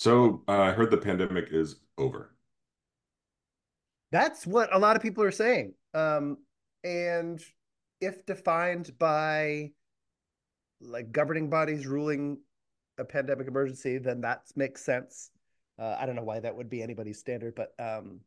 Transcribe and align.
So 0.00 0.42
uh, 0.48 0.58
I 0.58 0.72
heard 0.72 0.90
the 0.90 0.96
pandemic 0.96 1.48
is 1.50 1.76
over. 1.98 2.34
That's 4.10 4.46
what 4.46 4.74
a 4.74 4.78
lot 4.78 4.96
of 4.96 5.02
people 5.02 5.22
are 5.24 5.30
saying. 5.30 5.74
Um, 5.92 6.38
and 6.82 7.38
if 8.00 8.24
defined 8.24 8.98
by 8.98 9.72
like 10.80 11.12
governing 11.12 11.50
bodies 11.50 11.86
ruling 11.86 12.38
a 12.96 13.04
pandemic 13.04 13.46
emergency, 13.46 13.98
then 13.98 14.22
that 14.22 14.44
makes 14.56 14.82
sense. 14.82 15.32
Uh, 15.78 15.98
I 16.00 16.06
don't 16.06 16.16
know 16.16 16.24
why 16.24 16.40
that 16.40 16.56
would 16.56 16.70
be 16.70 16.82
anybody's 16.82 17.18
standard, 17.18 17.54
but 17.54 17.74
um, 17.78 18.20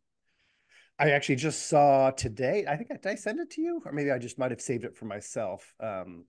I 1.00 1.10
actually 1.10 1.38
just 1.38 1.70
saw 1.70 2.12
today. 2.12 2.66
I 2.70 2.76
think 2.76 2.92
I, 2.92 2.98
did 2.98 3.08
I 3.08 3.16
send 3.16 3.40
it 3.40 3.50
to 3.50 3.62
you, 3.64 3.82
or 3.84 3.94
maybe 3.94 4.12
I 4.12 4.20
just 4.20 4.38
might 4.38 4.52
have 4.52 4.62
saved 4.62 4.84
it 4.84 4.96
for 4.96 5.06
myself. 5.06 5.74
Um, 5.80 6.26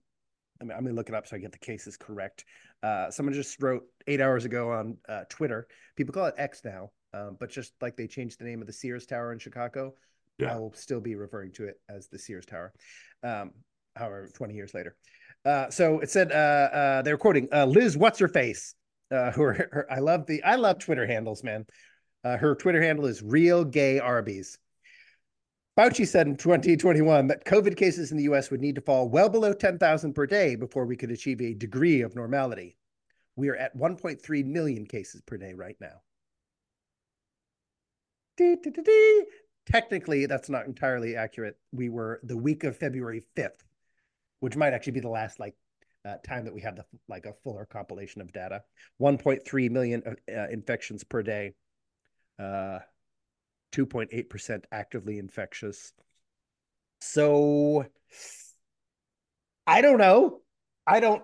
I 0.61 0.63
mean, 0.63 0.77
I'm 0.77 0.83
gonna 0.83 0.95
look 0.95 1.09
it 1.09 1.15
up 1.15 1.27
so 1.27 1.35
I 1.35 1.39
get 1.39 1.51
the 1.51 1.57
cases 1.57 1.97
correct. 1.97 2.45
Uh, 2.83 3.09
someone 3.09 3.33
just 3.33 3.61
wrote 3.61 3.83
eight 4.07 4.21
hours 4.21 4.45
ago 4.45 4.71
on 4.71 4.97
uh, 5.09 5.23
Twitter. 5.29 5.67
People 5.95 6.13
call 6.13 6.25
it 6.25 6.35
X 6.37 6.61
now, 6.63 6.91
um, 7.13 7.37
but 7.39 7.49
just 7.49 7.73
like 7.81 7.95
they 7.95 8.07
changed 8.07 8.39
the 8.39 8.45
name 8.45 8.61
of 8.61 8.67
the 8.67 8.73
Sears 8.73 9.05
Tower 9.05 9.33
in 9.33 9.39
Chicago, 9.39 9.93
yeah. 10.37 10.53
I 10.53 10.57
will 10.57 10.73
still 10.73 10.99
be 10.99 11.15
referring 11.15 11.51
to 11.53 11.65
it 11.65 11.79
as 11.89 12.07
the 12.07 12.19
Sears 12.19 12.45
Tower. 12.45 12.73
Um, 13.23 13.51
however, 13.95 14.29
20 14.33 14.53
years 14.53 14.73
later. 14.73 14.95
Uh, 15.45 15.69
so 15.69 15.99
it 15.99 16.09
said 16.09 16.31
uh, 16.31 16.35
uh, 16.35 17.01
they 17.01 17.11
were 17.11 17.17
quoting 17.17 17.47
uh, 17.53 17.65
Liz 17.65 17.95
What's 17.95 18.19
Her 18.19 18.27
Face, 18.27 18.75
who 19.09 19.43
are 19.43 19.53
her, 19.53 19.87
I 19.89 19.99
love 19.99 20.25
the 20.25 20.43
I 20.43 20.55
love 20.55 20.79
Twitter 20.79 21.05
handles, 21.05 21.43
man. 21.43 21.65
her 22.23 22.55
Twitter 22.55 22.81
handle 22.81 23.05
is 23.05 23.21
Real 23.21 23.63
Gay 23.63 23.99
Arby's. 23.99 24.57
Fauci 25.77 26.07
said 26.07 26.27
in 26.27 26.37
2021 26.37 27.27
that 27.27 27.43
COVID 27.43 27.75
cases 27.75 28.11
in 28.11 28.17
the 28.17 28.23
US 28.23 28.49
would 28.49 28.61
need 28.61 28.75
to 28.75 28.81
fall 28.81 29.09
well 29.09 29.27
below 29.27 29.53
10,000 29.53 30.13
per 30.13 30.25
day 30.25 30.55
before 30.55 30.85
we 30.85 30.95
could 30.95 31.11
achieve 31.11 31.41
a 31.41 31.53
degree 31.53 32.01
of 32.01 32.15
normality. 32.15 32.77
We 33.35 33.49
are 33.49 33.57
at 33.57 33.75
1.3 33.75 34.45
million 34.45 34.85
cases 34.85 35.21
per 35.21 35.37
day 35.37 35.53
right 35.53 35.75
now. 35.81 36.01
Dee, 38.37 38.55
dee, 38.55 38.69
dee, 38.69 39.25
Technically, 39.65 40.25
that's 40.27 40.49
not 40.49 40.65
entirely 40.65 41.15
accurate. 41.15 41.57
We 41.73 41.89
were 41.89 42.19
the 42.23 42.37
week 42.37 42.63
of 42.63 42.77
February 42.77 43.25
5th, 43.35 43.63
which 44.39 44.55
might 44.55 44.73
actually 44.73 44.93
be 44.93 44.99
the 45.01 45.09
last 45.09 45.39
like 45.39 45.55
uh, 46.05 46.17
time 46.25 46.45
that 46.45 46.53
we 46.53 46.61
have 46.61 46.75
the 46.75 46.85
like 47.09 47.25
a 47.25 47.33
fuller 47.43 47.65
compilation 47.65 48.21
of 48.21 48.31
data. 48.31 48.63
1.3 49.01 49.71
million 49.71 50.03
uh, 50.05 50.31
uh 50.31 50.47
infections 50.51 51.03
per 51.03 51.23
day. 51.23 51.53
Uh, 52.37 52.79
2.8% 53.75 54.63
actively 54.71 55.19
infectious. 55.19 55.93
So 57.01 57.85
I 59.67 59.81
don't 59.81 59.97
know. 59.97 60.41
I 60.87 60.99
don't 60.99 61.23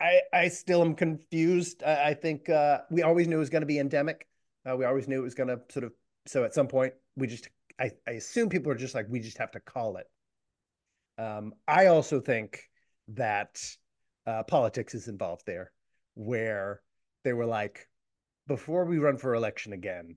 I 0.00 0.20
I 0.32 0.48
still 0.48 0.82
am 0.82 0.94
confused. 0.94 1.82
I, 1.84 2.08
I 2.08 2.14
think 2.14 2.48
uh, 2.48 2.80
we 2.90 3.02
always 3.02 3.28
knew 3.28 3.36
it 3.36 3.40
was 3.40 3.50
going 3.50 3.62
to 3.62 3.66
be 3.66 3.78
endemic. 3.78 4.26
Uh, 4.68 4.76
we 4.76 4.84
always 4.84 5.06
knew 5.08 5.20
it 5.20 5.24
was 5.24 5.34
going 5.34 5.48
to 5.48 5.60
sort 5.70 5.84
of 5.84 5.92
so 6.26 6.44
at 6.44 6.54
some 6.54 6.68
point 6.68 6.94
we 7.16 7.26
just 7.26 7.48
I, 7.80 7.90
I 8.06 8.12
assume 8.12 8.48
people 8.48 8.72
are 8.72 8.76
just 8.76 8.94
like 8.94 9.06
we 9.08 9.20
just 9.20 9.38
have 9.38 9.52
to 9.52 9.60
call 9.60 9.96
it. 9.96 10.06
Um, 11.18 11.54
I 11.66 11.86
also 11.86 12.20
think 12.20 12.62
that 13.08 13.58
uh, 14.26 14.42
politics 14.42 14.94
is 14.94 15.08
involved 15.08 15.46
there, 15.46 15.72
where 16.14 16.82
they 17.24 17.32
were 17.32 17.46
like, 17.46 17.88
before 18.46 18.84
we 18.84 18.98
run 18.98 19.16
for 19.16 19.34
election 19.34 19.72
again, 19.72 20.16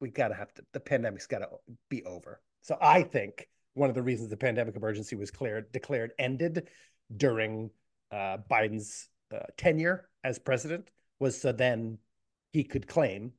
we 0.00 0.10
gotta 0.10 0.34
have 0.34 0.52
to 0.54 0.62
the 0.72 0.80
pandemic's 0.80 1.26
gotta 1.26 1.48
be 1.88 2.04
over. 2.04 2.40
So 2.62 2.76
I 2.80 3.02
think 3.02 3.48
one 3.74 3.88
of 3.88 3.94
the 3.94 4.02
reasons 4.02 4.30
the 4.30 4.36
pandemic 4.36 4.76
emergency 4.76 5.16
was 5.16 5.30
cleared 5.30 5.70
declared 5.72 6.12
ended 6.18 6.68
during 7.16 7.70
uh, 8.10 8.38
Biden's 8.50 9.08
uh, 9.34 9.40
tenure 9.56 10.08
as 10.24 10.38
president 10.38 10.90
was 11.18 11.40
so 11.40 11.52
then 11.52 11.98
he 12.52 12.64
could 12.64 12.86
claim 12.86 13.32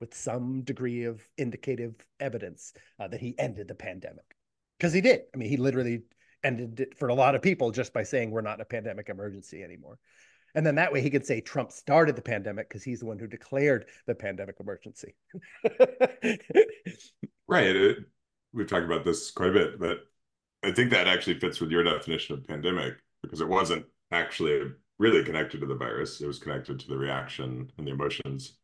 with 0.00 0.14
some 0.14 0.62
degree 0.62 1.04
of 1.04 1.22
indicative 1.36 1.94
evidence 2.18 2.72
uh, 2.98 3.06
that 3.08 3.20
he 3.20 3.38
ended 3.38 3.68
the 3.68 3.74
pandemic 3.74 4.24
because 4.78 4.92
he 4.92 5.00
did. 5.00 5.22
I 5.34 5.36
mean, 5.36 5.48
he 5.48 5.56
literally 5.56 6.02
ended 6.42 6.80
it 6.80 6.98
for 6.98 7.08
a 7.08 7.14
lot 7.14 7.34
of 7.34 7.42
people 7.42 7.70
just 7.70 7.92
by 7.92 8.02
saying 8.02 8.30
we're 8.30 8.40
not 8.40 8.54
in 8.54 8.62
a 8.62 8.64
pandemic 8.64 9.08
emergency 9.08 9.62
anymore. 9.62 9.98
And 10.54 10.66
then 10.66 10.74
that 10.76 10.92
way 10.92 11.00
he 11.00 11.10
could 11.10 11.26
say 11.26 11.40
Trump 11.40 11.72
started 11.72 12.16
the 12.16 12.22
pandemic 12.22 12.68
because 12.68 12.82
he's 12.82 13.00
the 13.00 13.06
one 13.06 13.18
who 13.18 13.26
declared 13.26 13.86
the 14.06 14.14
pandemic 14.14 14.56
emergency. 14.60 15.14
right. 17.48 17.76
It, 17.76 17.98
we've 18.52 18.66
talked 18.66 18.86
about 18.86 19.04
this 19.04 19.30
quite 19.30 19.50
a 19.50 19.52
bit, 19.52 19.80
but 19.80 20.00
I 20.62 20.72
think 20.72 20.90
that 20.90 21.06
actually 21.06 21.38
fits 21.38 21.60
with 21.60 21.70
your 21.70 21.82
definition 21.82 22.34
of 22.36 22.46
pandemic 22.46 22.94
because 23.22 23.40
it 23.40 23.48
wasn't 23.48 23.86
actually 24.10 24.72
really 24.98 25.24
connected 25.24 25.60
to 25.60 25.66
the 25.66 25.74
virus. 25.74 26.20
It 26.20 26.26
was 26.26 26.38
connected 26.38 26.78
to 26.80 26.88
the 26.88 26.96
reaction 26.96 27.70
and 27.78 27.86
the 27.86 27.92
emotions. 27.92 28.58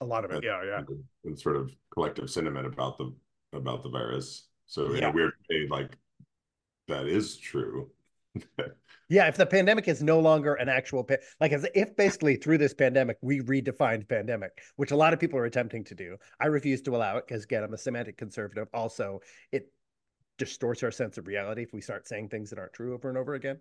A 0.00 0.04
lot 0.04 0.24
of 0.24 0.30
it, 0.30 0.36
and, 0.36 0.44
yeah, 0.44 0.62
yeah. 0.64 0.80
And 1.24 1.38
sort 1.38 1.56
of 1.56 1.70
collective 1.92 2.30
sentiment 2.30 2.66
about 2.66 2.98
the 2.98 3.14
about 3.52 3.82
the 3.82 3.88
virus. 3.88 4.48
So 4.66 4.92
yeah. 4.92 4.98
in 4.98 5.04
a 5.04 5.10
weird 5.12 5.32
way, 5.50 5.66
like 5.68 5.96
that 6.88 7.06
is 7.06 7.36
true. 7.36 7.90
Yeah, 9.08 9.28
if 9.28 9.36
the 9.36 9.46
pandemic 9.46 9.88
is 9.88 10.02
no 10.02 10.20
longer 10.20 10.54
an 10.54 10.68
actual 10.68 11.04
pa- 11.04 11.16
like 11.40 11.52
as 11.52 11.66
if 11.74 11.94
basically 11.96 12.36
through 12.36 12.58
this 12.58 12.74
pandemic 12.74 13.18
we 13.20 13.40
redefined 13.40 14.08
pandemic, 14.08 14.62
which 14.76 14.90
a 14.90 14.96
lot 14.96 15.12
of 15.12 15.20
people 15.20 15.38
are 15.38 15.44
attempting 15.44 15.84
to 15.84 15.94
do. 15.94 16.16
I 16.40 16.46
refuse 16.46 16.82
to 16.82 16.96
allow 16.96 17.18
it 17.18 17.26
because 17.26 17.44
again, 17.44 17.62
I'm 17.62 17.74
a 17.74 17.78
semantic 17.78 18.16
conservative. 18.16 18.68
Also, 18.72 19.20
it 19.50 19.70
distorts 20.38 20.82
our 20.82 20.90
sense 20.90 21.18
of 21.18 21.26
reality 21.26 21.62
if 21.62 21.72
we 21.72 21.80
start 21.80 22.08
saying 22.08 22.28
things 22.28 22.50
that 22.50 22.58
aren't 22.58 22.72
true 22.72 22.94
over 22.94 23.08
and 23.08 23.18
over 23.18 23.34
again. 23.34 23.58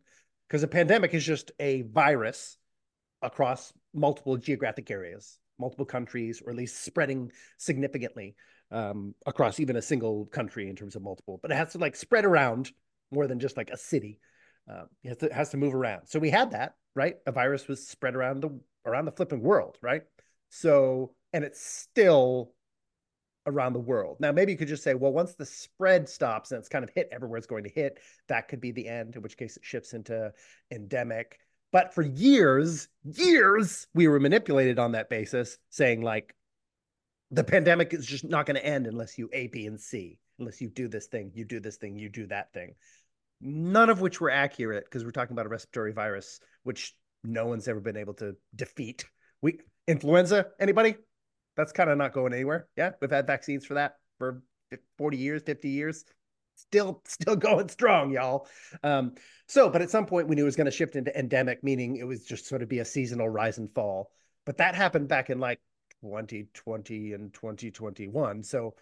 Because 0.47 0.63
a 0.63 0.67
pandemic 0.67 1.13
is 1.13 1.25
just 1.25 1.51
a 1.59 1.83
virus 1.83 2.57
across 3.21 3.71
multiple 3.93 4.37
geographic 4.37 4.89
areas, 4.89 5.39
multiple 5.59 5.85
countries, 5.85 6.41
or 6.43 6.51
at 6.51 6.57
least 6.57 6.83
spreading 6.83 7.31
significantly 7.57 8.35
um, 8.71 9.13
across 9.25 9.59
even 9.59 9.75
a 9.75 9.81
single 9.81 10.25
country 10.25 10.69
in 10.69 10.75
terms 10.75 10.95
of 10.95 11.01
multiple. 11.01 11.39
But 11.41 11.51
it 11.51 11.57
has 11.57 11.73
to 11.73 11.77
like 11.77 11.95
spread 11.95 12.25
around 12.25 12.71
more 13.11 13.27
than 13.27 13.39
just 13.39 13.57
like 13.57 13.69
a 13.69 13.77
city. 13.77 14.19
Uh, 14.69 14.83
has 15.03 15.17
to, 15.17 15.33
has 15.33 15.49
to 15.49 15.57
move 15.57 15.73
around. 15.73 16.07
So 16.07 16.19
we 16.19 16.29
had 16.29 16.51
that, 16.51 16.75
right? 16.95 17.15
A 17.25 17.31
virus 17.31 17.67
was 17.67 17.87
spread 17.87 18.15
around 18.15 18.41
the 18.41 18.59
around 18.85 19.05
the 19.05 19.11
flipping 19.11 19.41
world, 19.41 19.77
right? 19.81 20.03
So 20.49 21.13
and 21.33 21.43
it's 21.43 21.61
still 21.61 22.53
around 23.47 23.73
the 23.73 23.79
world. 23.79 24.17
Now, 24.19 24.31
maybe 24.31 24.51
you 24.51 24.57
could 24.57 24.67
just 24.67 24.83
say, 24.83 24.93
well, 24.93 25.11
once 25.11 25.33
the 25.33 25.45
spread 25.45 26.07
stops 26.07 26.51
and 26.51 26.59
it's 26.59 26.69
kind 26.69 26.83
of 26.83 26.91
hit 26.93 27.09
everywhere 27.11 27.37
it's 27.37 27.47
going 27.47 27.63
to 27.63 27.71
hit, 27.71 27.99
that 28.27 28.47
could 28.47 28.61
be 28.61 28.71
the 28.71 28.87
end, 28.87 29.15
in 29.15 29.21
which 29.21 29.37
case 29.37 29.57
it 29.57 29.65
shifts 29.65 29.93
into 29.93 30.31
endemic. 30.69 31.39
But 31.71 31.93
for 31.93 32.03
years, 32.03 32.87
years, 33.03 33.87
we 33.93 34.07
were 34.07 34.19
manipulated 34.19 34.77
on 34.77 34.91
that 34.91 35.09
basis, 35.09 35.57
saying 35.69 36.01
like 36.01 36.35
the 37.31 37.43
pandemic 37.43 37.93
is 37.93 38.05
just 38.05 38.25
not 38.25 38.45
going 38.45 38.57
to 38.57 38.65
end 38.65 38.87
unless 38.87 39.17
you 39.17 39.29
A, 39.33 39.47
B, 39.47 39.65
and 39.65 39.79
C, 39.79 40.19
unless 40.37 40.61
you 40.61 40.69
do 40.69 40.87
this 40.87 41.07
thing, 41.07 41.31
you 41.33 41.45
do 41.45 41.59
this 41.59 41.77
thing, 41.77 41.97
you 41.97 42.09
do 42.09 42.27
that 42.27 42.53
thing 42.53 42.75
none 43.41 43.89
of 43.89 44.01
which 44.01 44.21
were 44.21 44.29
accurate 44.29 44.85
because 44.85 45.03
we're 45.03 45.11
talking 45.11 45.33
about 45.33 45.45
a 45.45 45.49
respiratory 45.49 45.93
virus, 45.93 46.39
which 46.63 46.95
no 47.23 47.47
one's 47.47 47.67
ever 47.67 47.79
been 47.79 47.97
able 47.97 48.13
to 48.15 48.35
defeat. 48.55 49.05
We 49.41 49.59
influenza, 49.87 50.47
anybody? 50.59 50.95
That's 51.57 51.71
kind 51.71 51.89
of 51.89 51.97
not 51.97 52.13
going 52.13 52.33
anywhere. 52.33 52.67
Yeah, 52.77 52.91
we've 53.01 53.11
had 53.11 53.27
vaccines 53.27 53.65
for 53.65 53.75
that 53.75 53.95
for 54.17 54.41
40 54.97 55.17
years, 55.17 55.43
50 55.43 55.69
years. 55.69 56.05
Still, 56.55 57.01
still 57.05 57.35
going 57.37 57.69
strong, 57.69 58.11
y'all. 58.11 58.47
Um, 58.83 59.15
so, 59.47 59.69
but 59.69 59.81
at 59.81 59.89
some 59.89 60.05
point 60.05 60.27
we 60.27 60.35
knew 60.35 60.43
it 60.43 60.45
was 60.45 60.55
going 60.55 60.65
to 60.65 60.71
shift 60.71 60.95
into 60.95 61.17
endemic, 61.17 61.63
meaning 61.63 61.97
it 61.97 62.05
was 62.05 62.23
just 62.23 62.47
sort 62.47 62.61
of 62.61 62.69
be 62.69 62.79
a 62.79 62.85
seasonal 62.85 63.29
rise 63.29 63.57
and 63.57 63.73
fall. 63.73 64.11
But 64.45 64.57
that 64.57 64.75
happened 64.75 65.07
back 65.07 65.29
in 65.29 65.39
like 65.39 65.59
2020 66.01 67.13
and 67.13 67.33
2021. 67.33 68.43
So 68.43 68.75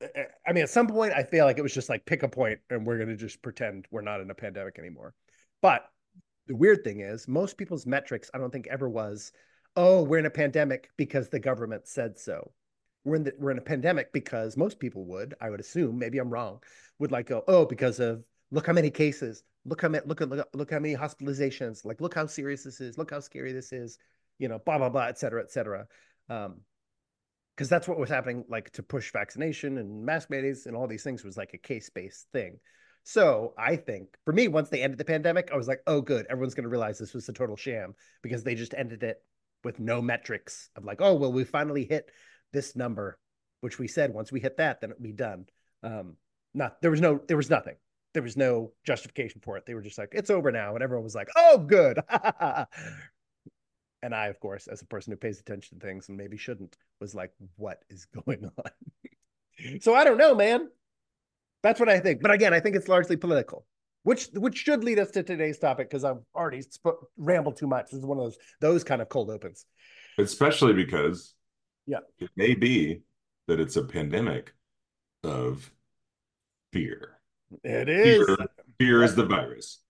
I 0.00 0.52
mean, 0.52 0.62
at 0.62 0.70
some 0.70 0.86
point, 0.86 1.12
I 1.12 1.22
feel 1.22 1.44
like 1.44 1.58
it 1.58 1.62
was 1.62 1.74
just 1.74 1.88
like 1.88 2.06
pick 2.06 2.22
a 2.22 2.28
point 2.28 2.60
and 2.70 2.86
we're 2.86 2.98
going 2.98 3.08
to 3.08 3.16
just 3.16 3.42
pretend 3.42 3.86
we're 3.90 4.00
not 4.00 4.20
in 4.20 4.30
a 4.30 4.34
pandemic 4.34 4.78
anymore. 4.78 5.14
But 5.60 5.90
the 6.46 6.54
weird 6.54 6.84
thing 6.84 7.00
is, 7.00 7.26
most 7.26 7.56
people's 7.56 7.86
metrics, 7.86 8.30
I 8.32 8.38
don't 8.38 8.52
think 8.52 8.68
ever 8.68 8.88
was, 8.88 9.32
oh, 9.76 10.02
we're 10.02 10.18
in 10.18 10.26
a 10.26 10.30
pandemic 10.30 10.90
because 10.96 11.28
the 11.28 11.40
government 11.40 11.86
said 11.86 12.18
so. 12.18 12.52
We're 13.04 13.16
in 13.16 13.24
the, 13.24 13.32
we're 13.38 13.50
in 13.50 13.58
a 13.58 13.62
pandemic 13.62 14.12
because 14.12 14.56
most 14.56 14.78
people 14.78 15.04
would, 15.06 15.34
I 15.40 15.50
would 15.50 15.60
assume, 15.60 15.98
maybe 15.98 16.18
I'm 16.18 16.30
wrong, 16.30 16.60
would 16.98 17.12
like 17.12 17.26
go, 17.26 17.42
oh, 17.48 17.64
because 17.64 18.00
of 18.00 18.24
look 18.50 18.66
how 18.66 18.72
many 18.72 18.90
cases, 18.90 19.42
look 19.64 19.82
how 19.82 19.88
many, 19.88 20.06
look 20.06 20.20
at 20.20 20.28
look, 20.28 20.48
look 20.54 20.70
how 20.70 20.78
many 20.78 20.94
hospitalizations, 20.94 21.84
like 21.84 22.00
look 22.00 22.14
how 22.14 22.26
serious 22.26 22.64
this 22.64 22.80
is, 22.80 22.98
look 22.98 23.10
how 23.10 23.20
scary 23.20 23.52
this 23.52 23.72
is, 23.72 23.98
you 24.38 24.48
know, 24.48 24.58
blah 24.58 24.78
blah 24.78 24.88
blah, 24.88 25.06
et 25.06 25.18
cetera, 25.18 25.42
et 25.42 25.50
cetera. 25.50 25.86
Um, 26.28 26.60
because 27.58 27.68
that's 27.68 27.88
what 27.88 27.98
was 27.98 28.08
happening 28.08 28.44
like 28.48 28.70
to 28.70 28.84
push 28.84 29.12
vaccination 29.12 29.78
and 29.78 30.06
mask 30.06 30.30
mandates 30.30 30.66
and 30.66 30.76
all 30.76 30.86
these 30.86 31.02
things 31.02 31.24
was 31.24 31.36
like 31.36 31.54
a 31.54 31.58
case-based 31.58 32.28
thing. 32.32 32.60
So 33.02 33.52
i 33.58 33.74
think 33.74 34.10
for 34.24 34.32
me 34.32 34.46
once 34.46 34.68
they 34.68 34.82
ended 34.82 34.98
the 34.98 35.04
pandemic 35.04 35.50
i 35.52 35.56
was 35.56 35.66
like 35.66 35.80
oh 35.88 36.00
good. 36.00 36.26
Everyone's 36.30 36.54
going 36.54 36.64
to 36.64 36.70
realize 36.70 36.98
this 36.98 37.14
was 37.14 37.28
a 37.28 37.32
total 37.32 37.56
sham 37.56 37.94
because 38.22 38.44
they 38.44 38.54
just 38.54 38.74
ended 38.74 39.02
it 39.02 39.16
with 39.64 39.80
no 39.80 40.00
metrics 40.00 40.70
of 40.76 40.84
like 40.84 41.00
oh 41.00 41.14
well 41.14 41.32
we 41.32 41.42
finally 41.42 41.84
hit 41.84 42.12
this 42.52 42.76
number 42.76 43.18
which 43.60 43.78
we 43.78 43.88
said 43.88 44.14
once 44.14 44.30
we 44.30 44.38
hit 44.38 44.58
that 44.58 44.80
then 44.80 44.90
it'd 44.90 45.02
be 45.02 45.12
done. 45.12 45.46
Um 45.82 46.16
not 46.54 46.80
there 46.80 46.92
was 46.92 47.00
no 47.00 47.20
there 47.26 47.36
was 47.36 47.50
nothing. 47.50 47.74
There 48.14 48.22
was 48.22 48.36
no 48.36 48.72
justification 48.86 49.40
for 49.44 49.56
it. 49.56 49.66
They 49.66 49.74
were 49.74 49.82
just 49.82 49.98
like 49.98 50.10
it's 50.12 50.30
over 50.30 50.52
now 50.52 50.74
and 50.74 50.82
everyone 50.84 51.02
was 51.02 51.16
like 51.16 51.28
oh 51.36 51.58
good 51.58 51.98
And 54.02 54.14
I, 54.14 54.26
of 54.26 54.38
course, 54.40 54.68
as 54.68 54.80
a 54.82 54.86
person 54.86 55.12
who 55.12 55.16
pays 55.16 55.40
attention 55.40 55.78
to 55.78 55.86
things 55.86 56.08
and 56.08 56.16
maybe 56.16 56.36
shouldn't, 56.36 56.76
was 57.00 57.14
like, 57.14 57.32
what 57.56 57.82
is 57.90 58.06
going 58.24 58.44
on? 58.44 59.80
so 59.80 59.94
I 59.94 60.04
don't 60.04 60.18
know, 60.18 60.34
man. 60.34 60.68
That's 61.62 61.80
what 61.80 61.88
I 61.88 61.98
think. 61.98 62.22
But 62.22 62.30
again, 62.30 62.54
I 62.54 62.60
think 62.60 62.76
it's 62.76 62.88
largely 62.88 63.16
political, 63.16 63.66
which 64.04 64.28
which 64.34 64.56
should 64.56 64.84
lead 64.84 65.00
us 65.00 65.10
to 65.12 65.24
today's 65.24 65.58
topic 65.58 65.90
because 65.90 66.04
I've 66.04 66.22
already 66.34 66.62
sp- 66.62 67.02
rambled 67.16 67.56
too 67.56 67.66
much. 67.66 67.86
This 67.90 67.98
is 67.98 68.06
one 68.06 68.18
of 68.18 68.24
those 68.24 68.38
those 68.60 68.84
kind 68.84 69.02
of 69.02 69.08
cold 69.08 69.28
opens. 69.28 69.66
Especially 70.18 70.72
because 70.72 71.34
yeah, 71.86 71.98
it 72.20 72.30
may 72.36 72.54
be 72.54 73.00
that 73.48 73.58
it's 73.58 73.74
a 73.76 73.82
pandemic 73.82 74.52
of 75.24 75.68
fear. 76.72 77.18
It 77.64 77.88
is. 77.88 78.24
Fear, 78.24 78.36
fear 78.78 79.02
is 79.02 79.14
the 79.16 79.26
virus. 79.26 79.80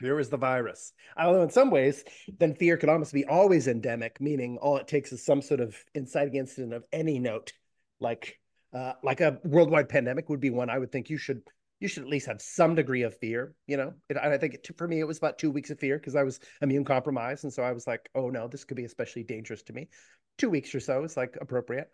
Fear 0.00 0.20
is 0.20 0.28
the 0.28 0.36
virus. 0.36 0.92
Although 1.16 1.42
in 1.42 1.50
some 1.50 1.70
ways, 1.70 2.04
then 2.38 2.54
fear 2.54 2.76
could 2.76 2.88
almost 2.88 3.12
be 3.12 3.24
always 3.24 3.66
endemic, 3.66 4.20
meaning 4.20 4.58
all 4.58 4.76
it 4.76 4.86
takes 4.86 5.12
is 5.12 5.24
some 5.24 5.42
sort 5.42 5.60
of 5.60 5.76
inciting 5.94 6.36
incident 6.36 6.72
of 6.72 6.84
any 6.92 7.18
note, 7.18 7.52
like 8.00 8.38
uh, 8.72 8.92
like 9.02 9.20
a 9.20 9.38
worldwide 9.44 9.88
pandemic 9.88 10.28
would 10.28 10.40
be 10.40 10.50
one 10.50 10.70
I 10.70 10.78
would 10.78 10.92
think 10.92 11.10
you 11.10 11.18
should 11.18 11.42
you 11.80 11.88
should 11.88 12.02
at 12.02 12.08
least 12.08 12.26
have 12.26 12.42
some 12.42 12.74
degree 12.74 13.02
of 13.02 13.16
fear. 13.18 13.54
You 13.66 13.76
know, 13.76 13.94
it, 14.08 14.16
I 14.16 14.36
think 14.38 14.54
it, 14.54 14.68
for 14.76 14.88
me 14.88 15.00
it 15.00 15.06
was 15.06 15.18
about 15.18 15.38
two 15.38 15.50
weeks 15.50 15.70
of 15.70 15.78
fear 15.78 15.96
because 15.96 16.16
I 16.16 16.22
was 16.22 16.40
immune 16.60 16.84
compromised, 16.84 17.44
and 17.44 17.52
so 17.52 17.62
I 17.62 17.72
was 17.72 17.86
like, 17.86 18.08
oh 18.14 18.30
no, 18.30 18.48
this 18.48 18.64
could 18.64 18.76
be 18.76 18.84
especially 18.84 19.24
dangerous 19.24 19.62
to 19.64 19.72
me. 19.72 19.88
Two 20.36 20.50
weeks 20.50 20.74
or 20.74 20.80
so 20.80 21.04
is 21.04 21.16
like 21.16 21.36
appropriate. 21.40 21.90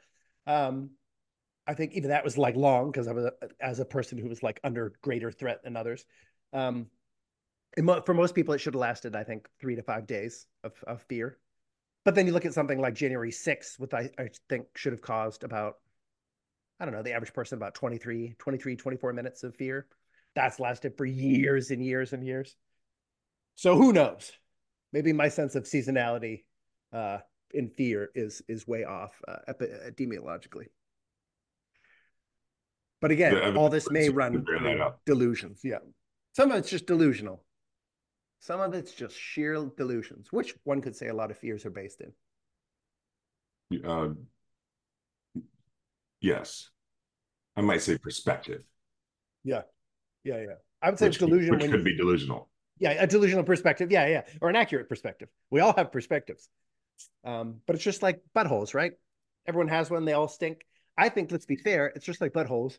Um, 0.46 0.90
I 1.66 1.74
think 1.74 1.92
even 1.92 2.10
that 2.10 2.24
was 2.24 2.36
like 2.36 2.56
long 2.56 2.90
because 2.90 3.08
I 3.08 3.12
was 3.12 3.24
a, 3.24 3.32
as 3.60 3.80
a 3.80 3.84
person 3.86 4.18
who 4.18 4.28
was 4.28 4.42
like 4.42 4.60
under 4.62 4.92
greater 5.02 5.30
threat 5.30 5.62
than 5.64 5.76
others. 5.76 6.04
Um, 6.52 6.86
for 7.76 8.14
most 8.14 8.34
people, 8.34 8.54
it 8.54 8.58
should 8.58 8.74
have 8.74 8.80
lasted, 8.80 9.16
I 9.16 9.24
think, 9.24 9.48
three 9.60 9.76
to 9.76 9.82
five 9.82 10.06
days 10.06 10.46
of, 10.62 10.72
of 10.86 11.02
fear. 11.02 11.38
But 12.04 12.14
then 12.14 12.26
you 12.26 12.32
look 12.32 12.44
at 12.44 12.54
something 12.54 12.80
like 12.80 12.94
January 12.94 13.30
6th, 13.30 13.78
which 13.78 13.94
I, 13.94 14.10
I 14.18 14.28
think 14.48 14.66
should 14.76 14.92
have 14.92 15.00
caused 15.00 15.42
about, 15.42 15.76
I 16.78 16.84
don't 16.84 16.94
know, 16.94 17.02
the 17.02 17.12
average 17.12 17.32
person 17.32 17.56
about 17.56 17.74
23, 17.74 18.36
23, 18.38 18.76
24 18.76 19.12
minutes 19.12 19.42
of 19.42 19.56
fear. 19.56 19.86
That's 20.34 20.60
lasted 20.60 20.96
for 20.96 21.06
years 21.06 21.70
and 21.70 21.82
years 21.82 22.12
and 22.12 22.24
years. 22.24 22.56
So 23.54 23.76
who 23.76 23.92
knows? 23.92 24.32
Maybe 24.92 25.12
my 25.12 25.28
sense 25.28 25.54
of 25.54 25.64
seasonality 25.64 26.44
uh, 26.92 27.18
in 27.52 27.68
fear 27.70 28.10
is 28.14 28.42
is 28.48 28.66
way 28.66 28.84
off 28.84 29.12
uh, 29.26 29.36
epidemiologically. 29.48 30.66
But 33.00 33.10
again, 33.10 33.56
all 33.56 33.68
this 33.68 33.90
may 33.90 34.08
run 34.08 34.44
delusions. 35.04 35.60
Yeah. 35.62 35.78
Some 36.32 36.50
of 36.50 36.58
it's 36.58 36.70
just 36.70 36.86
delusional. 36.86 37.44
Some 38.44 38.60
of 38.60 38.74
it's 38.74 38.92
just 38.92 39.18
sheer 39.18 39.54
delusions, 39.74 40.30
which 40.30 40.54
one 40.64 40.82
could 40.82 40.94
say 40.94 41.08
a 41.08 41.14
lot 41.14 41.30
of 41.30 41.38
fears 41.38 41.64
are 41.64 41.70
based 41.70 42.02
in. 42.02 43.82
Uh, 43.82 44.10
yes. 46.20 46.68
I 47.56 47.62
might 47.62 47.80
say 47.80 47.96
perspective. 47.96 48.62
Yeah. 49.44 49.62
Yeah. 50.24 50.42
Yeah. 50.42 50.54
I 50.82 50.90
would 50.90 50.98
say 50.98 51.08
which 51.08 51.20
delusion. 51.20 51.56
Which 51.56 51.70
could 51.70 51.84
be 51.84 51.96
delusional. 51.96 52.50
Yeah. 52.78 52.90
A 52.90 53.06
delusional 53.06 53.44
perspective. 53.44 53.90
Yeah. 53.90 54.08
Yeah. 54.08 54.22
Or 54.42 54.50
an 54.50 54.56
accurate 54.56 54.90
perspective. 54.90 55.30
We 55.50 55.60
all 55.60 55.72
have 55.72 55.90
perspectives. 55.90 56.50
Um, 57.24 57.62
but 57.66 57.76
it's 57.76 57.84
just 57.84 58.02
like 58.02 58.20
buttholes, 58.36 58.74
right? 58.74 58.92
Everyone 59.46 59.68
has 59.68 59.90
one. 59.90 60.04
They 60.04 60.12
all 60.12 60.28
stink. 60.28 60.66
I 60.98 61.08
think, 61.08 61.32
let's 61.32 61.46
be 61.46 61.56
fair, 61.56 61.86
it's 61.86 62.04
just 62.04 62.20
like 62.20 62.34
buttholes. 62.34 62.76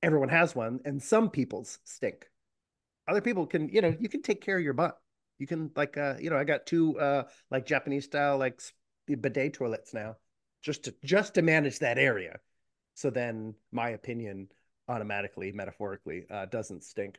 Everyone 0.00 0.28
has 0.28 0.54
one, 0.54 0.78
and 0.84 1.02
some 1.02 1.28
people's 1.28 1.80
stink 1.82 2.28
other 3.08 3.20
people 3.20 3.46
can, 3.46 3.68
you 3.68 3.80
know, 3.80 3.94
you 3.98 4.08
can 4.08 4.22
take 4.22 4.40
care 4.40 4.56
of 4.56 4.64
your 4.64 4.74
butt. 4.74 4.98
You 5.38 5.46
can 5.46 5.70
like, 5.74 5.96
uh, 5.96 6.14
you 6.20 6.30
know, 6.30 6.36
I 6.36 6.44
got 6.44 6.66
two 6.66 6.98
uh 6.98 7.24
like 7.50 7.66
Japanese 7.66 8.04
style 8.04 8.38
like 8.38 8.60
bidet 9.06 9.54
toilets 9.54 9.92
now, 9.92 10.16
just 10.62 10.84
to 10.84 10.94
just 11.04 11.34
to 11.34 11.42
manage 11.42 11.80
that 11.80 11.98
area. 11.98 12.38
So 12.94 13.10
then 13.10 13.54
my 13.72 13.90
opinion 13.90 14.48
automatically, 14.88 15.52
metaphorically, 15.52 16.26
uh, 16.30 16.46
doesn't 16.46 16.84
stink. 16.84 17.18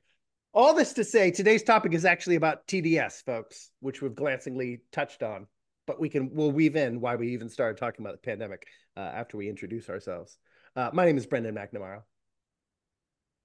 All 0.53 0.73
this 0.73 0.93
to 0.93 1.03
say, 1.03 1.31
today's 1.31 1.63
topic 1.63 1.93
is 1.93 2.05
actually 2.05 2.35
about 2.35 2.67
TDS, 2.67 3.23
folks, 3.23 3.71
which 3.79 4.01
we've 4.01 4.15
glancingly 4.15 4.81
touched 4.91 5.23
on, 5.23 5.47
but 5.87 5.99
we 5.99 6.09
can 6.09 6.29
we'll 6.33 6.51
weave 6.51 6.75
in 6.75 7.01
why 7.01 7.15
we 7.15 7.33
even 7.33 7.49
started 7.49 7.77
talking 7.77 8.05
about 8.05 8.13
the 8.13 8.25
pandemic 8.25 8.67
uh, 8.95 8.99
after 8.99 9.35
we 9.37 9.49
introduce 9.49 9.89
ourselves. 9.89 10.37
Uh, 10.75 10.91
my 10.93 11.05
name 11.05 11.17
is 11.17 11.25
Brendan 11.25 11.55
McNamara. 11.55 12.03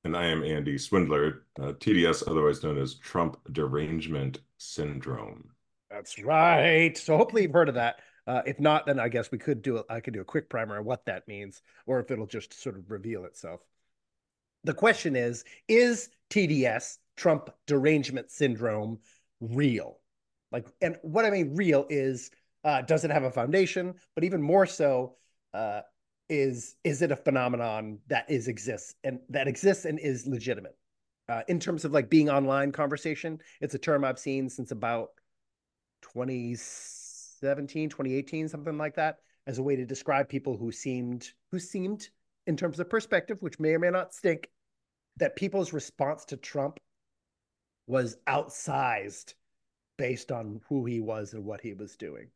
And 0.05 0.17
I 0.17 0.27
am 0.27 0.45
Andy 0.45 0.79
Swindler, 0.79 1.43
uh, 1.61 1.73
TDS, 1.73 2.23
otherwise 2.29 2.63
known 2.63 2.79
as 2.79 2.95
Trump 2.95 3.37
Derangement 3.53 4.39
Syndrome. 4.59 5.51
That's 5.91 6.23
right. 6.23 6.97
So 6.97 7.17
hopefully 7.17 7.43
you've 7.43 7.53
heard 7.53 7.69
of 7.69 7.75
that. 7.75 8.01
Uh, 8.27 8.43
if 8.47 8.61
not, 8.61 8.87
then 8.87 9.01
I 9.01 9.09
guess 9.09 9.31
we 9.31 9.39
could 9.39 9.63
do 9.63 9.83
I 9.89 10.01
could 10.01 10.13
do 10.13 10.21
a 10.21 10.25
quick 10.25 10.51
primer 10.51 10.79
on 10.79 10.85
what 10.85 11.07
that 11.07 11.27
means, 11.27 11.63
or 11.87 11.99
if 11.99 12.11
it'll 12.11 12.27
just 12.27 12.61
sort 12.63 12.77
of 12.77 12.91
reveal 12.91 13.25
itself. 13.25 13.61
The 14.65 14.75
question 14.75 15.17
is: 15.17 15.45
Is 15.67 16.11
TDS 16.29 16.99
Trump 17.17 17.49
Derangement 17.67 18.31
Syndrome 18.31 18.99
real? 19.41 19.99
Like, 20.53 20.67
and 20.83 20.99
what 21.03 21.25
I 21.25 21.31
mean 21.31 21.55
real 21.55 21.87
is, 21.89 22.31
uh, 22.65 22.83
does 22.83 23.05
it 23.05 23.11
have 23.11 23.25
a 23.25 23.31
foundation? 23.31 23.95
But 24.15 24.25
even 24.25 24.43
more 24.43 24.67
so, 24.67 25.17
uh, 25.55 25.83
is 26.29 26.77
is 26.85 27.03
it 27.03 27.11
a 27.11 27.17
phenomenon 27.17 27.99
that 28.09 28.31
is 28.31 28.49
exists 28.49 28.95
and 29.05 29.21
that 29.31 29.49
exists 29.49 29.85
and 29.85 29.99
is 29.99 30.27
legitimate? 30.27 30.77
Uh, 31.29 31.43
in 31.47 31.61
terms 31.61 31.85
of 31.85 31.93
like 31.93 32.09
being 32.09 32.31
online 32.31 32.73
conversation 32.73 33.39
it's 33.61 33.75
a 33.75 33.79
term 33.79 34.03
i've 34.03 34.19
seen 34.19 34.49
since 34.49 34.71
about 34.71 35.11
2017 36.01 37.91
2018 37.91 38.49
something 38.49 38.79
like 38.79 38.95
that 38.95 39.19
as 39.47 39.59
a 39.59 39.63
way 39.63 39.77
to 39.77 39.85
describe 39.85 40.27
people 40.27 40.57
who 40.57 40.73
seemed 40.73 41.29
who 41.51 41.59
seemed 41.59 42.09
in 42.47 42.57
terms 42.57 42.81
of 42.81 42.89
perspective 42.89 43.37
which 43.41 43.61
may 43.61 43.75
or 43.75 43.79
may 43.79 43.91
not 43.91 44.15
stink 44.15 44.49
that 45.19 45.37
people's 45.37 45.75
response 45.75 46.25
to 46.25 46.39
trump 46.39 46.81
was 47.87 48.17
outsized 48.27 49.35
based 49.99 50.33
on 50.33 50.63
who 50.67 50.87
he 50.87 50.99
was 50.99 51.35
and 51.35 51.45
what 51.45 51.61
he 51.61 51.75
was 51.75 51.95
doing 51.97 52.29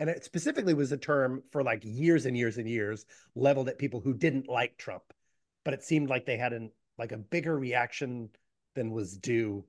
and 0.00 0.08
it 0.08 0.24
specifically 0.24 0.74
was 0.74 0.90
a 0.90 0.96
term 0.96 1.42
for 1.52 1.62
like 1.62 1.82
years 1.84 2.24
and 2.24 2.36
years 2.36 2.56
and 2.56 2.66
years 2.66 3.04
leveled 3.36 3.68
at 3.68 3.78
people 3.78 4.00
who 4.00 4.14
didn't 4.14 4.48
like 4.48 4.76
Trump, 4.78 5.04
but 5.62 5.74
it 5.74 5.84
seemed 5.84 6.08
like 6.08 6.24
they 6.24 6.38
had 6.38 6.54
an 6.54 6.72
like 6.98 7.12
a 7.12 7.18
bigger 7.18 7.56
reaction 7.56 8.30
than 8.74 8.90
was 8.90 9.16
due, 9.16 9.64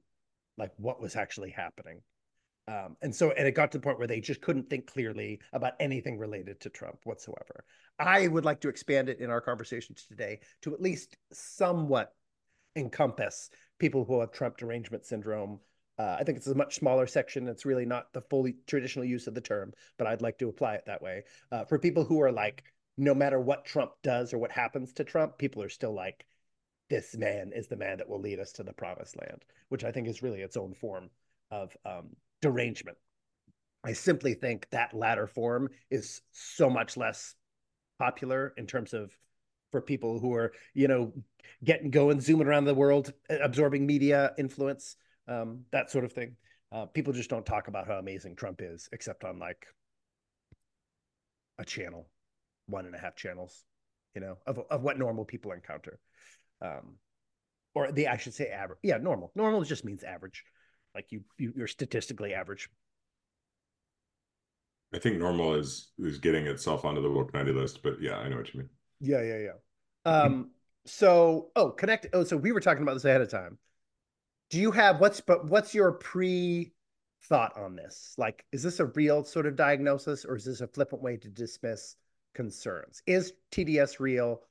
like 0.57 0.71
what 0.77 1.01
was 1.01 1.15
actually 1.15 1.49
happening. 1.49 2.01
Um, 2.67 2.95
and 3.01 3.13
so, 3.13 3.31
and 3.31 3.47
it 3.47 3.51
got 3.51 3.71
to 3.71 3.77
the 3.77 3.83
point 3.83 3.97
where 3.97 4.07
they 4.07 4.21
just 4.21 4.41
couldn't 4.41 4.69
think 4.69 4.87
clearly 4.87 5.39
about 5.51 5.73
anything 5.79 6.17
related 6.17 6.61
to 6.61 6.69
Trump 6.69 6.99
whatsoever. 7.03 7.65
I 7.99 8.27
would 8.27 8.45
like 8.45 8.61
to 8.61 8.69
expand 8.69 9.09
it 9.09 9.19
in 9.19 9.29
our 9.29 9.41
conversation 9.41 9.95
today 10.07 10.39
to 10.61 10.73
at 10.73 10.81
least 10.81 11.17
somewhat 11.33 12.13
encompass 12.75 13.49
people 13.79 14.05
who 14.05 14.21
have 14.21 14.31
Trump 14.31 14.57
derangement 14.57 15.05
syndrome 15.05 15.59
uh, 15.97 16.17
I 16.19 16.23
think 16.23 16.37
it's 16.37 16.47
a 16.47 16.55
much 16.55 16.75
smaller 16.75 17.07
section. 17.07 17.47
It's 17.47 17.65
really 17.65 17.85
not 17.85 18.11
the 18.13 18.21
fully 18.21 18.55
traditional 18.67 19.05
use 19.05 19.27
of 19.27 19.35
the 19.35 19.41
term, 19.41 19.73
but 19.97 20.07
I'd 20.07 20.21
like 20.21 20.37
to 20.39 20.49
apply 20.49 20.75
it 20.75 20.85
that 20.85 21.01
way. 21.01 21.23
Uh, 21.51 21.65
for 21.65 21.77
people 21.79 22.03
who 22.03 22.21
are 22.21 22.31
like, 22.31 22.63
no 22.97 23.13
matter 23.13 23.39
what 23.39 23.65
Trump 23.65 23.91
does 24.03 24.33
or 24.33 24.37
what 24.37 24.51
happens 24.51 24.93
to 24.93 25.03
Trump, 25.03 25.37
people 25.37 25.61
are 25.63 25.69
still 25.69 25.93
like, 25.93 26.25
this 26.89 27.15
man 27.15 27.51
is 27.55 27.67
the 27.67 27.77
man 27.77 27.97
that 27.97 28.09
will 28.09 28.19
lead 28.19 28.39
us 28.39 28.51
to 28.53 28.63
the 28.63 28.73
promised 28.73 29.17
land, 29.17 29.45
which 29.69 29.83
I 29.83 29.91
think 29.91 30.07
is 30.07 30.21
really 30.21 30.41
its 30.41 30.57
own 30.57 30.73
form 30.73 31.09
of 31.49 31.75
um, 31.85 32.09
derangement. 32.41 32.97
I 33.83 33.93
simply 33.93 34.33
think 34.33 34.67
that 34.71 34.93
latter 34.93 35.25
form 35.25 35.69
is 35.89 36.21
so 36.31 36.69
much 36.69 36.97
less 36.97 37.35
popular 37.97 38.53
in 38.57 38.67
terms 38.67 38.93
of 38.93 39.11
for 39.71 39.81
people 39.81 40.19
who 40.19 40.33
are, 40.33 40.51
you 40.73 40.87
know, 40.87 41.13
getting 41.63 41.91
going, 41.91 42.19
zooming 42.19 42.47
around 42.47 42.65
the 42.65 42.75
world, 42.75 43.13
absorbing 43.29 43.85
media 43.85 44.33
influence 44.37 44.97
um, 45.31 45.61
that 45.71 45.89
sort 45.89 46.05
of 46.05 46.13
thing. 46.13 46.35
Uh, 46.71 46.85
people 46.85 47.13
just 47.13 47.29
don't 47.29 47.45
talk 47.45 47.67
about 47.67 47.87
how 47.87 47.95
amazing 47.95 48.35
Trump 48.35 48.61
is, 48.61 48.87
except 48.91 49.23
on 49.23 49.39
like 49.39 49.65
a 51.59 51.65
channel, 51.65 52.07
one 52.67 52.85
and 52.85 52.95
a 52.95 52.97
half 52.97 53.15
channels, 53.15 53.63
you 54.15 54.21
know, 54.21 54.37
of 54.45 54.59
of 54.69 54.81
what 54.81 54.97
normal 54.97 55.25
people 55.25 55.51
encounter, 55.51 55.99
um, 56.61 56.95
or 57.75 57.91
the 57.91 58.07
I 58.07 58.17
should 58.17 58.33
say 58.33 58.47
average. 58.47 58.79
Yeah, 58.83 58.97
normal. 58.97 59.31
Normal 59.35 59.63
just 59.63 59.83
means 59.83 60.03
average, 60.03 60.43
like 60.95 61.07
you, 61.09 61.21
you 61.37 61.53
you're 61.55 61.67
statistically 61.67 62.33
average. 62.33 62.69
I 64.93 64.99
think 64.99 65.17
normal 65.17 65.55
is 65.55 65.91
is 65.99 66.19
getting 66.19 66.47
itself 66.47 66.85
onto 66.85 67.01
the 67.01 67.11
woke 67.11 67.33
ninety 67.33 67.51
list, 67.51 67.83
but 67.83 68.01
yeah, 68.01 68.17
I 68.17 68.29
know 68.29 68.37
what 68.37 68.53
you 68.53 68.61
mean. 68.61 68.69
Yeah, 69.01 69.21
yeah, 69.21 69.37
yeah. 69.37 70.11
Um, 70.11 70.51
so 70.85 71.51
oh, 71.57 71.71
connect. 71.71 72.07
Oh, 72.13 72.23
so 72.23 72.37
we 72.37 72.53
were 72.53 72.61
talking 72.61 72.83
about 72.83 72.93
this 72.93 73.05
ahead 73.05 73.21
of 73.21 73.29
time 73.29 73.57
do 74.51 74.59
you 74.59 74.71
have 74.71 74.99
what's 74.99 75.21
but 75.21 75.47
what's 75.47 75.73
your 75.73 75.93
pre 75.93 76.73
thought 77.23 77.57
on 77.57 77.75
this? 77.75 78.13
Like, 78.17 78.45
is 78.51 78.61
this 78.61 78.79
a 78.79 78.85
real 78.85 79.23
sort 79.23 79.47
of 79.47 79.55
diagnosis 79.55 80.25
or 80.25 80.35
is 80.35 80.45
this 80.45 80.61
a 80.61 80.67
flippant 80.67 81.01
way 81.01 81.17
to 81.17 81.29
dismiss 81.29 81.95
concerns? 82.35 83.01
Is 83.07 83.33
TDS 83.51 83.99
real? 83.99 84.41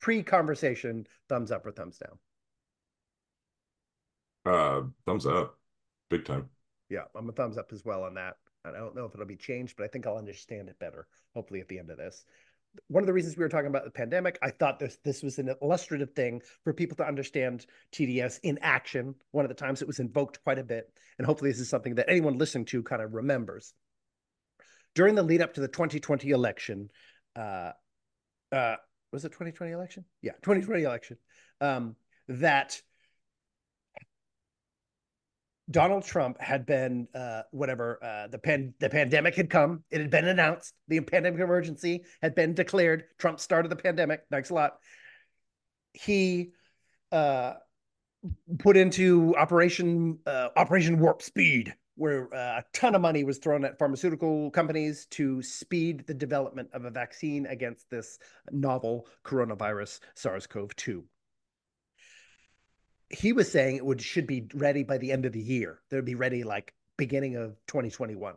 Pre 0.00 0.22
conversation, 0.22 1.06
thumbs 1.28 1.50
up 1.50 1.66
or 1.66 1.72
thumbs 1.72 1.98
down? 1.98 2.18
Uh, 4.46 4.82
thumbs 5.06 5.26
up, 5.26 5.58
big 6.10 6.24
time. 6.24 6.48
Yeah, 6.88 7.04
I'm 7.14 7.28
a 7.28 7.32
thumbs 7.32 7.58
up 7.58 7.72
as 7.72 7.84
well 7.84 8.04
on 8.04 8.14
that. 8.14 8.36
I 8.64 8.72
don't 8.72 8.94
know 8.94 9.06
if 9.06 9.14
it'll 9.14 9.26
be 9.26 9.36
changed, 9.36 9.76
but 9.76 9.84
I 9.84 9.88
think 9.88 10.06
I'll 10.06 10.16
understand 10.16 10.68
it 10.68 10.78
better, 10.78 11.06
hopefully, 11.34 11.60
at 11.60 11.68
the 11.68 11.78
end 11.78 11.90
of 11.90 11.96
this. 11.96 12.24
One 12.88 13.02
of 13.02 13.06
the 13.06 13.12
reasons 13.12 13.36
we 13.36 13.42
were 13.42 13.48
talking 13.48 13.66
about 13.66 13.84
the 13.84 13.90
pandemic, 13.90 14.38
I 14.42 14.50
thought 14.50 14.78
this 14.78 14.98
this 15.04 15.22
was 15.22 15.38
an 15.38 15.54
illustrative 15.60 16.10
thing 16.14 16.40
for 16.62 16.72
people 16.72 16.96
to 16.98 17.06
understand 17.06 17.66
TDS 17.92 18.40
in 18.42 18.58
action. 18.62 19.14
One 19.32 19.44
of 19.44 19.48
the 19.48 19.54
times 19.54 19.82
it 19.82 19.88
was 19.88 19.98
invoked 19.98 20.42
quite 20.44 20.58
a 20.58 20.64
bit, 20.64 20.92
and 21.18 21.26
hopefully 21.26 21.50
this 21.50 21.60
is 21.60 21.68
something 21.68 21.96
that 21.96 22.08
anyone 22.08 22.38
listening 22.38 22.66
to 22.66 22.82
kind 22.82 23.02
of 23.02 23.14
remembers. 23.14 23.74
During 24.94 25.14
the 25.14 25.22
lead 25.22 25.42
up 25.42 25.54
to 25.54 25.60
the 25.60 25.68
2020 25.68 26.30
election, 26.30 26.90
uh, 27.36 27.72
uh, 28.52 28.76
was 29.12 29.24
it 29.24 29.30
2020 29.30 29.72
election? 29.72 30.04
Yeah, 30.22 30.32
2020 30.42 30.82
election. 30.82 31.16
Um, 31.60 31.96
that 32.28 32.80
Donald 35.70 36.04
Trump 36.04 36.40
had 36.40 36.66
been 36.66 37.06
uh, 37.14 37.42
whatever 37.52 38.02
uh, 38.02 38.26
the 38.28 38.38
pan 38.38 38.74
the 38.80 38.88
pandemic 38.88 39.34
had 39.34 39.48
come. 39.48 39.84
It 39.90 40.00
had 40.00 40.10
been 40.10 40.26
announced. 40.26 40.74
The 40.88 41.00
pandemic 41.00 41.40
emergency 41.40 42.04
had 42.22 42.34
been 42.34 42.54
declared. 42.54 43.04
Trump 43.18 43.40
started 43.40 43.68
the 43.68 43.76
pandemic. 43.76 44.22
Thanks 44.30 44.50
a 44.50 44.54
lot. 44.54 44.78
He 45.92 46.50
uh, 47.12 47.54
put 48.58 48.76
into 48.76 49.36
Operation 49.36 50.18
uh, 50.26 50.48
Operation 50.56 50.98
Warp 50.98 51.22
Speed, 51.22 51.74
where 51.94 52.32
uh, 52.34 52.60
a 52.60 52.64
ton 52.72 52.94
of 52.94 53.00
money 53.00 53.22
was 53.22 53.38
thrown 53.38 53.64
at 53.64 53.78
pharmaceutical 53.78 54.50
companies 54.50 55.06
to 55.10 55.42
speed 55.42 56.04
the 56.06 56.14
development 56.14 56.68
of 56.72 56.84
a 56.84 56.90
vaccine 56.90 57.46
against 57.46 57.88
this 57.90 58.18
novel 58.50 59.06
coronavirus, 59.24 60.00
SARS-CoV-2 60.14 61.04
he 63.10 63.32
was 63.32 63.50
saying 63.50 63.76
it 63.76 63.84
would 63.84 64.00
should 64.00 64.26
be 64.26 64.46
ready 64.54 64.84
by 64.84 64.98
the 64.98 65.12
end 65.12 65.26
of 65.26 65.32
the 65.32 65.40
year. 65.40 65.80
They'd 65.90 66.04
be 66.04 66.14
ready 66.14 66.44
like 66.44 66.72
beginning 66.96 67.36
of 67.36 67.56
2021. 67.66 68.34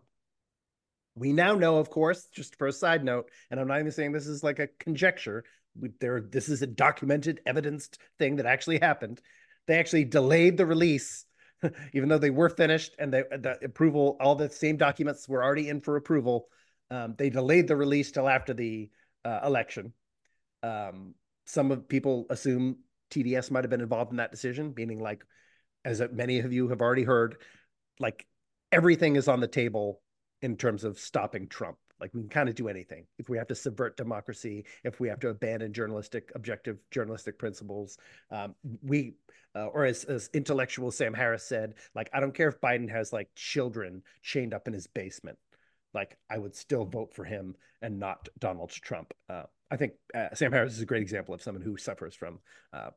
We 1.16 1.32
now 1.32 1.54
know, 1.54 1.78
of 1.78 1.92
course, 1.92 2.28
just 2.34 2.58
for 2.58 2.66
a 2.66 2.74
side 2.74 3.04
note, 3.04 3.30
and 3.52 3.60
I'm 3.60 3.68
not 3.68 3.80
even 3.80 3.92
saying 3.92 4.12
this 4.12 4.26
is 4.26 4.44
like 4.44 4.58
a 4.58 4.68
conjecture. 4.80 5.44
We, 5.80 5.90
there, 6.00 6.22
this 6.22 6.50
is 6.50 6.64
a 6.64 6.68
documented, 6.68 7.40
evidenced 7.46 8.00
thing 8.18 8.38
that 8.38 8.48
actually 8.48 8.80
happened. 8.80 9.22
They 9.68 9.78
actually 9.78 10.06
delayed 10.06 10.58
the 10.58 10.66
release, 10.66 11.26
even 11.94 12.10
though 12.10 12.18
they 12.18 12.32
were 12.32 12.50
finished 12.50 12.96
and 12.98 13.14
they, 13.14 13.22
the 13.30 13.60
approval, 13.64 14.18
all 14.20 14.34
the 14.34 14.50
same 14.50 14.78
documents 14.78 15.30
were 15.30 15.44
already 15.44 15.70
in 15.70 15.82
for 15.82 15.98
approval. 15.98 16.48
Um, 16.90 17.14
they 17.16 17.30
delayed 17.30 17.68
the 17.68 17.76
release 17.76 18.12
till 18.12 18.28
after 18.28 18.56
the 18.56 18.90
uh, 19.24 19.42
election. 19.46 19.94
Um, 20.64 21.14
some 21.46 21.72
of 21.72 21.88
people 21.88 22.26
assume 22.32 22.78
TDS 23.14 23.52
might 23.52 23.64
have 23.64 23.72
been 23.72 23.82
involved 23.82 24.12
in 24.12 24.18
that 24.18 24.32
decision, 24.32 24.74
meaning 24.76 25.00
like, 25.00 25.24
as 25.86 26.02
many 26.12 26.40
of 26.40 26.54
you 26.54 26.70
have 26.70 26.82
already 26.82 27.04
heard, 27.04 27.38
like 28.00 28.26
everything 28.72 29.16
is 29.16 29.28
on 29.28 29.40
the 29.40 29.48
table 29.48 30.02
in 30.42 30.58
terms 30.58 30.84
of 30.84 31.00
stopping 31.00 31.48
Trump. 31.48 31.78
Like 32.00 32.14
we 32.14 32.22
can 32.22 32.30
kind 32.30 32.50
of 32.50 32.56
do 32.56 32.68
anything 32.68 33.06
if 33.18 33.30
we 33.30 33.38
have 33.38 33.48
to 33.48 33.56
subvert 33.56 33.96
democracy, 33.96 34.66
if 34.84 35.00
we 35.00 35.08
have 35.08 35.20
to 35.22 35.30
abandon 35.30 35.72
journalistic, 35.72 36.32
objective 36.36 36.78
journalistic 36.92 37.38
principles. 37.38 37.98
Um, 38.32 38.56
we, 38.82 39.14
uh, 39.56 39.68
or 39.68 39.86
as, 39.86 40.04
as 40.06 40.30
intellectual 40.34 40.92
Sam 40.92 41.14
Harris 41.14 41.44
said, 41.44 41.76
like 41.96 42.10
I 42.14 42.20
don't 42.20 42.34
care 42.34 42.50
if 42.50 42.60
Biden 42.60 42.90
has 42.90 43.14
like 43.14 43.30
children 43.36 44.02
chained 44.22 44.54
up 44.54 44.68
in 44.68 44.74
his 44.74 44.88
basement, 44.88 45.38
like 45.94 46.18
I 46.30 46.40
would 46.40 46.56
still 46.56 46.84
vote 46.84 47.14
for 47.14 47.24
him 47.24 47.56
and 47.82 48.00
not 48.00 48.28
Donald 48.40 48.72
Trump. 48.72 49.14
Uh, 49.30 49.44
I 49.72 49.78
think 49.78 49.94
uh, 50.14 50.28
Sam 50.34 50.52
Harris 50.52 50.74
is 50.74 50.82
a 50.82 50.86
great 50.86 51.04
example 51.04 51.34
of 51.34 51.42
someone 51.42 51.64
who 51.64 51.78
suffers 51.78 52.16
from 52.16 52.40
uh, 52.74 52.90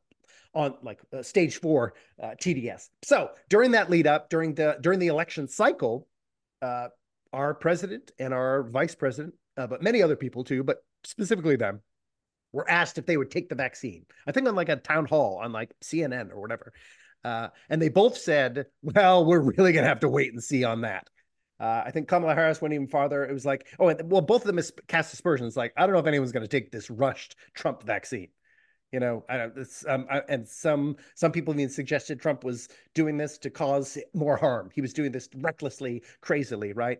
on 0.54 0.74
like 0.82 1.00
uh, 1.12 1.22
stage 1.22 1.60
four 1.60 1.94
uh, 2.22 2.30
TDS. 2.40 2.88
So 3.04 3.30
during 3.48 3.72
that 3.72 3.90
lead 3.90 4.06
up, 4.06 4.30
during 4.30 4.54
the 4.54 4.78
during 4.80 4.98
the 4.98 5.08
election 5.08 5.48
cycle, 5.48 6.08
uh, 6.62 6.88
our 7.32 7.54
president 7.54 8.12
and 8.18 8.32
our 8.32 8.64
vice 8.64 8.94
president, 8.94 9.34
uh, 9.56 9.66
but 9.66 9.82
many 9.82 10.02
other 10.02 10.16
people 10.16 10.44
too, 10.44 10.62
but 10.62 10.78
specifically 11.04 11.56
them, 11.56 11.80
were 12.52 12.68
asked 12.68 12.98
if 12.98 13.06
they 13.06 13.16
would 13.16 13.30
take 13.30 13.48
the 13.48 13.54
vaccine. 13.54 14.06
I 14.26 14.32
think 14.32 14.48
on 14.48 14.54
like 14.54 14.68
a 14.68 14.76
town 14.76 15.06
hall 15.06 15.40
on 15.42 15.52
like 15.52 15.72
CNN 15.84 16.30
or 16.32 16.40
whatever, 16.40 16.72
uh, 17.24 17.48
and 17.68 17.80
they 17.80 17.88
both 17.88 18.16
said, 18.16 18.66
"Well, 18.82 19.24
we're 19.24 19.40
really 19.40 19.72
gonna 19.72 19.86
have 19.86 20.00
to 20.00 20.08
wait 20.08 20.32
and 20.32 20.42
see 20.42 20.64
on 20.64 20.82
that." 20.82 21.08
Uh, 21.58 21.82
I 21.86 21.90
think 21.90 22.08
Kamala 22.08 22.34
Harris 22.34 22.60
went 22.60 22.74
even 22.74 22.86
farther. 22.86 23.24
It 23.24 23.32
was 23.32 23.46
like, 23.46 23.66
oh, 23.80 23.94
well, 24.04 24.20
both 24.20 24.44
of 24.44 24.54
them 24.54 24.62
cast 24.88 25.14
aspersions. 25.14 25.56
Like, 25.56 25.72
I 25.76 25.82
don't 25.82 25.94
know 25.94 25.98
if 26.00 26.06
anyone's 26.06 26.32
going 26.32 26.44
to 26.44 26.48
take 26.48 26.70
this 26.70 26.90
rushed 26.90 27.34
Trump 27.54 27.82
vaccine. 27.82 28.28
You 28.92 29.00
know, 29.00 29.24
I 29.28 29.36
don't. 29.36 29.56
It's, 29.56 29.84
um, 29.86 30.06
I, 30.10 30.22
and 30.28 30.46
some 30.46 30.96
some 31.14 31.32
people 31.32 31.52
even 31.54 31.68
suggested 31.68 32.20
Trump 32.20 32.44
was 32.44 32.68
doing 32.94 33.16
this 33.16 33.36
to 33.38 33.50
cause 33.50 33.98
more 34.14 34.36
harm. 34.36 34.70
He 34.72 34.80
was 34.80 34.92
doing 34.92 35.12
this 35.12 35.28
recklessly, 35.36 36.02
crazily, 36.20 36.72
right? 36.72 36.98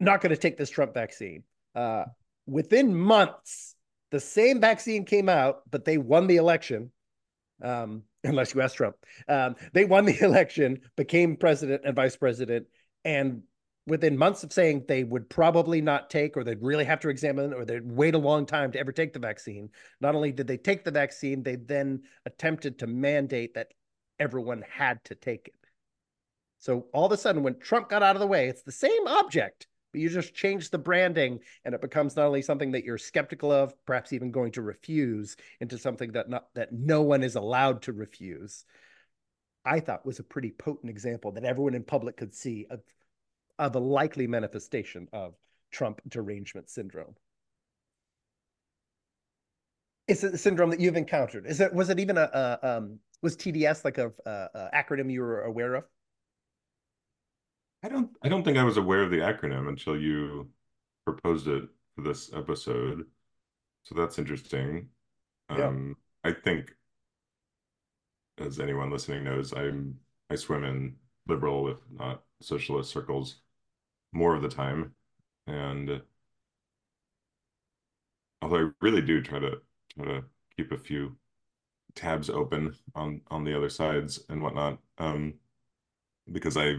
Not 0.00 0.20
going 0.20 0.30
to 0.30 0.36
take 0.36 0.56
this 0.56 0.70
Trump 0.70 0.94
vaccine. 0.94 1.42
Uh, 1.74 2.04
within 2.46 2.94
months, 2.94 3.74
the 4.10 4.20
same 4.20 4.60
vaccine 4.60 5.04
came 5.04 5.28
out, 5.28 5.62
but 5.70 5.84
they 5.84 5.98
won 5.98 6.26
the 6.26 6.36
election. 6.36 6.90
Um, 7.62 8.02
unless 8.24 8.54
you 8.54 8.60
ask 8.60 8.76
Trump, 8.76 8.96
um, 9.28 9.54
they 9.72 9.84
won 9.84 10.06
the 10.06 10.18
election, 10.24 10.80
became 10.96 11.36
president 11.36 11.82
and 11.84 11.94
vice 11.94 12.16
president, 12.16 12.66
and 13.04 13.42
within 13.86 14.18
months 14.18 14.42
of 14.42 14.52
saying 14.52 14.84
they 14.86 15.04
would 15.04 15.28
probably 15.30 15.80
not 15.80 16.10
take 16.10 16.36
or 16.36 16.42
they'd 16.42 16.62
really 16.62 16.84
have 16.84 17.00
to 17.00 17.08
examine 17.08 17.52
or 17.52 17.64
they'd 17.64 17.90
wait 17.90 18.14
a 18.14 18.18
long 18.18 18.44
time 18.44 18.72
to 18.72 18.78
ever 18.78 18.92
take 18.92 19.12
the 19.12 19.18
vaccine 19.18 19.70
not 20.00 20.14
only 20.14 20.32
did 20.32 20.46
they 20.46 20.56
take 20.56 20.84
the 20.84 20.90
vaccine 20.90 21.42
they 21.42 21.56
then 21.56 22.02
attempted 22.24 22.78
to 22.78 22.86
mandate 22.86 23.54
that 23.54 23.72
everyone 24.18 24.64
had 24.68 25.02
to 25.04 25.14
take 25.14 25.48
it. 25.48 25.54
So 26.58 26.86
all 26.92 27.06
of 27.06 27.12
a 27.12 27.16
sudden 27.16 27.42
when 27.42 27.58
trump 27.58 27.88
got 27.88 28.02
out 28.02 28.16
of 28.16 28.20
the 28.20 28.26
way 28.26 28.48
it's 28.48 28.62
the 28.62 28.72
same 28.72 29.06
object 29.06 29.66
but 29.92 30.00
you 30.00 30.08
just 30.08 30.34
change 30.34 30.70
the 30.70 30.78
branding 30.78 31.40
and 31.64 31.74
it 31.74 31.80
becomes 31.80 32.16
not 32.16 32.26
only 32.26 32.42
something 32.42 32.72
that 32.72 32.84
you're 32.84 32.98
skeptical 32.98 33.52
of 33.52 33.72
perhaps 33.86 34.12
even 34.12 34.30
going 34.30 34.52
to 34.52 34.62
refuse 34.62 35.36
into 35.60 35.78
something 35.78 36.12
that 36.12 36.28
not 36.28 36.46
that 36.54 36.72
no 36.72 37.02
one 37.02 37.22
is 37.22 37.36
allowed 37.36 37.82
to 37.82 37.92
refuse. 37.92 38.64
I 39.64 39.80
thought 39.80 40.04
was 40.04 40.18
a 40.18 40.24
pretty 40.24 40.50
potent 40.50 40.90
example 40.90 41.32
that 41.32 41.44
everyone 41.44 41.74
in 41.74 41.82
public 41.82 42.16
could 42.16 42.34
see 42.34 42.66
of 42.68 42.82
of 43.58 43.74
a 43.74 43.78
likely 43.78 44.26
manifestation 44.26 45.08
of 45.12 45.34
Trump 45.70 46.00
derangement 46.08 46.70
syndrome. 46.70 47.14
Is 50.08 50.22
it 50.22 50.34
a 50.34 50.38
syndrome 50.38 50.70
that 50.70 50.80
you've 50.80 50.96
encountered? 50.96 51.46
Is 51.46 51.60
it 51.60 51.72
was 51.74 51.90
it 51.90 51.98
even 51.98 52.16
a, 52.16 52.30
a 52.62 52.76
um, 52.76 52.98
was 53.22 53.36
TDS 53.36 53.84
like 53.84 53.98
a, 53.98 54.12
a, 54.24 54.70
acronym 54.74 55.10
you 55.10 55.20
were 55.20 55.42
aware 55.42 55.74
of? 55.74 55.84
I 57.82 57.88
don't 57.88 58.10
I 58.22 58.28
don't 58.28 58.44
think 58.44 58.56
I 58.56 58.64
was 58.64 58.76
aware 58.76 59.02
of 59.02 59.10
the 59.10 59.18
acronym 59.18 59.68
until 59.68 60.00
you 60.00 60.48
proposed 61.04 61.48
it 61.48 61.68
for 61.94 62.02
this 62.02 62.32
episode. 62.32 63.06
So 63.82 63.94
that's 63.94 64.18
interesting. 64.18 64.88
Yeah. 65.50 65.66
Um, 65.66 65.96
I 66.24 66.32
think, 66.32 66.72
as 68.38 68.60
anyone 68.60 68.90
listening 68.90 69.24
knows, 69.24 69.52
I'm 69.52 69.98
I 70.30 70.36
swim 70.36 70.64
in 70.64 70.96
liberal, 71.26 71.68
if 71.68 71.78
not 71.90 72.22
socialist 72.40 72.92
circles 72.92 73.40
more 74.12 74.34
of 74.34 74.42
the 74.42 74.48
time. 74.48 74.94
And 75.46 76.02
although 78.42 78.66
I 78.66 78.70
really 78.80 79.02
do 79.02 79.22
try 79.22 79.38
to 79.38 79.58
try 79.94 80.04
to 80.04 80.24
keep 80.56 80.72
a 80.72 80.78
few 80.78 81.16
tabs 81.94 82.30
open 82.30 82.74
on 82.94 83.20
on 83.30 83.44
the 83.44 83.56
other 83.56 83.68
sides 83.68 84.24
and 84.28 84.42
whatnot, 84.42 84.78
um, 84.98 85.34
because 86.32 86.56
I 86.56 86.76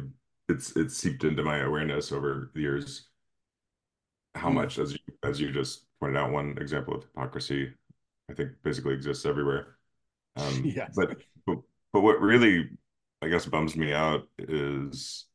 it's 0.49 0.75
it's 0.75 0.97
seeped 0.97 1.23
into 1.23 1.43
my 1.43 1.59
awareness 1.59 2.11
over 2.11 2.51
the 2.53 2.61
years 2.61 3.09
how 4.35 4.49
hmm. 4.49 4.55
much 4.55 4.79
as 4.79 4.93
you 4.93 4.99
as 5.23 5.39
you 5.39 5.51
just 5.51 5.85
pointed 5.99 6.17
out 6.17 6.31
one 6.31 6.57
example 6.59 6.95
of 6.95 7.03
hypocrisy 7.03 7.73
I 8.29 8.33
think 8.33 8.51
basically 8.63 8.93
exists 8.93 9.25
everywhere. 9.25 9.67
Um, 10.37 10.61
yes. 10.63 10.91
but, 10.95 11.17
but 11.47 11.57
but 11.91 12.01
what 12.01 12.21
really 12.21 12.69
I 13.23 13.27
guess 13.27 13.47
bums 13.47 13.75
me 13.75 13.91
out 13.91 14.27
is 14.37 15.25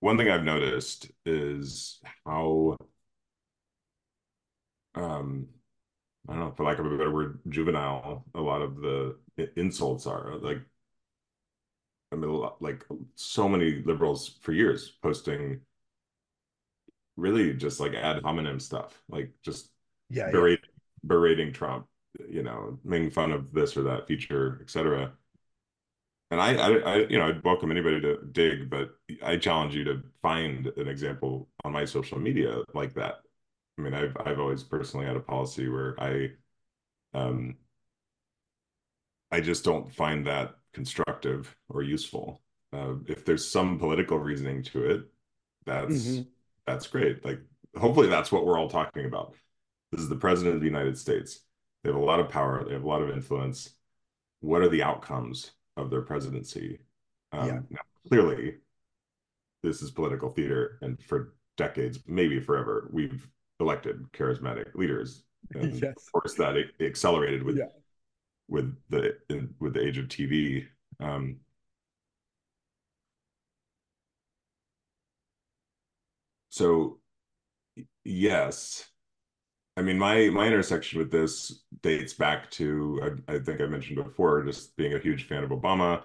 one 0.00 0.16
thing 0.16 0.30
I've 0.30 0.44
noticed 0.44 1.10
is 1.24 2.00
how 2.24 2.76
um 4.94 5.48
I 6.28 6.32
don't 6.32 6.40
know, 6.40 6.52
for 6.56 6.64
lack 6.64 6.78
of 6.80 6.86
a 6.86 6.90
better 6.90 7.12
word, 7.12 7.38
juvenile 7.48 8.24
a 8.34 8.40
lot 8.40 8.60
of 8.62 8.76
the 8.76 9.16
insults 9.56 10.06
are. 10.06 10.36
Like 10.38 10.60
I 12.12 12.16
mean 12.16 12.48
like 12.60 12.84
so 13.14 13.48
many 13.48 13.82
liberals 13.84 14.38
for 14.42 14.52
years 14.52 14.92
posting 15.02 15.60
really 17.16 17.54
just 17.54 17.80
like 17.80 17.94
ad 17.94 18.22
hominem 18.22 18.60
stuff, 18.60 19.02
like 19.08 19.32
just 19.42 19.70
yeah, 20.10 20.30
berate, 20.30 20.60
yeah. 20.62 20.70
berating 21.04 21.52
Trump, 21.52 21.86
you 22.28 22.42
know, 22.42 22.78
making 22.84 23.10
fun 23.10 23.32
of 23.32 23.52
this 23.52 23.76
or 23.76 23.82
that 23.84 24.06
feature, 24.06 24.60
etc 24.62 25.12
and 26.30 26.40
I, 26.40 26.54
I, 26.54 26.76
I, 26.78 26.96
you 27.08 27.18
know, 27.18 27.28
I'd 27.28 27.44
welcome 27.44 27.70
anybody 27.70 28.00
to 28.00 28.18
dig, 28.32 28.68
but 28.68 28.90
I 29.22 29.36
challenge 29.36 29.74
you 29.74 29.84
to 29.84 30.02
find 30.22 30.66
an 30.76 30.88
example 30.88 31.48
on 31.64 31.72
my 31.72 31.84
social 31.84 32.18
media 32.18 32.62
like 32.74 32.94
that. 32.94 33.20
I 33.78 33.82
mean, 33.82 33.94
I've, 33.94 34.16
I've 34.24 34.40
always 34.40 34.62
personally 34.62 35.06
had 35.06 35.16
a 35.16 35.20
policy 35.20 35.68
where 35.68 35.94
I, 36.00 36.30
um, 37.14 37.56
I 39.30 39.40
just 39.40 39.64
don't 39.64 39.92
find 39.92 40.26
that 40.26 40.56
constructive 40.72 41.54
or 41.68 41.82
useful. 41.82 42.42
Uh, 42.72 42.94
if 43.06 43.24
there's 43.24 43.48
some 43.48 43.78
political 43.78 44.18
reasoning 44.18 44.62
to 44.62 44.84
it, 44.90 45.04
that's 45.64 46.06
mm-hmm. 46.06 46.22
that's 46.66 46.86
great. 46.86 47.24
Like 47.24 47.40
hopefully 47.76 48.08
that's 48.08 48.30
what 48.30 48.46
we're 48.46 48.58
all 48.58 48.68
talking 48.68 49.04
about. 49.06 49.34
This 49.92 50.00
is 50.00 50.08
the 50.08 50.16
president 50.16 50.54
of 50.54 50.60
the 50.60 50.66
United 50.66 50.98
States. 50.98 51.40
They 51.82 51.90
have 51.90 52.00
a 52.00 52.04
lot 52.04 52.20
of 52.20 52.28
power. 52.28 52.64
They 52.64 52.72
have 52.72 52.84
a 52.84 52.88
lot 52.88 53.02
of 53.02 53.10
influence. 53.10 53.70
What 54.40 54.62
are 54.62 54.68
the 54.68 54.82
outcomes 54.82 55.52
of 55.76 55.90
their 55.90 56.02
presidency? 56.02 56.80
Um, 57.32 57.46
yeah. 57.46 57.58
Now, 57.70 57.80
clearly, 58.08 58.56
this 59.62 59.82
is 59.82 59.90
political 59.90 60.30
theater, 60.30 60.78
and 60.82 61.02
for 61.02 61.34
decades, 61.56 61.98
maybe 62.06 62.40
forever, 62.40 62.88
we've 62.92 63.28
elected 63.60 64.04
charismatic 64.12 64.74
leaders. 64.74 65.22
And 65.54 65.74
yes. 65.74 65.94
Of 65.96 66.12
course, 66.12 66.34
that 66.34 66.56
it 66.56 66.70
accelerated 66.80 67.44
with 67.44 67.58
yeah. 67.58 67.66
with 68.48 68.74
the 68.88 69.16
in, 69.30 69.54
with 69.60 69.74
the 69.74 69.86
age 69.86 69.96
of 69.96 70.06
TV. 70.06 70.66
Um, 70.98 71.36
so, 76.48 76.98
yes, 78.02 78.90
I 79.76 79.82
mean, 79.82 79.98
my 79.98 80.30
my 80.30 80.46
intersection 80.46 80.98
with 80.98 81.10
this 81.10 81.62
dates 81.82 82.14
back 82.14 82.50
to 82.52 83.20
I, 83.28 83.34
I, 83.34 83.38
think 83.38 83.60
I 83.60 83.66
mentioned 83.66 84.02
before, 84.02 84.42
just 84.44 84.76
being 84.76 84.94
a 84.94 84.98
huge 84.98 85.26
fan 85.28 85.44
of 85.44 85.50
Obama, 85.50 86.02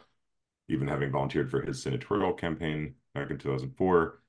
even 0.68 0.88
having 0.88 1.12
volunteered 1.12 1.50
for 1.50 1.62
his 1.62 1.82
senatorial 1.82 2.34
campaign 2.34 2.96
back 3.14 3.32
in 3.32 3.38
2004. 3.38 4.22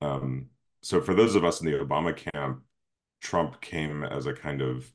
Um, 0.00 0.50
so 0.82 1.00
for 1.00 1.14
those 1.14 1.34
of 1.36 1.44
us 1.44 1.60
in 1.60 1.66
the 1.66 1.78
Obama 1.78 2.16
camp, 2.16 2.62
Trump 3.20 3.60
came 3.60 4.02
as 4.04 4.26
a 4.26 4.32
kind 4.32 4.60
of 4.62 4.92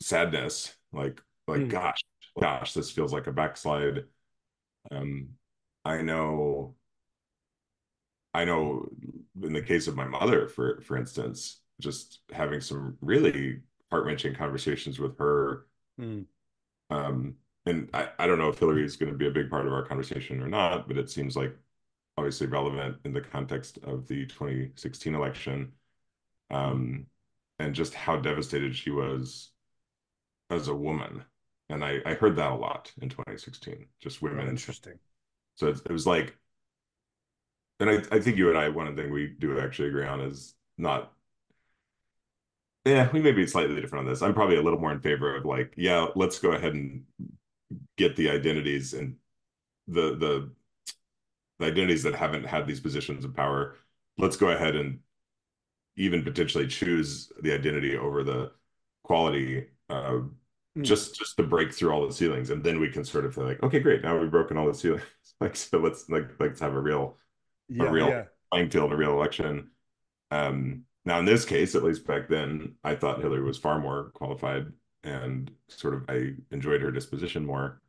sadness, 0.00 0.74
like 0.92 1.22
like 1.46 1.60
mm. 1.60 1.70
gosh, 1.70 2.00
gosh, 2.40 2.72
this 2.74 2.90
feels 2.90 3.12
like 3.12 3.26
a 3.28 3.32
backslide. 3.32 4.04
Um, 4.90 5.30
I 5.84 6.02
know 6.02 6.76
I 8.34 8.44
know 8.44 8.88
in 9.42 9.52
the 9.52 9.62
case 9.62 9.86
of 9.86 9.96
my 9.96 10.04
mother, 10.06 10.48
for 10.48 10.80
for 10.82 10.96
instance, 10.96 11.60
just 11.80 12.20
having 12.32 12.60
some 12.60 12.96
really 13.00 13.60
heart 13.90 14.04
wrenching 14.04 14.34
conversations 14.34 14.98
with 14.98 15.16
her. 15.18 15.66
Mm. 16.00 16.26
Um, 16.90 17.34
and 17.66 17.90
I, 17.92 18.08
I 18.18 18.26
don't 18.26 18.38
know 18.38 18.48
if 18.48 18.58
Hillary 18.58 18.84
is 18.84 18.96
going 18.96 19.12
to 19.12 19.18
be 19.18 19.26
a 19.26 19.32
big 19.32 19.50
part 19.50 19.66
of 19.66 19.72
our 19.72 19.84
conversation 19.84 20.42
or 20.42 20.48
not, 20.48 20.88
but 20.88 20.96
it 20.96 21.10
seems 21.10 21.36
like 21.36 21.54
obviously 22.16 22.46
relevant 22.46 22.96
in 23.04 23.12
the 23.12 23.20
context 23.20 23.78
of 23.84 24.06
the 24.08 24.26
2016 24.26 25.14
election. 25.14 25.72
Um, 26.50 27.06
and 27.58 27.74
just 27.74 27.94
how 27.94 28.16
devastated 28.16 28.74
she 28.74 28.90
was 28.90 29.50
as 30.50 30.68
a 30.68 30.74
woman. 30.74 31.24
And 31.68 31.84
I, 31.84 31.98
I 32.06 32.14
heard 32.14 32.36
that 32.36 32.52
a 32.52 32.54
lot 32.54 32.92
in 33.02 33.08
2016, 33.08 33.86
just 34.00 34.22
women. 34.22 34.46
Oh, 34.46 34.50
interesting. 34.50 34.94
So 35.56 35.68
it, 35.68 35.80
it 35.84 35.92
was 35.92 36.06
like, 36.06 36.36
and 37.80 37.90
I, 37.90 38.02
I 38.10 38.20
think 38.20 38.36
you 38.36 38.48
and 38.48 38.58
I, 38.58 38.68
one 38.68 38.94
thing 38.96 39.12
we 39.12 39.34
do 39.38 39.58
actually 39.60 39.88
agree 39.88 40.06
on 40.06 40.20
is 40.20 40.54
not 40.78 41.12
yeah, 42.88 43.10
we 43.12 43.20
may 43.20 43.32
be 43.32 43.46
slightly 43.46 43.80
different 43.80 44.06
on 44.06 44.12
this. 44.12 44.22
I'm 44.22 44.34
probably 44.34 44.56
a 44.56 44.62
little 44.62 44.80
more 44.80 44.92
in 44.92 45.00
favor 45.00 45.36
of 45.36 45.44
like, 45.44 45.74
yeah, 45.76 46.06
let's 46.16 46.38
go 46.38 46.52
ahead 46.52 46.74
and 46.74 47.04
get 47.96 48.16
the 48.16 48.30
identities 48.30 48.94
and 48.94 49.16
the 49.86 50.16
the, 50.16 50.50
the 51.58 51.66
identities 51.66 52.02
that 52.04 52.14
haven't 52.14 52.44
had 52.44 52.66
these 52.66 52.80
positions 52.80 53.24
of 53.24 53.34
power. 53.34 53.76
Let's 54.16 54.36
go 54.36 54.48
ahead 54.48 54.76
and 54.76 55.00
even 55.96 56.22
potentially 56.22 56.66
choose 56.66 57.30
the 57.42 57.52
identity 57.52 57.96
over 57.96 58.22
the 58.22 58.52
quality 59.02 59.66
uh, 59.90 60.20
mm. 60.76 60.82
just 60.82 61.16
just 61.16 61.36
to 61.36 61.42
break 61.42 61.72
through 61.72 61.90
all 61.90 62.06
the 62.06 62.12
ceilings 62.12 62.50
and 62.50 62.62
then 62.62 62.78
we 62.78 62.88
can 62.88 63.04
sort 63.04 63.24
of 63.24 63.34
feel 63.34 63.44
like 63.44 63.62
okay 63.62 63.80
great 63.80 64.02
now 64.02 64.16
we've 64.18 64.30
broken 64.30 64.56
all 64.56 64.66
the 64.66 64.74
ceilings 64.74 65.02
like 65.40 65.56
so 65.56 65.78
let's 65.78 66.08
like 66.08 66.30
let's 66.38 66.60
have 66.60 66.74
a 66.74 66.80
real 66.80 67.16
yeah, 67.68 67.84
a 67.84 67.90
real 67.90 68.08
yeah. 68.08 68.24
playing 68.52 68.70
field 68.70 68.92
a 68.92 68.96
real 68.96 69.12
election 69.12 69.70
um 70.30 70.84
now, 71.08 71.18
in 71.18 71.24
this 71.24 71.46
case, 71.46 71.74
at 71.74 71.82
least 71.82 72.06
back 72.06 72.28
then, 72.28 72.74
I 72.84 72.94
thought 72.94 73.22
Hillary 73.22 73.42
was 73.42 73.56
far 73.56 73.80
more 73.80 74.10
qualified 74.12 74.66
and 75.04 75.50
sort 75.68 75.94
of 75.94 76.04
I 76.06 76.34
enjoyed 76.50 76.82
her 76.82 76.90
disposition 76.90 77.46
more. 77.46 77.80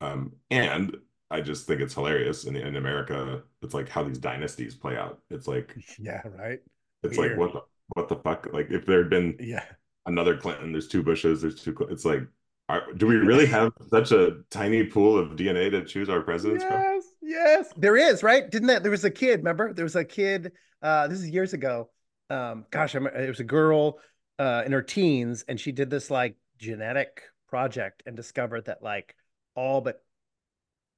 Um, 0.00 0.34
and 0.48 0.96
I 1.32 1.40
just 1.40 1.66
think 1.66 1.80
it's 1.80 1.94
hilarious 1.94 2.44
in, 2.44 2.54
in 2.54 2.76
America. 2.76 3.42
It's 3.62 3.74
like 3.74 3.88
how 3.88 4.04
these 4.04 4.18
dynasties 4.18 4.76
play 4.76 4.96
out. 4.96 5.18
It's 5.28 5.48
like, 5.48 5.74
yeah, 5.98 6.22
right. 6.38 6.60
It's 7.02 7.18
Weird. 7.18 7.32
like, 7.32 7.40
what 7.40 7.52
the, 7.52 7.62
what 7.96 8.08
the 8.08 8.16
fuck? 8.16 8.46
Like, 8.52 8.70
if 8.70 8.86
there 8.86 8.98
had 8.98 9.10
been 9.10 9.36
yeah 9.40 9.64
another 10.06 10.36
Clinton, 10.36 10.70
there's 10.70 10.86
two 10.86 11.02
Bushes, 11.02 11.42
there's 11.42 11.60
two, 11.60 11.76
it's 11.90 12.04
like, 12.04 12.22
are, 12.68 12.92
do 12.92 13.08
we 13.08 13.16
really 13.30 13.46
have 13.46 13.72
such 13.88 14.12
a 14.12 14.36
tiny 14.50 14.84
pool 14.84 15.18
of 15.18 15.30
DNA 15.30 15.68
to 15.72 15.84
choose 15.84 16.08
our 16.08 16.20
presidents 16.20 16.62
yes, 16.62 16.72
from? 16.72 17.00
Yes, 17.22 17.72
there 17.76 17.96
is, 17.96 18.22
right? 18.22 18.48
Didn't 18.48 18.68
that? 18.68 18.82
There 18.84 18.92
was 18.92 19.04
a 19.04 19.10
kid, 19.10 19.40
remember? 19.40 19.72
There 19.72 19.84
was 19.84 19.96
a 19.96 20.04
kid, 20.04 20.52
uh, 20.80 21.08
this 21.08 21.18
is 21.18 21.28
years 21.28 21.54
ago 21.54 21.90
um, 22.30 22.64
gosh, 22.70 22.94
I'm, 22.94 23.06
it 23.06 23.28
was 23.28 23.40
a 23.40 23.44
girl 23.44 23.98
uh, 24.38 24.62
in 24.64 24.72
her 24.72 24.82
teens, 24.82 25.44
and 25.48 25.58
she 25.58 25.72
did 25.72 25.90
this 25.90 26.10
like 26.10 26.36
genetic 26.58 27.22
project 27.48 28.02
and 28.06 28.16
discovered 28.16 28.66
that 28.66 28.82
like 28.82 29.16
all 29.54 29.80
but 29.80 30.02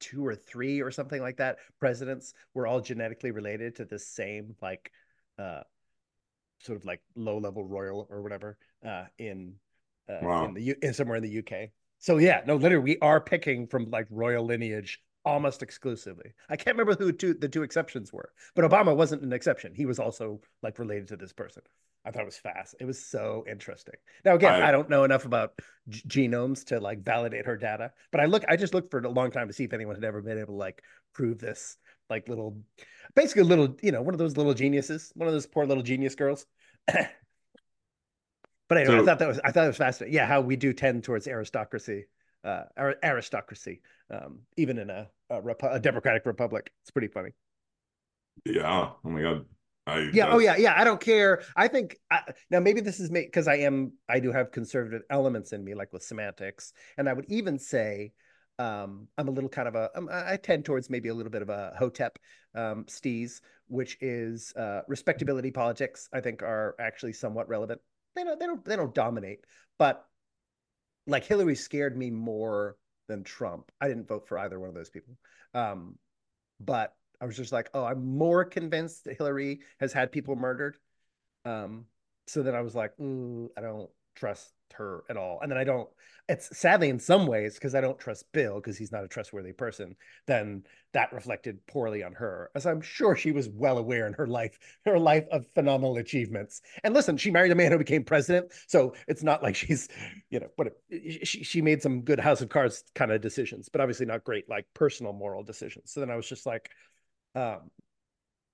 two 0.00 0.26
or 0.26 0.34
three 0.34 0.82
or 0.82 0.90
something 0.90 1.22
like 1.22 1.36
that 1.38 1.56
presidents 1.78 2.34
were 2.54 2.66
all 2.66 2.80
genetically 2.80 3.30
related 3.30 3.76
to 3.76 3.84
the 3.84 3.98
same 3.98 4.54
like 4.60 4.90
uh 5.38 5.60
sort 6.58 6.76
of 6.76 6.84
like 6.84 7.00
low 7.14 7.38
level 7.38 7.64
royal 7.64 8.06
or 8.10 8.20
whatever 8.20 8.58
uh 8.84 9.04
in 9.18 9.54
uh 10.10 10.18
wow. 10.20 10.44
in 10.44 10.54
the 10.54 10.62
U 10.62 10.74
in 10.82 10.92
somewhere 10.92 11.16
in 11.16 11.22
the 11.22 11.38
UK. 11.38 11.70
So 11.98 12.18
yeah, 12.18 12.42
no, 12.44 12.56
literally 12.56 12.82
we 12.82 12.98
are 12.98 13.20
picking 13.20 13.68
from 13.68 13.90
like 13.90 14.06
royal 14.10 14.44
lineage 14.44 15.00
almost 15.24 15.62
exclusively. 15.62 16.32
I 16.48 16.56
can't 16.56 16.76
remember 16.76 17.02
who 17.02 17.12
two, 17.12 17.34
the 17.34 17.48
two 17.48 17.62
exceptions 17.62 18.12
were, 18.12 18.32
but 18.54 18.68
Obama 18.68 18.96
wasn't 18.96 19.22
an 19.22 19.32
exception. 19.32 19.74
He 19.74 19.86
was 19.86 19.98
also 19.98 20.40
like 20.62 20.78
related 20.78 21.08
to 21.08 21.16
this 21.16 21.32
person. 21.32 21.62
I 22.04 22.10
thought 22.10 22.22
it 22.22 22.26
was 22.26 22.38
fast. 22.38 22.74
It 22.80 22.84
was 22.84 23.02
so 23.02 23.44
interesting. 23.48 23.94
Now, 24.24 24.34
again, 24.34 24.60
I, 24.60 24.68
I 24.68 24.72
don't 24.72 24.90
know 24.90 25.04
enough 25.04 25.24
about 25.24 25.52
g- 25.88 26.02
genomes 26.08 26.64
to 26.66 26.80
like 26.80 27.04
validate 27.04 27.46
her 27.46 27.56
data, 27.56 27.92
but 28.10 28.20
I 28.20 28.24
look, 28.24 28.42
I 28.48 28.56
just 28.56 28.74
looked 28.74 28.90
for 28.90 28.98
a 28.98 29.08
long 29.08 29.30
time 29.30 29.46
to 29.46 29.54
see 29.54 29.64
if 29.64 29.72
anyone 29.72 29.94
had 29.94 30.04
ever 30.04 30.20
been 30.20 30.38
able 30.38 30.54
to 30.54 30.58
like 30.58 30.82
prove 31.12 31.38
this, 31.38 31.76
like 32.10 32.28
little, 32.28 32.58
basically 33.14 33.42
a 33.42 33.46
little, 33.46 33.76
you 33.82 33.92
know, 33.92 34.02
one 34.02 34.14
of 34.14 34.18
those 34.18 34.36
little 34.36 34.54
geniuses, 34.54 35.12
one 35.14 35.28
of 35.28 35.32
those 35.32 35.46
poor 35.46 35.64
little 35.64 35.84
genius 35.84 36.16
girls. 36.16 36.44
but 36.86 37.06
anyway, 38.72 38.86
so, 38.86 39.02
I 39.02 39.04
thought 39.04 39.20
that 39.20 39.28
was, 39.28 39.40
I 39.44 39.52
thought 39.52 39.64
it 39.64 39.68
was 39.68 39.76
fascinating. 39.76 40.14
Yeah, 40.14 40.26
how 40.26 40.40
we 40.40 40.56
do 40.56 40.72
tend 40.72 41.04
towards 41.04 41.28
aristocracy 41.28 42.06
uh, 42.44 42.64
aristocracy, 43.02 43.80
um, 44.10 44.40
even 44.56 44.78
in 44.78 44.90
a, 44.90 45.08
a, 45.30 45.40
a, 45.70 45.80
democratic 45.80 46.26
republic. 46.26 46.72
It's 46.82 46.90
pretty 46.90 47.08
funny. 47.08 47.30
Yeah. 48.44 48.90
Oh 49.04 49.08
my 49.08 49.22
god. 49.22 49.44
I, 49.86 50.10
yeah. 50.12 50.28
Oh 50.30 50.38
yeah. 50.38 50.56
Yeah. 50.56 50.74
I 50.76 50.84
don't 50.84 51.00
care. 51.00 51.42
I 51.56 51.68
think 51.68 51.96
I, 52.10 52.20
now 52.50 52.60
maybe 52.60 52.80
this 52.80 53.00
is 53.00 53.10
me 53.10 53.22
because 53.22 53.48
I 53.48 53.56
am. 53.56 53.92
I 54.08 54.20
do 54.20 54.32
have 54.32 54.52
conservative 54.52 55.02
elements 55.10 55.52
in 55.52 55.64
me, 55.64 55.74
like 55.74 55.92
with 55.92 56.02
semantics, 56.02 56.72
and 56.96 57.08
I 57.08 57.12
would 57.12 57.26
even 57.28 57.58
say. 57.58 58.12
Um, 58.58 59.08
I'm 59.18 59.28
a 59.28 59.30
little 59.30 59.48
kind 59.48 59.66
of 59.66 59.74
a. 59.74 59.90
Um, 59.96 60.08
I 60.12 60.36
tend 60.36 60.64
towards 60.64 60.90
maybe 60.90 61.08
a 61.08 61.14
little 61.14 61.32
bit 61.32 61.42
of 61.42 61.48
a 61.48 61.72
hotep 61.76 62.18
um, 62.54 62.84
steez, 62.84 63.40
which 63.66 63.96
is 64.00 64.52
uh, 64.56 64.82
respectability 64.86 65.50
politics. 65.50 66.08
I 66.12 66.20
think 66.20 66.42
are 66.42 66.76
actually 66.78 67.14
somewhat 67.14 67.48
relevant. 67.48 67.80
They 68.14 68.24
don't. 68.24 68.38
They 68.38 68.46
don't. 68.46 68.64
They 68.64 68.76
don't 68.76 68.94
dominate, 68.94 69.46
but 69.78 70.06
like 71.06 71.24
Hillary 71.24 71.54
scared 71.54 71.96
me 71.96 72.10
more 72.10 72.76
than 73.08 73.24
Trump. 73.24 73.70
I 73.80 73.88
didn't 73.88 74.08
vote 74.08 74.26
for 74.28 74.38
either 74.38 74.58
one 74.58 74.68
of 74.68 74.74
those 74.74 74.90
people. 74.90 75.16
Um, 75.54 75.98
but 76.60 76.94
I 77.20 77.26
was 77.26 77.36
just 77.36 77.52
like, 77.52 77.70
oh, 77.74 77.84
I'm 77.84 78.16
more 78.16 78.44
convinced 78.44 79.04
that 79.04 79.16
Hillary 79.16 79.60
has 79.80 79.92
had 79.92 80.12
people 80.12 80.36
murdered. 80.36 80.76
Um, 81.44 81.86
so 82.26 82.42
then 82.42 82.54
I 82.54 82.60
was 82.60 82.74
like, 82.74 82.92
I 83.00 83.60
don't 83.60 83.90
trust 84.14 84.52
her 84.72 85.04
at 85.08 85.16
all. 85.16 85.38
And 85.40 85.50
then 85.50 85.58
I 85.58 85.64
don't, 85.64 85.88
it's 86.28 86.56
sadly 86.56 86.88
in 86.88 87.00
some 87.00 87.26
ways, 87.26 87.54
because 87.54 87.74
I 87.74 87.80
don't 87.80 87.98
trust 87.98 88.30
Bill 88.32 88.56
because 88.56 88.78
he's 88.78 88.92
not 88.92 89.02
a 89.02 89.08
trustworthy 89.08 89.52
person, 89.52 89.96
then 90.26 90.62
that 90.92 91.12
reflected 91.12 91.66
poorly 91.66 92.04
on 92.04 92.12
her, 92.12 92.50
as 92.54 92.64
I'm 92.64 92.80
sure 92.80 93.16
she 93.16 93.32
was 93.32 93.48
well 93.48 93.78
aware 93.78 94.06
in 94.06 94.12
her 94.12 94.26
life, 94.26 94.56
her 94.84 94.98
life 94.98 95.26
of 95.32 95.46
phenomenal 95.54 95.96
achievements. 95.96 96.62
And 96.84 96.94
listen, 96.94 97.16
she 97.16 97.30
married 97.30 97.50
a 97.50 97.56
man 97.56 97.72
who 97.72 97.78
became 97.78 98.04
president. 98.04 98.52
So 98.68 98.94
it's 99.08 99.24
not 99.24 99.42
like 99.42 99.56
she's, 99.56 99.88
you 100.30 100.38
know, 100.38 100.48
what 100.56 100.68
she, 100.90 101.42
she 101.42 101.60
made 101.60 101.82
some 101.82 102.02
good 102.02 102.20
house 102.20 102.40
of 102.40 102.48
cards 102.48 102.84
kind 102.94 103.10
of 103.10 103.20
decisions, 103.20 103.68
but 103.68 103.80
obviously 103.80 104.06
not 104.06 104.22
great, 104.22 104.48
like 104.48 104.66
personal 104.74 105.12
moral 105.12 105.42
decisions. 105.42 105.92
So 105.92 106.00
then 106.00 106.10
I 106.10 106.16
was 106.16 106.28
just 106.28 106.46
like, 106.46 106.70
um, 107.34 107.70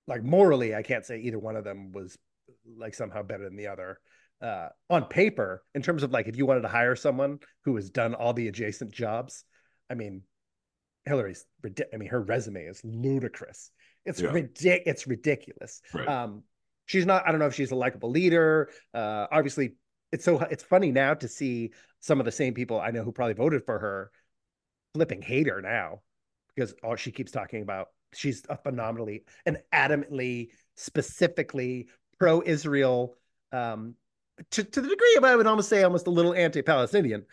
like 0.07 0.23
morally, 0.23 0.73
I 0.73 0.81
can't 0.81 1.05
say 1.05 1.19
either 1.19 1.37
one 1.37 1.55
of 1.55 1.63
them 1.63 1.91
was 1.91 2.17
like 2.77 2.95
somehow 2.95 3.21
better 3.21 3.43
than 3.43 3.57
the 3.57 3.67
other 3.67 3.99
uh, 4.41 4.69
on 4.89 5.05
paper, 5.05 5.63
in 5.75 5.81
terms 5.81 6.03
of 6.03 6.11
like 6.11 6.27
if 6.27 6.37
you 6.37 6.45
wanted 6.45 6.61
to 6.61 6.67
hire 6.67 6.95
someone 6.95 7.39
who 7.65 7.75
has 7.75 7.89
done 7.89 8.13
all 8.13 8.33
the 8.33 8.47
adjacent 8.47 8.91
jobs, 8.91 9.43
I 9.89 9.95
mean, 9.95 10.21
Hillary's, 11.05 11.45
I 11.93 11.97
mean, 11.97 12.09
her 12.09 12.21
resume 12.21 12.63
is 12.63 12.81
ludicrous. 12.83 13.71
It's 14.05 14.21
yeah. 14.21 14.29
ridic- 14.29 14.83
It's 14.85 15.07
ridiculous. 15.07 15.81
Right. 15.93 16.07
Um, 16.07 16.43
she's 16.85 17.05
not. 17.05 17.27
I 17.27 17.31
don't 17.31 17.39
know 17.39 17.47
if 17.47 17.55
she's 17.55 17.71
a 17.71 17.75
likable 17.75 18.11
leader. 18.11 18.69
Uh, 18.93 19.27
obviously, 19.31 19.75
it's 20.11 20.25
so 20.25 20.39
it's 20.39 20.63
funny 20.63 20.91
now 20.91 21.13
to 21.15 21.27
see 21.27 21.71
some 21.99 22.19
of 22.19 22.25
the 22.25 22.31
same 22.31 22.53
people 22.53 22.79
I 22.79 22.91
know 22.91 23.03
who 23.03 23.11
probably 23.11 23.33
voted 23.33 23.63
for 23.65 23.79
her 23.79 24.11
flipping 24.93 25.21
hate 25.21 25.47
her 25.47 25.61
now 25.61 26.01
because 26.55 26.73
all 26.83 26.95
she 26.95 27.11
keeps 27.11 27.31
talking 27.31 27.61
about 27.61 27.87
she's 28.13 28.43
a 28.49 28.57
phenomenally 28.57 29.23
and 29.45 29.59
adamantly, 29.73 30.49
specifically 30.75 31.87
pro-Israel, 32.19 33.15
um, 33.51 33.95
to 34.51 34.63
to 34.63 34.81
the 34.81 34.87
degree 34.87 35.15
of 35.17 35.23
I 35.23 35.35
would 35.35 35.47
almost 35.47 35.69
say 35.69 35.83
almost 35.83 36.07
a 36.07 36.11
little 36.11 36.33
anti-Palestinian, 36.33 37.25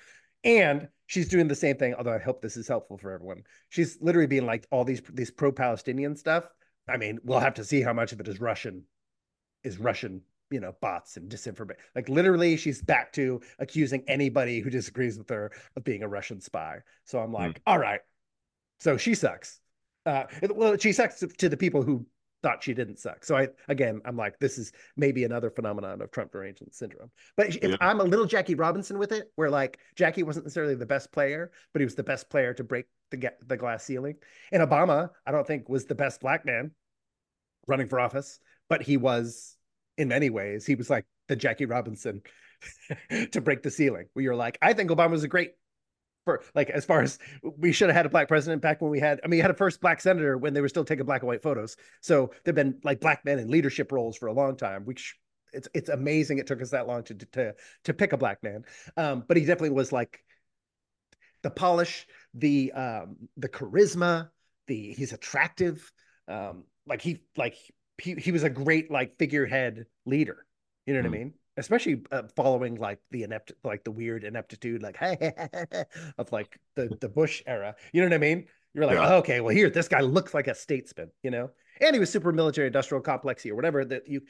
and 0.45 0.88
she's 1.07 1.29
doing 1.29 1.49
the 1.49 1.55
same 1.55 1.77
thing. 1.77 1.95
Although 1.95 2.14
I 2.14 2.19
hope 2.19 2.42
this 2.42 2.57
is 2.57 2.69
helpful 2.69 2.99
for 2.99 3.12
everyone. 3.12 3.42
She's 3.69 3.99
literally 4.01 4.27
being 4.27 4.47
like 4.47 4.66
all 4.71 4.85
these 4.85 5.03
these 5.12 5.31
pro-Palestinian 5.31 6.16
stuff. 6.16 6.45
I 6.88 6.97
mean, 6.97 7.19
we'll 7.25 7.40
have 7.40 7.55
to 7.55 7.64
see 7.64 7.83
how 7.83 7.92
much 7.92 8.12
of 8.12 8.21
it 8.21 8.29
is 8.29 8.40
Russian, 8.40 8.85
is 9.64 9.79
Russian 9.79 10.23
you 10.51 10.61
know 10.61 10.73
bots 10.81 11.16
and 11.16 11.31
disinformation 11.31 11.77
like 11.95 12.09
literally 12.09 12.57
she's 12.57 12.81
back 12.81 13.12
to 13.12 13.40
accusing 13.59 14.05
anybody 14.07 14.61
who 14.61 14.71
disagrees 14.71 15.19
with 15.19 15.29
her 15.29 15.51
of 15.77 15.83
being 15.85 16.03
a 16.03 16.09
russian 16.09 16.40
spy 16.40 16.79
so 17.05 17.19
i'm 17.19 17.33
like 17.33 17.55
mm. 17.55 17.62
all 17.66 17.79
right 17.79 18.01
so 18.79 18.97
she 18.97 19.14
sucks 19.14 19.61
uh 20.07 20.25
well 20.55 20.77
she 20.77 20.92
sucks 20.92 21.25
to 21.38 21.49
the 21.49 21.57
people 21.57 21.83
who 21.83 22.07
thought 22.46 22.62
she 22.62 22.74
didn't 22.74 22.98
suck 22.98 23.24
so 23.24 23.37
i 23.37 23.48
again 23.68 24.00
i'm 24.04 24.16
like 24.16 24.38
this 24.38 24.59
is 24.59 24.72
maybe 24.96 25.24
another 25.24 25.50
phenomenon 25.50 26.00
of 26.00 26.11
trump 26.11 26.30
derangement 26.30 26.74
syndrome 26.74 27.11
but 27.37 27.48
if 27.48 27.62
yeah. 27.62 27.76
i'm 27.80 28.00
a 28.00 28.04
little 28.04 28.26
jackie 28.26 28.54
robinson 28.54 28.98
with 28.98 29.12
it 29.12 29.32
where 29.37 29.50
like 29.50 29.78
jackie 29.94 30.22
wasn't 30.22 30.44
necessarily 30.44 30.74
the 30.74 30.87
best 30.87 31.11
player 31.12 31.50
but 31.72 31.80
he 31.80 31.85
was 31.85 31.94
the 31.94 32.04
best 32.04 32.28
player 32.30 32.54
to 32.54 32.62
break 32.64 32.87
the 33.11 33.30
the 33.46 33.56
glass 33.56 33.85
ceiling 33.85 34.14
and 34.52 34.62
obama 34.62 35.11
i 35.26 35.32
don't 35.32 35.46
think 35.46 35.68
was 35.68 35.87
the 35.87 35.94
best 35.94 36.20
black 36.20 36.44
man 36.44 36.70
running 37.66 37.88
for 37.88 37.98
office 37.98 38.38
but 38.68 38.82
he 38.82 38.96
was 38.96 39.56
in 39.98 40.09
many 40.09 40.30
ways. 40.30 40.66
He 40.66 40.74
was 40.74 40.90
like 40.90 41.04
the 41.28 41.37
Jackie 41.37 41.66
Robinson 41.66 42.22
to 43.32 43.40
break 43.40 43.62
the 43.62 43.70
ceiling. 43.70 44.06
Where 44.12 44.22
you're 44.22 44.37
like, 44.37 44.59
I 44.62 44.72
think 44.72 44.90
Obama 44.90 45.11
was 45.11 45.24
a 45.24 45.28
great 45.28 45.52
for 46.26 46.42
like 46.54 46.68
as 46.68 46.84
far 46.84 47.00
as 47.00 47.18
we 47.56 47.72
should 47.72 47.88
have 47.88 47.96
had 47.96 48.04
a 48.04 48.10
black 48.10 48.28
president 48.28 48.60
back 48.60 48.82
when 48.82 48.90
we 48.90 49.00
had. 49.00 49.20
I 49.24 49.28
mean, 49.28 49.38
you 49.38 49.42
had 49.42 49.50
a 49.50 49.54
first 49.54 49.80
black 49.80 50.00
senator 50.00 50.36
when 50.36 50.52
they 50.52 50.60
were 50.60 50.68
still 50.68 50.84
taking 50.84 51.06
black 51.06 51.22
and 51.22 51.28
white 51.28 51.42
photos. 51.42 51.76
So 52.02 52.32
there've 52.44 52.54
been 52.54 52.78
like 52.84 53.00
black 53.00 53.24
men 53.24 53.38
in 53.38 53.48
leadership 53.48 53.92
roles 53.92 54.18
for 54.18 54.26
a 54.26 54.32
long 54.32 54.56
time. 54.56 54.84
Which 54.84 55.16
it's 55.52 55.68
it's 55.72 55.88
amazing 55.88 56.38
it 56.38 56.48
took 56.48 56.60
us 56.60 56.70
that 56.70 56.88
long 56.88 57.04
to 57.04 57.14
to 57.14 57.54
to 57.84 57.94
pick 57.94 58.12
a 58.12 58.16
black 58.18 58.42
man. 58.42 58.64
Um, 58.96 59.24
but 59.26 59.36
he 59.36 59.44
definitely 59.44 59.70
was 59.70 59.92
like 59.92 60.20
the 61.42 61.50
polish, 61.50 62.06
the 62.34 62.72
um, 62.72 63.16
the 63.36 63.48
charisma, 63.48 64.28
the 64.66 64.92
he's 64.92 65.12
attractive. 65.12 65.90
Um, 66.26 66.64
like 66.88 67.02
he 67.02 67.22
like 67.36 67.54
he, 67.98 68.14
he 68.14 68.32
was 68.32 68.42
a 68.42 68.50
great 68.50 68.90
like 68.90 69.16
figurehead 69.16 69.86
leader. 70.04 70.44
You 70.86 70.94
know 70.94 71.00
what 71.02 71.12
mm. 71.12 71.14
I 71.14 71.18
mean? 71.18 71.34
Especially 71.57 72.03
uh, 72.12 72.25
following 72.35 72.75
like 72.75 72.99
the 73.11 73.23
inept, 73.23 73.53
like 73.64 73.83
the 73.85 73.90
weird 73.90 74.25
ineptitude, 74.25 74.83
like 74.83 75.01
of 76.19 76.31
like 76.33 76.59
the 76.75 76.97
the 77.01 77.09
Bush 77.09 77.42
era. 77.47 77.75
You 77.92 78.03
know 78.03 78.09
what 78.09 78.14
I 78.14 78.19
mean? 78.19 78.47
You're 78.75 78.85
like, 78.85 78.97
yeah. 78.97 79.14
oh, 79.14 79.16
okay, 79.19 79.40
well 79.40 79.55
here, 79.55 79.71
this 79.71 79.88
guy 79.88 80.01
looks 80.01 80.35
like 80.35 80.49
a 80.49 80.55
statesman, 80.55 81.11
you 81.23 81.31
know, 81.31 81.51
and 81.81 81.95
he 81.95 82.01
was 82.01 82.11
super 82.11 82.31
military 82.31 82.66
industrial 82.66 83.03
complexy 83.03 83.51
or 83.51 83.55
whatever 83.55 83.85
that 83.87 84.07
you, 84.07 84.21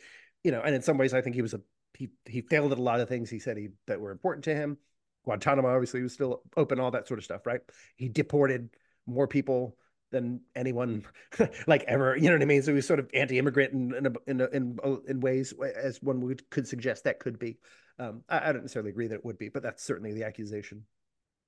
you 0.45 0.53
know, 0.53 0.61
and 0.61 0.75
in 0.75 0.83
some 0.83 0.99
ways, 0.99 1.12
I 1.15 1.21
think 1.21 1.35
he 1.35 1.43
was 1.43 1.55
a 1.55 1.61
he 1.95 2.11
he 2.27 2.43
failed 2.43 2.71
at 2.73 2.79
a 2.79 2.83
lot 2.83 3.01
of 3.01 3.09
things 3.09 3.29
he 3.29 3.41
said 3.41 3.57
he 3.57 3.71
that 3.87 4.01
were 4.01 4.12
important 4.12 4.45
to 4.45 4.55
him. 4.55 4.79
Guantanamo 5.25 5.69
obviously 5.69 6.03
was 6.03 6.12
still 6.12 6.43
open, 6.57 6.79
all 6.79 6.93
that 6.93 7.09
sort 7.09 7.19
of 7.19 7.25
stuff, 7.25 7.45
right? 7.45 7.61
He 7.97 8.09
deported 8.09 8.71
more 9.07 9.27
people 9.27 9.77
than 10.12 10.40
anyone 10.55 11.05
like 11.66 11.85
ever. 11.85 12.16
You 12.16 12.29
know 12.29 12.35
what 12.35 12.42
I 12.42 12.47
mean? 12.47 12.62
So 12.62 12.75
he's 12.75 12.87
sort 12.87 13.01
of 13.01 13.11
anti-immigrant 13.14 13.73
in 13.73 13.95
in 13.95 14.40
in 14.40 14.49
in, 14.53 14.79
in 15.09 15.21
ways 15.21 15.55
as 15.77 16.03
one 16.03 16.21
would 16.23 16.49
could 16.51 16.69
suggest 16.69 17.05
that 17.05 17.21
could 17.21 17.38
be. 17.38 17.59
Um, 17.99 18.23
I, 18.29 18.51
I, 18.51 18.53
don't 18.53 18.62
necessarily 18.62 18.90
agree 18.90 19.07
that 19.07 19.14
it 19.14 19.25
would 19.25 19.38
be, 19.38 19.49
but 19.49 19.62
that's 19.62 19.83
certainly 19.83 20.12
the 20.12 20.25
accusation. 20.25 20.83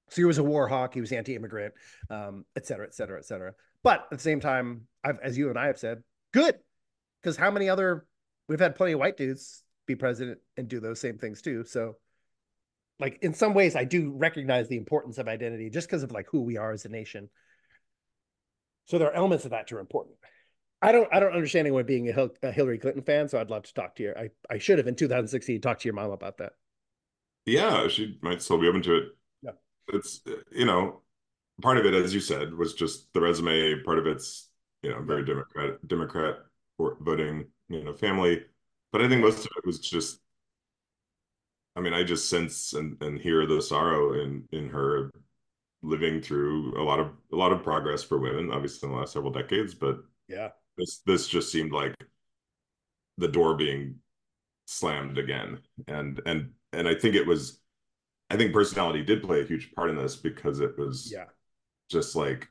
So 0.09 0.23
he 0.23 0.25
was 0.25 0.39
a 0.39 0.45
war 0.45 0.67
hawk. 0.67 0.95
He 0.95 1.03
was 1.03 1.13
anti-immigrant, 1.13 1.75
um, 2.09 2.47
et 2.57 2.67
cetera, 2.67 2.87
et 2.87 2.95
cetera, 2.95 3.19
et 3.19 3.27
cetera. 3.27 3.53
But 3.83 4.07
at 4.11 4.17
the 4.17 4.23
same 4.23 4.41
time, 4.41 4.87
I've, 5.05 5.19
as 5.19 5.37
you 5.37 5.51
and 5.51 5.59
I 5.59 5.67
have 5.67 5.79
said, 5.79 6.03
good, 6.33 6.57
because 7.21 7.37
how 7.37 7.51
many 7.51 7.69
other 7.69 8.07
we've 8.49 8.59
had 8.59 8.77
plenty 8.77 8.93
of 8.93 8.99
white 8.99 9.19
dudes 9.19 9.63
be 9.87 9.95
president 9.95 10.39
and 10.57 10.69
do 10.69 10.81
those 10.81 11.01
same 11.01 11.19
things 11.19 11.43
too. 11.43 11.65
So 11.65 11.97
like 13.01 13.19
in 13.23 13.35
some 13.35 13.55
ways, 13.55 13.77
I 13.77 13.85
do 13.85 14.13
recognize 14.17 14.69
the 14.69 14.77
importance 14.77 15.19
of 15.19 15.29
identity 15.29 15.71
just 15.71 15.89
because 15.89 16.03
of 16.03 16.13
like 16.13 16.27
who 16.31 16.43
we 16.43 16.57
are 16.57 16.73
as 16.73 16.85
a 16.85 16.89
nation 16.89 17.29
so 18.89 18.99
there 18.99 19.09
are 19.09 19.15
elements 19.15 19.45
of 19.45 19.51
that 19.51 19.69
that 19.69 19.77
are 19.77 19.81
important. 19.81 20.17
I 20.81 20.93
don't 20.93 21.09
I 21.13 21.21
don't 21.21 21.33
understand 21.33 21.67
anyone 21.67 21.85
being 21.85 22.09
a, 22.09 22.13
Hil- 22.13 22.37
a 22.43 22.51
Hillary 22.51 22.79
Clinton 22.79 23.03
fan, 23.03 23.29
so 23.29 23.41
I'd 23.41 23.51
love 23.51 23.65
to 23.65 23.75
talk 23.75 23.97
to 23.97 24.03
you. 24.03 24.15
I, 24.17 24.31
I 24.49 24.59
should 24.59 24.79
have 24.79 24.87
in 24.87 24.95
2016 24.95 25.61
talked 25.61 25.83
to 25.83 25.89
your 25.89 25.95
mom 25.95 26.11
about 26.11 26.39
that. 26.39 26.53
Yeah, 27.47 27.89
she 27.89 28.19
might 28.23 28.43
still 28.43 28.59
be 28.59 28.69
open 28.69 28.83
to 28.83 28.97
it. 28.97 29.05
Yeah. 29.43 29.51
It's 29.89 30.21
you 30.53 30.67
know, 30.67 31.03
part 31.61 31.79
of 31.79 31.87
it, 31.87 31.95
as 31.95 32.15
you 32.15 32.21
said, 32.21 32.55
was 32.55 32.75
just 32.75 33.13
the 33.13 33.21
resume. 33.21 33.83
Part 33.83 33.99
of 33.99 34.07
it's 34.07 34.49
you 34.83 34.91
know 34.91 35.03
very 35.03 35.25
Democrat 35.25 35.87
Democrat 35.87 36.37
voting 36.79 37.47
you 37.69 37.83
know 37.85 37.93
family, 37.93 38.45
but 38.93 39.03
I 39.03 39.09
think 39.09 39.21
most 39.21 39.41
of 39.41 39.51
it 39.57 39.67
was 39.67 39.81
just. 39.81 40.21
I 41.77 41.81
mean, 41.81 41.95
I 41.95 42.03
just 42.03 42.29
sense 42.29 42.73
and, 42.73 43.01
and 43.01 43.21
hear 43.21 43.47
the 43.47 43.63
sorrow 43.63 44.21
in 44.21 44.45
in 44.51 44.69
her 44.71 45.13
living 45.83 46.21
through 46.21 46.81
a 46.81 46.83
lot 46.83 46.99
of 46.99 47.11
a 47.33 47.37
lot 47.37 47.53
of 47.53 47.63
progress 47.63 48.03
for 48.03 48.19
women, 48.19 48.51
obviously 48.51 48.89
in 48.89 48.93
the 48.93 48.99
last 48.99 49.13
several 49.13 49.33
decades. 49.33 49.75
But 49.75 49.99
yeah, 50.29 50.49
this 50.77 51.01
this 51.07 51.29
just 51.29 51.53
seemed 51.53 51.73
like 51.73 51.95
the 53.19 53.29
door 53.29 53.57
being 53.57 53.97
slammed 54.67 55.19
again, 55.19 55.61
and 55.87 56.21
and 56.27 56.51
and 56.73 56.89
I 56.89 56.95
think 56.95 57.15
it 57.15 57.27
was, 57.27 57.61
I 58.31 58.37
think 58.37 58.53
personality 58.53 59.03
did 59.05 59.23
play 59.23 59.41
a 59.41 59.47
huge 59.47 59.73
part 59.73 59.91
in 59.91 59.97
this 59.97 60.17
because 60.17 60.61
it 60.61 60.79
was 60.79 61.11
yeah, 61.13 61.25
just 61.91 62.17
like 62.17 62.49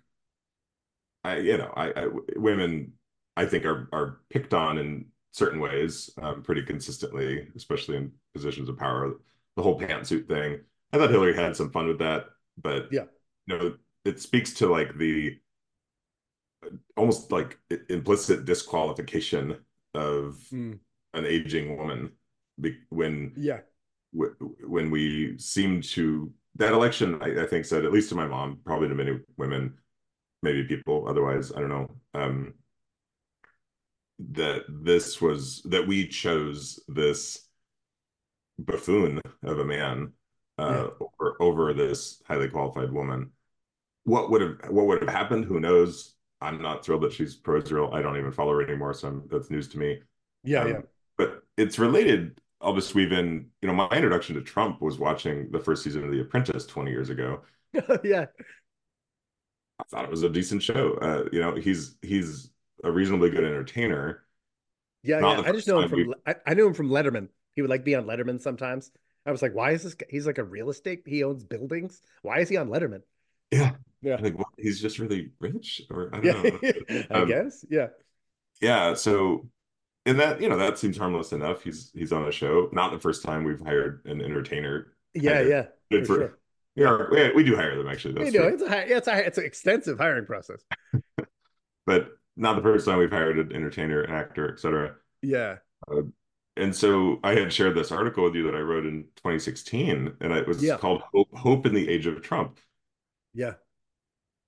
I 1.24 1.38
you 1.38 1.58
know 1.58 1.72
I, 1.76 1.92
I 1.92 2.08
women 2.36 2.94
I 3.36 3.46
think 3.46 3.66
are 3.66 3.90
are 3.92 4.20
picked 4.30 4.54
on 4.54 4.78
in 4.78 5.06
certain 5.32 5.60
ways 5.60 6.10
um, 6.22 6.42
pretty 6.42 6.64
consistently, 6.64 7.48
especially 7.56 7.98
in 7.98 8.12
positions 8.34 8.70
of 8.70 8.78
power. 8.78 9.14
The 9.56 9.64
whole 9.64 9.80
pantsuit 9.80 10.28
thing. 10.28 10.60
I 10.94 10.98
thought 10.98 11.10
Hillary 11.10 11.36
had 11.36 11.56
some 11.56 11.72
fun 11.72 11.88
with 11.88 12.00
that, 12.00 12.26
but 12.62 12.88
yeah, 12.92 13.06
you 13.48 13.58
know 13.58 13.74
it 14.06 14.20
speaks 14.22 14.54
to 14.54 14.68
like 14.68 14.98
the 14.98 15.38
almost 16.96 17.32
like 17.32 17.58
implicit 17.90 18.46
disqualification 18.46 19.58
of 19.94 20.38
mm. 20.52 20.78
an 21.14 21.26
aging 21.26 21.78
woman 21.78 22.12
when 22.90 23.34
yeah 23.36 23.60
when 24.64 24.90
we 24.90 25.38
seem 25.38 25.82
to 25.82 26.32
that 26.56 26.74
election 26.74 27.22
I, 27.22 27.44
I, 27.44 27.46
think 27.46 27.66
said 27.66 27.86
at 27.86 27.92
least 27.92 28.10
to 28.10 28.16
my 28.16 28.26
mom 28.26 28.60
probably 28.66 28.88
to 28.88 28.96
many 28.96 29.20
women 29.38 29.76
maybe 30.42 30.64
people 30.64 31.08
otherwise 31.08 31.52
i 31.52 31.60
don't 31.60 31.70
know 31.70 31.92
um 32.14 32.54
that 34.20 34.64
this 34.68 35.22
was 35.22 35.62
that 35.66 35.88
we 35.88 36.08
chose 36.08 36.80
this 36.88 37.48
buffoon 38.58 39.22
of 39.44 39.60
a 39.60 39.66
man 39.66 40.14
uh 40.58 40.88
yeah. 41.00 41.06
over 41.20 41.38
over 41.40 41.74
this 41.74 42.24
highly 42.28 42.50
qualified 42.50 42.92
woman 42.92 43.32
what 44.08 44.32
would 44.32 44.42
have 44.42 44.58
what 44.70 44.88
would 44.88 45.02
have 45.02 45.10
happened? 45.10 45.44
Who 45.44 45.60
knows? 45.60 46.14
I'm 46.40 46.62
not 46.62 46.86
thrilled 46.86 47.04
that 47.04 47.12
she's 47.12 47.36
pro-Israel. 47.36 47.90
I 47.94 48.02
don't 48.02 48.18
even 48.18 48.32
follow 48.32 48.54
her 48.54 48.62
anymore, 48.62 48.94
so 48.94 49.10
I'm, 49.10 49.24
that's 49.30 49.50
news 49.52 49.68
to 49.70 49.78
me. 49.78 50.00
Yeah, 50.44 50.62
um, 50.62 50.68
yeah. 50.70 50.80
But 51.18 51.44
it's 51.58 51.78
related. 51.78 52.40
I'll 52.62 52.74
just 52.74 52.96
weave 52.96 53.12
in. 53.12 53.48
You 53.62 53.68
know, 53.68 53.74
my 53.74 53.90
introduction 53.90 54.36
to 54.36 54.42
Trump 54.42 54.82
was 54.82 54.98
watching 54.98 55.52
the 55.52 55.60
first 55.60 55.84
season 55.84 56.06
of 56.06 56.12
The 56.12 56.22
Apprentice 56.22 56.66
20 56.66 56.90
years 56.90 57.10
ago. 57.10 57.42
yeah, 58.04 58.28
I 59.78 59.84
thought 59.90 60.06
it 60.06 60.10
was 60.10 60.24
a 60.24 60.30
decent 60.30 60.64
show. 60.64 60.94
Uh, 61.02 61.26
you 61.34 61.42
know, 61.42 61.56
he's 61.56 61.98
he's 62.02 62.50
a 62.86 62.92
reasonably 62.92 63.30
good 63.30 63.44
entertainer. 63.44 64.24
Yeah, 65.04 65.20
yeah. 65.20 65.42
I 65.46 65.52
just 65.52 65.68
know 65.68 65.82
him 65.82 65.90
from 65.90 66.16
I, 66.26 66.36
I 66.46 66.54
knew 66.54 66.66
him 66.66 66.74
from 66.74 66.90
Letterman. 66.90 67.28
He 67.56 67.62
would 67.62 67.70
like 67.70 67.84
be 67.84 67.96
on 67.96 68.06
Letterman 68.06 68.40
sometimes. 68.40 68.90
I 69.26 69.32
was 69.32 69.42
like, 69.42 69.54
why 69.54 69.72
is 69.72 69.84
this? 69.84 69.96
Guy? 69.96 70.06
He's 70.10 70.26
like 70.26 70.38
a 70.38 70.46
real 70.46 70.70
estate. 70.70 71.04
He 71.06 71.26
owns 71.26 71.44
buildings. 71.44 72.02
Why 72.22 72.40
is 72.40 72.48
he 72.48 72.56
on 72.56 72.70
Letterman? 72.70 73.02
Yeah, 73.52 73.72
yeah. 74.02 74.18
Like, 74.22 74.38
well, 74.38 74.52
he's 74.58 74.82
just 74.82 75.00
really 75.00 75.32
rich, 75.40 75.82
or 75.90 76.10
I 76.14 76.20
don't 76.20 76.64
yeah. 76.64 76.72
know. 76.72 77.04
I 77.12 77.22
um, 77.22 77.28
guess. 77.28 77.66
Yeah. 77.70 77.88
Yeah. 78.62 78.94
So, 78.94 79.48
and 80.06 80.20
that 80.20 80.42
you 80.42 80.50
know 80.50 80.58
that 80.58 80.78
seems 80.78 80.98
harmless 80.98 81.32
enough. 81.32 81.64
He's 81.64 81.92
he's 81.94 82.12
on 82.12 82.28
a 82.28 82.32
show. 82.32 82.70
Not 82.72 82.92
the 82.92 83.00
first 83.00 83.24
time 83.24 83.44
we've 83.44 83.62
hired 83.62 84.02
an 84.06 84.22
entertainer. 84.22 84.94
Yeah, 85.14 85.42
yeah. 85.42 85.66
Good 85.92 86.08
for, 86.08 86.14
for 86.14 86.20
sure. 86.20 86.38
Yeah, 86.76 87.06
we, 87.10 87.34
we 87.38 87.44
do 87.44 87.56
hire 87.56 87.76
them 87.76 87.88
actually. 87.88 88.14
That's 88.14 88.26
we 88.26 88.32
do. 88.32 88.48
It's 88.48 88.62
a 88.62 88.66
yeah, 88.66 88.98
it's 88.98 89.08
a 89.08 89.26
it's 89.26 89.38
an 89.38 89.46
extensive 89.46 89.98
hiring 89.98 90.26
process. 90.26 90.64
but 91.86 92.10
not 92.36 92.56
the 92.56 92.62
first 92.62 92.86
time 92.86 93.00
we've 93.00 93.12
hired 93.12 93.40
an 93.40 93.52
entertainer, 93.52 94.02
an 94.02 94.14
actor, 94.14 94.54
etc. 94.54 94.96
Yeah. 95.24 95.58
Uh, 95.92 96.04
and 96.56 96.76
so 96.76 97.20
I 97.24 97.36
had 97.36 97.52
shared 97.54 97.76
this 97.76 97.92
article 97.92 98.24
with 98.24 98.36
you 98.36 98.44
that 98.44 98.56
I 98.56 98.60
wrote 98.60 98.86
in 98.86 99.04
2016, 99.18 100.18
and 100.20 100.34
it 100.34 100.48
was 100.48 100.64
yeah. 100.64 100.78
called 100.78 101.02
Hope, 101.14 101.36
Hope 101.36 101.66
in 101.66 101.74
the 101.74 101.88
Age 101.88 102.08
of 102.08 102.22
Trump. 102.22 102.60
Yeah. 103.34 103.54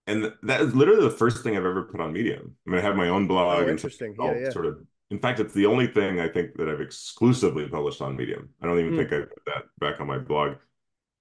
And 0.09 0.33
that 0.43 0.61
is 0.61 0.75
literally 0.75 1.03
the 1.03 1.15
first 1.15 1.43
thing 1.43 1.55
I've 1.55 1.65
ever 1.65 1.83
put 1.83 2.01
on 2.01 2.13
Medium. 2.13 2.55
I 2.65 2.69
mean, 2.69 2.79
I 2.79 2.81
have 2.83 2.95
my 2.95 3.09
own 3.09 3.27
blog. 3.27 3.63
Oh, 3.63 3.69
interesting. 3.69 4.15
Yeah, 4.19 4.37
yeah. 4.37 4.49
Sort 4.49 4.65
of. 4.65 4.79
In 5.11 5.19
fact, 5.19 5.39
it's 5.39 5.53
the 5.53 5.65
only 5.65 5.87
thing 5.87 6.19
I 6.19 6.27
think 6.27 6.55
that 6.57 6.69
I've 6.69 6.81
exclusively 6.81 7.67
published 7.67 8.01
on 8.01 8.15
Medium. 8.15 8.49
I 8.61 8.67
don't 8.67 8.79
even 8.79 8.93
mm. 8.93 8.97
think 8.97 9.13
I 9.13 9.19
put 9.21 9.45
that 9.45 9.63
back 9.79 9.99
on 9.99 10.07
my 10.07 10.19
blog. 10.19 10.57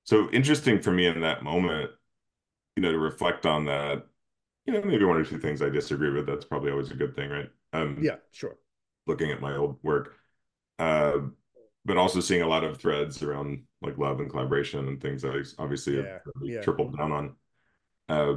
So 0.05 0.31
interesting 0.31 0.81
for 0.81 0.91
me 0.91 1.07
in 1.07 1.21
that 1.21 1.43
moment, 1.43 1.91
you 2.77 2.83
know, 2.83 2.93
to 2.93 2.99
reflect 2.99 3.47
on 3.47 3.67
that 3.67 4.05
you 4.69 4.75
know, 4.75 4.83
maybe 4.83 5.05
one 5.07 5.17
or 5.17 5.25
two 5.25 5.39
things 5.39 5.63
I 5.63 5.71
disagree 5.71 6.11
with. 6.11 6.27
That's 6.27 6.45
probably 6.45 6.71
always 6.71 6.91
a 6.91 6.95
good 6.95 7.17
thing, 7.17 7.31
right? 7.31 7.49
Um, 7.73 7.99
yeah, 8.03 8.17
sure. 8.33 8.59
Looking 9.07 9.31
at 9.31 9.41
my 9.41 9.57
old 9.57 9.79
work, 9.83 10.13
uh, 10.79 11.21
but 11.87 11.97
also 11.97 12.21
seeing 12.21 12.43
a 12.43 12.47
lot 12.47 12.65
of 12.65 12.77
threads 12.77 13.23
around 13.23 13.63
like 13.81 13.97
love 13.97 14.21
and 14.21 14.29
collaboration 14.29 14.87
and 14.87 15.01
things 15.01 15.23
that 15.23 15.33
I 15.33 15.63
obviously 15.63 15.97
yeah, 15.97 16.19
yeah. 16.43 16.61
tripled 16.61 16.99
down 16.99 17.13
on. 17.13 17.35
Uh, 18.11 18.35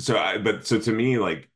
so 0.00 0.16
I, 0.16 0.38
but 0.38 0.66
so 0.66 0.78
to 0.78 0.92
me, 0.92 1.18
like, 1.18 1.48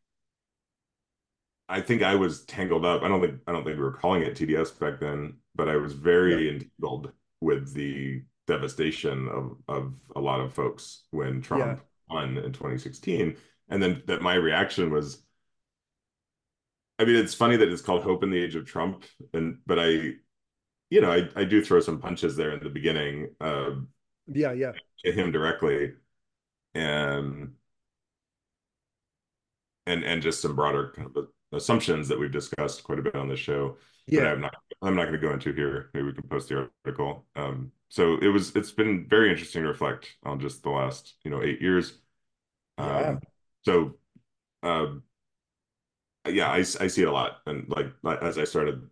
I 1.69 1.81
think 1.81 2.03
I 2.03 2.17
was 2.17 2.45
tangled 2.45 2.85
up. 2.85 3.03
I 3.03 3.09
don't 3.09 3.21
think 3.21 3.41
I 3.47 3.53
don't 3.53 3.65
think 3.65 3.77
we 3.77 3.83
were 3.83 3.93
calling 3.93 4.23
it 4.23 4.35
TDS 4.35 4.79
back 4.79 5.01
then, 5.01 5.39
but 5.55 5.69
I 5.69 5.77
was 5.77 5.93
very 5.93 6.47
yeah. 6.47 6.53
entangled 6.53 7.13
with 7.41 7.73
the 7.73 8.23
devastation 8.47 9.29
of 9.29 9.57
of 9.69 9.95
a 10.17 10.21
lot 10.21 10.41
of 10.41 10.53
folks 10.53 11.05
when 11.11 11.41
Trump 11.41 11.65
yeah. 11.65 12.15
won 12.15 12.37
in 12.37 12.53
2016, 12.53 13.37
and 13.69 13.83
then 13.83 14.03
that 14.07 14.23
my 14.23 14.35
reaction 14.35 14.91
was. 14.91 15.23
I 16.99 17.05
mean, 17.05 17.17
it's 17.17 17.35
funny 17.35 17.57
that 17.57 17.69
it's 17.69 17.83
called 17.83 18.03
Hope 18.03 18.23
in 18.23 18.31
the 18.31 18.43
Age 18.43 18.55
of 18.55 18.67
Trump, 18.67 19.05
and 19.33 19.59
but 19.67 19.79
I, 19.79 19.87
you 20.91 21.01
know, 21.01 21.11
I 21.11 21.29
I 21.37 21.45
do 21.45 21.65
throw 21.65 21.81
some 21.81 22.01
punches 22.01 22.37
there 22.37 22.51
in 22.53 22.63
the 22.63 22.71
beginning. 22.71 23.35
Uh, 23.41 23.71
yeah, 24.27 24.53
yeah. 24.53 24.73
At 25.05 25.15
him 25.15 25.33
directly, 25.33 25.95
and 26.75 27.55
and 29.87 30.05
and 30.05 30.23
just 30.23 30.41
some 30.41 30.55
broader 30.55 30.93
kind 30.95 31.09
of 31.15 31.29
assumptions 31.53 32.09
that 32.09 32.19
we've 32.19 32.33
discussed 32.33 32.85
quite 32.85 32.99
a 32.99 33.03
bit 33.03 33.15
on 33.15 33.29
this 33.29 33.41
show. 33.41 33.77
Yeah, 34.07 34.33
I'm 34.33 34.41
not 34.41 34.55
I'm 34.83 34.97
not 34.97 35.05
going 35.05 35.21
to 35.21 35.27
go 35.27 35.33
into 35.33 35.53
here. 35.53 35.91
Maybe 35.95 36.07
we 36.07 36.13
can 36.13 36.29
post 36.29 36.49
the 36.49 36.69
article. 36.85 37.25
Um, 37.37 37.73
so 37.89 38.17
it 38.19 38.29
was 38.29 38.55
it's 38.57 38.73
been 38.73 39.07
very 39.09 39.31
interesting 39.31 39.63
to 39.63 39.69
reflect 39.69 40.17
on 40.25 40.41
just 40.41 40.63
the 40.63 40.71
last 40.71 41.15
you 41.25 41.31
know 41.31 41.43
eight 41.43 41.61
years. 41.61 41.99
Yeah. 42.79 43.09
Um, 43.11 43.21
so, 43.65 43.95
um, 44.63 45.03
yeah, 46.29 46.49
I 46.51 46.59
I 46.59 46.63
see 46.63 47.03
it 47.03 47.09
a 47.09 47.13
lot, 47.13 47.39
and 47.47 47.69
like 47.69 47.93
as 48.23 48.39
I 48.39 48.45
started 48.45 48.89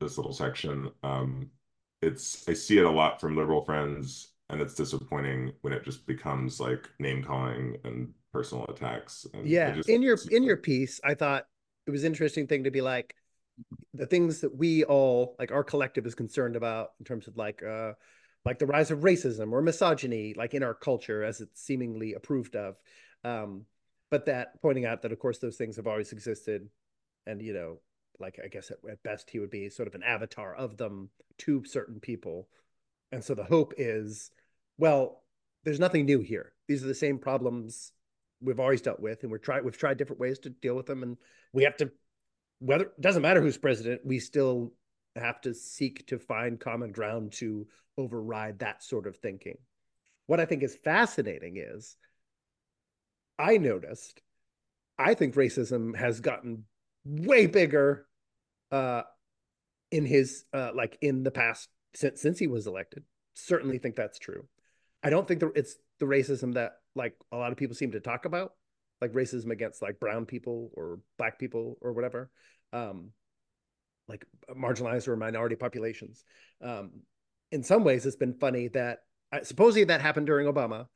this 0.00 0.16
little 0.16 0.32
section, 0.32 0.90
um, 1.02 1.50
it's 2.02 2.48
I 2.48 2.54
see 2.54 2.78
it 2.78 2.84
a 2.84 2.90
lot 2.90 3.20
from 3.20 3.36
liberal 3.36 3.64
friends, 3.64 4.31
and 4.52 4.60
it's 4.60 4.74
disappointing 4.74 5.52
when 5.62 5.72
it 5.72 5.82
just 5.82 6.06
becomes 6.06 6.60
like 6.60 6.88
name 6.98 7.24
calling 7.24 7.76
and 7.84 8.12
personal 8.32 8.64
attacks. 8.66 9.26
yeah, 9.42 9.72
just, 9.72 9.88
in 9.88 10.02
your 10.02 10.18
in 10.30 10.42
your 10.42 10.58
piece, 10.58 11.00
I 11.02 11.14
thought 11.14 11.46
it 11.86 11.90
was 11.90 12.04
interesting 12.04 12.46
thing 12.46 12.64
to 12.64 12.70
be 12.70 12.82
like 12.82 13.16
the 13.94 14.06
things 14.06 14.40
that 14.40 14.54
we 14.54 14.84
all 14.84 15.36
like 15.38 15.52
our 15.52 15.64
collective 15.64 16.06
is 16.06 16.14
concerned 16.14 16.56
about 16.56 16.92
in 16.98 17.04
terms 17.04 17.28
of 17.28 17.36
like 17.36 17.62
uh 17.62 17.92
like 18.44 18.58
the 18.58 18.66
rise 18.66 18.90
of 18.90 19.00
racism 19.00 19.52
or 19.52 19.60
misogyny 19.60 20.34
like 20.36 20.54
in 20.54 20.62
our 20.62 20.74
culture 20.74 21.22
as 21.22 21.40
it's 21.40 21.60
seemingly 21.60 22.14
approved 22.14 22.56
of 22.56 22.76
um 23.24 23.64
but 24.10 24.26
that 24.26 24.60
pointing 24.62 24.86
out 24.86 25.02
that 25.02 25.12
of 25.12 25.18
course 25.18 25.38
those 25.38 25.56
things 25.56 25.76
have 25.76 25.86
always 25.86 26.12
existed 26.12 26.66
and 27.26 27.42
you 27.42 27.52
know 27.52 27.78
like 28.18 28.38
i 28.42 28.48
guess 28.48 28.70
at, 28.70 28.78
at 28.90 29.02
best 29.02 29.28
he 29.28 29.38
would 29.38 29.50
be 29.50 29.68
sort 29.68 29.86
of 29.86 29.94
an 29.94 30.02
avatar 30.02 30.54
of 30.54 30.78
them 30.78 31.10
to 31.38 31.62
certain 31.64 32.00
people 32.00 32.48
and 33.12 33.22
so 33.22 33.34
the 33.34 33.44
hope 33.44 33.74
is 33.76 34.30
well 34.78 35.22
there's 35.64 35.80
nothing 35.80 36.04
new 36.04 36.20
here 36.20 36.52
these 36.68 36.82
are 36.82 36.88
the 36.88 36.94
same 36.94 37.18
problems 37.18 37.92
we've 38.42 38.60
always 38.60 38.82
dealt 38.82 39.00
with, 39.00 39.22
and 39.22 39.30
we're 39.30 39.38
trying 39.38 39.64
we've 39.64 39.78
tried 39.78 39.96
different 39.96 40.20
ways 40.20 40.38
to 40.40 40.50
deal 40.50 40.74
with 40.74 40.86
them, 40.86 41.02
and 41.02 41.16
we 41.52 41.64
have 41.64 41.76
to 41.76 41.90
whether 42.58 42.84
it 42.84 43.00
doesn't 43.00 43.22
matter 43.22 43.40
who's 43.40 43.58
president, 43.58 44.02
we 44.04 44.20
still 44.20 44.72
have 45.16 45.40
to 45.40 45.52
seek 45.52 46.06
to 46.06 46.18
find 46.18 46.60
common 46.60 46.92
ground 46.92 47.32
to 47.32 47.66
override 47.98 48.60
that 48.60 48.82
sort 48.82 49.06
of 49.06 49.16
thinking. 49.16 49.58
What 50.26 50.38
I 50.40 50.44
think 50.44 50.62
is 50.62 50.76
fascinating 50.76 51.56
is 51.56 51.96
I 53.38 53.58
noticed 53.58 54.22
I 54.98 55.14
think 55.14 55.34
racism 55.34 55.96
has 55.96 56.20
gotten 56.20 56.64
way 57.04 57.46
bigger 57.46 58.06
uh 58.70 59.02
in 59.90 60.06
his 60.06 60.44
uh 60.54 60.70
like 60.74 60.96
in 61.00 61.24
the 61.24 61.30
past 61.30 61.68
since 61.94 62.22
since 62.22 62.38
he 62.38 62.46
was 62.46 62.66
elected. 62.66 63.02
Certainly 63.34 63.78
think 63.78 63.96
that's 63.96 64.18
true. 64.18 64.46
I 65.02 65.10
don't 65.10 65.26
think 65.26 65.40
that 65.40 65.52
it's 65.54 65.76
the 65.98 66.06
racism 66.06 66.54
that 66.54 66.76
like 66.94 67.14
a 67.32 67.36
lot 67.36 67.52
of 67.52 67.58
people 67.58 67.74
seem 67.74 67.92
to 67.92 68.00
talk 68.00 68.24
about, 68.24 68.52
like 69.00 69.12
racism 69.12 69.50
against 69.50 69.82
like 69.82 69.98
brown 69.98 70.26
people 70.26 70.70
or 70.74 71.00
black 71.18 71.38
people 71.38 71.76
or 71.80 71.92
whatever, 71.92 72.30
um, 72.72 73.10
like 74.08 74.24
marginalized 74.54 75.08
or 75.08 75.16
minority 75.16 75.56
populations. 75.56 76.24
Um, 76.62 76.90
in 77.50 77.62
some 77.62 77.84
ways, 77.84 78.06
it's 78.06 78.16
been 78.16 78.34
funny 78.34 78.68
that 78.68 79.00
I, 79.32 79.42
supposedly 79.42 79.84
that 79.84 80.00
happened 80.00 80.26
during 80.26 80.46
Obama. 80.46 80.86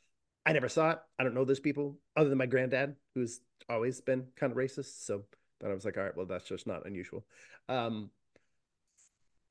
I 0.45 0.53
never 0.53 0.69
saw 0.69 0.93
it. 0.93 0.99
I 1.19 1.25
don't 1.25 1.35
know 1.35 1.45
those 1.45 1.61
people 1.61 1.99
other 2.17 2.29
than 2.29 2.39
my 2.39 2.47
granddad, 2.47 2.95
who's 3.15 3.41
always 3.69 4.01
been 4.01 4.27
kind 4.37 4.53
of 4.53 4.57
racist. 4.57 5.05
So 5.05 5.25
then 5.61 5.71
I 5.71 5.75
was 5.75 5.85
like, 5.85 5.97
all 5.97 6.05
right, 6.05 6.17
well, 6.17 6.27
that's 6.27 6.47
just 6.47 6.67
not 6.67 6.87
unusual. 6.87 7.27
Um, 7.69 8.11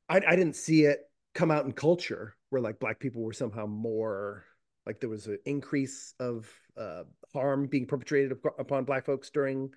I, 0.08 0.22
I 0.26 0.36
didn't 0.36 0.56
see 0.56 0.86
it 0.86 1.02
come 1.34 1.52
out 1.52 1.65
in 1.65 1.74
culture 1.74 2.36
where 2.56 2.62
like 2.62 2.80
black 2.80 3.02
people 3.02 3.22
were 3.22 3.34
somehow 3.34 3.65
more 3.65 4.46
like 4.86 5.02
there 5.02 5.10
was 5.10 5.28
an 5.28 5.38
increase 5.44 6.13
of 6.22 6.50
uh, 6.78 7.04
harm 7.34 7.68
being 7.68 7.86
perpetrated 7.86 8.32
upon 8.58 8.86
black 8.86 9.06
folks 9.06 9.30
during 9.30 9.70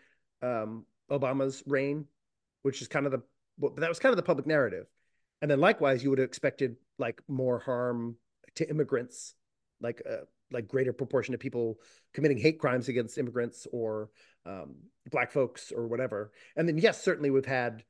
um, 0.42 0.84
Obama's 1.10 1.60
reign, 1.66 2.04
which 2.62 2.80
is 2.80 2.86
kind 2.86 3.04
of 3.04 3.10
the 3.10 3.20
well, 3.58 3.72
that 3.78 3.88
was 3.88 3.98
kind 3.98 4.12
of 4.12 4.16
the 4.16 4.22
public 4.22 4.46
narrative. 4.46 4.86
And 5.42 5.50
then 5.50 5.58
likewise, 5.58 6.04
you 6.04 6.10
would 6.10 6.20
have 6.20 6.28
expected 6.28 6.76
like 7.00 7.20
more 7.26 7.58
harm 7.58 8.14
to 8.54 8.70
immigrants, 8.70 9.34
like 9.80 10.00
uh, 10.08 10.26
like 10.52 10.68
greater 10.68 10.92
proportion 10.92 11.34
of 11.34 11.40
people 11.40 11.80
committing 12.14 12.38
hate 12.38 12.60
crimes 12.60 12.88
against 12.88 13.18
immigrants 13.18 13.66
or 13.72 14.10
um, 14.46 14.76
black 15.10 15.32
folks 15.32 15.72
or 15.72 15.88
whatever. 15.88 16.30
And 16.54 16.68
then 16.68 16.78
yes, 16.78 17.02
certainly 17.02 17.30
we've 17.30 17.44
had 17.44 17.82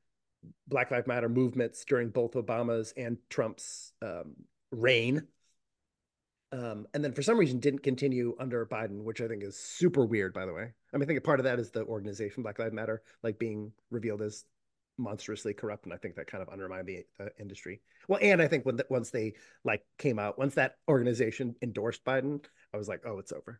Black 0.67 0.89
Lives 0.89 1.05
Matter 1.05 1.29
movements 1.29 1.85
during 1.85 2.09
both 2.09 2.33
Obama's 2.33 2.91
and 2.97 3.17
Trump's 3.29 3.93
um, 4.01 4.33
reign 4.71 5.27
um, 6.51 6.87
and 6.93 7.03
then 7.03 7.13
for 7.13 7.21
some 7.21 7.37
reason 7.37 7.59
didn't 7.59 7.83
continue 7.83 8.35
under 8.39 8.65
Biden, 8.65 9.03
which 9.03 9.21
I 9.21 9.27
think 9.27 9.43
is 9.43 9.57
super 9.57 10.05
weird, 10.05 10.33
by 10.33 10.45
the 10.45 10.53
way. 10.53 10.73
I 10.93 10.97
mean, 10.97 11.03
I 11.03 11.05
think 11.05 11.19
a 11.19 11.21
part 11.21 11.39
of 11.39 11.43
that 11.43 11.59
is 11.59 11.69
the 11.69 11.83
organization 11.85 12.41
Black 12.41 12.57
Lives 12.57 12.73
Matter, 12.73 13.03
like 13.21 13.37
being 13.37 13.71
revealed 13.91 14.21
as 14.23 14.45
monstrously 14.97 15.53
corrupt, 15.53 15.85
and 15.85 15.93
I 15.93 15.97
think 15.97 16.15
that 16.15 16.27
kind 16.27 16.41
of 16.41 16.49
undermined 16.49 16.87
the 16.87 17.05
uh, 17.19 17.29
industry. 17.39 17.81
Well, 18.07 18.19
and 18.21 18.41
I 18.41 18.47
think 18.47 18.65
when 18.65 18.77
the, 18.77 18.85
once 18.89 19.11
they 19.11 19.33
like 19.63 19.83
came 19.99 20.17
out, 20.17 20.39
once 20.39 20.55
that 20.55 20.77
organization 20.87 21.55
endorsed 21.61 22.03
Biden, 22.03 22.43
I 22.73 22.77
was 22.77 22.87
like, 22.87 23.01
oh, 23.05 23.19
it's 23.19 23.31
over. 23.31 23.59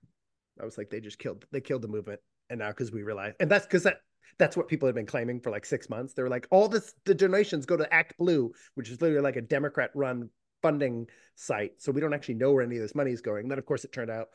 I 0.60 0.66
was 0.66 0.78
like, 0.78 0.90
they 0.90 1.00
just 1.00 1.20
killed, 1.20 1.46
they 1.52 1.62
killed 1.62 1.84
the 1.84 1.88
movement, 1.88 2.22
and 2.50 2.60
now 2.60 2.70
because 2.70 2.92
we 2.92 3.04
realize, 3.04 3.36
and 3.40 3.52
that's 3.52 3.68
because 3.68 3.84
that 3.84 4.02
that's 4.40 4.58
what 4.58 4.68
people 4.68 4.88
have 4.88 4.96
been 4.96 5.06
claiming 5.06 5.40
for 5.40 5.52
like 5.52 5.66
six 5.66 5.90
months. 5.90 6.14
They 6.14 6.24
were 6.24 6.30
like, 6.30 6.48
all 6.50 6.68
this 6.68 6.96
the 7.06 7.14
donations 7.14 7.68
go 7.68 7.78
to 7.78 7.94
Act 7.94 8.18
Blue, 8.18 8.52
which 8.74 8.90
is 8.90 9.00
literally 9.00 9.22
like 9.22 9.36
a 9.36 9.42
Democrat 9.42 9.92
run 9.94 10.30
funding 10.62 11.08
site. 11.36 11.74
So 11.82 11.92
we 11.92 12.02
don't 12.02 12.14
actually 12.14 12.36
know 12.36 12.54
where 12.54 12.64
any 12.64 12.78
of 12.78 12.82
this 12.82 12.96
money 12.96 13.12
is 13.12 13.22
going. 13.22 13.44
And 13.44 13.52
then, 13.52 13.60
of 13.60 13.66
course, 13.66 13.86
it 13.86 13.92
turned 13.92 14.12
out 14.12 14.30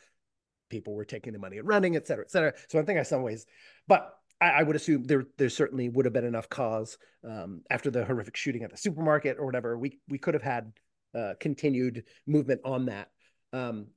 people 0.70 0.94
were 0.94 1.04
taking 1.04 1.32
the 1.32 1.38
money 1.38 1.58
and 1.58 1.68
running, 1.68 1.96
et 1.96 2.06
cetera, 2.06 2.24
et 2.24 2.30
cetera. 2.30 2.52
So 2.68 2.78
I 2.78 2.82
think 2.82 2.98
in 2.98 3.04
some 3.04 3.22
ways, 3.22 3.46
but 3.86 4.12
I, 4.40 4.50
I 4.50 4.62
would 4.62 4.76
assume 4.76 5.04
there 5.04 5.24
there 5.38 5.50
certainly 5.50 5.88
would 5.88 6.06
have 6.06 6.14
been 6.14 6.24
enough 6.24 6.48
cause 6.48 6.98
um, 7.22 7.62
after 7.70 7.90
the 7.90 8.04
horrific 8.04 8.36
shooting 8.36 8.62
at 8.62 8.70
the 8.70 8.76
supermarket 8.76 9.36
or 9.38 9.46
whatever. 9.46 9.78
We 9.78 10.00
we 10.08 10.18
could 10.18 10.34
have 10.34 10.42
had 10.42 10.72
uh, 11.14 11.34
continued 11.38 12.04
movement 12.26 12.62
on 12.64 12.86
that. 12.86 13.10
Um, 13.52 13.88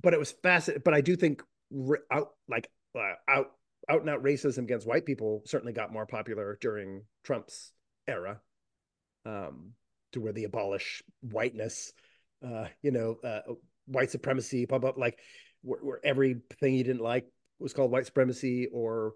but 0.00 0.14
it 0.14 0.18
was 0.18 0.32
fascinating. 0.42 0.82
But 0.84 0.94
I 0.94 1.00
do 1.00 1.16
think 1.16 1.42
out 2.10 2.30
like 2.48 2.70
uh, 2.94 3.14
out 3.28 3.52
out 3.88 4.00
and 4.00 4.10
out 4.10 4.22
racism 4.22 4.64
against 4.64 4.86
white 4.86 5.06
people 5.06 5.42
certainly 5.46 5.72
got 5.72 5.92
more 5.92 6.06
popular 6.06 6.58
during 6.60 7.02
Trump's 7.24 7.72
era. 8.06 8.40
Um, 9.26 9.72
to 10.14 10.20
where 10.20 10.32
they 10.32 10.44
abolish 10.44 11.02
whiteness, 11.20 11.92
uh, 12.44 12.66
you 12.82 12.90
know, 12.90 13.16
uh, 13.22 13.40
white 13.86 14.10
supremacy, 14.10 14.64
blah, 14.64 14.78
blah, 14.78 14.92
like 14.96 15.18
where, 15.62 15.80
where 15.80 16.00
everything 16.04 16.74
you 16.74 16.84
didn't 16.84 17.02
like 17.02 17.26
was 17.58 17.72
called 17.72 17.90
white 17.90 18.06
supremacy 18.06 18.68
or 18.72 19.12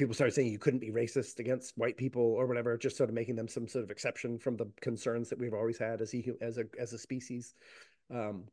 people 0.00 0.14
started 0.14 0.34
saying 0.34 0.48
you 0.48 0.58
couldn't 0.58 0.80
be 0.80 0.90
racist 0.90 1.38
against 1.38 1.76
white 1.76 1.96
people 1.96 2.22
or 2.22 2.46
whatever, 2.46 2.76
just 2.78 2.96
sort 2.96 3.10
of 3.10 3.14
making 3.14 3.36
them 3.36 3.48
some 3.48 3.68
sort 3.68 3.84
of 3.84 3.90
exception 3.90 4.38
from 4.38 4.56
the 4.56 4.66
concerns 4.80 5.28
that 5.28 5.38
we've 5.38 5.52
always 5.52 5.78
had 5.78 6.00
as 6.00 6.14
a 6.14 6.24
as 6.40 6.58
a 6.58 6.64
as 6.78 6.92
a 6.92 6.98
species. 6.98 7.54
Um, 8.12 8.44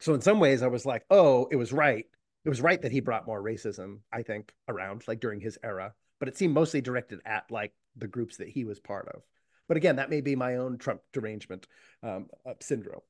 so 0.00 0.14
in 0.14 0.20
some 0.20 0.40
ways, 0.40 0.62
I 0.62 0.66
was 0.66 0.84
like, 0.84 1.04
oh, 1.10 1.48
it 1.50 1.56
was 1.56 1.72
right. 1.72 2.06
It 2.44 2.48
was 2.48 2.60
right 2.60 2.80
that 2.82 2.92
he 2.92 3.00
brought 3.00 3.26
more 3.26 3.42
racism, 3.42 3.98
I 4.12 4.22
think, 4.22 4.52
around 4.68 5.04
like 5.06 5.20
during 5.20 5.40
his 5.40 5.58
era, 5.62 5.94
but 6.18 6.28
it 6.28 6.36
seemed 6.36 6.54
mostly 6.54 6.80
directed 6.80 7.20
at 7.24 7.50
like 7.50 7.72
the 7.96 8.08
groups 8.08 8.38
that 8.38 8.48
he 8.48 8.64
was 8.64 8.80
part 8.80 9.08
of. 9.14 9.22
But 9.68 9.76
again, 9.76 9.96
that 9.96 10.10
may 10.10 10.20
be 10.20 10.34
my 10.34 10.56
own 10.56 10.78
Trump 10.78 11.02
derangement 11.12 11.66
um, 12.02 12.26
uh, 12.46 12.54
syndrome. 12.60 13.02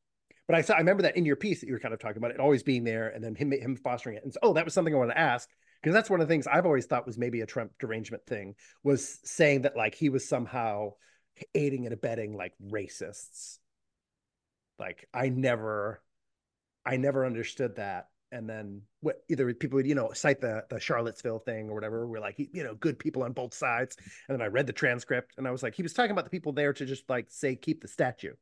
But 0.46 0.56
I 0.56 0.62
saw, 0.62 0.74
I 0.74 0.78
remember 0.78 1.02
that 1.02 1.16
in 1.16 1.24
your 1.24 1.36
piece 1.36 1.60
that 1.60 1.66
you 1.66 1.74
were 1.74 1.78
kind 1.78 1.94
of 1.94 2.00
talking 2.00 2.16
about 2.16 2.30
it 2.30 2.40
always 2.40 2.62
being 2.62 2.82
there 2.82 3.08
and 3.08 3.22
then 3.22 3.34
him 3.34 3.52
him 3.52 3.76
fostering 3.76 4.16
it. 4.16 4.24
And 4.24 4.32
so, 4.32 4.40
oh, 4.42 4.52
that 4.54 4.64
was 4.64 4.74
something 4.74 4.94
I 4.94 4.98
wanted 4.98 5.14
to 5.14 5.20
ask 5.20 5.48
because 5.82 5.94
that's 5.94 6.10
one 6.10 6.20
of 6.20 6.26
the 6.26 6.32
things 6.32 6.46
I've 6.46 6.66
always 6.66 6.86
thought 6.86 7.06
was 7.06 7.18
maybe 7.18 7.42
a 7.42 7.46
Trump 7.46 7.72
derangement 7.78 8.24
thing 8.26 8.54
was 8.82 9.20
saying 9.24 9.62
that 9.62 9.76
like 9.76 9.94
he 9.94 10.08
was 10.08 10.26
somehow 10.28 10.92
aiding 11.54 11.84
and 11.84 11.92
abetting 11.92 12.36
like 12.36 12.54
racists. 12.66 13.58
Like 14.78 15.06
I 15.12 15.28
never, 15.28 16.02
I 16.84 16.96
never 16.96 17.26
understood 17.26 17.76
that. 17.76 18.08
And 18.30 18.48
then 18.48 18.82
what 19.00 19.22
either 19.28 19.52
people 19.54 19.76
would, 19.76 19.86
you 19.86 19.94
know, 19.94 20.12
cite 20.12 20.40
the 20.40 20.64
the 20.68 20.78
Charlottesville 20.78 21.38
thing 21.38 21.68
or 21.70 21.74
whatever. 21.74 22.06
We're 22.06 22.20
like, 22.20 22.36
you 22.38 22.62
know, 22.62 22.74
good 22.74 22.98
people 22.98 23.22
on 23.22 23.32
both 23.32 23.54
sides. 23.54 23.96
And 24.28 24.38
then 24.38 24.42
I 24.42 24.48
read 24.48 24.66
the 24.66 24.72
transcript 24.72 25.34
and 25.38 25.48
I 25.48 25.50
was 25.50 25.62
like, 25.62 25.74
he 25.74 25.82
was 25.82 25.92
talking 25.92 26.10
about 26.10 26.24
the 26.24 26.30
people 26.30 26.52
there 26.52 26.72
to 26.72 26.84
just 26.84 27.08
like 27.08 27.26
say 27.28 27.56
keep 27.56 27.80
the 27.80 27.88
statue. 27.88 28.34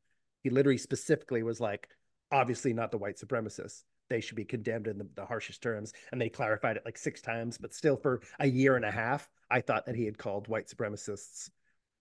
He 0.43 0.49
literally 0.49 0.77
specifically 0.77 1.43
was 1.43 1.59
like, 1.59 1.87
obviously 2.31 2.73
not 2.73 2.91
the 2.91 2.97
white 2.97 3.17
supremacists. 3.17 3.83
They 4.09 4.21
should 4.21 4.37
be 4.37 4.45
condemned 4.45 4.87
in 4.87 4.97
the, 4.97 5.07
the 5.15 5.25
harshest 5.25 5.61
terms. 5.61 5.93
And 6.11 6.21
they 6.21 6.29
clarified 6.29 6.77
it 6.77 6.85
like 6.85 6.97
six 6.97 7.21
times, 7.21 7.57
but 7.57 7.73
still 7.73 7.97
for 7.97 8.21
a 8.39 8.47
year 8.47 8.75
and 8.75 8.85
a 8.85 8.91
half, 8.91 9.29
I 9.49 9.61
thought 9.61 9.85
that 9.85 9.95
he 9.95 10.05
had 10.05 10.17
called 10.17 10.47
white 10.47 10.67
supremacists 10.67 11.49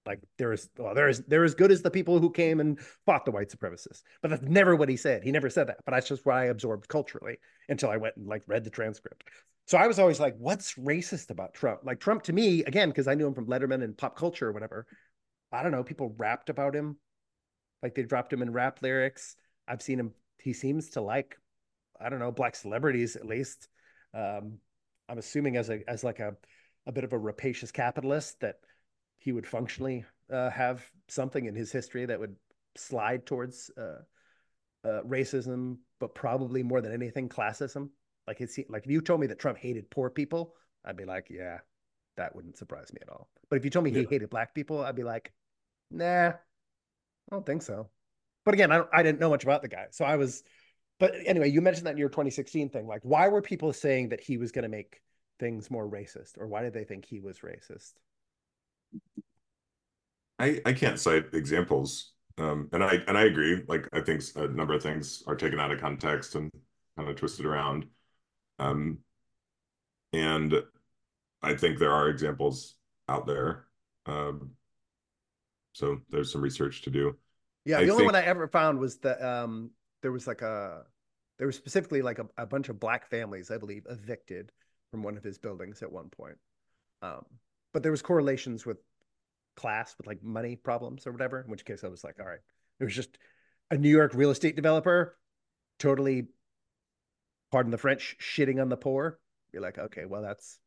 like 0.07 0.21
there 0.39 0.53
is 0.53 0.69
well, 0.79 0.95
there 0.95 1.09
is 1.09 1.23
they're 1.27 1.45
as 1.45 1.55
good 1.55 1.73
as 1.73 1.83
the 1.83 1.91
people 1.91 2.19
who 2.19 2.31
came 2.31 2.61
and 2.61 2.79
fought 3.05 3.25
the 3.25 3.31
white 3.31 3.51
supremacists. 3.51 4.03
But 4.23 4.31
that's 4.31 4.43
never 4.43 4.77
what 4.77 4.89
he 4.89 4.97
said. 4.97 5.23
He 5.25 5.33
never 5.33 5.51
said 5.51 5.69
that. 5.69 5.79
But 5.85 5.93
that's 5.93 6.09
just 6.09 6.25
what 6.25 6.37
I 6.37 6.45
absorbed 6.47 6.89
culturally 6.89 7.39
until 7.69 7.91
I 7.91 7.97
went 7.97 8.17
and 8.17 8.27
like 8.27 8.43
read 8.47 8.65
the 8.65 8.71
transcript. 8.71 9.25
So 9.67 9.77
I 9.77 9.89
was 9.89 9.99
always 9.99 10.21
like, 10.21 10.37
what's 10.39 10.75
racist 10.75 11.31
about 11.31 11.53
Trump? 11.53 11.81
Like 11.83 11.99
Trump 11.99 12.23
to 12.25 12.33
me, 12.33 12.63
again, 12.65 12.89
because 12.89 13.09
I 13.09 13.15
knew 13.15 13.27
him 13.27 13.35
from 13.35 13.47
Letterman 13.47 13.83
and 13.83 13.99
pop 13.99 14.17
culture 14.17 14.49
or 14.49 14.53
whatever. 14.53 14.87
I 15.51 15.63
don't 15.63 15.73
know, 15.73 15.83
people 15.83 16.15
rapped 16.17 16.51
about 16.51 16.75
him. 16.75 16.97
Like 17.83 17.95
they 17.95 18.05
dropped 18.05 18.33
him 18.33 18.43
in 18.43 18.53
rap 18.53 18.79
lyrics. 18.81 19.35
I've 19.67 19.83
seen 19.83 19.99
him, 19.99 20.13
he 20.41 20.53
seems 20.53 20.91
to 20.91 21.01
like, 21.01 21.37
I 22.01 22.09
don't 22.09 22.21
know, 22.21 22.31
black 22.31 22.55
celebrities 22.55 23.17
at 23.17 23.27
least. 23.27 23.67
Um, 24.15 24.59
I'm 25.09 25.19
assuming 25.19 25.57
as 25.57 25.69
a 25.69 25.81
as 25.89 26.03
like 26.05 26.21
a 26.21 26.37
a 26.87 26.93
bit 26.93 27.05
of 27.05 27.13
a 27.13 27.19
rapacious 27.19 27.73
capitalist 27.73 28.41
that 28.41 28.57
he 29.27 29.33
would 29.33 29.47
functionally 29.47 30.05
uh, 30.33 30.49
have 30.51 30.89
something 31.09 31.47
in 31.47 31.55
his 31.57 31.73
history 31.73 32.07
that 32.07 32.21
would 32.21 32.37
slide 32.77 33.27
towards 33.27 33.73
uh, 33.77 33.99
uh, 34.85 35.03
racism, 35.03 35.79
but 35.99 36.15
probably 36.15 36.63
more 36.63 36.81
than 36.81 36.93
anything, 36.93 37.29
classism. 37.29 37.89
Like 38.29 38.41
it's 38.41 38.57
like 38.69 38.85
if 38.85 38.91
you 38.91 39.01
told 39.01 39.21
me 39.21 39.27
that 39.27 39.41
Trump 39.41 39.59
hated 39.59 39.91
poor 39.91 40.11
people, 40.11 40.55
I'd 40.85 40.97
be 40.97 41.05
like, 41.05 41.27
yeah, 41.29 41.59
that 42.17 42.37
wouldn't 42.37 42.57
surprise 42.57 42.93
me 42.93 43.01
at 43.03 43.09
all. 43.09 43.29
But 43.51 43.57
if 43.57 43.65
you 43.65 43.71
told 43.71 43.85
me 43.85 43.91
yeah. 43.91 44.03
he 44.03 44.07
hated 44.09 44.31
black 44.31 44.55
people, 44.55 44.81
I'd 44.81 44.95
be 44.95 45.03
like, 45.03 45.33
nah, 45.91 46.29
I 46.29 46.35
don't 47.33 47.45
think 47.45 47.63
so. 47.63 47.89
But 48.45 48.55
again, 48.55 48.71
I, 48.71 48.85
I 48.93 49.03
didn't 49.03 49.19
know 49.19 49.31
much 49.31 49.43
about 49.43 49.63
the 49.63 49.69
guy, 49.69 49.87
so 49.91 50.05
I 50.05 50.15
was. 50.15 50.45
But 51.01 51.15
anyway, 51.27 51.51
you 51.51 51.61
mentioned 51.61 51.89
that 51.89 51.95
in 51.95 51.99
your 51.99 52.11
2016 52.11 52.69
thing. 52.69 52.87
Like, 52.87 53.03
why 53.03 53.27
were 53.27 53.43
people 53.43 53.73
saying 53.73 54.11
that 54.11 54.21
he 54.21 54.39
was 54.39 54.53
going 54.53 54.63
to 54.63 54.69
make 54.69 55.01
things 55.41 55.69
more 55.69 55.91
racist, 55.91 56.39
or 56.39 56.47
why 56.47 56.63
did 56.63 56.75
they 56.75 56.85
think 56.85 57.05
he 57.05 57.19
was 57.19 57.41
racist? 57.41 57.95
I 60.39 60.61
I 60.65 60.73
can't 60.73 60.99
cite 60.99 61.33
examples, 61.33 62.13
um, 62.39 62.69
and 62.73 62.83
I 62.85 62.97
and 63.07 63.17
I 63.17 63.25
agree. 63.25 63.63
Like 63.69 63.89
I 63.93 64.01
think 64.01 64.23
a 64.37 64.49
number 64.49 64.75
of 64.75 64.83
things 64.83 65.23
are 65.27 65.37
taken 65.37 65.61
out 65.61 65.73
of 65.73 65.81
context 65.81 66.35
and 66.35 66.51
kind 66.97 67.09
of 67.09 67.17
twisted 67.17 67.47
around, 67.47 67.87
um, 68.59 68.99
and 70.13 70.55
I 71.43 71.55
think 71.55 71.79
there 71.79 71.93
are 71.93 72.09
examples 72.09 72.75
out 73.09 73.27
there. 73.27 73.67
Um, 74.07 74.53
so 75.73 76.01
there's 76.11 76.33
some 76.33 76.43
research 76.43 76.83
to 76.83 76.91
do. 76.91 77.17
Yeah, 77.65 77.79
the 77.79 77.87
I 77.87 77.89
only 77.89 78.03
think... 78.03 78.13
one 78.13 78.23
I 78.23 78.27
ever 78.27 78.49
found 78.49 78.79
was 78.79 78.99
that 78.99 79.23
um, 79.23 79.71
there 80.03 80.13
was 80.13 80.27
like 80.27 80.43
a 80.43 80.85
there 81.39 81.47
was 81.47 81.57
specifically 81.57 82.03
like 82.03 82.19
a, 82.19 82.27
a 82.39 82.47
bunch 82.47 82.69
of 82.69 82.81
black 82.81 83.09
families, 83.09 83.51
I 83.51 83.59
believe, 83.59 83.87
evicted 83.89 84.53
from 84.91 85.03
one 85.03 85.17
of 85.17 85.25
his 85.25 85.39
buildings 85.39 85.83
at 85.83 85.91
one 85.91 86.09
point. 86.09 86.39
Um, 87.03 87.25
but 87.73 87.83
there 87.83 87.93
was 87.93 88.03
correlations 88.03 88.65
with 88.65 88.79
class 89.57 89.95
with 89.99 90.07
like 90.07 90.23
money 90.23 90.57
problems 90.57 91.07
or 91.07 91.13
whatever 91.13 91.41
in 91.41 91.51
which 91.51 91.65
case 91.65 91.83
i 91.85 91.89
was 91.89 92.05
like 92.05 92.17
all 92.21 92.27
right. 92.27 92.41
It 92.79 92.85
was 92.85 92.95
just 92.95 93.17
a 93.71 93.77
new 93.77 93.89
york 93.89 94.13
real 94.15 94.31
estate 94.31 94.57
developer 94.57 95.17
totally 95.79 96.27
pardon 97.51 97.71
the 97.71 97.79
french 97.79 98.17
shitting 98.21 98.61
on 98.61 98.69
the 98.69 98.77
poor. 98.77 99.19
You're 99.53 99.63
like 99.63 99.79
okay 99.79 100.05
well 100.05 100.23
that's 100.23 100.59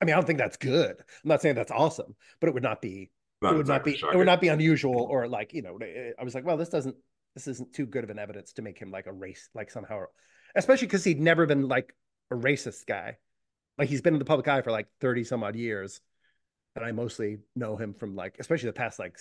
i 0.00 0.04
mean 0.04 0.14
i 0.14 0.16
don't 0.16 0.26
think 0.26 0.38
that's 0.38 0.56
good. 0.56 0.96
I'm 0.98 1.28
not 1.28 1.42
saying 1.42 1.54
that's 1.56 1.72
awesome 1.72 2.14
but 2.40 2.48
it 2.48 2.54
would 2.54 2.62
not 2.62 2.80
be 2.80 3.10
not 3.42 3.52
it 3.52 3.56
would 3.56 3.60
exactly 3.62 3.92
not 3.92 3.94
be 3.94 3.98
shocking. 3.98 4.14
it 4.14 4.18
would 4.18 4.26
not 4.26 4.40
be 4.40 4.48
unusual 4.48 5.02
or 5.10 5.28
like 5.28 5.52
you 5.52 5.62
know 5.62 5.78
i 6.18 6.24
was 6.24 6.34
like 6.34 6.46
well 6.46 6.56
this 6.56 6.68
doesn't 6.68 6.96
this 7.34 7.48
isn't 7.48 7.72
too 7.72 7.84
good 7.84 8.04
of 8.04 8.10
an 8.10 8.18
evidence 8.18 8.52
to 8.52 8.62
make 8.62 8.78
him 8.78 8.90
like 8.90 9.06
a 9.06 9.12
race 9.12 9.48
like 9.54 9.70
somehow 9.70 10.04
especially 10.54 10.86
because 10.86 11.04
he'd 11.04 11.20
never 11.20 11.46
been 11.46 11.68
like 11.68 11.94
a 12.30 12.34
racist 12.34 12.86
guy. 12.86 13.16
Like 13.78 13.88
he's 13.88 14.02
been 14.02 14.14
in 14.14 14.18
the 14.18 14.24
public 14.24 14.46
eye 14.48 14.62
for 14.62 14.70
like 14.70 14.86
30 15.00 15.24
some 15.24 15.42
odd 15.42 15.56
years 15.56 16.00
and 16.76 16.84
I 16.84 16.92
mostly 16.92 17.38
know 17.54 17.76
him 17.76 17.94
from 17.94 18.16
like, 18.16 18.36
especially 18.38 18.68
the 18.68 18.74
past 18.74 18.98
like 18.98 19.18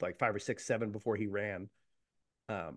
like 0.00 0.18
five 0.18 0.34
or 0.34 0.38
six, 0.38 0.64
seven 0.64 0.90
before 0.90 1.16
he 1.16 1.26
ran. 1.26 1.68
Um, 2.48 2.76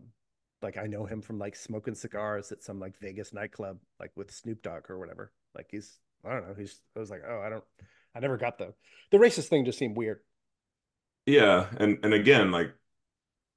like 0.61 0.77
I 0.77 0.87
know 0.87 1.05
him 1.05 1.21
from 1.21 1.39
like 1.39 1.55
smoking 1.55 1.95
cigars 1.95 2.51
at 2.51 2.63
some 2.63 2.79
like 2.79 2.97
Vegas 2.99 3.33
nightclub, 3.33 3.77
like 3.99 4.11
with 4.15 4.31
Snoop 4.31 4.61
Dogg 4.61 4.89
or 4.89 4.99
whatever. 4.99 5.31
Like 5.55 5.67
he's, 5.71 5.99
I 6.25 6.33
don't 6.33 6.47
know. 6.47 6.55
He's, 6.57 6.79
I 6.95 6.99
was 6.99 7.09
like, 7.09 7.23
oh, 7.27 7.41
I 7.45 7.49
don't, 7.49 7.63
I 8.15 8.19
never 8.19 8.37
got 8.37 8.57
the, 8.57 8.73
the 9.11 9.17
racist 9.17 9.47
thing 9.47 9.65
just 9.65 9.79
seemed 9.79 9.97
weird. 9.97 10.19
Yeah, 11.25 11.67
and 11.77 11.99
and 12.03 12.13
again, 12.13 12.51
like, 12.51 12.73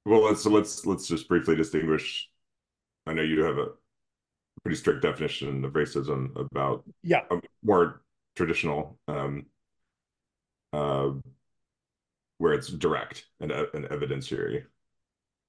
well, 0.05 0.23
let's 0.23 0.43
so 0.43 0.51
let's 0.51 0.85
let's 0.85 1.07
just 1.07 1.27
briefly 1.27 1.55
distinguish. 1.55 2.29
I 3.07 3.13
know 3.13 3.23
you 3.23 3.43
have 3.43 3.57
a 3.57 3.69
pretty 4.63 4.77
strict 4.77 5.01
definition 5.01 5.65
of 5.65 5.73
racism 5.73 6.35
about 6.39 6.83
yeah 7.03 7.21
more 7.63 8.01
traditional 8.35 8.99
um 9.07 9.45
uh, 10.75 11.11
where 12.37 12.53
it's 12.53 12.67
direct 12.67 13.25
and, 13.39 13.51
uh, 13.51 13.65
and 13.73 13.85
evidentiary 13.85 14.63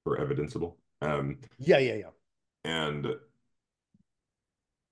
or 0.04 0.18
evidenceable. 0.18 0.74
Um, 1.02 1.38
yeah, 1.58 1.78
yeah, 1.78 1.94
yeah. 1.94 2.10
And 2.64 3.06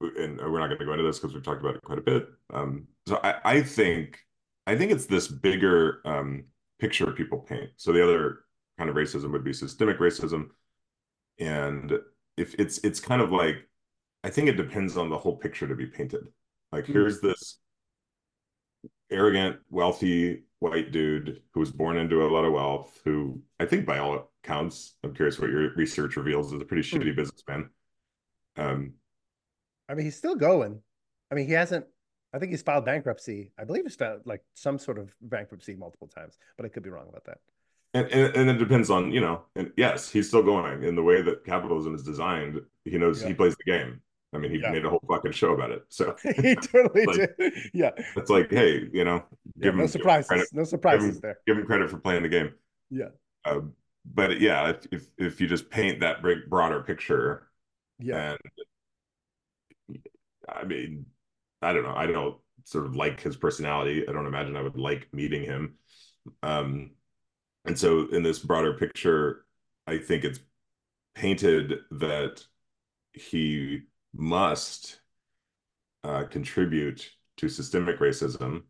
and 0.00 0.38
we're 0.38 0.58
not 0.58 0.66
going 0.66 0.78
to 0.78 0.84
go 0.84 0.92
into 0.92 1.04
this 1.04 1.18
because 1.18 1.34
we've 1.34 1.42
talked 1.42 1.60
about 1.60 1.76
it 1.76 1.82
quite 1.82 1.98
a 1.98 2.02
bit. 2.02 2.28
Um, 2.52 2.88
so 3.06 3.20
I, 3.22 3.36
I 3.44 3.62
think 3.62 4.18
I 4.66 4.76
think 4.76 4.92
it's 4.92 5.06
this 5.06 5.28
bigger 5.28 6.00
um, 6.04 6.44
picture 6.78 7.10
people 7.12 7.38
paint. 7.38 7.70
So 7.76 7.92
the 7.92 8.02
other 8.02 8.40
kind 8.76 8.90
of 8.90 8.96
racism 8.96 9.30
would 9.32 9.44
be 9.44 9.52
systemic 9.52 9.98
racism, 9.98 10.48
and 11.38 11.92
if 12.36 12.54
it's 12.58 12.78
it's 12.78 13.00
kind 13.00 13.22
of 13.22 13.30
like 13.30 13.66
I 14.24 14.30
think 14.30 14.48
it 14.48 14.56
depends 14.56 14.96
on 14.96 15.10
the 15.10 15.18
whole 15.18 15.36
picture 15.36 15.66
to 15.66 15.74
be 15.74 15.86
painted. 15.86 16.26
Like 16.72 16.84
mm. 16.84 16.92
here's 16.92 17.20
this 17.20 17.58
arrogant, 19.14 19.56
wealthy 19.70 20.42
white 20.58 20.92
dude 20.92 21.42
who 21.52 21.60
was 21.60 21.70
born 21.70 21.96
into 21.96 22.24
a 22.24 22.28
lot 22.28 22.44
of 22.44 22.52
wealth, 22.52 23.00
who 23.04 23.40
I 23.60 23.66
think 23.66 23.86
by 23.86 23.98
all 23.98 24.30
accounts, 24.42 24.94
I'm 25.04 25.14
curious 25.14 25.38
what 25.38 25.50
your 25.50 25.74
research 25.74 26.16
reveals 26.16 26.52
is 26.52 26.60
a 26.60 26.64
pretty 26.64 26.88
hmm. 26.88 27.02
shitty 27.02 27.16
businessman. 27.16 27.70
Um, 28.56 28.94
I 29.88 29.94
mean, 29.94 30.04
he's 30.04 30.16
still 30.16 30.36
going. 30.36 30.80
I 31.30 31.34
mean, 31.34 31.46
he 31.46 31.52
hasn't. 31.52 31.86
I 32.32 32.38
think 32.38 32.50
he's 32.50 32.62
filed 32.62 32.84
bankruptcy. 32.84 33.52
I 33.58 33.64
believe 33.64 33.84
he's 33.84 33.94
filed 33.94 34.22
like 34.24 34.42
some 34.54 34.78
sort 34.78 34.98
of 34.98 35.14
bankruptcy 35.20 35.76
multiple 35.76 36.08
times, 36.08 36.38
but 36.56 36.66
I 36.66 36.68
could 36.68 36.82
be 36.82 36.90
wrong 36.90 37.06
about 37.08 37.24
that. 37.26 37.38
And, 37.92 38.08
and, 38.08 38.36
and 38.36 38.50
it 38.50 38.58
depends 38.58 38.90
on 38.90 39.12
you 39.12 39.20
know. 39.20 39.42
And 39.54 39.72
yes, 39.76 40.10
he's 40.10 40.28
still 40.28 40.42
going 40.42 40.82
in 40.82 40.96
the 40.96 41.02
way 41.02 41.22
that 41.22 41.44
capitalism 41.44 41.94
is 41.94 42.02
designed. 42.02 42.60
He 42.84 42.98
knows 42.98 43.22
yeah. 43.22 43.28
he 43.28 43.34
plays 43.34 43.54
the 43.56 43.70
game. 43.70 44.00
I 44.34 44.38
mean, 44.38 44.50
he 44.50 44.58
yeah. 44.58 44.70
made 44.70 44.84
a 44.84 44.90
whole 44.90 45.02
fucking 45.08 45.32
show 45.32 45.52
about 45.52 45.70
it. 45.70 45.84
So 45.88 46.16
he 46.22 46.54
totally 46.56 47.06
like, 47.06 47.36
did. 47.38 47.52
Yeah. 47.72 47.90
It's 48.16 48.30
like, 48.30 48.50
hey, 48.50 48.88
you 48.92 49.04
know, 49.04 49.24
give 49.60 49.66
yeah, 49.66 49.70
him 49.70 49.76
no 49.78 49.86
surprises. 49.86 50.28
Give 50.28 50.38
him 50.38 50.46
credit, 50.46 50.54
no 50.54 50.64
surprises 50.64 51.06
give 51.06 51.14
him, 51.14 51.20
there. 51.22 51.38
Give 51.46 51.58
him 51.58 51.66
credit 51.66 51.90
for 51.90 51.98
playing 51.98 52.22
the 52.22 52.28
game. 52.28 52.52
Yeah. 52.90 53.08
Uh, 53.44 53.60
but 54.04 54.40
yeah, 54.40 54.70
if, 54.70 54.86
if, 54.90 55.06
if 55.18 55.40
you 55.40 55.46
just 55.46 55.70
paint 55.70 56.00
that 56.00 56.22
big 56.22 56.50
broader 56.50 56.82
picture, 56.82 57.48
yeah. 57.98 58.36
And 59.88 59.98
I 60.48 60.64
mean, 60.64 61.06
I 61.62 61.72
don't 61.72 61.84
know. 61.84 61.94
I 61.94 62.06
don't 62.06 62.36
sort 62.64 62.86
of 62.86 62.96
like 62.96 63.20
his 63.20 63.36
personality. 63.36 64.04
I 64.08 64.12
don't 64.12 64.26
imagine 64.26 64.56
I 64.56 64.62
would 64.62 64.76
like 64.76 65.08
meeting 65.12 65.44
him. 65.44 65.76
Um, 66.42 66.90
and 67.64 67.78
so 67.78 68.08
in 68.08 68.22
this 68.22 68.38
broader 68.38 68.74
picture, 68.74 69.46
I 69.86 69.98
think 69.98 70.24
it's 70.24 70.40
painted 71.14 71.74
that 71.92 72.44
he 73.12 73.82
must 74.14 75.00
uh, 76.02 76.24
contribute 76.24 77.10
to 77.36 77.48
systemic 77.48 77.98
racism, 77.98 78.62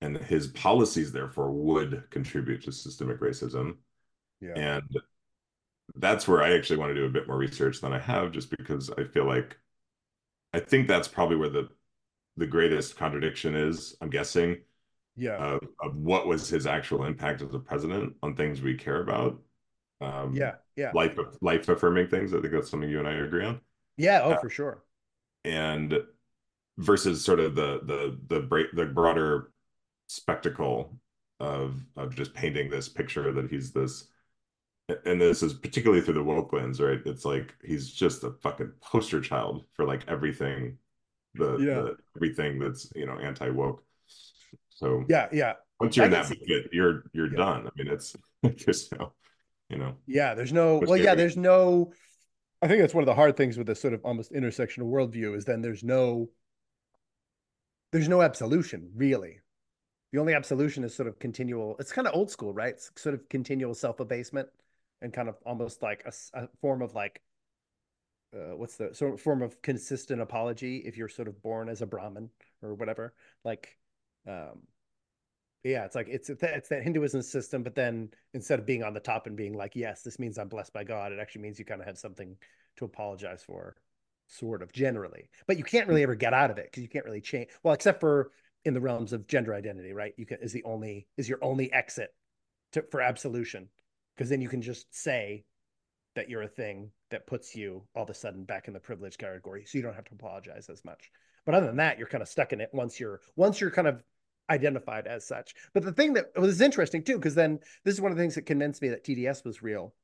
and 0.00 0.16
his 0.16 0.48
policies, 0.48 1.12
therefore, 1.12 1.50
would 1.52 2.04
contribute 2.10 2.64
to 2.64 2.72
systemic 2.72 3.20
racism. 3.20 3.76
Yeah. 4.40 4.54
And 4.56 4.96
that's 5.96 6.26
where 6.26 6.42
I 6.42 6.54
actually 6.54 6.78
want 6.78 6.90
to 6.90 6.94
do 6.94 7.04
a 7.04 7.10
bit 7.10 7.26
more 7.26 7.36
research 7.36 7.80
than 7.80 7.92
I 7.92 7.98
have, 7.98 8.32
just 8.32 8.50
because 8.56 8.90
I 8.90 9.04
feel 9.04 9.26
like 9.26 9.58
I 10.52 10.60
think 10.60 10.88
that's 10.88 11.08
probably 11.08 11.36
where 11.36 11.50
the 11.50 11.68
the 12.36 12.46
greatest 12.46 12.96
contradiction 12.96 13.54
is. 13.54 13.96
I'm 14.00 14.10
guessing. 14.10 14.58
Yeah. 15.16 15.36
Of, 15.36 15.60
of 15.82 15.96
what 15.96 16.26
was 16.26 16.48
his 16.48 16.66
actual 16.66 17.04
impact 17.04 17.42
as 17.42 17.52
a 17.52 17.58
president 17.58 18.14
on 18.22 18.34
things 18.34 18.62
we 18.62 18.74
care 18.74 19.02
about. 19.02 19.40
Um, 20.00 20.32
yeah. 20.34 20.54
Yeah. 20.76 20.92
Life 20.94 21.18
life 21.42 21.68
affirming 21.68 22.08
things. 22.08 22.32
I 22.32 22.40
think 22.40 22.52
that's 22.52 22.70
something 22.70 22.88
you 22.88 23.00
and 23.00 23.08
I 23.08 23.12
agree 23.12 23.44
on. 23.44 23.60
Yeah, 24.00 24.22
oh, 24.24 24.32
uh, 24.32 24.38
for 24.38 24.50
sure. 24.50 24.82
And 25.44 25.94
versus 26.78 27.24
sort 27.24 27.40
of 27.40 27.54
the 27.54 27.80
the 27.84 28.18
the 28.36 28.40
break 28.40 28.68
the 28.74 28.86
broader 28.86 29.50
spectacle 30.08 30.96
of 31.40 31.80
of 31.96 32.14
just 32.14 32.34
painting 32.34 32.70
this 32.70 32.88
picture 32.88 33.32
that 33.32 33.50
he's 33.50 33.72
this 33.72 34.08
and 35.06 35.20
this 35.20 35.42
is 35.42 35.54
particularly 35.54 36.02
through 36.02 36.14
the 36.14 36.22
woke 36.22 36.52
lens, 36.52 36.80
right? 36.80 37.00
It's 37.06 37.24
like 37.24 37.54
he's 37.64 37.90
just 37.92 38.24
a 38.24 38.32
fucking 38.32 38.72
poster 38.80 39.20
child 39.20 39.64
for 39.74 39.84
like 39.84 40.04
everything, 40.08 40.78
the, 41.34 41.58
Yeah. 41.58 41.74
the 41.82 41.96
everything 42.16 42.58
that's 42.58 42.90
you 42.96 43.06
know 43.06 43.18
anti 43.18 43.50
woke. 43.50 43.82
So 44.70 45.04
Yeah, 45.08 45.28
yeah, 45.32 45.54
once 45.80 45.96
you're 45.96 46.04
I 46.04 46.06
in 46.06 46.12
that 46.12 46.28
bucket, 46.28 46.70
you're 46.72 47.04
you're 47.12 47.32
Yeah. 47.32 47.36
done. 47.36 47.66
I 47.68 47.70
mean, 47.76 47.92
it's 47.92 48.16
just 48.56 48.92
you 48.92 48.98
know, 48.98 49.12
you 49.68 49.78
know, 49.78 49.96
yeah. 50.06 50.34
There's 50.34 50.52
no. 50.52 50.78
Well, 50.78 50.96
yeah. 50.96 51.14
There's 51.14 51.36
no. 51.36 51.92
I 52.62 52.68
think 52.68 52.80
that's 52.80 52.94
one 52.94 53.02
of 53.02 53.06
the 53.06 53.14
hard 53.14 53.36
things 53.36 53.56
with 53.56 53.66
this 53.66 53.80
sort 53.80 53.94
of 53.94 54.04
almost 54.04 54.32
intersectional 54.32 54.90
worldview 54.90 55.36
is 55.36 55.44
then 55.44 55.62
there's 55.62 55.82
no. 55.82 56.28
There's 57.92 58.08
no 58.08 58.22
absolution 58.22 58.90
really. 58.94 59.40
The 60.12 60.18
only 60.18 60.34
absolution 60.34 60.84
is 60.84 60.94
sort 60.94 61.08
of 61.08 61.18
continual. 61.18 61.76
It's 61.78 61.92
kind 61.92 62.06
of 62.06 62.14
old 62.14 62.30
school, 62.30 62.52
right? 62.52 62.74
It's 62.74 62.90
sort 62.96 63.14
of 63.14 63.28
continual 63.28 63.74
self 63.74 64.00
abasement 64.00 64.48
and 65.02 65.12
kind 65.12 65.28
of 65.28 65.36
almost 65.46 65.82
like 65.82 66.04
a 66.34 66.48
form 66.60 66.82
of 66.82 66.94
like. 66.94 67.20
Uh, 68.32 68.56
what's 68.56 68.76
the 68.76 68.94
sort 68.94 69.12
of 69.14 69.20
form 69.20 69.42
of 69.42 69.60
consistent 69.60 70.20
apology 70.20 70.76
if 70.86 70.96
you're 70.96 71.08
sort 71.08 71.26
of 71.26 71.42
born 71.42 71.68
as 71.68 71.82
a 71.82 71.86
Brahmin 71.86 72.30
or 72.62 72.74
whatever? 72.74 73.12
Like, 73.44 73.76
um, 74.28 74.60
Yeah, 75.62 75.84
it's 75.84 75.94
like 75.94 76.08
it's 76.08 76.30
it's 76.30 76.68
that 76.68 76.82
Hinduism 76.82 77.22
system, 77.22 77.62
but 77.62 77.74
then 77.74 78.10
instead 78.32 78.58
of 78.58 78.66
being 78.66 78.82
on 78.82 78.94
the 78.94 79.00
top 79.00 79.26
and 79.26 79.36
being 79.36 79.54
like, 79.54 79.76
"Yes, 79.76 80.02
this 80.02 80.18
means 80.18 80.38
I'm 80.38 80.48
blessed 80.48 80.72
by 80.72 80.84
God," 80.84 81.12
it 81.12 81.18
actually 81.18 81.42
means 81.42 81.58
you 81.58 81.66
kind 81.66 81.82
of 81.82 81.86
have 81.86 81.98
something 81.98 82.36
to 82.76 82.86
apologize 82.86 83.42
for, 83.42 83.76
sort 84.26 84.62
of 84.62 84.72
generally. 84.72 85.28
But 85.46 85.58
you 85.58 85.64
can't 85.64 85.86
really 85.86 86.00
mm. 86.00 86.04
ever 86.04 86.14
get 86.14 86.32
out 86.32 86.50
of 86.50 86.56
it 86.56 86.66
because 86.70 86.82
you 86.82 86.88
can't 86.88 87.04
really 87.04 87.20
change. 87.20 87.50
Well, 87.62 87.74
except 87.74 88.00
for 88.00 88.30
in 88.64 88.74
the 88.74 88.80
realms 88.80 89.12
of 89.12 89.26
gender 89.26 89.54
identity, 89.54 89.92
right? 89.92 90.14
You 90.16 90.24
can 90.24 90.38
is 90.40 90.52
the 90.52 90.64
only 90.64 91.06
is 91.18 91.28
your 91.28 91.42
only 91.42 91.70
exit 91.72 92.14
to 92.72 92.82
for 92.90 93.02
absolution, 93.02 93.68
because 94.16 94.30
then 94.30 94.40
you 94.40 94.48
can 94.48 94.62
just 94.62 94.94
say 94.94 95.44
that 96.14 96.30
you're 96.30 96.42
a 96.42 96.48
thing 96.48 96.90
that 97.10 97.26
puts 97.26 97.54
you 97.54 97.82
all 97.94 98.04
of 98.04 98.10
a 98.10 98.14
sudden 98.14 98.44
back 98.44 98.66
in 98.66 98.74
the 98.74 98.80
privileged 98.80 99.18
category, 99.18 99.64
so 99.66 99.76
you 99.76 99.82
don't 99.82 99.94
have 99.94 100.04
to 100.04 100.14
apologize 100.14 100.68
as 100.70 100.84
much. 100.84 101.10
But 101.44 101.54
other 101.54 101.66
than 101.66 101.76
that, 101.76 101.98
you're 101.98 102.08
kind 102.08 102.22
of 102.22 102.28
stuck 102.28 102.52
in 102.52 102.60
it 102.60 102.70
once 102.72 102.98
you're 103.00 103.20
once 103.36 103.60
you're 103.60 103.70
kind 103.70 103.88
of 103.88 104.02
identified 104.50 105.06
as 105.06 105.24
such. 105.24 105.54
But 105.72 105.84
the 105.84 105.92
thing 105.92 106.14
that 106.14 106.26
was 106.36 106.60
interesting 106.60 107.02
too, 107.02 107.16
because 107.16 107.34
then 107.34 107.60
this 107.84 107.94
is 107.94 108.00
one 108.00 108.10
of 108.10 108.18
the 108.18 108.22
things 108.22 108.34
that 108.34 108.42
convinced 108.42 108.82
me 108.82 108.88
that 108.88 109.04
TDS 109.04 109.44
was 109.44 109.62
real, 109.62 109.94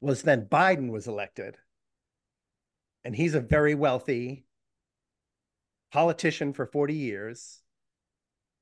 was 0.00 0.22
then 0.22 0.46
Biden 0.46 0.90
was 0.90 1.08
elected. 1.08 1.56
And 3.04 3.16
he's 3.16 3.34
a 3.34 3.40
very 3.40 3.74
wealthy 3.74 4.44
politician 5.90 6.52
for 6.52 6.66
40 6.66 6.94
years, 6.94 7.62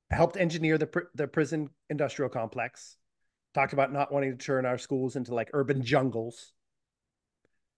helped 0.09 0.37
engineer 0.37 0.77
the, 0.77 0.87
pr- 0.87 0.99
the 1.13 1.27
prison 1.27 1.69
industrial 1.89 2.29
complex, 2.29 2.95
talked 3.53 3.73
about 3.73 3.91
not 3.91 4.11
wanting 4.11 4.31
to 4.31 4.43
turn 4.43 4.65
our 4.65 4.77
schools 4.77 5.15
into 5.15 5.35
like 5.35 5.49
urban 5.53 5.83
jungles. 5.83 6.53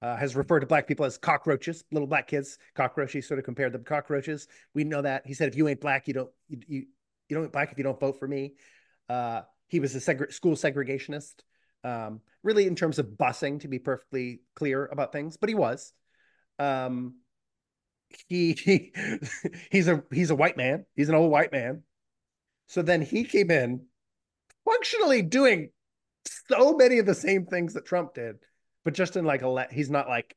Uh, 0.02 0.16
has 0.16 0.36
referred 0.36 0.62
to 0.62 0.66
black 0.66 0.88
people 0.88 1.06
as 1.06 1.18
cockroaches, 1.18 1.84
little 1.92 2.08
black 2.08 2.28
kids, 2.28 2.58
cockroaches. 2.74 3.14
He 3.14 3.22
sort 3.22 3.38
of 3.38 3.46
compared 3.46 3.72
them 3.72 3.84
to 3.84 3.88
cockroaches. 3.88 4.48
We 4.74 4.84
know 4.84 5.04
that. 5.04 5.28
He 5.28 5.36
said, 5.36 5.48
if 5.50 5.56
you 5.56 5.68
ain't 5.68 5.80
black, 5.80 6.08
you 6.08 6.16
don't 6.16 6.32
you 6.50 6.60
you, 6.68 6.86
you 7.30 7.38
don't 7.38 7.52
black 7.52 7.72
if 7.72 7.78
you 7.78 7.84
don't 7.84 8.00
vote 8.00 8.18
for 8.18 8.28
me. 8.28 8.56
Uh, 9.08 9.42
he 9.68 9.80
was 9.80 9.96
a 9.96 10.00
seg- 10.00 10.34
school 10.34 10.56
segregationist, 10.56 11.36
um, 11.84 12.22
really 12.44 12.66
in 12.66 12.76
terms 12.76 13.00
of 13.00 13.06
busing, 13.08 13.62
to 13.62 13.68
be 13.68 13.80
perfectly 13.80 14.42
clear 14.56 14.88
about 14.88 15.12
things, 15.12 15.38
but 15.38 15.50
he 15.50 15.56
was. 15.56 15.94
Um, 16.60 17.16
he, 18.28 18.54
he 18.54 18.94
he's 19.72 19.88
a 19.88 20.04
he's 20.12 20.30
a 20.30 20.36
white 20.36 20.58
man. 20.58 20.86
He's 20.96 21.10
an 21.10 21.16
old 21.16 21.32
white 21.32 21.52
man. 21.52 21.84
So 22.68 22.82
then 22.82 23.02
he 23.02 23.24
came 23.24 23.52
in, 23.52 23.86
functionally 24.66 25.22
doing 25.22 25.72
so 26.48 26.74
many 26.74 27.00
of 27.00 27.06
the 27.06 27.16
same 27.16 27.46
things 27.46 27.74
that 27.74 27.86
Trump 27.86 28.14
did, 28.14 28.38
but 28.84 28.94
just 28.94 29.16
in 29.16 29.26
like 29.26 29.42
a 29.42 29.68
he's 29.72 29.90
not 29.90 30.08
like 30.08 30.36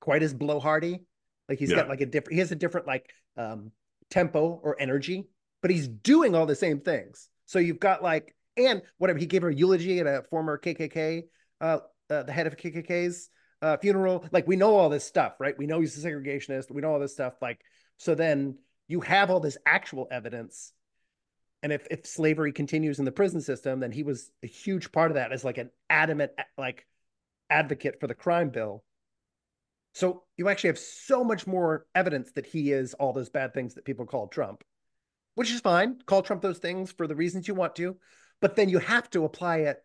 quite 0.00 0.22
as 0.22 0.34
blowhardy. 0.34 1.00
Like 1.48 1.58
he's 1.58 1.70
Yeah. 1.70 1.76
got 1.76 1.88
like 1.88 2.00
a 2.00 2.06
different 2.06 2.34
he 2.34 2.38
has 2.40 2.52
a 2.52 2.56
different 2.56 2.86
like 2.86 3.10
um 3.36 3.72
tempo 4.10 4.60
or 4.62 4.76
energy, 4.78 5.28
but 5.62 5.70
he's 5.70 5.88
doing 5.88 6.34
all 6.34 6.46
the 6.46 6.54
same 6.54 6.80
things. 6.80 7.28
So 7.46 7.58
you've 7.58 7.80
got 7.80 8.02
like 8.02 8.34
and 8.56 8.82
whatever 8.98 9.18
he 9.18 9.26
gave 9.26 9.42
her 9.42 9.48
a 9.48 9.54
eulogy 9.54 10.00
at 10.00 10.06
a 10.06 10.22
former 10.30 10.58
KKK 10.58 11.24
uh, 11.60 11.78
uh 12.10 12.22
the 12.22 12.32
head 12.32 12.46
of 12.46 12.56
KKK's 12.56 13.28
uh 13.62 13.76
funeral. 13.78 14.26
Like 14.32 14.46
we 14.46 14.56
know 14.56 14.76
all 14.76 14.88
this 14.88 15.04
stuff, 15.04 15.34
right? 15.38 15.56
We 15.56 15.66
know 15.66 15.80
he's 15.80 16.02
a 16.02 16.08
segregationist. 16.08 16.70
We 16.70 16.82
know 16.82 16.92
all 16.92 17.00
this 17.00 17.12
stuff 17.12 17.34
like 17.40 17.60
so 17.96 18.14
then 18.14 18.58
you 18.88 19.00
have 19.00 19.30
all 19.30 19.40
this 19.40 19.56
actual 19.66 20.08
evidence 20.10 20.72
and 21.64 21.72
if, 21.72 21.86
if 21.90 22.06
slavery 22.06 22.52
continues 22.52 22.98
in 22.98 23.06
the 23.06 23.10
prison 23.10 23.40
system, 23.40 23.80
then 23.80 23.90
he 23.90 24.02
was 24.02 24.30
a 24.42 24.46
huge 24.46 24.92
part 24.92 25.10
of 25.10 25.14
that 25.14 25.32
as 25.32 25.44
like 25.44 25.56
an 25.56 25.70
adamant 25.88 26.32
like 26.58 26.86
advocate 27.50 28.00
for 28.00 28.06
the 28.06 28.14
crime 28.14 28.50
bill. 28.50 28.84
So 29.92 30.24
you 30.36 30.48
actually 30.48 30.68
have 30.68 30.78
so 30.78 31.22
much 31.22 31.46
more 31.46 31.86
evidence 31.94 32.32
that 32.32 32.46
he 32.46 32.72
is 32.72 32.94
all 32.94 33.12
those 33.12 33.28
bad 33.28 33.54
things 33.54 33.74
that 33.74 33.84
people 33.84 34.06
call 34.06 34.26
Trump, 34.26 34.64
which 35.36 35.52
is 35.52 35.60
fine. 35.60 35.98
Call 36.06 36.22
Trump 36.22 36.42
those 36.42 36.58
things 36.58 36.90
for 36.90 37.06
the 37.06 37.14
reasons 37.14 37.46
you 37.46 37.54
want 37.54 37.76
to, 37.76 37.96
but 38.40 38.56
then 38.56 38.68
you 38.68 38.78
have 38.78 39.08
to 39.10 39.24
apply 39.24 39.58
it 39.58 39.84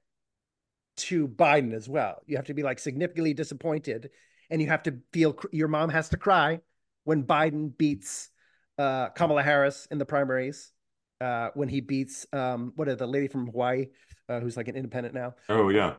to 0.98 1.28
Biden 1.28 1.74
as 1.74 1.88
well. 1.88 2.22
You 2.26 2.38
have 2.38 2.48
to 2.48 2.54
be 2.54 2.64
like 2.64 2.80
significantly 2.80 3.34
disappointed, 3.34 4.10
and 4.50 4.62
you 4.62 4.68
have 4.68 4.84
to 4.84 4.98
feel 5.14 5.38
your 5.52 5.68
mom 5.68 5.90
has 5.90 6.10
to 6.10 6.18
cry 6.18 6.60
when 7.04 7.24
Biden 7.24 7.78
beats 7.78 8.30
uh, 8.78 9.10
Kamala 9.10 9.44
Harris 9.44 9.88
in 9.92 9.98
the 9.98 10.06
primaries 10.06 10.72
uh, 11.22 11.50
when 11.54 11.70
he 11.70 11.82
beats 11.82 12.26
um, 12.34 12.74
what 12.76 12.88
are 12.88 12.96
the 12.96 13.08
lady 13.08 13.28
from 13.28 13.48
Hawaii 13.48 13.88
uh, 14.28 14.40
who's 14.40 14.58
like 14.58 14.68
an 14.68 14.76
independent 14.76 15.14
now. 15.14 15.36
Oh 15.50 15.70
yeah, 15.70 15.96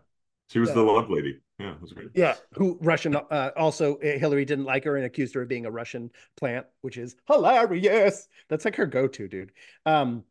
she 0.50 0.58
was 0.58 0.68
Yeah. 0.70 0.74
the 0.76 0.82
love 0.82 1.10
lady. 1.10 1.40
Yeah, 1.58 1.72
it 1.72 1.80
was 1.80 1.92
great. 1.92 2.08
Yeah, 2.14 2.36
who 2.54 2.78
Russian 2.80 3.14
uh, 3.16 3.50
also 3.56 3.96
uh, 3.96 4.18
Hillary 4.18 4.44
didn't 4.44 4.64
like 4.64 4.84
her 4.84 4.96
and 4.96 5.04
accused 5.04 5.34
her 5.34 5.42
of 5.42 5.48
being 5.48 5.66
a 5.66 5.70
Russian 5.70 6.10
plant, 6.36 6.66
which 6.80 6.96
is 6.96 7.16
hilarious. 7.26 8.26
That's 8.48 8.64
like 8.64 8.76
her 8.76 8.86
go-to, 8.86 9.28
dude. 9.28 9.52
Um, 9.84 10.24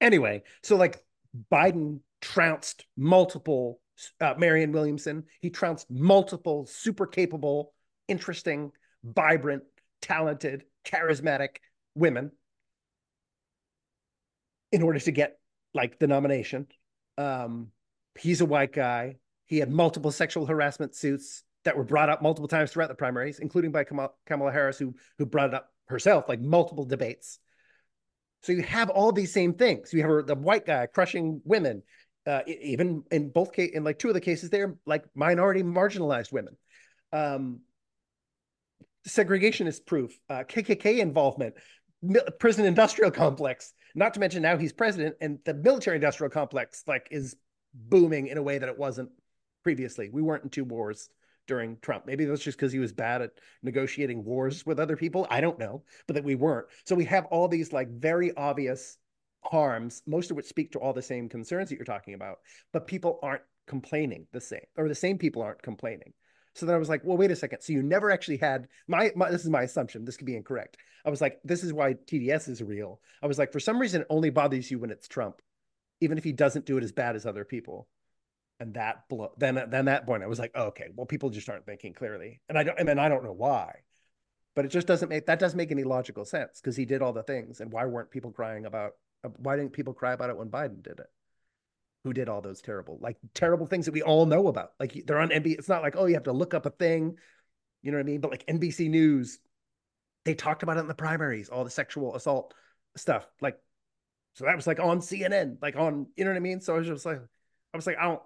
anyway, 0.00 0.42
so 0.62 0.76
like 0.76 1.04
Biden 1.52 2.00
trounced 2.22 2.86
multiple 2.96 3.80
uh, 4.20 4.34
Marianne 4.38 4.72
Williamson. 4.72 5.24
He 5.40 5.50
trounced 5.50 5.90
multiple 5.90 6.66
super 6.66 7.06
capable, 7.06 7.72
interesting, 8.08 8.72
vibrant, 9.04 9.62
talented, 10.00 10.64
charismatic 10.84 11.56
women 11.94 12.30
in 14.72 14.82
order 14.82 14.98
to 14.98 15.10
get 15.10 15.38
like 15.74 15.98
the 15.98 16.06
nomination. 16.06 16.66
Um, 17.18 17.68
he's 18.18 18.40
a 18.40 18.46
white 18.46 18.72
guy. 18.72 19.16
He 19.46 19.58
had 19.58 19.70
multiple 19.70 20.10
sexual 20.10 20.46
harassment 20.46 20.94
suits 20.94 21.42
that 21.64 21.76
were 21.76 21.84
brought 21.84 22.08
up 22.08 22.22
multiple 22.22 22.48
times 22.48 22.70
throughout 22.70 22.88
the 22.88 22.94
primaries, 22.94 23.38
including 23.38 23.72
by 23.72 23.84
Kamala, 23.84 24.52
Harris, 24.52 24.78
who 24.78 24.94
who 25.18 25.26
brought 25.26 25.48
it 25.48 25.54
up 25.54 25.72
herself, 25.86 26.28
like 26.28 26.40
multiple 26.40 26.84
debates. 26.84 27.38
So 28.42 28.52
you 28.52 28.62
have 28.62 28.90
all 28.90 29.12
these 29.12 29.32
same 29.32 29.54
things. 29.54 29.92
You 29.92 30.02
have 30.02 30.26
the 30.26 30.34
white 30.34 30.66
guy 30.66 30.86
crushing 30.86 31.40
women, 31.44 31.82
uh, 32.26 32.42
even 32.46 33.04
in 33.10 33.30
both 33.30 33.52
case, 33.52 33.70
in 33.74 33.84
like 33.84 33.98
two 33.98 34.08
of 34.08 34.14
the 34.14 34.20
cases, 34.20 34.50
they're 34.50 34.76
like 34.86 35.04
minority 35.14 35.62
marginalized 35.62 36.32
women. 36.32 36.56
Um, 37.12 37.60
segregationist 39.08 39.86
proof, 39.86 40.16
uh, 40.28 40.44
KKK 40.44 40.98
involvement, 40.98 41.54
prison 42.38 42.66
industrial 42.66 43.10
complex. 43.10 43.72
Not 43.94 44.14
to 44.14 44.20
mention 44.20 44.42
now 44.42 44.56
he's 44.56 44.72
president, 44.72 45.16
and 45.20 45.38
the 45.44 45.54
military 45.54 45.96
industrial 45.96 46.30
complex 46.30 46.82
like 46.86 47.08
is 47.10 47.36
booming 47.74 48.28
in 48.28 48.38
a 48.38 48.42
way 48.42 48.58
that 48.58 48.68
it 48.68 48.78
wasn't 48.78 49.10
previously. 49.66 50.08
We 50.12 50.22
weren't 50.22 50.44
in 50.44 50.50
two 50.50 50.62
wars 50.62 51.08
during 51.48 51.76
Trump. 51.82 52.06
Maybe 52.06 52.24
that's 52.24 52.40
just 52.40 52.56
because 52.56 52.72
he 52.72 52.78
was 52.78 52.92
bad 52.92 53.20
at 53.20 53.32
negotiating 53.64 54.22
wars 54.22 54.64
with 54.64 54.78
other 54.78 54.96
people. 54.96 55.26
I 55.28 55.40
don't 55.40 55.58
know, 55.58 55.82
but 56.06 56.14
that 56.14 56.22
we 56.22 56.36
weren't. 56.36 56.68
So 56.84 56.94
we 56.94 57.04
have 57.06 57.24
all 57.32 57.48
these 57.48 57.72
like 57.72 57.88
very 57.90 58.32
obvious 58.36 58.96
harms, 59.42 60.02
most 60.06 60.30
of 60.30 60.36
which 60.36 60.46
speak 60.46 60.70
to 60.70 60.78
all 60.78 60.92
the 60.92 61.02
same 61.02 61.28
concerns 61.28 61.68
that 61.68 61.74
you're 61.74 61.84
talking 61.84 62.14
about, 62.14 62.38
but 62.72 62.86
people 62.86 63.18
aren't 63.24 63.42
complaining 63.66 64.28
the 64.32 64.40
same, 64.40 64.66
or 64.76 64.86
the 64.86 64.94
same 64.94 65.18
people 65.18 65.42
aren't 65.42 65.62
complaining. 65.62 66.12
So 66.54 66.64
then 66.64 66.76
I 66.76 66.78
was 66.78 66.88
like, 66.88 67.02
well, 67.02 67.16
wait 67.16 67.32
a 67.32 67.36
second. 67.36 67.62
So 67.62 67.72
you 67.72 67.82
never 67.82 68.12
actually 68.12 68.36
had 68.36 68.68
my, 68.86 69.10
my 69.16 69.32
this 69.32 69.42
is 69.42 69.50
my 69.50 69.62
assumption. 69.62 70.04
This 70.04 70.16
could 70.16 70.28
be 70.28 70.36
incorrect. 70.36 70.76
I 71.04 71.10
was 71.10 71.20
like, 71.20 71.40
this 71.42 71.64
is 71.64 71.72
why 71.72 71.94
TDS 71.94 72.48
is 72.48 72.62
real. 72.62 73.00
I 73.20 73.26
was 73.26 73.36
like, 73.36 73.50
for 73.50 73.58
some 73.58 73.80
reason, 73.80 74.02
it 74.02 74.06
only 74.10 74.30
bothers 74.30 74.70
you 74.70 74.78
when 74.78 74.92
it's 74.92 75.08
Trump, 75.08 75.42
even 76.00 76.18
if 76.18 76.22
he 76.22 76.30
doesn't 76.30 76.66
do 76.66 76.78
it 76.78 76.84
as 76.84 76.92
bad 76.92 77.16
as 77.16 77.26
other 77.26 77.44
people. 77.44 77.88
And 78.58 78.74
that 78.74 79.08
blow 79.08 79.32
then 79.36 79.62
then 79.68 79.84
that 79.84 80.06
point, 80.06 80.22
I 80.22 80.26
was 80.26 80.38
like, 80.38 80.52
oh, 80.54 80.66
okay, 80.66 80.88
well, 80.94 81.06
people 81.06 81.28
just 81.30 81.48
aren't 81.48 81.66
thinking 81.66 81.92
clearly. 81.92 82.40
And 82.48 82.58
I 82.58 82.62
don't 82.62 82.78
and 82.78 82.88
then 82.88 82.98
I 82.98 83.08
don't 83.08 83.24
know 83.24 83.32
why. 83.32 83.80
But 84.54 84.64
it 84.64 84.68
just 84.68 84.86
doesn't 84.86 85.10
make 85.10 85.26
that 85.26 85.38
doesn't 85.38 85.58
make 85.58 85.70
any 85.70 85.84
logical 85.84 86.24
sense 86.24 86.60
because 86.60 86.76
he 86.76 86.86
did 86.86 87.02
all 87.02 87.12
the 87.12 87.22
things. 87.22 87.60
And 87.60 87.70
why 87.70 87.84
weren't 87.84 88.10
people 88.10 88.32
crying 88.32 88.64
about 88.64 88.92
uh, 89.24 89.28
why 89.36 89.56
didn't 89.56 89.72
people 89.72 89.92
cry 89.92 90.12
about 90.12 90.30
it 90.30 90.36
when 90.36 90.48
Biden 90.48 90.82
did 90.82 91.00
it? 91.00 91.10
Who 92.04 92.12
did 92.12 92.28
all 92.28 92.40
those 92.40 92.62
terrible, 92.62 92.98
like 93.00 93.16
terrible 93.34 93.66
things 93.66 93.86
that 93.86 93.92
we 93.92 94.02
all 94.02 94.26
know 94.26 94.46
about? 94.48 94.70
Like 94.78 95.02
they're 95.06 95.18
on 95.18 95.30
NBC. 95.30 95.58
It's 95.58 95.68
not 95.68 95.82
like, 95.82 95.96
oh, 95.96 96.06
you 96.06 96.14
have 96.14 96.24
to 96.24 96.32
look 96.32 96.54
up 96.54 96.64
a 96.64 96.70
thing, 96.70 97.16
you 97.82 97.90
know 97.90 97.98
what 97.98 98.04
I 98.04 98.06
mean? 98.06 98.20
But 98.20 98.30
like 98.30 98.46
NBC 98.46 98.88
News, 98.88 99.38
they 100.24 100.34
talked 100.34 100.62
about 100.62 100.76
it 100.76 100.80
in 100.80 100.88
the 100.88 100.94
primaries, 100.94 101.48
all 101.48 101.64
the 101.64 101.70
sexual 101.70 102.14
assault 102.14 102.54
stuff. 102.96 103.26
Like, 103.40 103.58
so 104.34 104.44
that 104.44 104.56
was 104.56 104.66
like 104.66 104.80
on 104.80 105.00
CNN, 105.00 105.58
like 105.60 105.76
on, 105.76 106.06
you 106.16 106.24
know 106.24 106.30
what 106.30 106.36
I 106.36 106.40
mean? 106.40 106.60
So 106.60 106.74
I 106.74 106.78
was 106.78 106.86
just 106.86 107.06
like, 107.06 107.18
I 107.18 107.76
was 107.76 107.86
like, 107.86 107.98
I 107.98 108.04
don't, 108.04 108.22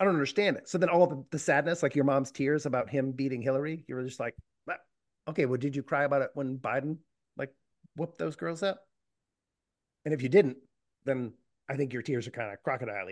I 0.00 0.04
don't 0.04 0.14
understand 0.14 0.56
it. 0.56 0.68
So 0.68 0.78
then 0.78 0.88
all 0.88 1.06
the, 1.06 1.24
the 1.30 1.38
sadness, 1.38 1.82
like 1.82 1.94
your 1.94 2.04
mom's 2.04 2.30
tears 2.30 2.66
about 2.66 2.88
him 2.88 3.12
beating 3.12 3.42
Hillary, 3.42 3.84
you 3.88 3.94
were 3.94 4.04
just 4.04 4.20
like, 4.20 4.34
okay, 5.28 5.44
well, 5.44 5.58
did 5.58 5.76
you 5.76 5.82
cry 5.82 6.04
about 6.04 6.22
it 6.22 6.30
when 6.34 6.58
Biden 6.58 6.96
like 7.36 7.52
whooped 7.96 8.18
those 8.18 8.36
girls 8.36 8.62
up? 8.62 8.86
And 10.04 10.14
if 10.14 10.22
you 10.22 10.28
didn't, 10.28 10.56
then 11.04 11.34
I 11.68 11.76
think 11.76 11.92
your 11.92 12.02
tears 12.02 12.26
are 12.26 12.32
kind 12.32 12.50
of 12.50 12.62
crocodile 12.62 13.08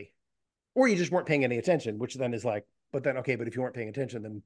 Or 0.74 0.89
you 0.89 0.97
just 0.97 1.12
weren't 1.12 1.26
paying 1.26 1.45
any 1.45 1.59
attention, 1.59 1.99
which 1.99 2.14
then 2.14 2.32
is 2.32 2.45
like, 2.45 2.64
but 2.93 3.05
then, 3.05 3.18
okay, 3.18 3.37
but 3.37 3.47
if 3.47 3.55
you 3.55 3.62
weren't 3.62 3.74
paying 3.74 3.91
attention, 3.91 4.22
then 4.22 4.43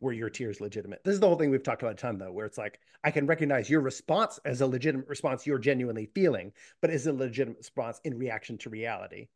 were 0.00 0.12
your 0.12 0.28
tears 0.28 0.60
legitimate? 0.60 1.02
This 1.04 1.14
is 1.14 1.20
the 1.20 1.28
whole 1.28 1.36
thing 1.36 1.50
we've 1.50 1.62
talked 1.62 1.82
about 1.82 1.94
a 1.94 1.96
ton, 1.96 2.18
though, 2.18 2.32
where 2.32 2.46
it's 2.46 2.58
like, 2.58 2.80
I 3.04 3.12
can 3.12 3.26
recognize 3.26 3.70
your 3.70 3.80
response 3.80 4.40
as 4.44 4.60
a 4.60 4.66
legitimate 4.66 5.08
response 5.08 5.46
you're 5.46 5.58
genuinely 5.58 6.10
feeling, 6.14 6.52
but 6.80 6.90
is 6.90 7.06
it 7.06 7.14
a 7.14 7.16
legitimate 7.16 7.58
response 7.58 8.00
in 8.04 8.18
reaction 8.18 8.58
to 8.58 8.70
reality? 8.70 9.28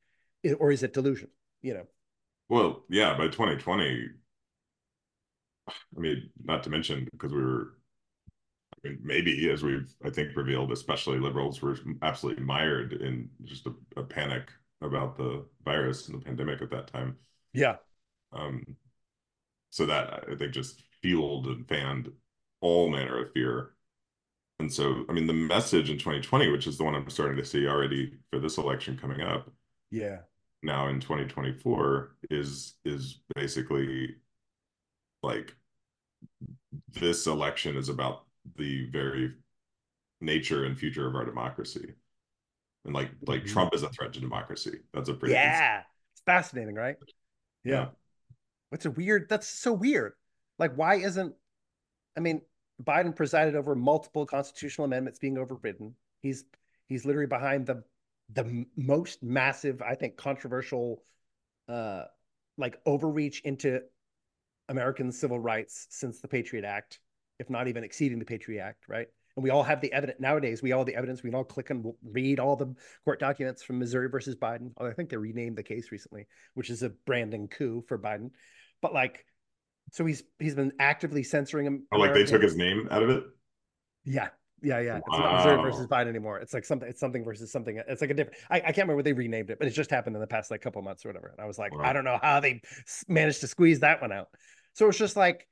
Or 0.58 0.72
is 0.72 0.82
it 0.82 0.94
delusion? 0.94 1.28
You 1.62 1.74
know? 1.74 1.86
Well, 2.48 2.84
yeah, 2.88 3.16
by 3.16 3.28
2020, 3.28 4.08
I 5.68 6.00
mean, 6.00 6.30
not 6.42 6.62
to 6.64 6.70
mention 6.70 7.08
because 7.12 7.32
we 7.32 7.42
were 7.42 7.74
I 8.84 8.88
mean, 8.88 8.98
maybe 9.02 9.50
as 9.50 9.62
we've 9.62 9.92
I 10.04 10.10
think 10.10 10.36
revealed, 10.36 10.72
especially 10.72 11.18
liberals 11.18 11.60
were 11.60 11.76
absolutely 12.02 12.44
mired 12.44 12.92
in 12.92 13.28
just 13.44 13.66
a, 13.66 13.74
a 13.96 14.02
panic 14.02 14.50
about 14.80 15.16
the 15.16 15.44
virus 15.64 16.08
and 16.08 16.20
the 16.20 16.24
pandemic 16.24 16.62
at 16.62 16.70
that 16.70 16.86
time. 16.86 17.16
Yeah. 17.52 17.76
Um, 18.32 18.64
so 19.70 19.86
that 19.86 20.24
I 20.30 20.34
think 20.36 20.52
just 20.52 20.82
fueled 21.02 21.46
and 21.46 21.66
fanned 21.68 22.10
all 22.60 22.88
manner 22.88 23.22
of 23.22 23.32
fear. 23.32 23.72
And 24.60 24.72
so, 24.72 25.04
I 25.08 25.12
mean, 25.12 25.26
the 25.26 25.32
message 25.32 25.90
in 25.90 25.98
2020, 25.98 26.48
which 26.50 26.66
is 26.66 26.78
the 26.78 26.84
one 26.84 26.94
I'm 26.94 27.08
starting 27.10 27.36
to 27.36 27.44
see 27.44 27.66
already 27.66 28.14
for 28.30 28.40
this 28.40 28.58
election 28.58 28.98
coming 29.00 29.20
up. 29.20 29.50
Yeah. 29.90 30.18
Now 30.62 30.88
in 30.88 31.00
2024 31.00 32.16
is 32.30 32.74
is 32.84 33.20
basically 33.34 34.16
like 35.22 35.54
this 36.92 37.26
election 37.26 37.76
is 37.76 37.88
about 37.88 38.24
the 38.56 38.86
very 38.90 39.34
nature 40.20 40.64
and 40.64 40.76
future 40.76 41.06
of 41.06 41.14
our 41.14 41.24
democracy. 41.24 41.94
And 42.84 42.94
like 42.94 43.10
like 43.26 43.42
mm-hmm. 43.42 43.52
Trump 43.52 43.74
is 43.74 43.82
a 43.82 43.88
threat 43.90 44.12
to 44.14 44.20
democracy. 44.20 44.78
That's 44.92 45.08
a 45.08 45.14
pretty 45.14 45.34
Yeah. 45.34 45.82
It's 46.12 46.22
fascinating, 46.24 46.74
right? 46.74 46.96
Yeah. 47.64 47.72
yeah. 47.72 47.86
What's 48.70 48.86
a 48.86 48.90
weird 48.90 49.28
that's 49.28 49.48
so 49.48 49.72
weird. 49.72 50.14
Like 50.58 50.74
why 50.74 50.96
isn't 50.96 51.34
I 52.16 52.20
mean 52.20 52.42
Biden 52.82 53.14
presided 53.14 53.54
over 53.54 53.74
multiple 53.74 54.26
constitutional 54.26 54.86
amendments 54.86 55.18
being 55.18 55.38
overridden. 55.38 55.94
He's 56.20 56.44
he's 56.88 57.04
literally 57.04 57.26
behind 57.26 57.66
the 57.66 57.82
the 58.32 58.66
most 58.76 59.22
massive, 59.22 59.82
I 59.82 59.94
think, 59.94 60.16
controversial 60.16 61.02
uh 61.68 62.04
like 62.56 62.80
overreach 62.86 63.40
into 63.42 63.80
American 64.68 65.12
civil 65.12 65.38
rights 65.38 65.86
since 65.90 66.20
the 66.20 66.28
Patriot 66.28 66.64
Act 66.64 66.98
if 67.38 67.48
not 67.50 67.68
even 67.68 67.84
exceeding 67.84 68.18
the 68.18 68.24
Patriot 68.24 68.60
Act, 68.60 68.88
right? 68.88 69.06
And 69.36 69.44
we 69.44 69.50
all 69.50 69.62
have 69.62 69.80
the 69.80 69.92
evidence 69.92 70.18
nowadays. 70.20 70.62
We 70.62 70.72
all 70.72 70.80
have 70.80 70.86
the 70.86 70.96
evidence. 70.96 71.22
We 71.22 71.30
can 71.30 71.36
all 71.36 71.44
click 71.44 71.70
and 71.70 71.92
read 72.02 72.40
all 72.40 72.56
the 72.56 72.74
court 73.04 73.20
documents 73.20 73.62
from 73.62 73.78
Missouri 73.78 74.08
versus 74.08 74.34
Biden. 74.34 74.72
Although 74.76 74.90
I 74.90 74.94
think 74.94 75.10
they 75.10 75.16
renamed 75.16 75.56
the 75.56 75.62
case 75.62 75.92
recently, 75.92 76.26
which 76.54 76.70
is 76.70 76.82
a 76.82 76.90
branding 76.90 77.46
coup 77.46 77.84
for 77.86 77.98
Biden. 77.98 78.30
But 78.82 78.92
like, 78.92 79.24
so 79.92 80.04
he's 80.04 80.24
he's 80.40 80.56
been 80.56 80.72
actively 80.80 81.22
censoring 81.22 81.66
him. 81.66 81.86
Oh, 81.92 81.98
like 81.98 82.14
they 82.14 82.24
took 82.24 82.42
his 82.42 82.56
name 82.56 82.88
out 82.90 83.04
of 83.04 83.10
it. 83.10 83.22
Yeah, 84.04 84.28
yeah, 84.62 84.80
yeah. 84.80 84.92
Wow. 84.94 85.00
It's 85.06 85.18
not 85.18 85.34
Missouri 85.36 85.62
versus 85.62 85.86
Biden 85.86 86.08
anymore. 86.08 86.38
It's 86.38 86.54
like 86.54 86.64
something. 86.64 86.88
It's 86.88 87.00
something 87.00 87.24
versus 87.24 87.50
something. 87.52 87.80
It's 87.88 88.00
like 88.00 88.10
a 88.10 88.14
different. 88.14 88.38
I, 88.50 88.56
I 88.56 88.60
can't 88.60 88.78
remember 88.78 88.96
what 88.96 89.04
they 89.04 89.12
renamed 89.12 89.50
it, 89.50 89.58
but 89.58 89.68
it 89.68 89.72
just 89.72 89.90
happened 89.90 90.16
in 90.16 90.20
the 90.20 90.26
past 90.26 90.50
like 90.50 90.60
couple 90.60 90.82
months 90.82 91.04
or 91.04 91.10
whatever. 91.10 91.28
And 91.28 91.40
I 91.40 91.46
was 91.46 91.58
like, 91.58 91.74
wow. 91.74 91.84
I 91.84 91.92
don't 91.92 92.04
know 92.04 92.18
how 92.20 92.40
they 92.40 92.60
managed 93.08 93.40
to 93.40 93.46
squeeze 93.46 93.80
that 93.80 94.00
one 94.00 94.12
out. 94.12 94.28
So 94.72 94.88
it's 94.88 94.98
just 94.98 95.16
like 95.16 95.46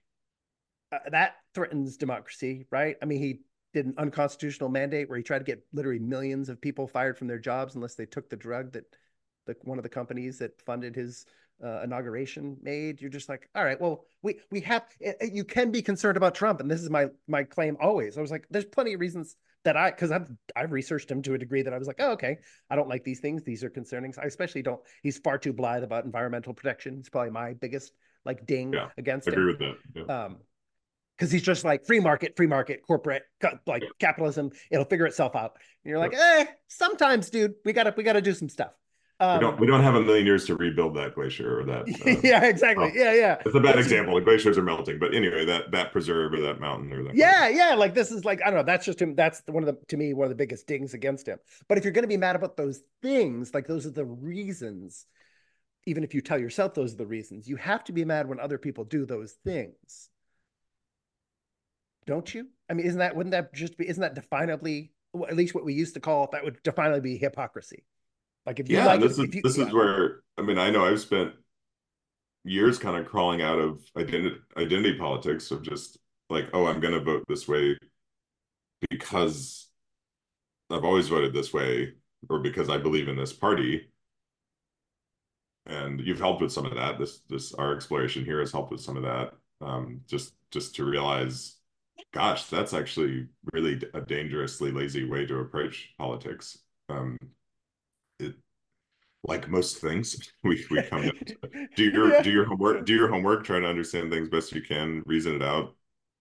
uh, 0.92 0.98
that 1.10 1.36
threatens 1.54 1.96
democracy, 1.96 2.66
right? 2.70 2.96
I 3.02 3.06
mean, 3.06 3.20
he 3.20 3.40
did 3.72 3.86
an 3.86 3.94
unconstitutional 3.98 4.70
mandate 4.70 5.08
where 5.08 5.18
he 5.18 5.22
tried 5.22 5.40
to 5.40 5.44
get 5.44 5.64
literally 5.72 5.98
millions 5.98 6.48
of 6.48 6.60
people 6.60 6.86
fired 6.86 7.18
from 7.18 7.28
their 7.28 7.38
jobs 7.38 7.74
unless 7.74 7.94
they 7.94 8.06
took 8.06 8.30
the 8.30 8.36
drug 8.36 8.72
that 8.72 8.84
the 9.46 9.54
one 9.62 9.78
of 9.78 9.82
the 9.82 9.88
companies 9.88 10.38
that 10.38 10.60
funded 10.62 10.96
his 10.96 11.26
uh, 11.64 11.82
inauguration 11.82 12.56
made. 12.62 13.00
You're 13.00 13.10
just 13.10 13.28
like, 13.28 13.48
all 13.54 13.64
right, 13.64 13.80
well, 13.80 14.04
we 14.22 14.40
we 14.50 14.60
have 14.62 14.84
eh, 15.02 15.12
eh, 15.20 15.28
you 15.32 15.44
can 15.44 15.70
be 15.70 15.82
concerned 15.82 16.16
about 16.16 16.34
Trump, 16.34 16.60
and 16.60 16.70
this 16.70 16.82
is 16.82 16.90
my 16.90 17.06
my 17.28 17.44
claim 17.44 17.76
always. 17.80 18.18
I 18.18 18.20
was 18.20 18.30
like, 18.30 18.46
there's 18.50 18.64
plenty 18.64 18.94
of 18.94 19.00
reasons 19.00 19.36
that 19.64 19.76
I 19.76 19.90
because 19.90 20.10
I've 20.10 20.28
I've 20.54 20.72
researched 20.72 21.10
him 21.10 21.22
to 21.22 21.34
a 21.34 21.38
degree 21.38 21.62
that 21.62 21.72
I 21.72 21.78
was 21.78 21.88
like, 21.88 21.96
oh, 21.98 22.12
okay, 22.12 22.38
I 22.70 22.76
don't 22.76 22.88
like 22.88 23.04
these 23.04 23.20
things. 23.20 23.42
These 23.42 23.64
are 23.64 23.70
concerning. 23.70 24.14
I 24.20 24.26
especially 24.26 24.62
don't. 24.62 24.80
He's 25.02 25.18
far 25.18 25.38
too 25.38 25.52
blithe 25.52 25.84
about 25.84 26.04
environmental 26.04 26.54
protection. 26.54 26.96
It's 26.98 27.08
probably 27.08 27.30
my 27.30 27.54
biggest 27.54 27.92
like 28.24 28.46
ding 28.46 28.72
yeah, 28.72 28.88
against 28.98 29.28
I 29.28 29.32
agree 29.32 29.42
him. 29.42 29.48
with 29.48 29.58
that. 29.58 29.74
Yeah. 29.94 30.24
Um, 30.24 30.36
because 31.16 31.32
he's 31.32 31.42
just 31.42 31.64
like 31.64 31.86
free 31.86 31.98
market, 31.98 32.36
free 32.36 32.46
market, 32.46 32.82
corporate, 32.86 33.22
like 33.66 33.82
capitalism. 33.98 34.50
It'll 34.70 34.84
figure 34.84 35.06
itself 35.06 35.34
out. 35.34 35.56
And 35.82 35.90
you're 35.90 35.98
like, 35.98 36.12
eh, 36.14 36.44
sometimes, 36.68 37.30
dude, 37.30 37.54
we 37.64 37.72
gotta 37.72 37.94
we 37.96 38.02
gotta 38.02 38.20
do 38.20 38.34
some 38.34 38.50
stuff. 38.50 38.72
Um, 39.18 39.38
we 39.38 39.40
don't 39.40 39.60
we 39.60 39.66
don't 39.66 39.82
have 39.82 39.94
a 39.94 40.02
million 40.02 40.26
years 40.26 40.44
to 40.46 40.56
rebuild 40.56 40.94
that 40.96 41.14
glacier 41.14 41.60
or 41.60 41.64
that. 41.64 41.86
Uh, 42.06 42.20
yeah, 42.22 42.44
exactly. 42.44 42.92
yeah, 42.94 43.14
yeah. 43.14 43.42
It's 43.44 43.54
a 43.54 43.60
bad 43.60 43.78
example. 43.78 44.14
The 44.14 44.20
glaciers 44.20 44.58
are 44.58 44.62
melting, 44.62 44.98
but 44.98 45.14
anyway, 45.14 45.44
that 45.46 45.70
that 45.72 45.92
preserve 45.92 46.34
or 46.34 46.40
that 46.40 46.60
mountain 46.60 46.92
or 46.92 47.02
that. 47.04 47.14
Yeah, 47.14 47.48
yeah. 47.48 47.74
Like 47.74 47.94
this 47.94 48.10
is 48.10 48.24
like 48.24 48.40
I 48.42 48.50
don't 48.50 48.58
know. 48.58 48.64
That's 48.64 48.84
just 48.84 49.00
him. 49.00 49.14
That's 49.14 49.42
one 49.46 49.62
of 49.62 49.66
the 49.66 49.78
to 49.88 49.96
me 49.96 50.12
one 50.12 50.26
of 50.26 50.30
the 50.30 50.36
biggest 50.36 50.66
dings 50.66 50.92
against 50.94 51.26
him. 51.26 51.38
But 51.68 51.78
if 51.78 51.84
you're 51.84 51.92
going 51.92 52.04
to 52.04 52.08
be 52.08 52.16
mad 52.16 52.36
about 52.36 52.56
those 52.56 52.82
things, 53.02 53.54
like 53.54 53.66
those 53.66 53.86
are 53.86 53.90
the 53.90 54.04
reasons. 54.04 55.06
Even 55.86 56.02
if 56.02 56.14
you 56.14 56.20
tell 56.20 56.38
yourself 56.38 56.74
those 56.74 56.94
are 56.94 56.98
the 56.98 57.06
reasons, 57.06 57.48
you 57.48 57.56
have 57.56 57.84
to 57.84 57.92
be 57.92 58.04
mad 58.04 58.28
when 58.28 58.40
other 58.40 58.58
people 58.58 58.84
do 58.84 59.06
those 59.06 59.36
things 59.44 60.10
don't 62.06 62.32
you? 62.32 62.46
I 62.70 62.74
mean, 62.74 62.86
isn't 62.86 62.98
that 63.00 63.16
wouldn't 63.16 63.32
that 63.32 63.52
just 63.52 63.76
be 63.76 63.88
isn't 63.88 64.00
that 64.00 64.14
definably 64.14 64.90
at 65.28 65.36
least 65.36 65.54
what 65.54 65.64
we 65.64 65.74
used 65.74 65.94
to 65.94 66.00
call 66.00 66.28
that 66.32 66.44
would 66.44 66.62
definitely 66.62 67.00
be 67.00 67.16
hypocrisy? 67.16 67.84
Like 68.46 68.60
if 68.60 68.68
you 68.68 68.76
yeah, 68.76 68.86
like 68.86 69.00
this 69.00 69.18
is 69.18 69.34
you, 69.34 69.42
this 69.42 69.58
yeah. 69.58 69.66
is 69.66 69.72
where 69.72 70.20
I 70.38 70.42
mean 70.42 70.58
I 70.58 70.70
know 70.70 70.86
I've 70.86 71.00
spent 71.00 71.32
years 72.44 72.78
kind 72.78 72.96
of 72.96 73.06
crawling 73.10 73.42
out 73.42 73.58
of 73.58 73.82
identity 73.96 74.36
identity 74.56 74.96
politics 74.98 75.50
of 75.50 75.62
just 75.62 75.98
like 76.30 76.48
oh 76.52 76.66
I'm 76.66 76.80
going 76.80 76.94
to 76.94 77.00
vote 77.00 77.24
this 77.28 77.48
way 77.48 77.76
because 78.88 79.68
I've 80.70 80.84
always 80.84 81.08
voted 81.08 81.32
this 81.32 81.52
way 81.52 81.94
or 82.30 82.38
because 82.38 82.70
I 82.70 82.78
believe 82.78 83.08
in 83.08 83.16
this 83.16 83.32
party 83.32 83.88
and 85.66 86.00
you've 86.00 86.20
helped 86.20 86.40
with 86.40 86.52
some 86.52 86.66
of 86.66 86.74
that 86.76 86.98
this 86.98 87.20
this 87.28 87.52
our 87.54 87.74
exploration 87.74 88.24
here 88.24 88.40
has 88.40 88.52
helped 88.52 88.70
with 88.70 88.80
some 88.80 88.96
of 88.96 89.02
that 89.02 89.32
um, 89.60 90.02
just 90.06 90.34
just 90.52 90.76
to 90.76 90.84
realize 90.84 91.56
gosh, 92.12 92.44
that's 92.44 92.72
actually 92.72 93.26
really 93.52 93.80
a 93.94 94.00
dangerously 94.00 94.70
lazy 94.70 95.04
way 95.04 95.26
to 95.26 95.38
approach 95.38 95.90
politics. 95.98 96.58
Um, 96.88 97.18
like 99.26 99.48
most 99.48 99.78
things, 99.78 100.32
we, 100.44 100.64
we 100.70 100.82
come 100.82 101.02
to 101.02 101.66
do 101.74 101.84
your 101.90 102.12
yeah. 102.12 102.22
do 102.22 102.30
your 102.30 102.44
homework, 102.44 102.84
do 102.86 102.94
your 102.94 103.08
homework, 103.08 103.44
try 103.44 103.60
to 103.60 103.66
understand 103.66 104.10
things 104.10 104.28
best 104.28 104.52
you 104.52 104.62
can, 104.62 105.02
reason 105.06 105.34
it 105.34 105.42
out, 105.42 105.74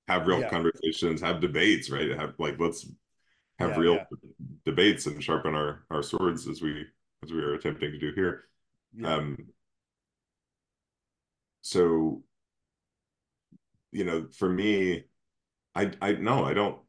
have 0.07 0.27
real 0.27 0.41
yeah. 0.41 0.49
conversations, 0.49 1.21
have 1.21 1.41
debates, 1.41 1.89
right? 1.89 2.11
Have 2.11 2.33
like 2.39 2.59
let's 2.59 2.87
have 3.59 3.71
yeah, 3.71 3.77
real 3.77 3.99
debates 4.65 5.05
and 5.05 5.23
sharpen 5.23 5.55
our 5.55 5.85
our 5.89 6.03
swords 6.03 6.47
as 6.47 6.61
we 6.61 6.85
as 7.23 7.31
we 7.31 7.39
are 7.39 7.53
attempting 7.53 7.91
to 7.91 7.99
do 7.99 8.11
here. 8.15 8.45
Um, 9.03 9.37
so 11.61 12.23
you 13.91 14.03
know, 14.03 14.27
for 14.37 14.49
me, 14.49 15.05
I 15.73 15.91
I 16.01 16.13
no, 16.13 16.43
I 16.45 16.53
don't 16.53 16.79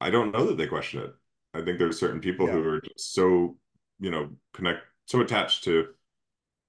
I 0.00 0.10
don't 0.10 0.32
know 0.32 0.46
that 0.46 0.56
they 0.56 0.66
question 0.66 1.00
it. 1.00 1.14
I 1.54 1.62
think 1.62 1.78
there's 1.78 1.98
certain 1.98 2.20
people 2.20 2.46
who 2.46 2.62
are 2.66 2.80
just 2.80 3.14
so, 3.14 3.56
you 4.00 4.10
know, 4.10 4.30
connect 4.52 4.80
so 5.06 5.20
attached 5.20 5.64
to 5.64 5.86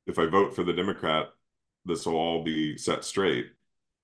if 0.08 0.20
I 0.20 0.26
vote 0.26 0.56
for 0.56 0.64
the 0.64 0.74
Democrat, 0.74 1.28
this 1.86 2.06
will 2.06 2.16
all 2.16 2.44
be 2.44 2.78
set 2.78 3.04
straight. 3.04 3.48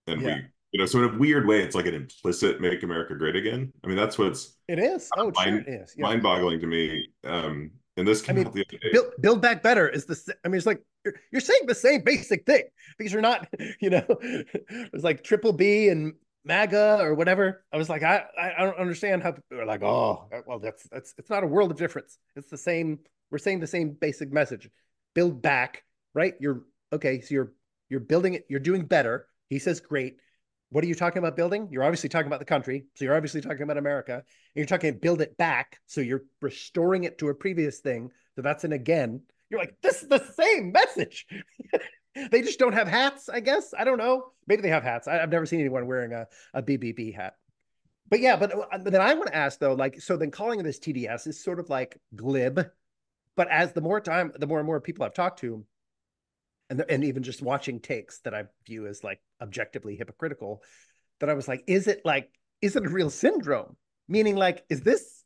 And 0.08 0.22
yeah. 0.22 0.36
we 0.36 0.42
you 0.72 0.80
know, 0.80 0.86
so 0.86 1.04
in 1.04 1.14
a 1.14 1.18
weird 1.18 1.46
way, 1.46 1.62
it's 1.62 1.76
like 1.76 1.86
an 1.86 1.94
implicit 1.94 2.62
"Make 2.62 2.84
America 2.84 3.14
Great 3.16 3.36
Again." 3.36 3.74
I 3.84 3.88
mean, 3.88 3.98
that's 3.98 4.18
what's 4.18 4.56
it 4.70 4.80
is. 4.80 5.10
Oh, 5.18 5.32
mind, 5.36 5.36
sure 5.36 5.58
it 5.60 5.68
is. 5.68 5.94
Yeah. 5.98 6.04
Mind-boggling 6.04 6.62
to 6.62 6.68
me. 6.68 7.10
Um, 7.26 7.72
and 7.98 8.08
this 8.08 8.28
I 8.30 8.34
mean, 8.34 8.50
build, 8.94 9.12
build 9.20 9.42
back 9.42 9.62
better 9.62 9.90
is 9.90 10.06
the. 10.06 10.36
I 10.46 10.48
mean, 10.48 10.58
it's 10.58 10.66
like 10.66 10.82
you're, 11.04 11.16
you're 11.32 11.42
saying 11.42 11.62
the 11.68 11.76
same 11.76 12.04
basic 12.04 12.46
thing 12.46 12.64
because 12.98 13.12
you're 13.12 13.22
not. 13.22 13.48
You 13.82 13.90
know, 13.90 14.06
it's 14.10 15.04
like 15.04 15.24
triple 15.24 15.54
B 15.54 15.90
and 15.90 16.14
MAGA 16.46 17.00
or 17.02 17.16
whatever. 17.16 17.64
I 17.74 17.78
was 17.78 17.90
like, 17.90 18.04
I, 18.04 18.24
I 18.40 18.64
don't 18.64 18.78
understand 18.78 19.24
how 19.24 19.36
they're 19.50 19.66
like, 19.66 19.84
oh, 19.84 20.30
well, 20.46 20.60
that's 20.60 20.88
that's 20.90 21.14
it's 21.18 21.30
not 21.30 21.44
a 21.44 21.48
world 21.48 21.72
of 21.72 21.78
difference. 21.78 22.18
It's 22.36 22.50
the 22.50 22.58
same. 22.58 23.00
We're 23.32 23.38
saying 23.38 23.62
the 23.62 23.68
same 23.68 23.92
basic 23.92 24.32
message. 24.32 24.70
Build 25.16 25.42
back, 25.42 25.84
right? 26.14 26.36
You're 26.40 26.64
okay. 26.94 27.22
So 27.22 27.34
you're 27.34 27.54
you're 27.90 28.00
building 28.00 28.36
it. 28.36 28.46
You're 28.50 28.60
doing 28.60 28.86
better. 28.86 29.28
He 29.50 29.60
says, 29.60 29.80
great. 29.80 30.18
What 30.70 30.84
are 30.86 30.88
you 30.88 30.96
talking 30.96 31.18
about 31.18 31.36
building? 31.36 31.68
You're 31.70 31.84
obviously 31.84 32.08
talking 32.08 32.28
about 32.28 32.40
the 32.40 32.46
country. 32.46 32.86
So 32.96 33.04
you're 33.04 33.16
obviously 33.16 33.42
talking 33.42 33.64
about 33.64 33.78
America. 33.78 34.14
And 34.14 34.24
you're 34.56 34.66
talking 34.66 34.98
build 34.98 35.20
it 35.20 35.36
back. 35.38 35.80
So 35.88 36.00
you're 36.00 36.24
restoring 36.42 37.04
it 37.04 37.18
to 37.18 37.28
a 37.28 37.36
previous 37.36 37.80
thing. 37.80 38.12
So 38.36 38.42
that's 38.42 38.64
an 38.64 38.72
again. 38.72 39.22
You're 39.50 39.60
like, 39.60 39.76
this 39.82 40.02
is 40.02 40.08
the 40.08 40.24
same 40.38 40.72
message. 40.72 41.28
they 42.32 42.42
just 42.42 42.60
don't 42.60 42.72
have 42.72 42.88
hats, 42.88 43.28
I 43.28 43.42
guess. 43.42 43.74
I 43.78 43.84
don't 43.84 43.98
know. 43.98 44.32
Maybe 44.48 44.62
they 44.62 44.70
have 44.70 44.84
hats. 44.84 45.10
I, 45.10 45.16
have 45.16 45.30
never 45.30 45.46
seen 45.46 45.60
anyone 45.60 45.86
wearing 45.86 46.14
a, 46.14 46.28
a 46.54 46.64
BBB 46.64 47.14
hat. 47.14 47.36
But 48.10 48.22
yeah, 48.22 48.38
but, 48.38 48.54
uh, 48.54 48.78
but 48.82 48.94
then 48.94 49.02
I 49.02 49.14
want 49.14 49.28
to 49.28 49.36
ask 49.36 49.60
though, 49.60 49.74
like, 49.74 50.00
so 50.00 50.16
then 50.16 50.32
calling 50.32 50.64
this 50.64 50.80
TDS 50.80 51.28
is 51.28 51.44
sort 51.44 51.60
of 51.60 51.70
like 51.70 51.98
glib. 52.16 52.66
But 53.42 53.50
as 53.50 53.74
the 53.74 53.82
more 53.82 54.00
time, 54.00 54.32
the 54.38 54.46
more 54.46 54.60
and 54.60 54.68
more 54.68 54.80
people 54.80 55.04
I've 55.04 55.16
talked 55.16 55.40
to, 55.40 55.66
and, 56.70 56.86
and 56.88 57.04
even 57.04 57.24
just 57.24 57.42
watching 57.42 57.80
takes 57.80 58.20
that 58.20 58.36
I 58.36 58.44
view 58.68 58.86
as 58.86 59.04
like 59.04 59.20
objectively 59.42 59.96
hypocritical, 59.96 60.62
that 61.20 61.28
I 61.28 61.34
was 61.34 61.48
like, 61.48 61.64
is 61.66 61.88
it 61.88 62.02
like, 62.06 62.30
is 62.62 62.76
it 62.76 62.86
a 62.86 62.90
real 62.90 63.10
syndrome? 63.10 63.78
Meaning, 64.08 64.36
like, 64.36 64.64
is 64.70 64.82
this 64.82 65.24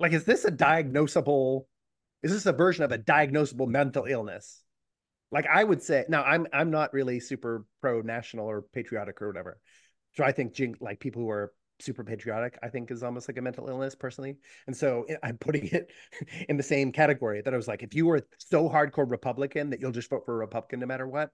like, 0.00 0.12
is 0.12 0.24
this 0.24 0.44
a 0.44 0.50
diagnosable? 0.50 1.66
Is 2.24 2.32
this 2.32 2.46
a 2.46 2.52
version 2.52 2.82
of 2.82 2.90
a 2.90 2.98
diagnosable 2.98 3.68
mental 3.68 4.06
illness? 4.06 4.60
Like 5.30 5.46
I 5.46 5.62
would 5.62 5.80
say, 5.80 6.06
now 6.08 6.24
I'm 6.24 6.48
I'm 6.52 6.72
not 6.72 6.92
really 6.92 7.20
super 7.20 7.66
pro 7.80 8.00
national 8.00 8.50
or 8.50 8.62
patriotic 8.62 9.22
or 9.22 9.28
whatever. 9.28 9.60
So 10.14 10.24
I 10.24 10.32
think 10.32 10.58
like 10.80 10.98
people 10.98 11.22
who 11.22 11.30
are 11.30 11.52
super 11.80 12.04
patriotic, 12.04 12.58
I 12.62 12.68
think 12.68 12.90
is 12.90 13.02
almost 13.02 13.28
like 13.28 13.36
a 13.38 13.42
mental 13.42 13.68
illness 13.68 13.94
personally. 13.94 14.36
And 14.66 14.76
so 14.76 15.04
eh, 15.08 15.16
I'm 15.22 15.38
putting 15.38 15.66
it 15.68 15.90
in 16.48 16.56
the 16.56 16.62
same 16.62 16.92
category 16.92 17.42
that 17.42 17.52
I 17.52 17.56
was 17.56 17.68
like, 17.68 17.82
if 17.82 17.94
you 17.94 18.06
were 18.06 18.26
so 18.38 18.68
hardcore 18.68 19.10
Republican 19.10 19.70
that 19.70 19.80
you'll 19.80 19.92
just 19.92 20.10
vote 20.10 20.24
for 20.24 20.34
a 20.34 20.38
Republican 20.38 20.80
no 20.80 20.86
matter 20.86 21.06
what, 21.06 21.30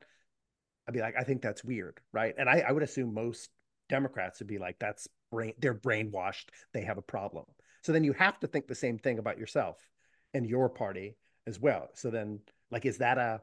I'd 0.89 0.95
be 0.95 1.01
like, 1.01 1.15
I 1.19 1.23
think 1.23 1.43
that's 1.43 1.63
weird, 1.65 2.01
right? 2.13 2.35
And 2.37 2.49
I, 2.49 2.65
I 2.67 2.73
would 2.73 2.83
assume 2.83 3.15
most 3.15 3.51
Democrats 3.89 4.41
would 4.41 4.49
be 4.49 4.59
like, 4.59 4.77
that's 4.79 5.09
brain, 5.31 5.53
they're 5.59 5.75
brainwashed, 5.75 6.47
they 6.73 6.83
have 6.83 6.99
a 6.99 7.03
problem. 7.03 7.45
So 7.83 7.93
then 7.93 8.05
you 8.05 8.13
have 8.15 8.39
to 8.41 8.47
think 8.47 8.67
the 8.67 8.75
same 8.75 8.99
thing 8.99 9.19
about 9.19 9.39
yourself 9.39 9.77
and 10.35 10.47
your 10.47 10.69
party 10.69 11.17
as 11.47 11.59
well. 11.59 11.89
So 11.95 12.11
then, 12.11 12.41
like, 12.71 12.87
is 12.87 12.99
that 12.99 13.19
a 13.19 13.41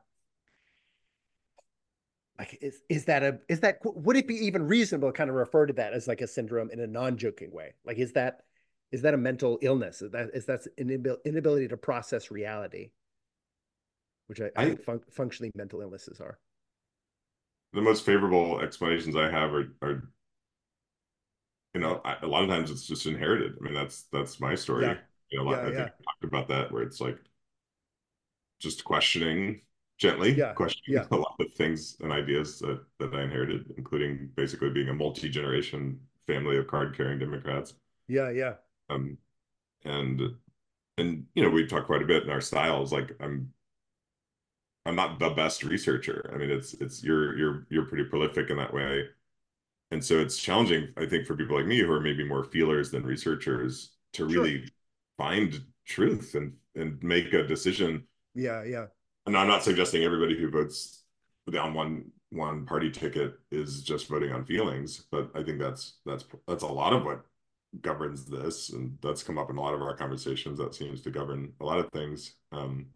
like 2.40 2.58
is 2.62 2.82
is 2.90 3.06
that 3.06 3.24
a 3.24 3.40
is 3.50 3.60
that 3.62 3.80
would 3.84 4.16
it 4.16 4.28
be 4.28 4.36
even 4.36 4.68
reasonable 4.68 5.10
to 5.10 5.14
kind 5.14 5.30
of 5.30 5.36
refer 5.36 5.66
to 5.66 5.74
that 5.74 5.94
as 5.94 6.08
like 6.08 6.22
a 6.22 6.28
syndrome 6.28 6.70
in 6.72 6.80
a 6.80 6.88
non-joking 6.88 7.52
way 7.52 7.74
like 7.86 7.98
is 7.98 8.14
that 8.14 8.42
is 8.92 9.02
that 9.02 9.14
a 9.14 9.18
mental 9.18 9.58
illness 9.62 10.02
is 10.02 10.12
that 10.12 10.30
is 10.34 10.46
that 10.46 10.62
an 10.78 11.06
inability 11.26 11.68
to 11.68 11.78
process 11.78 12.32
reality 12.32 12.92
which 14.28 14.42
i, 14.42 14.46
I, 14.46 14.50
I 14.56 14.66
think 14.66 14.84
fun, 14.84 15.02
functionally 15.12 15.52
mental 15.56 15.82
illnesses 15.82 16.20
are 16.20 16.38
the 17.74 17.82
most 17.82 18.06
favorable 18.06 18.60
explanations 18.60 19.16
i 19.16 19.30
have 19.30 19.54
are 19.54 19.74
are 19.82 20.10
you 21.74 21.82
know 21.82 22.02
I, 22.06 22.18
a 22.22 22.28
lot 22.28 22.44
of 22.44 22.50
times 22.50 22.72
it's 22.72 22.86
just 22.86 23.06
inherited 23.06 23.54
i 23.60 23.64
mean 23.64 23.74
that's 23.74 24.04
that's 24.12 24.40
my 24.40 24.56
story 24.56 24.86
yeah. 24.86 24.96
you 25.32 25.44
know 25.44 25.52
yeah, 25.52 25.60
i 25.60 25.64
think 25.64 25.76
yeah. 25.76 25.84
I 25.84 26.04
talked 26.04 26.24
about 26.24 26.48
that 26.50 26.72
where 26.72 26.84
it's 26.84 27.02
like 27.02 27.18
just 28.60 28.84
questioning 28.84 29.62
gently, 29.98 30.34
yeah, 30.34 30.54
questioning 30.54 31.00
yeah. 31.00 31.06
a 31.12 31.16
lot 31.16 31.27
of 31.40 31.54
things 31.54 31.98
and 32.02 32.12
ideas 32.12 32.60
that, 32.60 32.82
that 33.00 33.14
I 33.14 33.24
inherited, 33.24 33.74
including 33.78 34.30
basically 34.36 34.70
being 34.70 34.90
a 34.90 34.94
multi 34.94 35.30
generation 35.30 36.00
family 36.26 36.58
of 36.58 36.68
card 36.68 36.96
carrying 36.96 37.20
Democrats. 37.20 37.74
Yeah, 38.08 38.30
yeah. 38.30 38.54
Um, 38.90 39.18
and 39.86 40.22
and 40.98 41.26
you 41.36 41.44
know 41.44 41.50
we've 41.50 41.70
talked 41.70 41.88
quite 41.88 42.02
a 42.02 42.08
bit 42.08 42.24
in 42.24 42.30
our 42.30 42.42
styles. 42.42 42.92
Like 42.92 43.12
I'm, 43.20 43.52
I'm 44.86 44.96
not 44.96 45.20
the 45.20 45.30
best 45.30 45.64
researcher. 45.64 46.32
I 46.34 46.38
mean, 46.38 46.50
it's 46.50 46.74
it's 46.76 47.04
you're 47.04 47.38
you're 47.38 47.68
you're 47.70 47.86
pretty 47.86 48.06
prolific 48.06 48.50
in 48.50 48.58
that 48.58 48.74
way, 48.74 49.06
and 49.92 50.04
so 50.04 50.20
it's 50.20 50.38
challenging. 50.38 50.90
I 50.98 51.06
think 51.06 51.28
for 51.28 51.36
people 51.36 51.58
like 51.58 51.68
me 51.68 51.80
who 51.80 51.92
are 51.92 52.02
maybe 52.02 52.28
more 52.28 52.44
feelers 52.44 52.92
than 52.92 53.04
researchers 53.04 53.92
to 54.14 54.26
really 54.26 54.62
sure. 54.62 54.70
find 55.18 55.62
truth 55.86 56.36
and 56.36 56.54
and 56.76 57.02
make 57.04 57.34
a 57.34 57.46
decision. 57.46 58.04
Yeah, 58.34 58.64
yeah 58.64 58.88
and 59.28 59.38
I'm 59.38 59.48
not 59.48 59.64
suggesting 59.64 60.04
everybody 60.04 60.40
who 60.40 60.50
votes 60.50 61.04
on 61.56 61.74
one 61.74 62.12
one 62.30 62.66
party 62.66 62.92
ticket 62.92 63.36
is 63.52 63.84
just 63.84 64.08
voting 64.08 64.34
on 64.34 64.46
feelings, 64.46 65.06
but 65.12 65.32
I 65.36 65.44
think 65.44 65.60
that's 65.60 66.00
that's 66.06 66.26
that's 66.48 66.64
a 66.64 66.68
lot 66.68 66.94
of 66.94 67.06
what 67.06 67.22
governs 67.82 68.26
this, 68.26 68.70
and 68.72 68.98
that's 69.02 69.24
come 69.24 69.38
up 69.38 69.50
in 69.50 69.58
a 69.58 69.62
lot 69.62 69.74
of 69.74 69.82
our 69.82 69.96
conversations. 69.96 70.58
That 70.58 70.76
seems 70.76 71.02
to 71.02 71.12
govern 71.12 71.54
a 71.62 71.66
lot 71.66 71.80
of 71.80 71.92
things. 71.92 72.36
Um, 72.52 72.88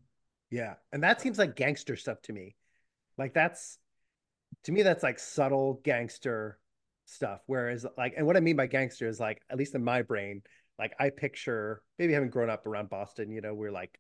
yeah, 0.50 0.76
and 0.92 1.04
that 1.04 1.22
seems 1.22 1.38
like 1.38 1.56
gangster 1.56 1.96
stuff 1.96 2.22
to 2.24 2.34
me. 2.34 2.56
Like 3.18 3.34
that's 3.34 3.78
to 4.66 4.72
me, 4.72 4.82
that's 4.82 5.04
like 5.04 5.20
subtle 5.20 5.82
gangster 5.84 6.60
stuff. 7.06 7.42
Whereas, 7.48 7.86
like, 7.98 8.14
and 8.18 8.26
what 8.26 8.38
I 8.38 8.42
mean 8.42 8.56
by 8.56 8.68
gangster 8.68 9.08
is 9.08 9.20
like, 9.20 9.42
at 9.50 9.58
least 9.58 9.76
in 9.76 9.84
my 9.84 10.02
brain, 10.02 10.42
like 10.78 10.94
I 11.00 11.10
picture 11.10 11.82
maybe 12.00 12.14
having 12.14 12.30
grown 12.30 12.50
up 12.50 12.66
around 12.66 12.90
Boston, 12.90 13.32
you 13.32 13.42
know, 13.42 13.54
we're 13.54 13.72
like 13.72 14.00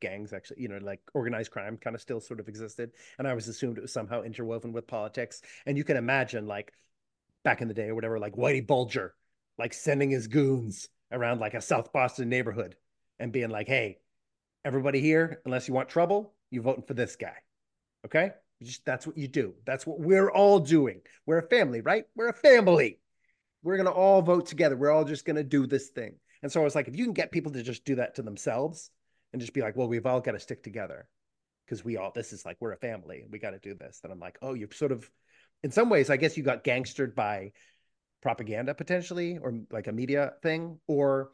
gangs 0.00 0.32
actually 0.32 0.60
you 0.60 0.68
know 0.68 0.78
like 0.82 1.00
organized 1.14 1.50
crime 1.50 1.76
kind 1.76 1.96
of 1.96 2.02
still 2.02 2.20
sort 2.20 2.40
of 2.40 2.48
existed 2.48 2.90
and 3.18 3.26
i 3.26 3.34
was 3.34 3.48
assumed 3.48 3.78
it 3.78 3.82
was 3.82 3.92
somehow 3.92 4.22
interwoven 4.22 4.72
with 4.72 4.86
politics 4.86 5.40
and 5.64 5.76
you 5.76 5.84
can 5.84 5.96
imagine 5.96 6.46
like 6.46 6.72
back 7.44 7.62
in 7.62 7.68
the 7.68 7.74
day 7.74 7.88
or 7.88 7.94
whatever 7.94 8.18
like 8.18 8.34
whitey 8.34 8.66
bulger 8.66 9.14
like 9.58 9.72
sending 9.72 10.10
his 10.10 10.26
goons 10.26 10.88
around 11.12 11.40
like 11.40 11.54
a 11.54 11.60
south 11.60 11.92
boston 11.92 12.28
neighborhood 12.28 12.76
and 13.18 13.32
being 13.32 13.50
like 13.50 13.68
hey 13.68 13.98
everybody 14.64 15.00
here 15.00 15.40
unless 15.44 15.68
you 15.68 15.74
want 15.74 15.88
trouble 15.88 16.34
you're 16.50 16.62
voting 16.62 16.84
for 16.84 16.94
this 16.94 17.16
guy. 17.16 17.34
Okay? 18.04 18.30
Just 18.62 18.84
that's 18.84 19.06
what 19.06 19.18
you 19.18 19.28
do. 19.28 19.54
That's 19.64 19.86
what 19.86 20.00
we're 20.00 20.30
all 20.30 20.58
doing. 20.58 21.02
We're 21.26 21.38
a 21.38 21.48
family 21.48 21.80
right? 21.80 22.04
We're 22.14 22.28
a 22.28 22.34
family. 22.34 22.98
We're 23.62 23.76
going 23.76 23.86
to 23.86 23.92
all 23.92 24.22
vote 24.22 24.46
together. 24.46 24.76
We're 24.76 24.92
all 24.92 25.04
just 25.04 25.24
going 25.24 25.36
to 25.36 25.44
do 25.44 25.66
this 25.66 25.88
thing. 25.88 26.16
And 26.42 26.52
so 26.52 26.60
i 26.60 26.64
was 26.64 26.74
like 26.74 26.86
if 26.86 26.96
you 26.96 27.04
can 27.04 27.14
get 27.14 27.32
people 27.32 27.52
to 27.52 27.62
just 27.62 27.84
do 27.84 27.96
that 27.96 28.16
to 28.16 28.22
themselves 28.22 28.90
and 29.36 29.40
just 29.42 29.52
be 29.52 29.60
like, 29.60 29.76
well, 29.76 29.86
we've 29.86 30.06
all 30.06 30.22
got 30.22 30.32
to 30.32 30.40
stick 30.40 30.62
together 30.62 31.06
because 31.66 31.84
we 31.84 31.98
all, 31.98 32.10
this 32.14 32.32
is 32.32 32.46
like, 32.46 32.56
we're 32.58 32.72
a 32.72 32.78
family. 32.78 33.26
We 33.30 33.38
got 33.38 33.50
to 33.50 33.58
do 33.58 33.74
this. 33.74 34.00
Then 34.02 34.10
I'm 34.10 34.18
like, 34.18 34.38
oh, 34.40 34.54
you've 34.54 34.72
sort 34.72 34.92
of, 34.92 35.10
in 35.62 35.70
some 35.70 35.90
ways, 35.90 36.08
I 36.08 36.16
guess 36.16 36.38
you 36.38 36.42
got 36.42 36.64
gangstered 36.64 37.14
by 37.14 37.52
propaganda 38.22 38.72
potentially, 38.72 39.36
or 39.36 39.60
like 39.70 39.88
a 39.88 39.92
media 39.92 40.32
thing, 40.42 40.78
or 40.86 41.32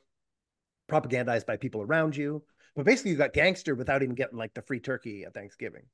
propagandized 0.90 1.46
by 1.46 1.56
people 1.56 1.80
around 1.80 2.16
you. 2.16 2.42
But 2.74 2.86
basically, 2.86 3.12
you 3.12 3.16
got 3.16 3.34
gangstered 3.34 3.76
without 3.76 4.02
even 4.02 4.16
getting 4.16 4.36
like 4.36 4.52
the 4.52 4.62
free 4.62 4.80
turkey 4.80 5.22
at 5.22 5.32
Thanksgiving 5.32 5.84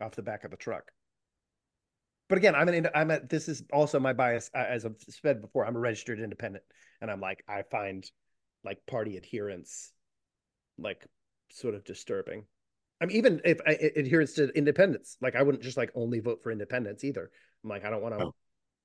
off 0.00 0.16
the 0.16 0.22
back 0.22 0.42
of 0.42 0.50
the 0.50 0.56
truck. 0.56 0.90
But 2.28 2.38
again, 2.38 2.56
I'm 2.56 2.68
an 2.68 2.88
I'm 2.96 3.12
a, 3.12 3.20
this 3.20 3.48
is 3.48 3.62
also 3.72 4.00
my 4.00 4.12
bias 4.12 4.50
as 4.52 4.84
I've 4.84 4.96
said 5.08 5.40
before. 5.40 5.64
I'm 5.64 5.76
a 5.76 5.78
registered 5.78 6.18
independent, 6.18 6.64
and 7.00 7.12
I'm 7.12 7.20
like 7.20 7.44
I 7.48 7.62
find 7.62 8.04
like 8.64 8.84
party 8.86 9.16
adherence 9.16 9.92
like 10.78 11.06
sort 11.50 11.74
of 11.74 11.84
disturbing. 11.84 12.44
I 13.00 13.06
mean, 13.06 13.16
even 13.16 13.40
if 13.44 13.60
I 13.66 13.72
adherence 13.72 14.34
to 14.34 14.48
independence, 14.56 15.16
like 15.20 15.36
I 15.36 15.42
wouldn't 15.42 15.62
just 15.62 15.76
like 15.76 15.90
only 15.94 16.20
vote 16.20 16.42
for 16.42 16.50
independence 16.50 17.04
either. 17.04 17.30
I'm 17.62 17.70
like, 17.70 17.84
I 17.84 17.90
don't 17.90 18.02
want 18.02 18.18
to, 18.18 18.24
oh. 18.26 18.34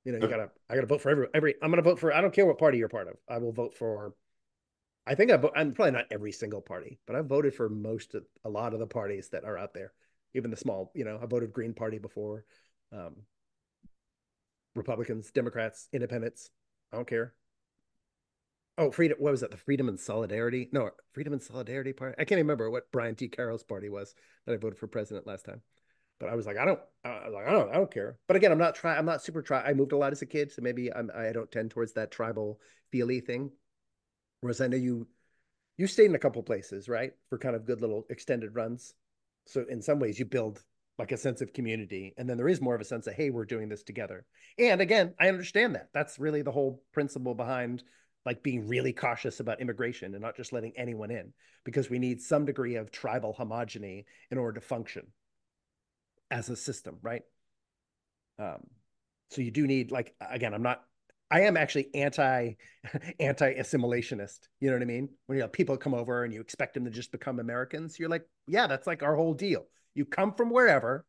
you 0.05 0.11
know, 0.11 0.19
you 0.19 0.27
gotta, 0.27 0.49
I 0.69 0.75
gotta 0.75 0.87
vote 0.87 1.01
for 1.01 1.09
every, 1.09 1.27
every, 1.33 1.55
I'm 1.61 1.71
gonna 1.71 1.81
vote 1.81 1.99
for, 1.99 2.13
I 2.13 2.21
don't 2.21 2.33
care 2.33 2.45
what 2.45 2.59
party 2.59 2.77
you're 2.77 2.89
part 2.89 3.07
of. 3.07 3.15
I 3.27 3.39
will 3.39 3.53
vote 3.53 3.73
for, 3.73 4.13
I 5.05 5.15
think 5.15 5.31
I 5.31 5.39
I'm 5.55 5.73
probably 5.73 5.91
not 5.91 6.05
every 6.11 6.31
single 6.31 6.61
party, 6.61 6.99
but 7.07 7.15
I've 7.15 7.25
voted 7.25 7.55
for 7.55 7.69
most 7.69 8.13
of, 8.15 8.23
a 8.45 8.49
lot 8.49 8.73
of 8.73 8.79
the 8.79 8.87
parties 8.87 9.29
that 9.29 9.45
are 9.45 9.57
out 9.57 9.73
there, 9.73 9.93
even 10.33 10.51
the 10.51 10.57
small, 10.57 10.91
you 10.93 11.05
know, 11.05 11.19
I 11.21 11.25
voted 11.25 11.51
Green 11.51 11.73
Party 11.73 11.97
before, 11.97 12.45
um, 12.91 13.15
Republicans, 14.75 15.31
Democrats, 15.31 15.87
Independents. 15.91 16.49
I 16.91 16.97
don't 16.97 17.07
care. 17.07 17.33
Oh, 18.77 18.89
freedom. 18.89 19.17
What 19.19 19.31
was 19.31 19.41
that? 19.41 19.51
The 19.51 19.57
Freedom 19.57 19.87
and 19.87 19.99
Solidarity? 19.99 20.69
No, 20.71 20.89
Freedom 21.13 21.33
and 21.33 21.41
Solidarity 21.41 21.93
Party. 21.93 22.15
I 22.17 22.25
can't 22.25 22.39
remember 22.39 22.71
what 22.71 22.91
Brian 22.91 23.15
T. 23.15 23.27
Carroll's 23.27 23.63
party 23.63 23.89
was 23.89 24.15
that 24.45 24.53
I 24.53 24.57
voted 24.57 24.79
for 24.79 24.87
president 24.87 25.27
last 25.27 25.45
time. 25.45 25.61
But 26.19 26.29
I 26.29 26.35
was 26.35 26.45
like, 26.45 26.57
I 26.57 26.65
don't, 26.65 26.79
I 27.03 27.25
was 27.25 27.33
like, 27.33 27.47
I 27.47 27.51
don't, 27.51 27.69
I 27.69 27.73
don't 27.73 27.93
care. 27.93 28.17
But 28.27 28.37
again, 28.37 28.51
I'm 28.51 28.57
not 28.57 28.75
trying. 28.75 28.97
I'm 28.97 29.05
not 29.05 29.21
super 29.21 29.41
try. 29.41 29.61
I 29.61 29.73
moved 29.73 29.91
a 29.91 29.97
lot 29.97 30.11
as 30.11 30.21
a 30.21 30.25
kid, 30.25 30.51
so 30.51 30.61
maybe 30.61 30.91
I'm, 30.91 31.11
I 31.15 31.31
don't 31.31 31.51
tend 31.51 31.71
towards 31.71 31.93
that 31.93 32.11
tribal 32.11 32.59
feely 32.91 33.19
thing. 33.19 33.51
Whereas 34.41 34.61
I 34.61 34.67
know 34.67 34.77
you, 34.77 35.07
you 35.77 35.85
stayed 35.85 36.05
in 36.05 36.15
a 36.15 36.19
couple 36.19 36.41
places, 36.41 36.89
right, 36.89 37.13
for 37.29 37.37
kind 37.37 37.55
of 37.55 37.65
good 37.65 37.81
little 37.81 38.05
extended 38.09 38.55
runs. 38.55 38.93
So 39.45 39.65
in 39.69 39.81
some 39.81 39.99
ways, 39.99 40.17
you 40.17 40.25
build 40.25 40.63
like 40.97 41.11
a 41.11 41.17
sense 41.17 41.41
of 41.41 41.53
community, 41.53 42.13
and 42.17 42.29
then 42.29 42.37
there 42.37 42.47
is 42.47 42.61
more 42.61 42.75
of 42.75 42.81
a 42.81 42.85
sense 42.85 43.07
of, 43.07 43.15
hey, 43.15 43.29
we're 43.29 43.45
doing 43.45 43.67
this 43.67 43.83
together. 43.83 44.25
And 44.57 44.79
again, 44.79 45.13
I 45.19 45.27
understand 45.27 45.75
that. 45.75 45.89
That's 45.93 46.19
really 46.19 46.41
the 46.41 46.51
whole 46.51 46.83
principle 46.93 47.33
behind 47.33 47.83
like 48.25 48.43
being 48.43 48.67
really 48.67 48.93
cautious 48.93 49.39
about 49.39 49.61
immigration 49.61 50.13
and 50.13 50.21
not 50.21 50.37
just 50.37 50.53
letting 50.53 50.73
anyone 50.77 51.11
in 51.11 51.33
because 51.65 51.89
we 51.89 51.99
need 51.99 52.21
some 52.21 52.45
degree 52.45 52.75
of 52.75 52.91
tribal 52.91 53.35
homogeny 53.37 54.05
in 54.31 54.37
order 54.37 54.59
to 54.59 54.65
function 54.65 55.07
as 56.31 56.49
a 56.49 56.55
system 56.55 56.97
right? 57.01 57.23
Um, 58.39 58.63
so 59.33 59.41
you 59.41 59.51
do 59.51 59.67
need 59.67 59.91
like 59.91 60.15
again 60.21 60.53
i'm 60.53 60.61
not 60.61 60.83
i 61.31 61.41
am 61.41 61.57
actually 61.57 61.89
anti 61.93 62.53
anti 63.19 63.53
assimilationist 63.55 64.39
you 64.59 64.69
know 64.69 64.75
what 64.75 64.83
i 64.83 64.85
mean? 64.85 65.09
When 65.25 65.37
you 65.37 65.41
have 65.41 65.51
people 65.51 65.75
come 65.75 65.93
over 65.93 66.23
and 66.23 66.33
you 66.33 66.39
expect 66.39 66.75
them 66.75 66.85
to 66.85 66.91
just 66.91 67.11
become 67.11 67.39
americans 67.39 67.99
you're 67.99 68.09
like 68.09 68.25
yeah 68.47 68.67
that's 68.67 68.87
like 68.87 69.03
our 69.03 69.15
whole 69.15 69.33
deal. 69.33 69.65
You 69.95 70.05
come 70.05 70.33
from 70.33 70.49
wherever 70.49 71.05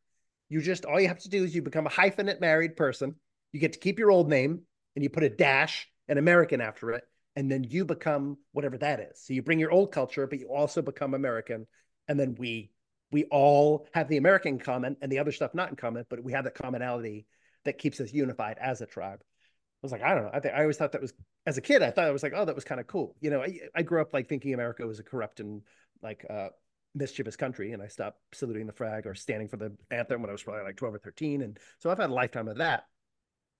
you 0.49 0.61
just 0.61 0.85
all 0.85 1.01
you 1.01 1.09
have 1.09 1.21
to 1.21 1.29
do 1.29 1.45
is 1.45 1.55
you 1.55 1.63
become 1.63 1.87
a 1.87 1.91
hyphenate 1.91 2.41
married 2.41 2.77
person 2.77 3.15
you 3.53 3.61
get 3.61 3.75
to 3.75 3.79
keep 3.79 3.99
your 3.99 4.11
old 4.11 4.29
name 4.29 4.61
and 4.97 5.03
you 5.03 5.11
put 5.11 5.23
a 5.23 5.31
dash 5.31 5.89
an 6.09 6.19
American 6.19 6.61
after 6.61 6.91
it, 6.93 7.05
and 7.37 7.51
then 7.51 7.65
you 7.65 7.85
become 7.85 8.39
whatever 8.53 8.79
that 8.79 9.01
is. 9.01 9.21
So 9.25 9.33
you 9.33 9.43
bring 9.43 9.59
your 9.59 9.71
old 9.71 9.93
culture, 9.93 10.27
but 10.27 10.39
you 10.39 10.49
also 10.49 10.83
become 10.83 11.15
American, 11.15 11.67
and 12.09 12.19
then 12.19 12.37
we 12.39 12.71
we 13.11 13.25
all 13.25 13.87
have 13.95 14.09
the 14.09 14.17
American 14.17 14.59
common 14.59 14.97
and 15.01 15.11
the 15.11 15.21
other 15.21 15.31
stuff 15.31 15.55
not 15.55 15.71
in 15.71 15.77
common, 15.77 16.05
but 16.09 16.23
we 16.23 16.33
have 16.33 16.45
that 16.45 16.55
commonality 16.55 17.27
that 17.65 17.79
keeps 17.79 18.01
us 18.01 18.13
unified 18.13 18.57
as 18.61 18.81
a 18.81 18.87
tribe. 18.87 19.21
I 19.23 19.83
was 19.83 19.93
like, 19.93 20.03
I 20.03 20.15
don't 20.15 20.25
know. 20.25 20.31
I 20.33 20.41
think 20.41 20.55
I 20.55 20.63
always 20.63 20.77
thought 20.77 20.93
that 20.93 21.03
was 21.03 21.13
as 21.47 21.59
a 21.59 21.61
kid, 21.61 21.83
I 21.83 21.91
thought 21.91 22.09
it 22.09 22.13
was 22.13 22.23
like, 22.23 22.33
oh, 22.35 22.45
that 22.45 22.55
was 22.55 22.65
kind 22.65 22.81
of 22.81 22.87
cool. 22.87 23.15
You 23.21 23.31
know, 23.31 23.43
I, 23.43 23.61
I 23.75 23.83
grew 23.83 24.01
up 24.01 24.13
like 24.13 24.29
thinking 24.29 24.55
America 24.55 24.87
was 24.87 24.99
a 24.99 25.05
corrupt 25.05 25.41
and 25.41 25.63
like 26.03 26.25
uh, 26.29 26.49
mischievous 26.95 27.37
country, 27.37 27.73
and 27.73 27.83
I 27.83 27.89
stopped 27.89 28.19
saluting 28.33 28.67
the 28.67 28.73
flag 28.73 29.07
or 29.07 29.15
standing 29.15 29.49
for 29.49 29.57
the 29.57 29.73
anthem 29.91 30.23
when 30.23 30.31
I 30.31 30.33
was 30.33 30.43
probably 30.43 30.65
like 30.65 30.77
12 30.77 30.95
or 30.95 30.99
13. 30.99 31.43
And 31.43 31.59
so 31.79 31.91
I've 31.91 31.99
had 31.99 32.11
a 32.11 32.15
lifetime 32.15 32.49
of 32.49 32.59
that. 32.59 32.85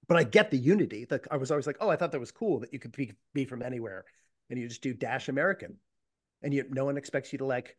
But 0.07 0.19
I 0.19 0.25
get 0.25 0.51
the 0.51 0.59
unity. 0.59 1.05
That 1.07 1.27
I 1.31 1.37
was 1.37 1.51
always 1.51 1.67
like, 1.67 1.79
oh, 1.81 1.89
I 1.89 1.97
thought 1.97 2.13
that 2.13 2.21
was 2.21 2.31
cool 2.31 2.61
that 2.61 2.73
you 2.73 2.79
could 2.79 2.93
be, 2.93 3.13
be 3.33 3.45
from 3.45 3.63
anywhere 3.63 4.05
and 4.51 4.59
you 4.59 4.69
just 4.69 4.83
do 4.83 4.95
dash 4.95 5.29
American. 5.29 5.77
And 6.43 6.53
you 6.53 6.65
no 6.69 6.85
one 6.85 6.97
expects 6.97 7.33
you 7.33 7.39
to 7.39 7.47
like, 7.47 7.77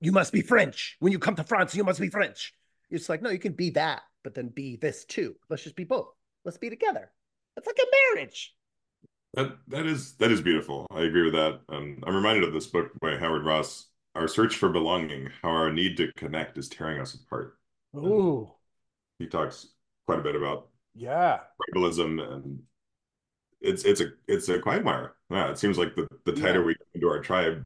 you 0.00 0.12
must 0.12 0.32
be 0.32 0.42
French. 0.42 0.96
When 0.98 1.12
you 1.12 1.18
come 1.18 1.36
to 1.36 1.44
France, 1.44 1.74
you 1.74 1.84
must 1.84 2.00
be 2.00 2.10
French. 2.10 2.52
It's 2.90 3.08
like, 3.08 3.22
no, 3.22 3.30
you 3.30 3.38
can 3.38 3.52
be 3.52 3.70
that, 3.70 4.02
but 4.22 4.34
then 4.34 4.48
be 4.48 4.76
this 4.76 5.04
too. 5.04 5.36
Let's 5.48 5.62
just 5.62 5.76
be 5.76 5.84
both. 5.84 6.08
Let's 6.44 6.58
be 6.58 6.70
together. 6.70 7.10
It's 7.56 7.66
like 7.66 7.78
a 7.78 8.16
marriage. 8.16 8.54
That 9.34 9.56
that 9.68 9.86
is 9.86 10.14
that 10.16 10.30
is 10.30 10.40
beautiful. 10.40 10.86
I 10.90 11.02
agree 11.02 11.24
with 11.24 11.34
that. 11.34 11.60
Um, 11.68 12.02
I'm 12.06 12.14
reminded 12.14 12.44
of 12.44 12.52
this 12.52 12.66
book 12.66 12.90
by 13.00 13.16
Howard 13.16 13.44
Ross, 13.44 13.88
Our 14.14 14.28
Search 14.28 14.56
for 14.56 14.68
Belonging: 14.68 15.30
How 15.42 15.50
Our 15.50 15.72
Need 15.72 15.96
to 15.98 16.12
Connect 16.16 16.58
is 16.58 16.68
Tearing 16.68 17.00
Us 17.00 17.14
Apart. 17.14 17.56
Ooh. 17.96 18.52
He 19.18 19.26
talks 19.26 19.68
quite 20.06 20.18
a 20.18 20.22
bit 20.22 20.36
about 20.36 20.68
yeah 20.94 21.38
tribalism 21.72 22.20
and 22.32 22.60
it's 23.64 23.84
it's 23.84 24.00
a 24.00 24.08
it's 24.28 24.48
a 24.48 24.60
quagmire. 24.60 25.14
Yeah, 25.30 25.50
it 25.50 25.58
seems 25.58 25.78
like 25.78 25.96
the 25.96 26.06
the 26.24 26.32
tighter 26.32 26.60
yeah. 26.60 26.66
we 26.66 26.74
get 26.74 26.86
into 26.94 27.08
our 27.08 27.20
tribe, 27.20 27.64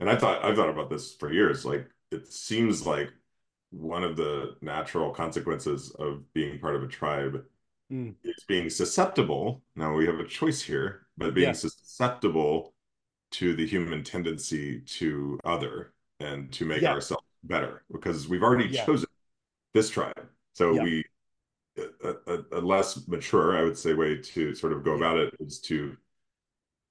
and 0.00 0.10
I 0.10 0.16
thought 0.16 0.44
I've 0.44 0.56
thought 0.56 0.68
about 0.68 0.90
this 0.90 1.14
for 1.14 1.32
years. 1.32 1.64
Like 1.64 1.88
it 2.10 2.26
seems 2.26 2.86
like 2.86 3.10
one 3.70 4.04
of 4.04 4.16
the 4.16 4.56
natural 4.60 5.12
consequences 5.12 5.90
of 5.98 6.32
being 6.32 6.58
part 6.58 6.76
of 6.76 6.82
a 6.82 6.88
tribe 6.88 7.44
mm. 7.90 8.14
is 8.24 8.44
being 8.46 8.68
susceptible. 8.68 9.62
Now 9.76 9.94
we 9.94 10.06
have 10.06 10.18
a 10.18 10.26
choice 10.26 10.60
here, 10.60 11.06
but 11.16 11.34
being 11.34 11.48
yeah. 11.48 11.52
susceptible 11.52 12.74
to 13.32 13.54
the 13.54 13.66
human 13.66 14.04
tendency 14.04 14.80
to 14.80 15.38
other 15.44 15.92
and 16.20 16.52
to 16.52 16.64
make 16.64 16.82
yeah. 16.82 16.92
ourselves 16.92 17.24
better 17.44 17.82
because 17.90 18.28
we've 18.28 18.42
already 18.42 18.68
chosen 18.70 19.08
this 19.74 19.90
tribe. 19.90 20.28
So 20.52 20.72
we 20.72 21.04
a, 21.76 22.14
a, 22.26 22.44
a, 22.52 22.60
less 22.60 23.06
mature, 23.08 23.58
I 23.58 23.62
would 23.62 23.76
say, 23.76 23.94
way 23.94 24.16
to 24.16 24.54
sort 24.54 24.72
of 24.72 24.84
go 24.84 24.92
about 24.92 25.16
it 25.16 25.34
is 25.40 25.60
to 25.62 25.96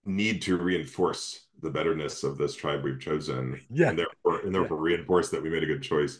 need 0.05 0.41
to 0.43 0.57
reinforce 0.57 1.45
the 1.61 1.69
betterness 1.69 2.23
of 2.23 2.37
this 2.37 2.55
tribe 2.55 2.83
we've 2.83 2.99
chosen. 2.99 3.61
Yeah. 3.69 3.89
And 3.89 3.99
therefore, 3.99 4.41
and 4.41 4.53
therefore 4.53 4.77
yeah. 4.77 4.95
reinforce 4.95 5.29
that 5.29 5.41
we 5.41 5.49
made 5.49 5.63
a 5.63 5.67
good 5.67 5.81
choice. 5.81 6.19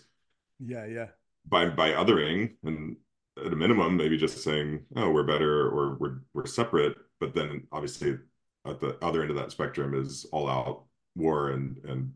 Yeah, 0.59 0.85
yeah. 0.85 1.07
By 1.45 1.69
by 1.69 1.91
othering 1.91 2.53
and 2.63 2.95
at 3.37 3.51
a 3.51 3.55
minimum, 3.55 3.97
maybe 3.97 4.17
just 4.17 4.43
saying, 4.43 4.85
oh, 4.95 5.09
we're 5.11 5.23
better 5.23 5.67
or 5.67 5.97
we're 5.99 6.19
we're 6.33 6.45
separate. 6.45 6.95
But 7.19 7.33
then 7.33 7.67
obviously 7.71 8.17
at 8.65 8.79
the 8.79 8.97
other 9.03 9.21
end 9.21 9.31
of 9.31 9.37
that 9.37 9.51
spectrum 9.51 9.93
is 9.93 10.25
all 10.31 10.49
out 10.49 10.85
war 11.15 11.51
and 11.51 11.77
and 11.85 12.13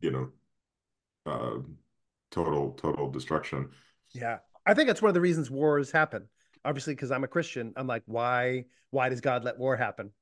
you 0.00 0.10
know 0.10 0.28
uh 1.26 1.58
total 2.30 2.72
total 2.72 3.10
destruction. 3.10 3.70
Yeah. 4.10 4.38
I 4.66 4.74
think 4.74 4.88
that's 4.88 5.02
one 5.02 5.08
of 5.08 5.14
the 5.14 5.20
reasons 5.20 5.50
wars 5.50 5.90
happen. 5.90 6.28
Obviously, 6.64 6.94
because 6.94 7.10
I'm 7.10 7.24
a 7.24 7.28
Christian, 7.28 7.72
I'm 7.76 7.86
like, 7.86 8.02
why? 8.06 8.66
Why 8.90 9.08
does 9.08 9.20
God 9.20 9.42
let 9.44 9.58
war 9.58 9.76
happen? 9.76 10.12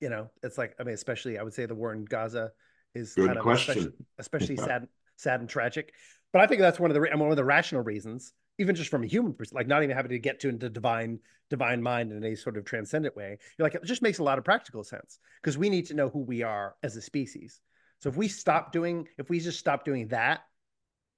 You 0.00 0.08
know, 0.08 0.30
it's 0.42 0.56
like, 0.56 0.74
I 0.80 0.84
mean, 0.84 0.94
especially 0.94 1.38
I 1.38 1.42
would 1.42 1.52
say 1.52 1.66
the 1.66 1.74
war 1.74 1.92
in 1.92 2.04
Gaza 2.04 2.52
is 2.94 3.14
Good 3.14 3.26
kind 3.26 3.38
of 3.38 3.42
question. 3.42 3.72
especially, 3.72 3.94
especially 4.18 4.54
yeah. 4.56 4.64
sad, 4.64 4.88
sad 5.16 5.40
and 5.40 5.48
tragic. 5.48 5.92
But 6.32 6.42
I 6.42 6.46
think 6.46 6.60
that's 6.60 6.78
one 6.78 6.90
of 6.90 6.94
the 6.94 7.00
one 7.16 7.30
of 7.30 7.36
the 7.36 7.44
rational 7.44 7.82
reasons, 7.82 8.32
even 8.58 8.74
just 8.74 8.90
from 8.90 9.02
a 9.02 9.06
human 9.06 9.34
perspective, 9.34 9.56
like 9.56 9.66
not 9.66 9.82
even 9.82 9.96
having 9.96 10.10
to 10.10 10.18
get 10.18 10.40
to 10.40 10.48
into 10.48 10.68
divine 10.70 11.18
divine 11.50 11.82
mind 11.82 12.12
in 12.12 12.22
a 12.24 12.34
sort 12.34 12.56
of 12.56 12.64
transcendent 12.64 13.16
way. 13.16 13.38
You're 13.58 13.66
like, 13.66 13.74
it 13.74 13.84
just 13.84 14.02
makes 14.02 14.18
a 14.18 14.22
lot 14.22 14.38
of 14.38 14.44
practical 14.44 14.84
sense 14.84 15.18
because 15.42 15.56
we 15.56 15.70
need 15.70 15.86
to 15.86 15.94
know 15.94 16.08
who 16.08 16.20
we 16.20 16.42
are 16.42 16.74
as 16.82 16.96
a 16.96 17.00
species. 17.00 17.60
So 18.00 18.08
if 18.08 18.16
we 18.16 18.28
stop 18.28 18.70
doing, 18.72 19.08
if 19.16 19.28
we 19.30 19.40
just 19.40 19.58
stop 19.58 19.84
doing 19.84 20.08
that, 20.08 20.40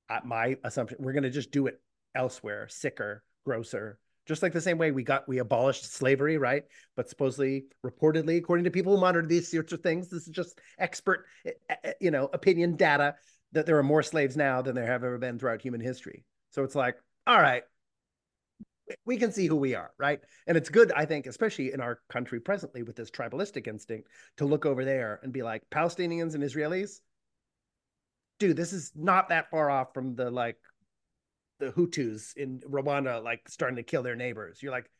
uh, 0.09 0.21
my 0.25 0.57
assumption, 0.65 0.99
we're 1.01 1.13
going 1.13 1.25
to 1.25 1.31
just 1.31 1.51
do 1.51 1.67
it 1.67 1.81
elsewhere, 2.15 2.69
sicker, 2.69 3.23
grosser. 3.45 3.99
Just 4.27 4.43
like 4.43 4.53
the 4.53 4.61
same 4.61 4.79
way 4.79 4.93
we 4.93 5.03
got 5.03 5.27
we 5.29 5.39
abolished 5.39 5.93
slavery, 5.93 6.39
right? 6.39 6.65
But 6.95 7.09
supposedly, 7.09 7.65
reportedly, 7.85 8.39
according 8.39 8.65
to 8.65 8.71
people 8.71 8.95
who 8.95 9.01
monitor 9.01 9.27
these 9.27 9.51
sorts 9.51 9.73
of 9.73 9.81
things, 9.81 10.09
this 10.09 10.23
is 10.23 10.29
just 10.29 10.61
expert, 10.79 11.27
eh, 11.47 11.53
eh, 11.69 11.75
eh, 11.85 11.93
you 12.01 12.11
know, 12.11 12.29
opinion 12.33 12.77
data 12.77 13.17
that 13.53 13.67
there 13.67 13.79
are 13.79 13.83
more 13.83 14.03
slaves 14.03 14.37
now 14.37 14.63
than 14.63 14.75
there 14.75 14.87
have 14.87 15.03
ever 15.03 15.19
been 15.19 15.39
throughout 15.39 15.63
human 15.63 15.81
history. 15.81 16.25
So 16.51 16.63
it's 16.63 16.77
like, 16.77 16.97
all 17.27 17.41
right, 17.41 17.65
we 19.05 19.17
can 19.17 19.33
see 19.33 19.47
who 19.47 19.57
we 19.57 19.75
are, 19.75 19.91
right? 19.99 20.21
And 20.47 20.57
it's 20.57 20.69
good, 20.69 20.93
I 20.93 21.05
think, 21.05 21.27
especially 21.27 21.73
in 21.73 21.81
our 21.81 22.01
country 22.09 22.41
presently 22.41 22.83
with 22.83 22.97
this 22.97 23.11
tribalistic 23.11 23.67
instinct, 23.67 24.09
to 24.37 24.45
look 24.45 24.67
over 24.67 24.85
there 24.85 25.21
and 25.23 25.33
be 25.33 25.43
like, 25.43 25.63
Palestinians 25.71 26.35
and 26.35 26.43
Israelis, 26.43 27.01
dude, 28.39 28.57
this 28.57 28.73
is 28.73 28.93
not 28.95 29.29
that 29.29 29.51
far 29.51 29.71
off 29.71 29.93
from 29.95 30.15
the 30.15 30.31
like 30.31 30.57
the 31.61 31.73
Hutus 31.73 32.37
in 32.37 32.61
Rwanda 32.61 33.23
like 33.23 33.49
starting 33.49 33.77
to 33.77 33.83
kill 33.83 34.03
their 34.03 34.17
neighbors. 34.17 34.63
You're 34.63 34.73
like, 34.73 34.91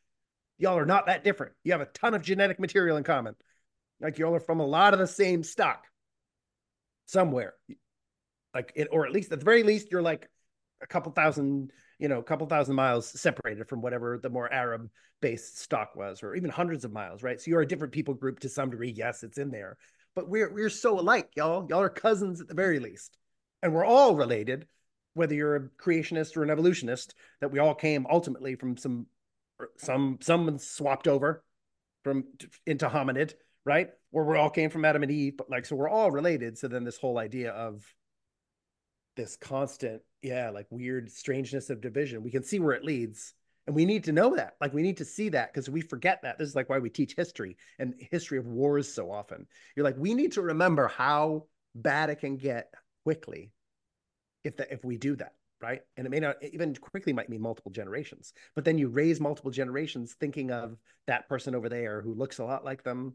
y'all 0.57 0.77
are 0.77 0.85
not 0.85 1.07
that 1.07 1.23
different. 1.23 1.53
You 1.63 1.73
have 1.73 1.81
a 1.81 1.85
ton 1.85 2.13
of 2.13 2.21
genetic 2.21 2.59
material 2.59 2.97
in 2.97 3.03
common. 3.03 3.35
Like 3.99 4.17
y'all 4.17 4.35
are 4.35 4.39
from 4.39 4.59
a 4.59 4.65
lot 4.65 4.93
of 4.93 4.99
the 4.99 5.07
same 5.07 5.43
stock 5.43 5.85
somewhere. 7.07 7.53
Like 8.53 8.71
it, 8.75 8.87
or 8.91 9.05
at 9.05 9.11
least 9.11 9.31
at 9.31 9.39
the 9.39 9.45
very 9.45 9.63
least, 9.63 9.91
you're 9.91 10.01
like 10.01 10.29
a 10.81 10.87
couple 10.87 11.11
thousand, 11.11 11.71
you 11.99 12.07
know, 12.07 12.19
a 12.19 12.23
couple 12.23 12.47
thousand 12.47 12.75
miles 12.75 13.07
separated 13.07 13.67
from 13.67 13.81
whatever 13.81 14.17
the 14.17 14.29
more 14.29 14.51
Arab 14.51 14.89
based 15.21 15.59
stock 15.59 15.95
was, 15.95 16.23
or 16.23 16.35
even 16.35 16.49
hundreds 16.49 16.83
of 16.83 16.91
miles, 16.91 17.23
right? 17.23 17.39
So 17.39 17.51
you're 17.51 17.61
a 17.61 17.67
different 17.67 17.93
people 17.93 18.13
group 18.13 18.39
to 18.39 18.49
some 18.49 18.71
degree. 18.71 18.91
Yes, 18.91 19.23
it's 19.23 19.37
in 19.37 19.51
there. 19.51 19.77
But 20.15 20.27
we're 20.27 20.51
we're 20.53 20.69
so 20.69 20.99
alike, 20.99 21.29
y'all. 21.35 21.67
Y'all 21.69 21.81
are 21.81 21.89
cousins 21.89 22.41
at 22.41 22.47
the 22.47 22.53
very 22.53 22.79
least. 22.79 23.17
And 23.63 23.73
we're 23.73 23.85
all 23.85 24.15
related 24.15 24.67
whether 25.13 25.33
you're 25.33 25.55
a 25.55 25.69
creationist 25.81 26.37
or 26.37 26.43
an 26.43 26.49
evolutionist, 26.49 27.15
that 27.41 27.51
we 27.51 27.59
all 27.59 27.75
came 27.75 28.07
ultimately 28.09 28.55
from 28.55 28.77
some 28.77 29.07
some 29.77 30.17
someone 30.21 30.57
swapped 30.57 31.07
over 31.07 31.43
from 32.03 32.23
into 32.65 32.87
hominid, 32.87 33.33
right? 33.65 33.89
Or 34.11 34.25
we 34.25 34.37
all 34.37 34.49
came 34.49 34.69
from 34.69 34.85
Adam 34.85 35.03
and 35.03 35.11
Eve, 35.11 35.37
but 35.37 35.49
like 35.49 35.65
so 35.65 35.75
we're 35.75 35.89
all 35.89 36.11
related. 36.11 36.57
So 36.57 36.67
then 36.67 36.83
this 36.83 36.97
whole 36.97 37.17
idea 37.17 37.51
of 37.51 37.83
this 39.15 39.37
constant, 39.37 40.01
yeah, 40.21 40.49
like 40.49 40.67
weird 40.69 41.11
strangeness 41.11 41.69
of 41.69 41.81
division, 41.81 42.23
we 42.23 42.31
can 42.31 42.43
see 42.43 42.59
where 42.59 42.73
it 42.73 42.83
leads. 42.83 43.33
And 43.67 43.75
we 43.75 43.85
need 43.85 44.05
to 44.05 44.11
know 44.11 44.35
that. 44.35 44.55
Like 44.59 44.73
we 44.73 44.81
need 44.81 44.97
to 44.97 45.05
see 45.05 45.29
that 45.29 45.53
because 45.53 45.69
we 45.69 45.81
forget 45.81 46.23
that. 46.23 46.39
This 46.39 46.49
is 46.49 46.55
like 46.55 46.67
why 46.67 46.79
we 46.79 46.89
teach 46.89 47.13
history 47.15 47.57
and 47.77 47.93
history 48.11 48.39
of 48.39 48.47
wars 48.47 48.91
so 48.91 49.11
often. 49.11 49.45
You're 49.75 49.85
like, 49.85 49.97
we 49.97 50.15
need 50.15 50.31
to 50.33 50.41
remember 50.41 50.87
how 50.87 51.45
bad 51.75 52.09
it 52.09 52.19
can 52.19 52.37
get 52.37 52.73
quickly 53.03 53.51
if 54.43 54.57
that 54.57 54.71
if 54.71 54.83
we 54.83 54.97
do 54.97 55.15
that 55.15 55.33
right? 55.61 55.81
And 55.95 56.07
it 56.07 56.09
may 56.09 56.19
not 56.19 56.37
even 56.43 56.75
quickly 56.75 57.13
might 57.13 57.29
mean 57.29 57.41
multiple 57.41 57.71
generations 57.71 58.33
but 58.55 58.65
then 58.65 58.77
you 58.77 58.89
raise 58.89 59.19
multiple 59.19 59.51
generations 59.51 60.15
thinking 60.19 60.51
of 60.51 60.77
that 61.07 61.29
person 61.29 61.53
over 61.53 61.69
there 61.69 62.01
who 62.01 62.15
looks 62.15 62.39
a 62.39 62.43
lot 62.43 62.65
like 62.65 62.83
them 62.83 63.13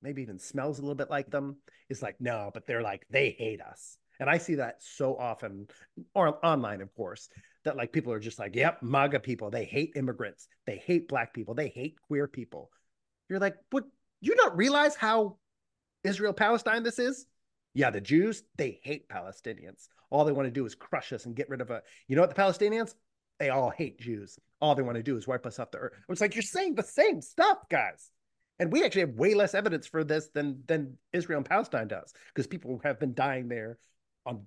maybe 0.00 0.22
even 0.22 0.38
smells 0.38 0.78
a 0.78 0.82
little 0.82 0.94
bit 0.94 1.10
like 1.10 1.30
them. 1.30 1.56
Is 1.88 2.02
like 2.02 2.16
no 2.20 2.50
but 2.54 2.66
they're 2.66 2.82
like 2.82 3.04
they 3.10 3.30
hate 3.30 3.60
us. 3.60 3.96
And 4.20 4.28
i 4.28 4.38
see 4.38 4.56
that 4.56 4.82
so 4.82 5.16
often 5.16 5.66
or 6.14 6.44
online 6.44 6.80
of 6.80 6.94
course 6.94 7.28
that 7.64 7.76
like 7.76 7.92
people 7.92 8.12
are 8.12 8.20
just 8.20 8.38
like 8.38 8.54
yep 8.54 8.82
maga 8.82 9.18
people 9.20 9.50
they 9.50 9.64
hate 9.64 9.92
immigrants 9.96 10.48
they 10.66 10.76
hate 10.76 11.08
black 11.08 11.34
people 11.34 11.54
they 11.54 11.68
hate 11.68 11.96
queer 12.06 12.28
people. 12.28 12.70
You're 13.28 13.40
like 13.40 13.56
what? 13.70 13.84
You 14.20 14.34
don't 14.36 14.56
realize 14.56 14.94
how 14.94 15.38
israel 16.04 16.32
palestine 16.32 16.84
this 16.84 16.98
is 17.00 17.26
yeah 17.78 17.90
the 17.90 18.00
jews 18.00 18.42
they 18.56 18.78
hate 18.82 19.08
palestinians 19.08 19.88
all 20.10 20.24
they 20.24 20.32
want 20.32 20.46
to 20.46 20.52
do 20.52 20.66
is 20.66 20.74
crush 20.74 21.12
us 21.12 21.26
and 21.26 21.34
get 21.34 21.48
rid 21.48 21.60
of 21.60 21.70
a. 21.70 21.82
You 22.06 22.16
know 22.16 22.22
what? 22.22 22.34
The 22.34 22.40
Palestinians, 22.40 22.94
they 23.38 23.50
all 23.50 23.70
hate 23.70 24.00
Jews. 24.00 24.38
All 24.60 24.74
they 24.74 24.82
want 24.82 24.96
to 24.96 25.02
do 25.02 25.16
is 25.16 25.26
wipe 25.26 25.46
us 25.46 25.58
off 25.58 25.70
the 25.70 25.78
earth. 25.78 25.92
It's 26.08 26.20
like 26.20 26.34
you're 26.34 26.42
saying 26.42 26.74
the 26.74 26.82
same 26.82 27.20
stuff, 27.20 27.58
guys. 27.68 28.10
And 28.58 28.72
we 28.72 28.84
actually 28.84 29.02
have 29.02 29.14
way 29.14 29.34
less 29.34 29.54
evidence 29.54 29.86
for 29.86 30.02
this 30.02 30.28
than 30.34 30.62
than 30.66 30.96
Israel 31.12 31.38
and 31.38 31.46
Palestine 31.46 31.88
does, 31.88 32.12
because 32.34 32.46
people 32.46 32.80
have 32.82 32.98
been 32.98 33.14
dying 33.14 33.48
there 33.48 33.78
on 34.26 34.46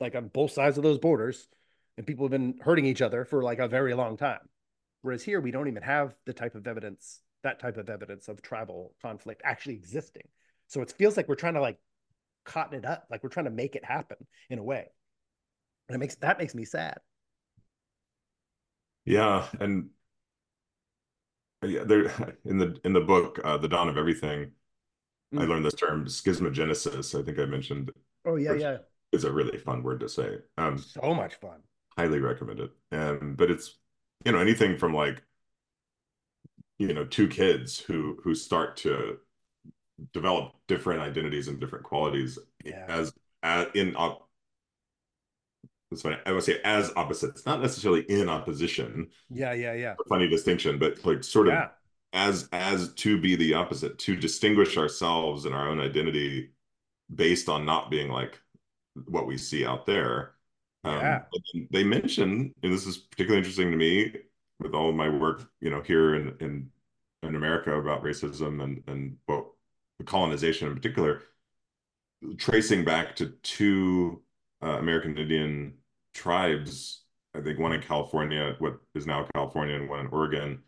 like 0.00 0.14
on 0.14 0.28
both 0.28 0.52
sides 0.52 0.76
of 0.76 0.82
those 0.82 0.98
borders, 0.98 1.48
and 1.96 2.06
people 2.06 2.24
have 2.24 2.30
been 2.30 2.58
hurting 2.62 2.86
each 2.86 3.02
other 3.02 3.24
for 3.24 3.42
like 3.42 3.58
a 3.58 3.68
very 3.68 3.94
long 3.94 4.16
time. 4.16 4.40
Whereas 5.02 5.22
here 5.22 5.40
we 5.40 5.50
don't 5.50 5.68
even 5.68 5.82
have 5.82 6.14
the 6.24 6.32
type 6.32 6.54
of 6.54 6.66
evidence, 6.66 7.20
that 7.42 7.60
type 7.60 7.76
of 7.76 7.90
evidence 7.90 8.28
of 8.28 8.40
tribal 8.40 8.94
conflict 9.02 9.42
actually 9.44 9.74
existing. 9.74 10.28
So 10.68 10.80
it 10.80 10.92
feels 10.92 11.16
like 11.16 11.28
we're 11.28 11.34
trying 11.34 11.54
to 11.54 11.60
like 11.60 11.78
cotton 12.46 12.78
it 12.78 12.86
up. 12.86 13.04
Like 13.10 13.22
we're 13.22 13.30
trying 13.30 13.46
to 13.46 13.50
make 13.50 13.76
it 13.76 13.84
happen 13.84 14.16
in 14.48 14.58
a 14.58 14.62
way. 14.62 14.86
And 15.88 15.96
it 15.96 15.98
makes 15.98 16.14
that 16.16 16.38
makes 16.38 16.54
me 16.54 16.64
sad. 16.64 16.98
Yeah, 19.04 19.46
and 19.60 19.90
yeah, 21.62 21.84
there 21.84 22.04
in 22.44 22.58
the 22.58 22.78
in 22.84 22.92
the 22.92 23.00
book, 23.00 23.40
uh, 23.44 23.56
The 23.58 23.68
Dawn 23.68 23.88
of 23.88 23.96
Everything, 23.96 24.52
mm. 25.34 25.40
I 25.40 25.44
learned 25.44 25.64
this 25.64 25.74
term 25.74 26.06
schismogenesis. 26.06 27.18
I 27.18 27.24
think 27.24 27.38
I 27.38 27.44
mentioned. 27.44 27.90
Oh 28.24 28.36
yeah, 28.36 28.54
yeah. 28.54 28.78
is 29.12 29.24
a 29.24 29.32
really 29.32 29.58
fun 29.58 29.82
word 29.82 30.00
to 30.00 30.08
say. 30.08 30.38
Um, 30.58 30.78
so 30.78 31.14
much 31.14 31.34
fun. 31.36 31.60
Highly 31.96 32.18
recommend 32.18 32.60
it. 32.60 32.70
Um, 32.92 33.34
but 33.36 33.50
it's 33.50 33.78
you 34.24 34.32
know 34.32 34.38
anything 34.38 34.76
from 34.76 34.92
like 34.92 35.22
you 36.78 36.92
know 36.92 37.04
two 37.04 37.28
kids 37.28 37.78
who 37.78 38.18
who 38.22 38.34
start 38.34 38.76
to 38.78 39.18
develop 40.12 40.52
different 40.68 41.00
identities 41.00 41.48
and 41.48 41.58
different 41.58 41.84
qualities 41.84 42.38
yeah. 42.64 42.84
as, 42.88 43.12
as 43.42 43.66
in 43.74 43.96
op- 43.96 44.26
that's 45.90 46.02
funny. 46.02 46.16
I 46.26 46.32
would 46.32 46.42
say 46.42 46.60
as 46.64 46.92
opposites, 46.96 47.46
not 47.46 47.62
necessarily 47.62 48.02
in 48.02 48.28
opposition. 48.28 49.08
Yeah, 49.30 49.52
yeah, 49.52 49.72
yeah. 49.72 49.94
funny 50.08 50.28
distinction, 50.28 50.78
but 50.78 51.04
like 51.04 51.22
sort 51.22 51.46
of 51.48 51.54
yeah. 51.54 51.68
as 52.12 52.48
as 52.52 52.92
to 52.94 53.20
be 53.20 53.36
the 53.36 53.54
opposite, 53.54 53.98
to 54.00 54.16
distinguish 54.16 54.76
ourselves 54.76 55.44
and 55.44 55.54
our 55.54 55.68
own 55.68 55.80
identity 55.80 56.50
based 57.14 57.48
on 57.48 57.64
not 57.64 57.90
being 57.90 58.08
like 58.10 58.40
what 59.06 59.26
we 59.26 59.38
see 59.38 59.64
out 59.64 59.86
there. 59.86 60.32
Um, 60.82 61.00
yeah. 61.00 61.22
They 61.70 61.84
mention, 61.84 62.52
and 62.62 62.72
this 62.72 62.86
is 62.86 62.98
particularly 62.98 63.38
interesting 63.38 63.70
to 63.70 63.76
me 63.76 64.12
with 64.58 64.74
all 64.74 64.88
of 64.88 64.96
my 64.96 65.08
work, 65.08 65.48
you 65.60 65.70
know, 65.70 65.82
here 65.82 66.16
in 66.16 66.36
in, 66.40 66.70
in 67.22 67.36
America 67.36 67.72
about 67.78 68.02
racism 68.02 68.62
and 68.62 68.82
and 68.88 69.16
the 69.28 69.44
colonization 70.04 70.68
in 70.68 70.74
particular, 70.74 71.22
tracing 72.38 72.84
back 72.84 73.16
to 73.16 73.28
two 73.42 74.22
uh, 74.62 74.78
American 74.78 75.16
Indian 75.16 75.74
tribes. 76.14 77.02
I 77.34 77.40
think 77.40 77.58
one 77.58 77.72
in 77.72 77.82
California, 77.82 78.56
what 78.58 78.78
is 78.94 79.06
now 79.06 79.26
California, 79.34 79.76
and 79.76 79.88
one 79.88 80.00
in 80.00 80.06
Oregon. 80.08 80.62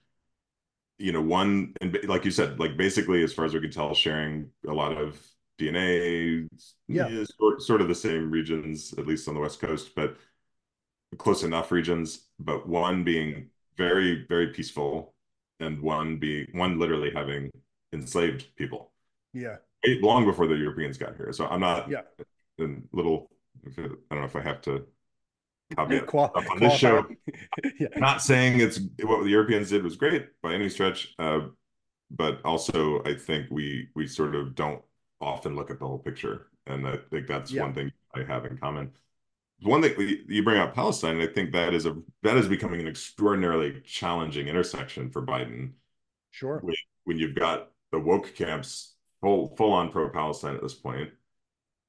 You 0.98 1.12
know, 1.12 1.22
one 1.22 1.74
and 1.80 1.96
like 2.04 2.24
you 2.24 2.30
said, 2.30 2.58
like 2.58 2.76
basically, 2.76 3.22
as 3.22 3.32
far 3.32 3.44
as 3.44 3.54
we 3.54 3.60
can 3.60 3.70
tell, 3.70 3.94
sharing 3.94 4.50
a 4.68 4.72
lot 4.72 4.96
of 4.96 5.20
DNA. 5.58 6.46
Yeah, 6.88 7.24
sort, 7.38 7.62
sort 7.62 7.80
of 7.80 7.88
the 7.88 7.94
same 7.94 8.30
regions, 8.30 8.92
at 8.98 9.06
least 9.06 9.28
on 9.28 9.34
the 9.34 9.40
West 9.40 9.60
Coast, 9.60 9.94
but 9.94 10.16
close 11.18 11.42
enough 11.42 11.72
regions. 11.72 12.26
But 12.38 12.68
one 12.68 13.04
being 13.04 13.50
very, 13.76 14.26
very 14.28 14.48
peaceful, 14.48 15.14
and 15.60 15.80
one 15.80 16.18
being 16.18 16.48
one 16.52 16.78
literally 16.78 17.12
having 17.14 17.50
enslaved 17.92 18.54
people. 18.56 18.92
Yeah, 19.38 19.56
long 20.00 20.24
before 20.24 20.46
the 20.46 20.54
Europeans 20.54 20.98
got 20.98 21.16
here. 21.16 21.32
So 21.32 21.46
I'm 21.46 21.60
not. 21.60 21.88
Yeah, 21.88 22.02
little. 22.92 23.30
I 23.66 23.70
don't 23.76 23.98
know 24.10 24.24
if 24.24 24.36
I 24.36 24.40
have 24.42 24.60
to 24.62 24.86
caveat 25.76 26.06
Qual- 26.06 26.32
on 26.34 26.58
this 26.58 26.74
show. 26.74 27.06
yeah. 27.80 27.88
Not 27.96 28.22
saying 28.22 28.60
it's 28.60 28.80
what 29.02 29.22
the 29.22 29.30
Europeans 29.30 29.70
did 29.70 29.82
was 29.82 29.96
great 29.96 30.28
by 30.42 30.54
any 30.54 30.68
stretch, 30.68 31.14
uh, 31.18 31.40
but 32.10 32.40
also 32.44 33.02
I 33.04 33.14
think 33.14 33.46
we 33.50 33.88
we 33.94 34.06
sort 34.06 34.34
of 34.34 34.54
don't 34.54 34.82
often 35.20 35.56
look 35.56 35.70
at 35.70 35.78
the 35.78 35.86
whole 35.86 35.98
picture, 35.98 36.48
and 36.66 36.86
I 36.86 36.98
think 37.10 37.26
that's 37.26 37.52
yeah. 37.52 37.62
one 37.62 37.74
thing 37.74 37.92
I 38.14 38.22
have 38.22 38.44
in 38.44 38.58
common. 38.58 38.92
One 39.62 39.82
thing 39.82 39.94
you 40.28 40.44
bring 40.44 40.60
up 40.60 40.74
Palestine, 40.74 41.18
and 41.18 41.28
I 41.28 41.32
think 41.32 41.52
that 41.52 41.74
is 41.74 41.84
a 41.84 41.96
that 42.22 42.36
is 42.36 42.48
becoming 42.48 42.80
an 42.80 42.88
extraordinarily 42.88 43.80
challenging 43.84 44.46
intersection 44.46 45.10
for 45.10 45.22
Biden. 45.22 45.72
Sure. 46.30 46.60
When, 46.62 46.74
when 47.04 47.18
you've 47.18 47.34
got 47.34 47.70
the 47.90 47.98
woke 47.98 48.34
camps 48.34 48.94
full 49.20 49.54
full 49.56 49.72
on 49.72 49.90
pro 49.90 50.08
Palestine 50.08 50.54
at 50.54 50.62
this 50.62 50.74
point, 50.74 51.10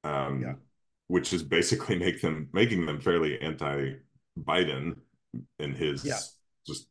um, 0.04 0.42
yeah. 0.42 0.54
which 1.08 1.32
is 1.32 1.42
basically 1.42 1.98
make 1.98 2.20
them 2.20 2.48
making 2.52 2.86
them 2.86 3.00
fairly 3.00 3.40
anti 3.40 3.94
Biden 4.38 4.96
in 5.58 5.74
his 5.74 6.04
yeah. 6.04 6.18
just 6.66 6.88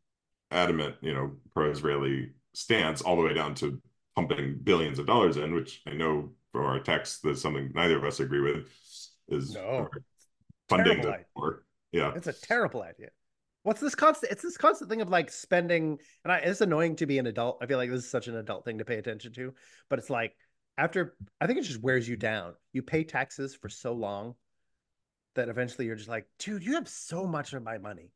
adamant, 0.52 0.96
you 1.02 1.14
know, 1.14 1.32
pro 1.54 1.72
Israeli 1.72 2.32
stance, 2.54 3.02
all 3.02 3.16
the 3.16 3.22
way 3.22 3.34
down 3.34 3.54
to 3.56 3.82
pumping 4.16 4.60
billions 4.64 5.00
of 5.00 5.06
dollars 5.06 5.38
in, 5.38 5.54
which 5.54 5.82
I 5.88 5.94
know 5.94 6.32
from 6.52 6.66
our 6.66 6.80
text 6.80 7.22
that's 7.24 7.42
something 7.42 7.72
neither 7.76 7.98
of 7.98 8.04
us 8.04 8.20
agree 8.20 8.42
with, 8.42 8.68
is 9.28 9.54
no, 9.54 9.90
funding 10.68 11.02
the 11.02 11.24
war. 11.36 11.64
Yeah, 11.92 12.14
it's 12.16 12.28
a 12.28 12.34
terrible 12.34 12.82
idea. 12.84 13.10
What's 13.64 13.82
this 13.82 13.95
constant? 13.95 14.32
It's 14.32 14.41
this 14.41 14.57
constant 14.57 14.89
thing 14.89 15.01
of 15.01 15.10
like 15.10 15.30
spending, 15.30 15.99
and 16.24 16.32
I, 16.32 16.38
it's 16.38 16.62
annoying 16.62 16.95
to 16.97 17.05
be 17.05 17.18
an 17.20 17.28
adult. 17.28 17.60
I 17.62 17.66
feel 17.66 17.78
like 17.78 17.89
this 17.89 18.03
is 18.03 18.10
such 18.10 18.28
an 18.28 18.36
adult 18.36 18.66
thing 18.66 18.78
to 18.78 18.86
pay 18.86 18.95
attention 18.95 19.34
to, 19.34 19.53
but 19.89 19.99
it's 19.99 20.10
like 20.10 20.36
after 20.78 21.16
I 21.41 21.47
think 21.47 21.60
it 21.60 21.64
just 21.64 21.82
wears 21.82 22.07
you 22.07 22.16
down. 22.16 22.53
You 22.72 22.82
pay 22.82 23.03
taxes 23.03 23.55
for 23.55 23.70
so 23.70 23.93
long 23.93 24.36
that 25.36 25.49
eventually 25.49 25.86
you're 25.86 25.95
just 25.95 26.10
like, 26.10 26.26
dude, 26.39 26.64
you 26.64 26.74
have 26.74 26.88
so 26.88 27.26
much 27.26 27.53
of 27.53 27.64
my 27.64 27.78
money, 27.78 28.12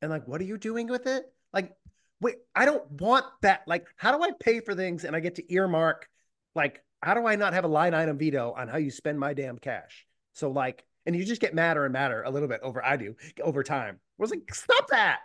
and 0.00 0.10
like, 0.10 0.28
what 0.28 0.40
are 0.40 0.44
you 0.44 0.58
doing 0.58 0.86
with 0.86 1.06
it? 1.06 1.24
Like, 1.52 1.72
wait, 2.20 2.36
I 2.54 2.64
don't 2.64 2.88
want 2.92 3.26
that. 3.42 3.62
Like, 3.66 3.86
how 3.96 4.16
do 4.16 4.22
I 4.22 4.30
pay 4.38 4.60
for 4.60 4.74
things 4.74 5.04
and 5.04 5.14
I 5.16 5.20
get 5.20 5.36
to 5.36 5.52
earmark? 5.52 6.08
Like, 6.54 6.82
how 7.02 7.14
do 7.14 7.26
I 7.26 7.36
not 7.36 7.52
have 7.52 7.64
a 7.64 7.68
line 7.68 7.94
item 7.94 8.18
veto 8.18 8.52
on 8.56 8.68
how 8.68 8.78
you 8.78 8.90
spend 8.90 9.18
my 9.18 9.34
damn 9.34 9.58
cash? 9.58 10.06
So, 10.34 10.50
like, 10.50 10.84
and 11.06 11.16
you 11.16 11.24
just 11.24 11.40
get 11.40 11.54
madder 11.54 11.84
and 11.84 11.92
madder 11.92 12.22
a 12.22 12.30
little 12.30 12.48
bit 12.48 12.60
over 12.62 12.84
I 12.84 12.96
do 12.96 13.14
over 13.42 13.62
time. 13.62 13.96
I 13.96 14.22
was 14.22 14.30
like, 14.30 14.54
stop 14.54 14.88
that, 14.88 15.20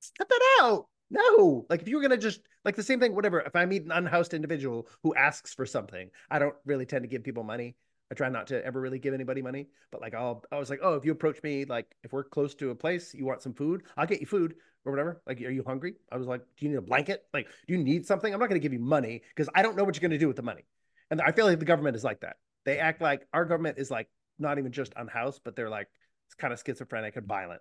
stop 0.00 0.28
that 0.28 0.58
out. 0.60 0.86
No, 1.10 1.66
like 1.68 1.82
if 1.82 1.88
you 1.88 1.96
were 1.96 2.02
gonna 2.02 2.16
just 2.16 2.40
like 2.64 2.76
the 2.76 2.82
same 2.82 3.00
thing, 3.00 3.14
whatever. 3.14 3.40
If 3.40 3.54
I 3.54 3.64
meet 3.66 3.84
an 3.84 3.92
unhoused 3.92 4.34
individual 4.34 4.88
who 5.02 5.14
asks 5.14 5.54
for 5.54 5.66
something, 5.66 6.10
I 6.30 6.38
don't 6.38 6.54
really 6.64 6.86
tend 6.86 7.02
to 7.02 7.08
give 7.08 7.24
people 7.24 7.44
money. 7.44 7.76
I 8.10 8.14
try 8.14 8.28
not 8.28 8.46
to 8.48 8.64
ever 8.64 8.80
really 8.80 8.98
give 8.98 9.14
anybody 9.14 9.40
money, 9.40 9.68
but 9.90 10.02
like 10.02 10.14
I'll, 10.14 10.44
I 10.52 10.58
was 10.58 10.68
like, 10.68 10.80
oh, 10.82 10.94
if 10.94 11.04
you 11.04 11.12
approach 11.12 11.42
me, 11.42 11.64
like 11.64 11.86
if 12.02 12.12
we're 12.12 12.24
close 12.24 12.54
to 12.56 12.70
a 12.70 12.74
place, 12.74 13.14
you 13.14 13.24
want 13.24 13.40
some 13.40 13.54
food, 13.54 13.84
I'll 13.96 14.06
get 14.06 14.20
you 14.20 14.26
food 14.26 14.54
or 14.84 14.92
whatever. 14.92 15.22
Like, 15.26 15.40
are 15.40 15.50
you 15.50 15.64
hungry? 15.66 15.94
I 16.10 16.16
was 16.16 16.26
like, 16.26 16.42
do 16.58 16.66
you 16.66 16.70
need 16.70 16.76
a 16.76 16.82
blanket? 16.82 17.24
Like, 17.32 17.48
do 17.66 17.74
you 17.74 17.82
need 17.82 18.06
something? 18.06 18.32
I'm 18.32 18.40
not 18.40 18.50
to 18.50 18.58
give 18.58 18.72
you 18.72 18.78
money 18.80 19.22
because 19.34 19.48
I 19.54 19.62
don't 19.62 19.76
know 19.76 19.84
what 19.84 20.00
you're 20.00 20.10
to 20.10 20.18
do 20.18 20.28
with 20.28 20.36
the 20.36 20.42
money. 20.42 20.66
And 21.10 21.20
I 21.20 21.32
feel 21.32 21.46
like 21.46 21.58
the 21.58 21.64
government 21.64 21.96
is 21.96 22.04
like 22.04 22.20
that. 22.20 22.36
They 22.64 22.78
act 22.78 23.00
like 23.00 23.26
our 23.32 23.44
government 23.44 23.78
is 23.78 23.90
like 23.90 24.08
not 24.38 24.58
even 24.58 24.72
just 24.72 24.92
unhoused, 24.96 25.42
but 25.44 25.56
they're 25.56 25.70
like 25.70 25.88
it's 26.26 26.34
kind 26.34 26.52
of 26.52 26.62
schizophrenic 26.64 27.16
and 27.16 27.26
violent, 27.26 27.60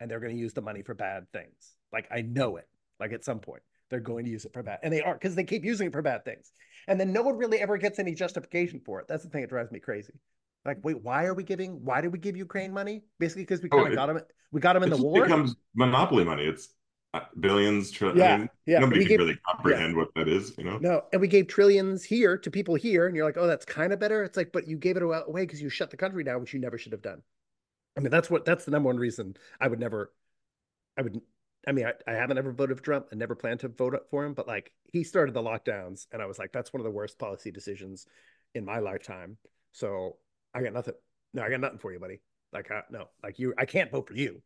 and 0.00 0.10
they're 0.10 0.20
going 0.20 0.34
to 0.34 0.40
use 0.40 0.52
the 0.52 0.62
money 0.62 0.82
for 0.82 0.94
bad 0.94 1.26
things. 1.32 1.76
Like 1.92 2.08
I 2.10 2.22
know 2.22 2.56
it. 2.56 2.68
Like 3.00 3.12
at 3.12 3.24
some 3.24 3.40
point 3.40 3.62
they're 3.90 4.00
going 4.00 4.24
to 4.24 4.30
use 4.30 4.44
it 4.44 4.52
for 4.52 4.62
bad, 4.62 4.80
and 4.82 4.92
they 4.92 5.02
are 5.02 5.14
because 5.14 5.34
they 5.34 5.44
keep 5.44 5.64
using 5.64 5.88
it 5.88 5.92
for 5.92 6.02
bad 6.02 6.24
things. 6.24 6.52
And 6.86 7.00
then 7.00 7.12
no 7.12 7.22
one 7.22 7.36
really 7.36 7.60
ever 7.60 7.78
gets 7.78 7.98
any 7.98 8.14
justification 8.14 8.80
for 8.84 9.00
it. 9.00 9.08
That's 9.08 9.24
the 9.24 9.30
thing 9.30 9.40
that 9.40 9.50
drives 9.50 9.72
me 9.72 9.80
crazy. 9.80 10.12
Like, 10.64 10.78
wait, 10.82 11.02
why 11.02 11.24
are 11.24 11.34
we 11.34 11.44
giving? 11.44 11.84
Why 11.84 12.00
did 12.00 12.12
we 12.12 12.18
give 12.18 12.36
Ukraine 12.36 12.72
money? 12.72 13.02
Basically, 13.18 13.42
because 13.42 13.62
we 13.62 13.68
kind 13.68 13.86
of 13.86 13.92
oh, 13.92 13.96
got 13.96 14.06
them. 14.06 14.20
We 14.52 14.60
got 14.60 14.74
them 14.74 14.82
in 14.82 14.90
the 14.90 14.96
war. 14.96 15.18
It 15.18 15.28
becomes 15.28 15.56
monopoly 15.74 16.24
money. 16.24 16.44
It's 16.44 16.68
billions. 17.38 17.90
Tri- 17.90 18.12
yeah, 18.14 18.34
I 18.34 18.36
mean, 18.38 18.50
yeah. 18.66 18.78
Nobody 18.80 19.00
can 19.00 19.08
gave, 19.08 19.18
really 19.18 19.38
comprehend 19.46 19.92
yeah. 19.92 19.98
what 19.98 20.08
that 20.16 20.28
is. 20.28 20.54
You 20.58 20.64
know. 20.64 20.78
No, 20.78 21.02
and 21.12 21.20
we 21.20 21.28
gave 21.28 21.48
trillions 21.48 22.04
here 22.04 22.36
to 22.38 22.50
people 22.50 22.74
here, 22.74 23.06
and 23.06 23.16
you're 23.16 23.24
like, 23.24 23.36
oh, 23.36 23.46
that's 23.46 23.64
kind 23.64 23.92
of 23.92 23.98
better. 23.98 24.22
It's 24.22 24.36
like, 24.36 24.52
but 24.52 24.66
you 24.66 24.76
gave 24.76 24.96
it 24.96 25.02
away 25.02 25.42
because 25.42 25.60
you 25.60 25.68
shut 25.68 25.90
the 25.90 25.96
country 25.96 26.24
down, 26.24 26.40
which 26.40 26.54
you 26.54 26.60
never 26.60 26.78
should 26.78 26.92
have 26.92 27.02
done. 27.02 27.22
I 27.96 28.00
mean, 28.00 28.10
that's 28.10 28.30
what 28.30 28.44
that's 28.44 28.64
the 28.64 28.70
number 28.70 28.88
one 28.88 28.96
reason 28.96 29.36
I 29.60 29.68
would 29.68 29.80
never. 29.80 30.12
I 30.98 31.02
would. 31.02 31.20
I 31.66 31.72
mean, 31.72 31.86
I, 31.86 31.92
I 32.06 32.14
haven't 32.14 32.36
ever 32.36 32.52
voted 32.52 32.76
for 32.76 32.82
Trump 32.82 33.06
and 33.10 33.18
never 33.18 33.34
planned 33.34 33.60
to 33.60 33.68
vote 33.68 33.94
for 34.10 34.24
him, 34.24 34.34
but 34.34 34.46
like 34.46 34.70
he 34.84 35.02
started 35.02 35.34
the 35.34 35.42
lockdowns, 35.42 36.06
and 36.12 36.20
I 36.20 36.26
was 36.26 36.38
like, 36.38 36.52
that's 36.52 36.72
one 36.72 36.80
of 36.80 36.84
the 36.84 36.90
worst 36.90 37.18
policy 37.18 37.50
decisions 37.50 38.06
in 38.54 38.64
my 38.64 38.80
lifetime. 38.80 39.38
So 39.72 40.16
I 40.54 40.62
got 40.62 40.72
nothing 40.72 40.94
no, 41.34 41.42
I 41.42 41.50
got 41.50 41.60
nothing 41.60 41.78
for 41.78 41.92
you, 41.92 41.98
buddy. 41.98 42.20
Like, 42.52 42.70
uh, 42.70 42.82
no, 42.90 43.08
like 43.22 43.38
you, 43.38 43.52
I 43.58 43.66
can't 43.66 43.90
vote 43.90 44.06
for 44.08 44.14
you. 44.14 44.40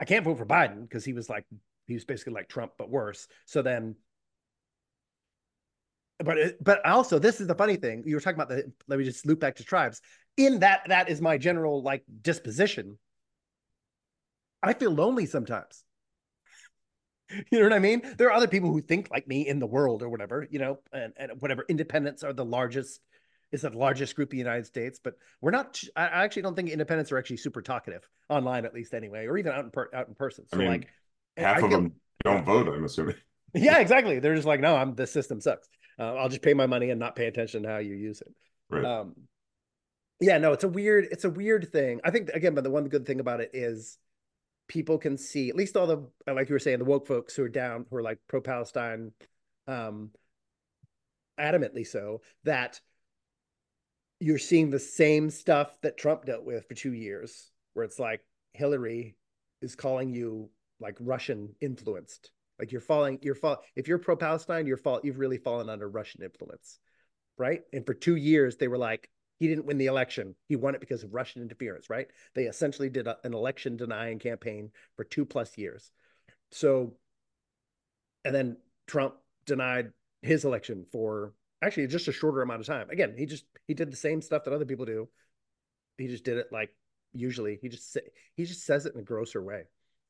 I 0.00 0.04
can't 0.04 0.24
vote 0.24 0.36
for 0.36 0.44
Biden 0.44 0.82
because 0.82 1.04
he 1.04 1.12
was 1.12 1.30
like, 1.30 1.44
he 1.86 1.94
was 1.94 2.04
basically 2.04 2.32
like 2.32 2.48
Trump, 2.48 2.72
but 2.78 2.90
worse. 2.90 3.26
So 3.46 3.62
then, 3.62 3.96
but, 6.18 6.62
but 6.62 6.84
also, 6.86 7.18
this 7.18 7.40
is 7.40 7.46
the 7.46 7.54
funny 7.54 7.76
thing. 7.76 8.04
You 8.06 8.14
were 8.14 8.20
talking 8.20 8.40
about 8.40 8.48
the, 8.48 8.72
let 8.86 8.98
me 8.98 9.04
just 9.04 9.26
loop 9.26 9.40
back 9.40 9.56
to 9.56 9.64
tribes. 9.64 10.00
In 10.36 10.60
that, 10.60 10.82
that 10.88 11.08
is 11.08 11.20
my 11.20 11.38
general 11.38 11.82
like 11.82 12.04
disposition. 12.22 12.98
I 14.62 14.72
feel 14.72 14.90
lonely 14.90 15.26
sometimes. 15.26 15.84
You 17.50 17.58
know 17.58 17.64
what 17.64 17.72
I 17.72 17.78
mean? 17.78 18.02
There 18.18 18.28
are 18.28 18.32
other 18.32 18.46
people 18.46 18.70
who 18.70 18.82
think 18.82 19.10
like 19.10 19.26
me 19.26 19.48
in 19.48 19.58
the 19.58 19.66
world 19.66 20.02
or 20.02 20.10
whatever, 20.10 20.46
you 20.50 20.58
know, 20.58 20.78
and, 20.92 21.12
and 21.16 21.32
whatever 21.40 21.64
independents 21.68 22.22
are 22.22 22.34
the 22.34 22.44
largest 22.44 23.00
is 23.50 23.62
the 23.62 23.70
largest 23.70 24.14
group 24.14 24.32
in 24.32 24.36
the 24.36 24.44
United 24.44 24.66
States, 24.66 25.00
but 25.02 25.14
we're 25.40 25.50
not. 25.50 25.80
I 25.96 26.24
actually 26.24 26.42
don't 26.42 26.54
think 26.54 26.70
independents 26.70 27.12
are 27.12 27.18
actually 27.18 27.38
super 27.38 27.62
talkative 27.62 28.06
online, 28.28 28.66
at 28.66 28.74
least 28.74 28.94
anyway, 28.94 29.26
or 29.26 29.38
even 29.38 29.52
out 29.52 29.64
in 29.64 29.70
per, 29.70 29.88
out 29.94 30.08
in 30.08 30.14
person. 30.14 30.44
So 30.48 30.56
I 30.56 30.58
mean, 30.58 30.68
like 30.68 30.88
half 31.36 31.58
I 31.58 31.66
of 31.66 31.70
them 31.70 31.92
don't 32.22 32.44
vote. 32.44 32.68
I'm 32.68 32.84
assuming. 32.84 33.16
yeah, 33.54 33.78
exactly. 33.78 34.18
They're 34.18 34.34
just 34.34 34.46
like, 34.46 34.60
no, 34.60 34.76
I'm 34.76 34.94
the 34.94 35.06
system 35.06 35.40
sucks. 35.40 35.68
Uh, 35.98 36.14
I'll 36.14 36.28
just 36.28 36.42
pay 36.42 36.54
my 36.54 36.66
money 36.66 36.90
and 36.90 36.98
not 36.98 37.16
pay 37.16 37.26
attention 37.26 37.62
to 37.62 37.68
how 37.68 37.78
you 37.78 37.94
use 37.94 38.20
it. 38.20 38.32
Right. 38.70 38.84
Um, 38.84 39.14
yeah, 40.20 40.38
no, 40.38 40.52
it's 40.52 40.64
a 40.64 40.68
weird, 40.68 41.08
it's 41.10 41.24
a 41.24 41.30
weird 41.30 41.70
thing. 41.70 42.00
I 42.04 42.10
think 42.10 42.30
again, 42.30 42.54
but 42.54 42.64
the 42.64 42.70
one 42.70 42.88
good 42.88 43.06
thing 43.06 43.20
about 43.20 43.40
it 43.40 43.50
is 43.52 43.98
people 44.68 44.98
can 44.98 45.18
see 45.18 45.50
at 45.50 45.56
least 45.56 45.76
all 45.76 45.86
the 45.86 46.32
like 46.32 46.48
you 46.48 46.54
were 46.54 46.58
saying 46.58 46.78
the 46.78 46.84
woke 46.84 47.06
folks 47.06 47.34
who 47.36 47.42
are 47.42 47.48
down 47.48 47.86
who 47.90 47.96
are 47.96 48.02
like 48.02 48.18
pro 48.28 48.40
Palestine, 48.40 49.12
um, 49.68 50.10
adamantly 51.38 51.86
so 51.86 52.22
that 52.44 52.80
you're 54.20 54.38
seeing 54.38 54.70
the 54.70 54.78
same 54.78 55.28
stuff 55.28 55.78
that 55.82 55.98
Trump 55.98 56.24
dealt 56.24 56.44
with 56.44 56.66
for 56.66 56.74
two 56.74 56.92
years, 56.92 57.50
where 57.74 57.84
it's 57.84 57.98
like 57.98 58.20
Hillary 58.52 59.16
is 59.60 59.74
calling 59.74 60.12
you 60.14 60.48
like 60.80 60.96
Russian 61.00 61.54
influenced. 61.60 62.30
Like 62.58 62.72
you're 62.72 62.80
falling, 62.80 63.18
you're 63.22 63.34
fall. 63.34 63.62
If 63.74 63.88
you're 63.88 63.98
pro 63.98 64.16
Palestine, 64.16 64.66
you're 64.66 64.76
fall. 64.76 65.00
You've 65.02 65.18
really 65.18 65.38
fallen 65.38 65.68
under 65.68 65.88
Russian 65.88 66.22
influence, 66.22 66.78
right? 67.36 67.62
And 67.72 67.84
for 67.84 67.94
two 67.94 68.16
years, 68.16 68.56
they 68.56 68.68
were 68.68 68.78
like, 68.78 69.10
he 69.40 69.48
didn't 69.48 69.66
win 69.66 69.78
the 69.78 69.86
election. 69.86 70.36
He 70.48 70.56
won 70.56 70.74
it 70.74 70.80
because 70.80 71.02
of 71.02 71.12
Russian 71.12 71.42
interference, 71.42 71.90
right? 71.90 72.06
They 72.34 72.44
essentially 72.44 72.88
did 72.88 73.08
a, 73.08 73.18
an 73.24 73.34
election 73.34 73.76
denying 73.76 74.20
campaign 74.20 74.70
for 74.96 75.04
two 75.04 75.24
plus 75.24 75.58
years. 75.58 75.90
So, 76.52 76.94
and 78.24 78.34
then 78.34 78.56
Trump 78.86 79.14
denied 79.44 79.90
his 80.22 80.44
election 80.44 80.86
for 80.92 81.32
actually 81.60 81.88
just 81.88 82.08
a 82.08 82.12
shorter 82.12 82.42
amount 82.42 82.60
of 82.60 82.66
time. 82.66 82.88
Again, 82.90 83.14
he 83.18 83.26
just 83.26 83.44
he 83.66 83.74
did 83.74 83.90
the 83.90 83.96
same 83.96 84.22
stuff 84.22 84.44
that 84.44 84.54
other 84.54 84.64
people 84.64 84.86
do. 84.86 85.08
He 85.98 86.06
just 86.06 86.24
did 86.24 86.38
it 86.38 86.46
like 86.52 86.70
usually. 87.12 87.58
He 87.60 87.68
just 87.68 87.98
he 88.36 88.44
just 88.44 88.64
says 88.64 88.86
it 88.86 88.94
in 88.94 89.00
a 89.00 89.04
grosser 89.04 89.42
way. 89.42 89.64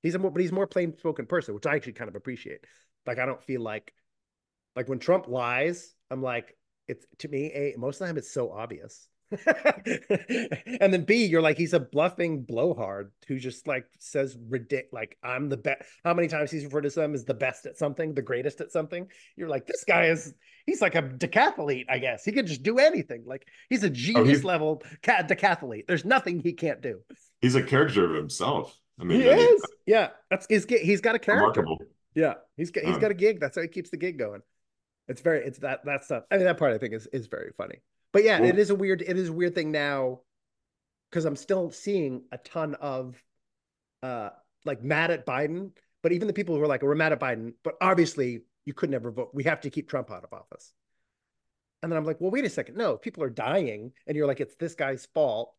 He's 0.05 0.15
a 0.15 0.19
more 0.19 0.31
but 0.31 0.43
he's 0.43 0.53
more 0.53 0.67
plain 0.67 0.97
spoken 0.99 1.25
person, 1.25 1.55
which 1.55 1.67
I 1.67 1.75
actually 1.75 1.95
kind 1.95 2.09
of 2.09 2.15
appreciate. 2.15 2.61
Like 3.07 3.19
I 3.19 3.25
don't 3.25 3.43
feel 3.43 3.63
like 3.63 3.93
like 4.77 4.89
when 4.89 4.99
Trump 4.99 5.29
lies, 5.29 5.95
I'm 6.11 6.23
like 6.23 6.57
it's 6.87 7.07
to 7.21 7.29
me 7.29 7.51
a 7.53 7.75
most 7.79 7.97
of 7.97 8.01
the 8.01 8.07
time 8.07 8.19
it's 8.19 8.31
so 8.31 8.53
obvious. 8.53 9.09
and 9.47 10.93
then 10.93 11.05
B, 11.05 11.25
you're 11.25 11.43
like, 11.43 11.57
he's 11.57 11.73
a 11.73 11.81
bluffing 11.81 12.43
blowhard 12.43 13.11
who 13.27 13.39
just 13.39 13.67
like 13.67 13.87
says 13.99 14.37
ridiculous, 14.49 14.93
like, 14.93 15.17
I'm 15.25 15.49
the 15.49 15.57
best. 15.57 15.83
How 16.05 16.15
many 16.15 16.29
times 16.29 16.51
he's 16.51 16.65
referred 16.65 16.83
to 16.83 16.91
them 16.91 17.15
as 17.15 17.25
the 17.25 17.35
best 17.35 17.67
at 17.67 17.77
something, 17.77 18.15
the 18.15 18.23
greatest 18.23 18.61
at 18.61 18.71
something? 18.71 19.09
You're 19.35 19.49
like, 19.49 19.67
this 19.67 19.83
guy 19.85 20.07
is, 20.07 20.35
he's 20.67 20.83
like 20.83 20.95
a 20.95 21.03
decathlete, 21.03 21.87
I 21.89 21.99
guess. 21.99 22.25
He 22.25 22.33
could 22.33 22.47
just 22.47 22.63
do 22.63 22.79
anything. 22.79 23.25
Like, 23.27 23.49
he's 23.71 23.83
a 23.83 23.91
genius 23.91 24.43
oh, 24.45 24.49
level 24.49 24.83
decathlete. 25.03 25.87
There's 25.89 26.05
nothing 26.05 26.39
he 26.39 26.53
can't 26.53 26.83
do. 26.83 27.01
He's 27.41 27.57
a 27.57 27.63
character 27.63 28.05
of 28.09 28.15
himself. 28.15 28.79
I 29.01 29.05
mean, 29.05 29.21
he 29.21 29.27
is. 29.27 29.63
Yeah. 29.87 30.11
That's, 30.31 30.47
he's, 30.49 30.65
he's 30.65 31.01
got 31.01 31.15
a 31.15 31.19
character. 31.19 31.63
Remarkable. 31.63 31.79
Yeah. 32.15 32.35
He's 32.57 32.71
got, 32.71 32.85
he's 32.85 32.95
um, 32.95 33.01
got 33.01 33.11
a 33.11 33.15
gig. 33.15 33.41
That's 33.41 33.57
how 33.57 33.63
he 33.63 33.69
keeps 33.69 33.91
the 33.91 33.97
gig 33.97 34.19
going. 34.19 34.43
It's 35.09 35.21
very, 35.21 35.45
it's 35.45 35.59
that, 35.59 35.85
that 35.85 36.05
stuff. 36.05 36.25
I 36.31 36.37
mean, 36.37 36.47
that 36.47 36.59
part 36.59 36.73
I 36.73 36.79
think 36.79 36.95
is, 36.95 37.07
is 37.09 37.27
very 37.27 37.53
funny. 37.57 37.81
But 38.13 38.23
yeah, 38.23 38.39
well, 38.39 38.49
it 38.49 38.61
is 38.61 38.71
a 38.71 38.77
weird 38.77 39.03
it 39.03 39.19
is 39.19 39.29
a 39.29 39.33
weird 39.33 39.57
thing 39.57 39.73
now 39.73 40.21
because 41.11 41.25
I'm 41.25 41.35
still 41.35 41.73
seeing 41.73 42.23
a 42.31 42.39
ton 42.39 42.77
of 42.77 43.21
uh 44.05 44.31
like 44.65 44.85
mad 44.85 45.11
at 45.11 45.27
Biden, 45.27 45.73
but 46.01 46.13
even 46.13 46.29
the 46.29 46.33
people 46.33 46.55
who 46.55 46.63
are 46.63 46.69
like 46.69 46.83
we're 46.83 46.95
mad 46.95 47.11
at 47.11 47.19
Biden, 47.19 47.55
but 47.65 47.75
obviously 47.81 48.43
you 48.67 48.73
could 48.73 48.89
never 48.89 49.11
vote. 49.11 49.31
We 49.35 49.43
have 49.43 49.63
to 49.63 49.71
keep 49.71 49.89
Trump 49.89 50.13
out 50.13 50.23
of 50.23 50.33
office. 50.33 50.73
And 51.83 51.91
then 51.91 51.97
I'm 51.97 52.05
like, 52.05 52.21
well, 52.21 52.31
wait 52.31 52.45
a 52.45 52.49
second. 52.49 52.77
No, 52.77 52.97
people 52.97 53.25
are 53.25 53.31
dying, 53.31 53.91
and 54.07 54.17
you're 54.17 54.29
like, 54.29 54.41
it's 54.41 54.55
this 54.55 54.77
guy's 54.77 55.07
fault. 55.13 55.53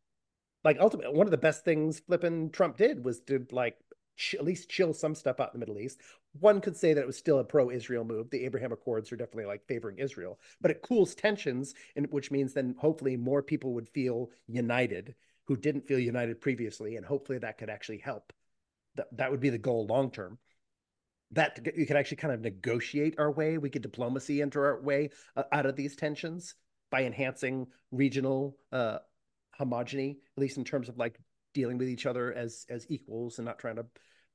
Like 0.65 0.77
ultimately, 0.79 1.15
one 1.15 1.27
of 1.27 1.31
the 1.31 1.37
best 1.37 1.63
things 1.63 1.99
flipping 1.99 2.49
Trump 2.49 2.75
did 2.75 3.05
was 3.05 3.21
to 3.21 3.45
like 3.51 3.77
ch- 4.17 4.33
at 4.33 4.43
least 4.43 4.67
chill 4.67 4.93
some 4.93 5.13
stuff 5.13 5.39
out 5.39 5.53
in 5.53 5.59
the 5.59 5.65
Middle 5.65 5.79
East. 5.79 6.01
One 6.39 6.59
could 6.59 6.75
say 6.75 6.93
that 6.93 7.01
it 7.01 7.07
was 7.07 7.17
still 7.17 7.37
a 7.37 7.43
pro-Israel 7.43 8.03
move. 8.03 8.31
The 8.31 8.43
Abraham 8.43 8.71
Accords 8.71 9.11
are 9.11 9.15
definitely 9.15 9.45
like 9.45 9.67
favoring 9.67 9.99
Israel, 9.99 10.39
but 10.59 10.71
it 10.71 10.81
cools 10.81 11.13
tensions, 11.13 11.75
and 11.95 12.07
which 12.11 12.31
means 12.31 12.53
then 12.53 12.75
hopefully 12.79 13.15
more 13.15 13.43
people 13.43 13.73
would 13.75 13.87
feel 13.87 14.31
united 14.47 15.13
who 15.45 15.55
didn't 15.55 15.87
feel 15.87 15.99
united 15.99 16.41
previously, 16.41 16.95
and 16.95 17.05
hopefully 17.05 17.37
that 17.37 17.59
could 17.59 17.69
actually 17.69 17.99
help. 17.99 18.33
That 18.95 19.15
that 19.15 19.29
would 19.29 19.41
be 19.41 19.51
the 19.51 19.59
goal 19.59 19.85
long 19.85 20.09
term. 20.09 20.39
That 21.31 21.59
we 21.77 21.85
could 21.85 21.95
actually 21.95 22.17
kind 22.17 22.33
of 22.33 22.41
negotiate 22.41 23.19
our 23.19 23.31
way. 23.31 23.59
We 23.59 23.69
could 23.69 23.83
diplomacy 23.83 24.41
enter 24.41 24.65
our 24.65 24.81
way 24.81 25.11
uh, 25.35 25.43
out 25.51 25.67
of 25.67 25.75
these 25.75 25.95
tensions 25.95 26.55
by 26.89 27.03
enhancing 27.03 27.67
regional 27.91 28.57
uh, 28.71 28.99
homogeny, 29.59 30.17
at 30.37 30.41
least 30.41 30.57
in 30.57 30.63
terms 30.63 30.89
of 30.89 30.97
like 30.97 31.19
dealing 31.53 31.77
with 31.77 31.89
each 31.89 32.05
other 32.05 32.33
as 32.33 32.65
as 32.69 32.85
equals 32.89 33.39
and 33.39 33.45
not 33.45 33.59
trying 33.59 33.77
to 33.77 33.85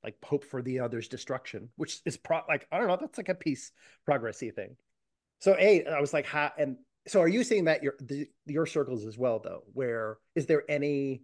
like 0.02 0.16
hope 0.24 0.44
for 0.44 0.62
the 0.62 0.80
other's 0.80 1.08
destruction, 1.08 1.68
which 1.76 2.00
is 2.06 2.16
pro 2.16 2.40
like 2.48 2.66
I 2.72 2.78
don't 2.78 2.88
know, 2.88 2.98
that's 3.00 3.18
like 3.18 3.28
a 3.28 3.34
peace 3.34 3.72
progressy 4.08 4.54
thing. 4.54 4.76
So 5.40 5.56
a, 5.58 5.84
I 5.86 6.00
was 6.00 6.12
like, 6.12 6.26
how 6.26 6.52
and 6.58 6.76
so 7.06 7.20
are 7.20 7.28
you 7.28 7.44
seeing 7.44 7.64
that 7.64 7.82
your 7.82 7.94
the, 8.00 8.28
your 8.46 8.66
circles 8.66 9.06
as 9.06 9.16
well 9.16 9.40
though? 9.42 9.62
Where 9.72 10.18
is 10.34 10.46
there 10.46 10.64
any 10.68 11.22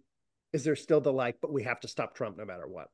is 0.53 0.63
there 0.63 0.75
still 0.75 1.01
the 1.01 1.11
like, 1.11 1.37
but 1.41 1.51
we 1.51 1.63
have 1.63 1.79
to 1.81 1.87
stop 1.87 2.15
Trump 2.15 2.37
no 2.37 2.45
matter 2.45 2.67
what? 2.67 2.89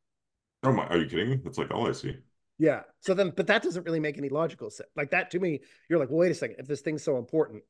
Oh 0.64 0.72
my, 0.72 0.86
are 0.88 0.98
you 0.98 1.08
kidding 1.08 1.30
me? 1.30 1.40
That's 1.44 1.58
like 1.58 1.72
all 1.72 1.88
I 1.88 1.92
see. 1.92 2.18
Yeah. 2.58 2.82
So 3.02 3.14
then, 3.14 3.34
but 3.36 3.48
that 3.48 3.64
doesn't 3.64 3.84
really 3.86 4.00
make 4.00 4.18
any 4.18 4.30
logical 4.30 4.70
sense. 4.70 4.90
Like 4.96 5.12
that 5.12 5.32
to 5.32 5.40
me, 5.40 5.62
you're 5.90 6.00
like, 6.00 6.10
well, 6.10 6.20
wait 6.20 6.32
a 6.32 6.36
second. 6.36 6.58
If 6.60 6.68
this 6.68 6.82
thing's 6.82 7.04
so 7.04 7.18
important 7.18 7.64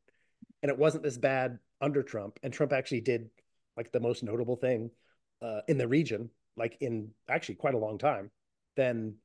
and 0.64 0.72
it 0.72 0.78
wasn't 0.80 1.04
this 1.04 1.18
bad 1.18 1.60
under 1.82 2.02
Trump, 2.02 2.40
and 2.42 2.52
Trump 2.52 2.74
actually 2.74 3.02
did 3.02 3.30
like 3.78 3.92
the 3.92 4.00
most 4.00 4.24
notable 4.24 4.56
thing 4.56 4.90
uh, 5.42 5.60
in 5.68 5.78
the 5.78 5.88
region, 5.88 6.30
like 6.56 6.78
in 6.80 7.10
actually 7.30 7.56
quite 7.56 7.74
a 7.74 7.80
long 7.80 7.98
time, 7.98 8.32
then 8.78 9.16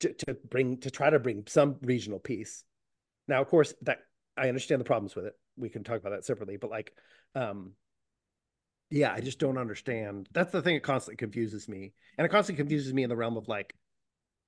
to, 0.00 0.12
to 0.12 0.36
bring 0.50 0.78
to 0.78 0.90
try 0.90 1.08
to 1.08 1.20
bring 1.20 1.44
some 1.46 1.76
regional 1.80 2.18
peace. 2.18 2.64
Now, 3.28 3.40
of 3.40 3.48
course, 3.48 3.72
that 3.82 4.00
I 4.36 4.48
understand 4.48 4.80
the 4.80 4.84
problems 4.84 5.14
with 5.14 5.26
it. 5.26 5.34
We 5.56 5.68
can 5.68 5.84
talk 5.84 6.00
about 6.00 6.10
that 6.10 6.24
separately, 6.24 6.58
but 6.58 6.70
like, 6.70 6.92
um, 7.34 7.72
yeah, 8.90 9.12
I 9.12 9.20
just 9.20 9.38
don't 9.38 9.58
understand. 9.58 10.28
That's 10.32 10.52
the 10.52 10.62
thing 10.62 10.74
that 10.74 10.82
constantly 10.82 11.16
confuses 11.16 11.68
me, 11.68 11.92
and 12.18 12.24
it 12.24 12.28
constantly 12.30 12.60
confuses 12.62 12.92
me 12.92 13.04
in 13.04 13.08
the 13.08 13.16
realm 13.16 13.36
of 13.36 13.48
like, 13.48 13.72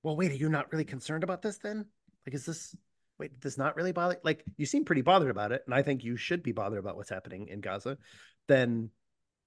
well, 0.03 0.16
wait, 0.16 0.33
are 0.33 0.37
you 0.37 0.49
not 0.49 0.73
really 0.73 0.85
concerned 0.85 1.23
about 1.23 1.43
this 1.43 1.59
then? 1.59 1.87
Like, 2.27 2.35
is 2.35 2.45
this 2.45 2.75
wait, 3.19 3.41
does 3.41 3.59
not 3.59 3.77
really 3.77 3.93
bother? 3.93 4.16
Like, 4.23 4.45
you 4.57 4.66
seem 4.66 4.85
pretty 4.85 5.03
bothered 5.03 5.31
about 5.31 5.53
it, 5.53 5.62
and 5.66 5.75
I 5.75 5.83
think 5.83 6.05
you 6.05 6.16
should 6.16 6.43
be 6.43 6.53
bothered 6.53 6.79
about 6.79 6.97
what's 6.97 7.11
happening 7.11 7.49
in 7.49 7.61
Gaza. 7.61 7.99
Then 8.47 8.91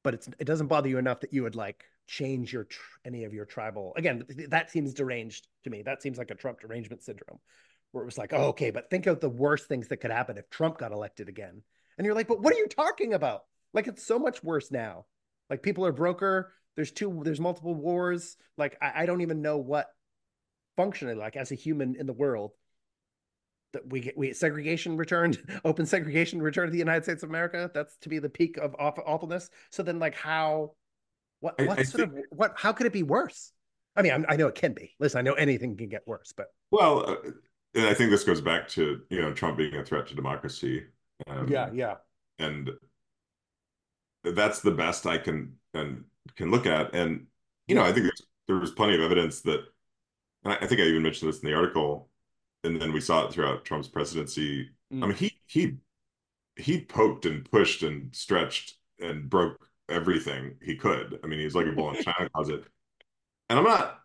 but 0.03 0.13
it's 0.13 0.27
it 0.39 0.45
doesn't 0.45 0.67
bother 0.67 0.89
you 0.89 0.97
enough 0.97 1.19
that 1.21 1.33
you 1.33 1.43
would 1.43 1.55
like 1.55 1.85
change 2.07 2.51
your 2.51 2.67
any 3.05 3.23
of 3.23 3.33
your 3.33 3.45
tribal 3.45 3.93
again 3.95 4.25
that 4.49 4.71
seems 4.71 4.93
deranged 4.93 5.47
to 5.63 5.69
me 5.69 5.81
that 5.81 6.01
seems 6.01 6.17
like 6.17 6.31
a 6.31 6.35
trump 6.35 6.59
derangement 6.59 7.03
syndrome 7.03 7.39
where 7.91 8.03
it 8.03 8.05
was 8.05 8.17
like 8.17 8.33
oh, 8.33 8.47
okay 8.47 8.71
but 8.71 8.89
think 8.89 9.05
of 9.05 9.19
the 9.19 9.29
worst 9.29 9.67
things 9.67 9.87
that 9.87 9.97
could 9.97 10.11
happen 10.11 10.37
if 10.37 10.49
trump 10.49 10.77
got 10.77 10.91
elected 10.91 11.29
again 11.29 11.61
and 11.97 12.05
you're 12.05 12.15
like 12.15 12.27
but 12.27 12.41
what 12.41 12.53
are 12.53 12.57
you 12.57 12.67
talking 12.67 13.13
about 13.13 13.43
like 13.73 13.87
it's 13.87 14.05
so 14.05 14.19
much 14.19 14.43
worse 14.43 14.71
now 14.71 15.05
like 15.49 15.63
people 15.63 15.85
are 15.85 15.91
broker 15.91 16.51
there's 16.75 16.91
two 16.91 17.21
there's 17.23 17.39
multiple 17.39 17.75
wars 17.75 18.35
like 18.57 18.77
i, 18.81 19.03
I 19.03 19.05
don't 19.05 19.21
even 19.21 19.41
know 19.41 19.57
what 19.57 19.87
functionally 20.75 21.15
like 21.15 21.35
as 21.35 21.51
a 21.51 21.55
human 21.55 21.95
in 21.97 22.07
the 22.07 22.13
world 22.13 22.51
we 23.87 24.01
get 24.01 24.17
we 24.17 24.33
segregation 24.33 24.97
returned, 24.97 25.39
open 25.65 25.85
segregation 25.85 26.41
returned 26.41 26.67
to 26.67 26.71
the 26.71 26.77
United 26.77 27.03
States 27.03 27.23
of 27.23 27.29
America. 27.29 27.69
That's 27.73 27.97
to 27.97 28.09
be 28.09 28.19
the 28.19 28.29
peak 28.29 28.57
of 28.57 28.75
awful, 28.79 29.03
awfulness. 29.05 29.49
So 29.69 29.83
then, 29.83 29.99
like, 29.99 30.15
how, 30.15 30.73
what, 31.39 31.59
what 31.59 31.77
I, 31.77 31.81
I 31.81 31.83
sort 31.83 32.09
think, 32.09 32.25
of, 32.25 32.37
what, 32.37 32.53
how 32.57 32.73
could 32.73 32.85
it 32.85 32.93
be 32.93 33.03
worse? 33.03 33.51
I 33.95 34.01
mean, 34.01 34.13
I'm, 34.13 34.25
i 34.29 34.35
know 34.35 34.47
it 34.47 34.55
can 34.55 34.73
be. 34.73 34.95
Listen, 34.99 35.19
I 35.19 35.21
know 35.21 35.33
anything 35.33 35.75
can 35.75 35.89
get 35.89 36.07
worse, 36.07 36.33
but 36.35 36.47
well, 36.71 37.09
uh, 37.09 37.15
and 37.75 37.87
I 37.87 37.93
think 37.93 38.09
this 38.09 38.23
goes 38.23 38.41
back 38.41 38.67
to 38.69 39.01
you 39.09 39.21
know 39.21 39.33
Trump 39.33 39.57
being 39.57 39.75
a 39.75 39.83
threat 39.83 40.07
to 40.07 40.15
democracy. 40.15 40.83
Um, 41.27 41.47
yeah, 41.49 41.69
yeah, 41.73 41.95
and 42.39 42.69
that's 44.23 44.61
the 44.61 44.71
best 44.71 45.05
I 45.05 45.17
can 45.17 45.53
and 45.73 46.03
can 46.35 46.51
look 46.51 46.65
at. 46.65 46.93
And 46.93 47.27
you 47.67 47.75
know, 47.75 47.83
I 47.83 47.91
think 47.91 48.09
there 48.47 48.57
was 48.57 48.71
plenty 48.71 48.95
of 48.95 49.01
evidence 49.01 49.41
that, 49.41 49.61
and 50.43 50.53
I 50.53 50.67
think 50.67 50.81
I 50.81 50.85
even 50.85 51.03
mentioned 51.03 51.31
this 51.31 51.41
in 51.41 51.49
the 51.49 51.55
article 51.55 52.09
and 52.63 52.81
then 52.81 52.93
we 52.93 53.01
saw 53.01 53.25
it 53.25 53.33
throughout 53.33 53.65
Trump's 53.65 53.87
presidency. 53.87 54.69
Mm. 54.93 55.03
I 55.03 55.07
mean, 55.07 55.17
he 55.17 55.39
he 55.47 55.77
he 56.55 56.81
poked 56.81 57.25
and 57.25 57.49
pushed 57.49 57.83
and 57.83 58.13
stretched 58.15 58.75
and 58.99 59.29
broke 59.29 59.57
everything 59.89 60.55
he 60.61 60.75
could. 60.75 61.19
I 61.23 61.27
mean, 61.27 61.39
he's 61.39 61.55
like 61.55 61.67
a 61.67 61.71
bull 61.71 61.93
in 61.93 62.03
china 62.03 62.29
closet. 62.29 62.63
And 63.49 63.59
I'm 63.59 63.65
not. 63.65 63.99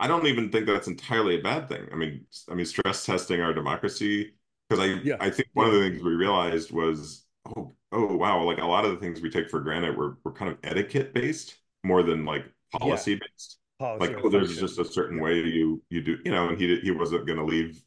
I 0.00 0.06
don't 0.06 0.26
even 0.26 0.50
think 0.50 0.66
that's 0.66 0.88
entirely 0.88 1.38
a 1.38 1.42
bad 1.42 1.68
thing. 1.68 1.86
I 1.92 1.96
mean, 1.96 2.26
I 2.50 2.54
mean, 2.54 2.66
stress 2.66 3.06
testing 3.06 3.40
our 3.40 3.52
democracy 3.52 4.34
because 4.68 4.84
I 4.84 5.00
yeah. 5.02 5.16
I 5.20 5.30
think 5.30 5.48
one 5.52 5.66
yeah. 5.66 5.72
of 5.72 5.78
the 5.78 5.88
things 5.88 6.02
we 6.02 6.12
realized 6.12 6.72
was 6.72 7.24
oh 7.56 7.74
oh 7.92 8.16
wow 8.16 8.42
like 8.42 8.58
a 8.58 8.66
lot 8.66 8.84
of 8.84 8.90
the 8.90 8.96
things 8.96 9.20
we 9.20 9.30
take 9.30 9.48
for 9.48 9.60
granted 9.60 9.96
were 9.96 10.18
were 10.24 10.32
kind 10.32 10.50
of 10.50 10.58
etiquette 10.64 11.14
based 11.14 11.56
more 11.84 12.02
than 12.02 12.24
like 12.24 12.44
policy 12.72 13.12
yeah. 13.12 13.18
based 13.20 13.58
policy 13.78 14.14
like 14.14 14.24
oh, 14.24 14.28
there's 14.28 14.58
just 14.58 14.78
a 14.78 14.84
certain 14.84 15.20
way 15.20 15.34
you 15.34 15.82
you 15.90 16.00
do 16.00 16.16
you 16.24 16.30
know 16.30 16.48
and 16.48 16.58
he 16.58 16.80
he 16.80 16.90
wasn't 16.90 17.26
going 17.26 17.38
to 17.38 17.44
leave 17.44 17.82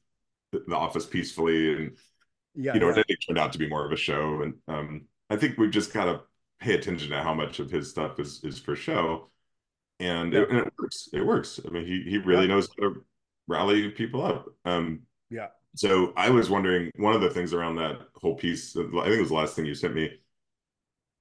the 0.51 0.75
office 0.75 1.05
peacefully 1.05 1.73
and 1.73 1.97
yeah 2.55 2.73
you 2.73 2.79
know 2.79 2.89
yeah. 2.89 3.03
it 3.07 3.17
turned 3.27 3.39
out 3.39 3.51
to 3.51 3.59
be 3.59 3.67
more 3.69 3.85
of 3.85 3.91
a 3.91 3.95
show 3.95 4.41
and 4.41 4.53
um 4.67 5.01
i 5.29 5.35
think 5.35 5.57
we've 5.57 5.71
just 5.71 5.93
got 5.93 6.05
to 6.05 6.21
pay 6.59 6.75
attention 6.75 7.09
to 7.09 7.23
how 7.23 7.33
much 7.33 7.59
of 7.59 7.71
his 7.71 7.89
stuff 7.89 8.19
is 8.19 8.43
is 8.43 8.59
for 8.59 8.75
show. 8.75 9.29
And, 10.01 10.31
yeah. 10.31 10.41
it, 10.41 10.49
and 10.49 10.59
it 10.59 10.73
works 10.77 11.09
it 11.13 11.21
works. 11.25 11.59
I 11.65 11.69
mean 11.71 11.85
he 11.85 12.03
he 12.03 12.17
really 12.17 12.47
knows 12.47 12.69
how 12.79 12.89
to 12.89 13.05
rally 13.47 13.89
people 13.89 14.23
up. 14.23 14.47
Um 14.65 15.01
yeah. 15.29 15.47
so 15.75 16.11
i 16.17 16.27
was 16.27 16.49
wondering 16.49 16.89
one 16.95 17.13
of 17.13 17.21
the 17.21 17.29
things 17.29 17.53
around 17.53 17.75
that 17.75 17.99
whole 18.15 18.33
piece 18.33 18.75
i 18.75 18.81
think 18.81 18.93
it 18.95 19.19
was 19.19 19.29
the 19.29 19.35
last 19.35 19.55
thing 19.55 19.63
you 19.63 19.75
sent 19.75 19.93
me 19.93 20.09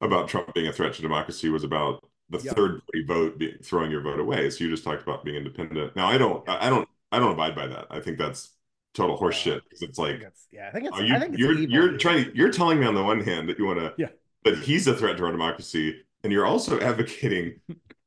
about 0.01 0.29
trump 0.29 0.55
being 0.55 0.67
a 0.67 0.73
threat 0.73 0.95
to 0.95 1.03
democracy 1.03 1.51
was 1.51 1.63
about 1.63 2.08
the 2.31 2.39
yep. 2.39 2.57
third 2.57 2.83
party 2.85 3.05
vote 3.07 3.39
be, 3.39 3.57
throwing 3.63 3.91
your 3.91 4.03
vote 4.03 4.21
away. 4.21 4.51
So 4.51 4.65
you 4.65 4.71
just 4.71 4.85
talked 4.85 5.03
about 5.03 5.25
being 5.25 5.37
independent. 5.37 5.97
Now 5.97 6.09
I 6.09 6.19
don't, 6.19 6.47
I 6.49 6.69
don't, 6.69 6.89
I 7.11 7.19
don't 7.19 7.33
abide 7.33 7.55
by 7.55 7.67
that. 7.67 7.87
I 7.91 8.01
think 8.01 8.19
that's 8.19 8.51
total 8.95 9.19
horseshit 9.19 9.63
because 9.65 9.83
it's 9.83 9.99
like, 9.99 10.21
it's, 10.21 10.47
yeah, 10.51 10.69
I 10.69 10.73
think 10.73 10.89
it's, 10.89 10.99
you, 11.01 11.15
I 11.15 11.19
think 11.21 11.35
it's 11.35 11.41
you're, 11.41 11.59
you're 11.59 11.97
trying, 11.97 12.31
you're 12.35 12.51
telling 12.51 12.81
me 12.81 12.87
on 12.87 12.95
the 12.95 13.03
one 13.03 13.21
hand 13.21 13.49
that 13.49 13.59
you 13.59 13.67
want 13.67 13.79
to, 13.79 13.95
yeah, 13.97 14.09
that 14.45 14.59
he's 14.59 14.87
a 14.87 14.95
threat 14.95 15.17
to 15.17 15.25
our 15.25 15.33
democracy, 15.33 16.03
and 16.23 16.33
you're 16.33 16.47
also 16.47 16.81
advocating 16.81 17.61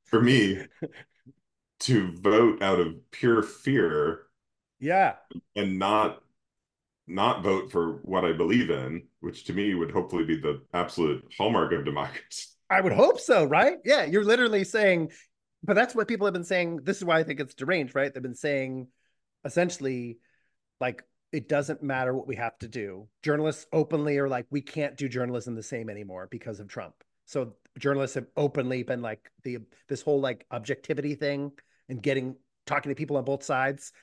for 0.05 0.22
me 0.22 0.65
to 1.80 2.11
vote 2.17 2.61
out 2.61 2.80
of 2.80 2.95
pure 3.11 3.41
fear, 3.41 4.24
yeah, 4.80 5.15
and 5.55 5.80
not 5.80 6.22
not 7.07 7.43
vote 7.43 7.72
for 7.72 7.99
what 8.03 8.24
I 8.24 8.32
believe 8.32 8.69
in, 8.69 9.03
which 9.19 9.45
to 9.45 9.53
me 9.53 9.74
would 9.74 9.91
hopefully 9.91 10.24
be 10.24 10.38
the 10.38 10.61
absolute 10.74 11.26
hallmark 11.38 11.74
of 11.74 11.86
democracy. 11.86 12.47
I 12.72 12.82
would 12.82 12.93
hope 12.93 13.19
so, 13.19 13.45
right? 13.45 13.78
Yeah, 13.84 14.05
you're 14.05 14.24
literally 14.24 14.63
saying, 14.63 15.11
but 15.63 15.76
that's 15.76 15.93
what 15.93 16.07
people 16.07 16.26
have 16.26 16.34
been 16.34 16.43
saying. 16.43 16.80
This 16.84 16.97
is 16.97 17.05
why 17.05 17.19
I 17.19 17.24
think 17.24 17.39
it's 17.39 17.53
deranged, 17.53 17.95
right? 17.95 18.13
They've 18.13 18.24
been 18.24 18.34
saying 18.34 18.88
essentially, 19.45 20.17
like, 20.80 21.03
it 21.32 21.47
doesn't 21.47 21.84
matter 21.84 22.13
what 22.13 22.28
we 22.28 22.36
have 22.38 22.57
to 22.59 22.67
do. 22.67 23.07
Journalists 23.24 23.65
openly 23.72 24.17
are 24.17 24.28
like, 24.28 24.45
we 24.49 24.61
can't 24.61 24.97
do 24.97 25.07
journalism 25.07 25.55
the 25.55 25.63
same 25.63 25.89
anymore 25.89 26.28
because 26.32 26.59
of 26.59 26.67
Trump. 26.67 26.95
So 27.26 27.53
journalists 27.78 28.15
have 28.15 28.28
openly 28.36 28.84
been 28.84 29.01
like 29.01 29.32
the 29.43 29.59
this 29.88 30.01
whole 30.01 30.19
like 30.19 30.45
objectivity 30.51 31.15
thing 31.15 31.51
and 31.88 32.01
getting 32.01 32.36
talking 32.65 32.89
to 32.89 32.95
people 32.95 33.15
on 33.15 33.24
both 33.24 33.43
sides 33.43 33.93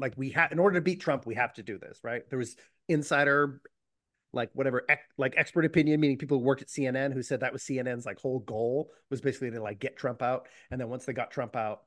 like 0.00 0.14
we 0.16 0.30
have 0.30 0.50
in 0.50 0.58
order 0.58 0.76
to 0.76 0.80
beat 0.80 1.00
Trump, 1.00 1.26
we 1.26 1.34
have 1.34 1.52
to 1.54 1.62
do 1.62 1.78
this, 1.78 2.00
right? 2.02 2.28
There 2.28 2.38
was 2.38 2.56
insider, 2.88 3.60
like 4.32 4.50
whatever, 4.52 4.86
like 5.18 5.34
expert 5.36 5.64
opinion, 5.64 6.00
meaning 6.00 6.16
people 6.16 6.38
who 6.38 6.44
worked 6.44 6.62
at 6.62 6.68
CNN 6.68 7.12
who 7.12 7.22
said 7.22 7.40
that 7.40 7.52
was 7.52 7.62
CNN's 7.62 8.06
like 8.06 8.18
whole 8.18 8.40
goal 8.40 8.90
was 9.10 9.20
basically 9.20 9.50
to 9.50 9.62
like 9.62 9.80
get 9.80 9.96
Trump 9.96 10.22
out, 10.22 10.48
and 10.70 10.80
then 10.80 10.88
once 10.88 11.04
they 11.04 11.12
got 11.12 11.30
Trump 11.30 11.56
out, 11.56 11.82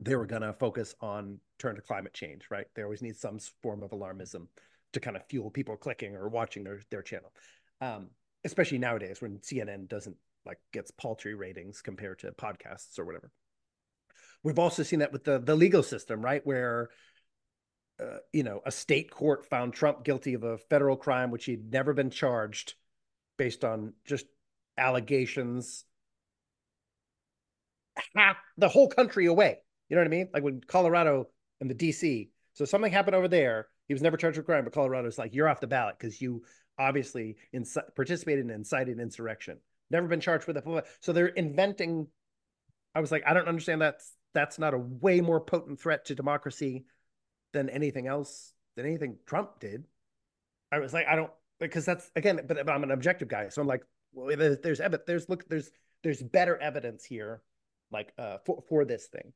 they 0.00 0.14
were 0.14 0.26
gonna 0.26 0.52
focus 0.52 0.94
on 1.00 1.38
turn 1.58 1.76
to 1.76 1.80
climate 1.80 2.12
change, 2.12 2.46
right? 2.50 2.66
They 2.74 2.82
always 2.82 3.02
need 3.02 3.16
some 3.16 3.38
form 3.62 3.82
of 3.82 3.90
alarmism 3.90 4.48
to 4.92 5.00
kind 5.00 5.16
of 5.16 5.26
fuel 5.28 5.50
people 5.50 5.76
clicking 5.76 6.14
or 6.14 6.28
watching 6.28 6.64
their 6.64 6.80
their 6.90 7.02
channel, 7.02 7.32
um, 7.80 8.08
especially 8.44 8.78
nowadays 8.78 9.22
when 9.22 9.38
CNN 9.38 9.88
doesn't 9.88 10.16
like 10.44 10.58
gets 10.72 10.90
paltry 10.90 11.34
ratings 11.34 11.82
compared 11.82 12.18
to 12.20 12.32
podcasts 12.32 12.98
or 12.98 13.04
whatever. 13.04 13.30
We've 14.42 14.58
also 14.58 14.82
seen 14.82 15.00
that 15.00 15.12
with 15.12 15.24
the 15.24 15.38
the 15.38 15.56
legal 15.56 15.82
system, 15.82 16.20
right? 16.20 16.46
Where 16.46 16.90
uh, 18.00 18.18
you 18.32 18.42
know, 18.42 18.60
a 18.66 18.70
state 18.70 19.10
court 19.10 19.46
found 19.46 19.72
Trump 19.72 20.04
guilty 20.04 20.34
of 20.34 20.42
a 20.42 20.58
federal 20.58 20.96
crime 20.96 21.30
which 21.30 21.46
he'd 21.46 21.72
never 21.72 21.94
been 21.94 22.10
charged 22.10 22.74
based 23.38 23.64
on 23.64 23.94
just 24.04 24.26
allegations 24.78 25.84
half 28.14 28.36
the 28.58 28.68
whole 28.68 28.88
country 28.88 29.26
away. 29.26 29.58
You 29.88 29.96
know 29.96 30.02
what 30.02 30.08
I 30.08 30.10
mean? 30.10 30.28
Like 30.32 30.42
when 30.42 30.60
Colorado 30.60 31.28
and 31.60 31.70
the 31.70 31.74
DC. 31.74 32.30
So 32.54 32.64
something 32.64 32.92
happened 32.92 33.16
over 33.16 33.28
there. 33.28 33.68
He 33.88 33.94
was 33.94 34.02
never 34.02 34.16
charged 34.16 34.36
with 34.36 34.46
crime, 34.46 34.64
but 34.64 34.72
Colorado's 34.72 35.18
like, 35.18 35.34
you're 35.34 35.48
off 35.48 35.60
the 35.60 35.66
ballot 35.66 35.96
because 35.98 36.20
you 36.20 36.42
obviously 36.78 37.36
inc- 37.54 37.94
participated 37.94 38.44
in 38.44 38.50
incited 38.50 38.98
insurrection. 38.98 39.58
Never 39.90 40.08
been 40.08 40.20
charged 40.20 40.46
with 40.46 40.56
it. 40.56 40.64
So 41.00 41.12
they're 41.12 41.28
inventing. 41.28 42.08
I 42.94 43.00
was 43.00 43.12
like, 43.12 43.22
I 43.26 43.32
don't 43.34 43.48
understand 43.48 43.82
that. 43.82 44.00
That's 44.34 44.58
not 44.58 44.74
a 44.74 44.78
way 44.78 45.20
more 45.20 45.40
potent 45.40 45.80
threat 45.80 46.06
to 46.06 46.14
democracy 46.14 46.84
than 47.52 47.68
anything 47.68 48.06
else 48.06 48.52
than 48.76 48.86
anything 48.86 49.16
Trump 49.26 49.60
did. 49.60 49.84
I 50.72 50.78
was 50.78 50.92
like, 50.92 51.06
I 51.06 51.16
don't 51.16 51.30
because 51.60 51.84
that's 51.84 52.10
again, 52.16 52.40
but, 52.46 52.64
but 52.66 52.70
I'm 52.70 52.82
an 52.82 52.90
objective 52.90 53.28
guy, 53.28 53.48
so 53.48 53.62
I'm 53.62 53.68
like, 53.68 53.82
well, 54.12 54.36
there's 54.36 54.58
there's 54.58 54.80
there's 55.06 55.28
look 55.28 55.48
there's 55.48 55.70
there's 56.02 56.22
better 56.22 56.56
evidence 56.58 57.04
here, 57.04 57.42
like 57.90 58.12
uh 58.18 58.38
for 58.44 58.62
for 58.68 58.84
this 58.84 59.06
thing. 59.06 59.32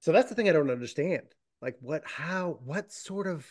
So 0.00 0.12
that's 0.12 0.28
the 0.28 0.34
thing 0.34 0.48
I 0.48 0.52
don't 0.52 0.70
understand. 0.70 1.26
Like, 1.60 1.76
what, 1.80 2.02
how, 2.06 2.58
what 2.64 2.90
sort 2.90 3.26
of, 3.26 3.46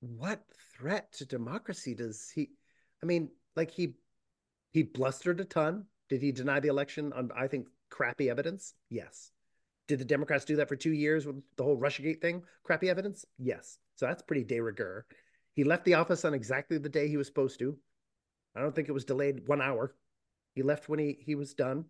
what 0.00 0.40
threat 0.78 1.12
to 1.12 1.26
democracy 1.26 1.94
does 1.94 2.30
he? 2.34 2.48
I 3.02 3.06
mean, 3.06 3.28
like 3.56 3.70
he 3.70 3.94
he 4.72 4.82
blustered 4.82 5.40
a 5.40 5.44
ton. 5.44 5.84
Did 6.08 6.22
he 6.22 6.32
deny 6.32 6.60
the 6.60 6.68
election 6.68 7.12
on 7.12 7.30
I 7.36 7.46
think 7.46 7.68
crappy 7.90 8.30
evidence? 8.30 8.72
Yes. 8.88 9.30
Did 9.90 9.98
the 9.98 10.04
Democrats 10.04 10.44
do 10.44 10.54
that 10.54 10.68
for 10.68 10.76
two 10.76 10.92
years 10.92 11.26
with 11.26 11.42
the 11.56 11.64
whole 11.64 11.76
Russiagate 11.76 12.20
thing? 12.20 12.44
Crappy 12.62 12.88
evidence? 12.88 13.26
Yes. 13.40 13.80
So 13.96 14.06
that's 14.06 14.22
pretty 14.22 14.44
de 14.44 14.60
rigueur. 14.60 15.04
He 15.52 15.64
left 15.64 15.84
the 15.84 15.94
office 15.94 16.24
on 16.24 16.32
exactly 16.32 16.78
the 16.78 16.88
day 16.88 17.08
he 17.08 17.16
was 17.16 17.26
supposed 17.26 17.58
to. 17.58 17.76
I 18.54 18.60
don't 18.60 18.72
think 18.72 18.88
it 18.88 18.92
was 18.92 19.04
delayed 19.04 19.48
one 19.48 19.60
hour. 19.60 19.96
He 20.54 20.62
left 20.62 20.88
when 20.88 21.00
he, 21.00 21.18
he 21.20 21.34
was 21.34 21.54
done. 21.54 21.86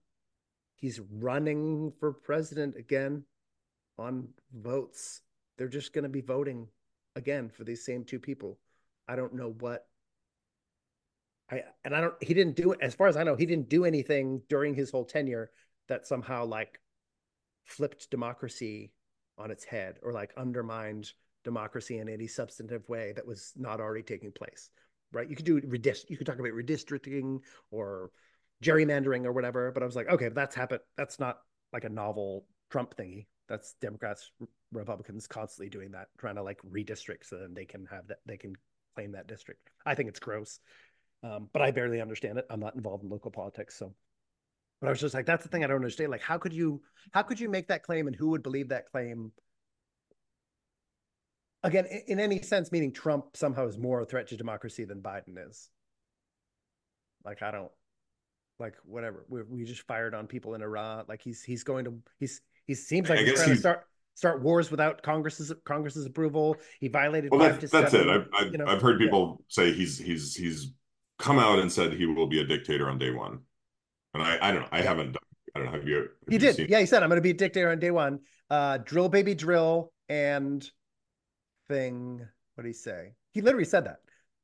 He's 0.76 0.98
running 0.98 1.92
for 2.00 2.14
president 2.14 2.74
again 2.74 3.24
on 3.98 4.28
votes. 4.50 5.20
They're 5.58 5.68
just 5.68 5.92
going 5.92 6.04
to 6.04 6.08
be 6.08 6.22
voting 6.22 6.68
again 7.16 7.50
for 7.50 7.64
these 7.64 7.84
same 7.84 8.04
two 8.04 8.18
people. 8.18 8.58
I 9.06 9.14
don't 9.14 9.34
know 9.34 9.54
what 9.60 9.86
I 11.50 11.64
and 11.84 11.94
I 11.94 12.00
don't 12.00 12.14
he 12.22 12.32
didn't 12.32 12.56
do 12.56 12.72
it 12.72 12.78
as 12.80 12.94
far 12.94 13.08
as 13.08 13.18
I 13.18 13.24
know, 13.24 13.36
he 13.36 13.44
didn't 13.44 13.68
do 13.68 13.84
anything 13.84 14.40
during 14.48 14.74
his 14.74 14.90
whole 14.90 15.04
tenure 15.04 15.50
that 15.88 16.06
somehow 16.06 16.46
like 16.46 16.79
flipped 17.70 18.10
democracy 18.10 18.92
on 19.38 19.50
its 19.50 19.64
head 19.64 19.96
or 20.02 20.12
like 20.12 20.32
undermined 20.36 21.12
democracy 21.44 21.98
in 21.98 22.08
any 22.08 22.26
substantive 22.26 22.86
way 22.88 23.12
that 23.16 23.26
was 23.26 23.52
not 23.56 23.80
already 23.80 24.02
taking 24.02 24.32
place 24.32 24.70
right? 25.12 25.28
You 25.28 25.36
could 25.36 25.44
do 25.44 25.60
redist 25.62 26.08
you 26.08 26.16
could 26.16 26.26
talk 26.26 26.38
about 26.38 26.52
redistricting 26.52 27.40
or 27.70 28.10
gerrymandering 28.62 29.24
or 29.24 29.32
whatever 29.32 29.72
but 29.72 29.82
i 29.82 29.86
was 29.86 29.96
like 29.96 30.08
okay 30.08 30.28
that's 30.28 30.54
happened 30.54 30.80
that's 30.96 31.18
not 31.18 31.38
like 31.72 31.84
a 31.84 31.88
novel 31.88 32.44
trump 32.70 32.94
thingy. 32.96 33.26
That's 33.48 33.74
democrats 33.80 34.30
republicans 34.70 35.26
constantly 35.26 35.70
doing 35.70 35.92
that 35.92 36.08
trying 36.18 36.36
to 36.36 36.42
like 36.42 36.58
redistrict 36.70 37.24
so 37.24 37.38
then 37.38 37.54
they 37.54 37.64
can 37.64 37.86
have 37.86 38.06
that 38.08 38.18
they 38.26 38.36
can 38.36 38.54
claim 38.94 39.12
that 39.12 39.26
district. 39.26 39.70
I 39.86 39.94
think 39.94 40.08
it's 40.08 40.20
gross 40.20 40.60
um, 41.22 41.48
but 41.52 41.62
i 41.62 41.70
barely 41.70 42.00
understand 42.00 42.38
it. 42.38 42.46
I'm 42.50 42.60
not 42.60 42.74
involved 42.74 43.02
in 43.02 43.10
local 43.10 43.30
politics 43.30 43.76
so 43.78 43.94
but 44.80 44.86
I 44.86 44.90
was 44.90 45.00
just 45.00 45.14
like, 45.14 45.26
that's 45.26 45.42
the 45.42 45.48
thing 45.48 45.64
I 45.64 45.66
don't 45.66 45.76
understand. 45.76 46.10
Like, 46.10 46.22
how 46.22 46.38
could 46.38 46.52
you 46.52 46.82
how 47.12 47.22
could 47.22 47.38
you 47.38 47.48
make 47.48 47.68
that 47.68 47.82
claim 47.82 48.06
and 48.06 48.16
who 48.16 48.28
would 48.30 48.42
believe 48.42 48.68
that 48.68 48.90
claim? 48.90 49.32
Again, 51.62 51.86
in, 51.86 52.02
in 52.08 52.20
any 52.20 52.40
sense, 52.42 52.72
meaning 52.72 52.92
Trump 52.92 53.36
somehow 53.36 53.66
is 53.66 53.76
more 53.76 54.00
a 54.00 54.06
threat 54.06 54.28
to 54.28 54.36
democracy 54.36 54.84
than 54.84 55.02
Biden 55.02 55.36
is. 55.48 55.68
Like, 57.24 57.42
I 57.42 57.50
don't 57.50 57.70
like 58.60 58.74
whatever. 58.84 59.24
We, 59.28 59.42
we 59.42 59.64
just 59.64 59.82
fired 59.82 60.14
on 60.14 60.26
people 60.26 60.54
in 60.54 60.62
Iraq. 60.62 61.08
Like 61.08 61.22
he's 61.22 61.42
he's 61.42 61.64
going 61.64 61.84
to 61.86 61.94
he's 62.18 62.40
he 62.66 62.74
seems 62.74 63.08
like 63.08 63.20
I 63.20 63.22
he's 63.22 63.34
trying 63.34 63.48
to 63.50 63.56
start 63.56 63.84
start 64.14 64.42
wars 64.42 64.70
without 64.70 65.02
Congress's 65.02 65.52
Congress's 65.64 66.06
approval. 66.06 66.56
He 66.78 66.88
violated. 66.88 67.30
Well, 67.30 67.40
that's, 67.40 67.70
that's 67.70 67.94
it. 67.94 68.08
I've 68.08 68.28
I've, 68.34 68.52
you 68.52 68.58
know? 68.58 68.66
I've 68.66 68.82
heard 68.82 68.98
people 68.98 69.38
yeah. 69.40 69.44
say 69.48 69.72
he's 69.72 69.98
he's 69.98 70.34
he's 70.34 70.72
come 71.18 71.38
out 71.38 71.58
and 71.58 71.72
said 71.72 71.94
he 71.94 72.06
will 72.06 72.26
be 72.26 72.40
a 72.40 72.44
dictator 72.44 72.88
on 72.88 72.98
day 72.98 73.10
one. 73.10 73.40
And 74.14 74.22
I, 74.22 74.38
I 74.40 74.52
don't 74.52 74.62
know. 74.62 74.68
I 74.72 74.82
haven't 74.82 75.12
done. 75.12 75.22
I 75.54 75.58
don't 75.58 75.66
know. 75.66 75.72
Have 75.72 75.88
you? 75.88 75.96
Have 75.96 76.06
he 76.28 76.38
did. 76.38 76.56
Seen... 76.56 76.66
Yeah, 76.68 76.80
he 76.80 76.86
said, 76.86 77.02
"I'm 77.02 77.08
going 77.08 77.18
to 77.18 77.22
be 77.22 77.30
a 77.30 77.34
dictator 77.34 77.70
on 77.70 77.78
day 77.78 77.90
one." 77.90 78.20
Uh, 78.48 78.78
drill, 78.78 79.08
baby, 79.08 79.34
drill, 79.34 79.92
and 80.08 80.68
thing. 81.68 82.26
What 82.54 82.64
did 82.64 82.70
he 82.70 82.74
say? 82.74 83.14
He 83.32 83.40
literally 83.40 83.64
said 83.64 83.86
that. 83.86 83.98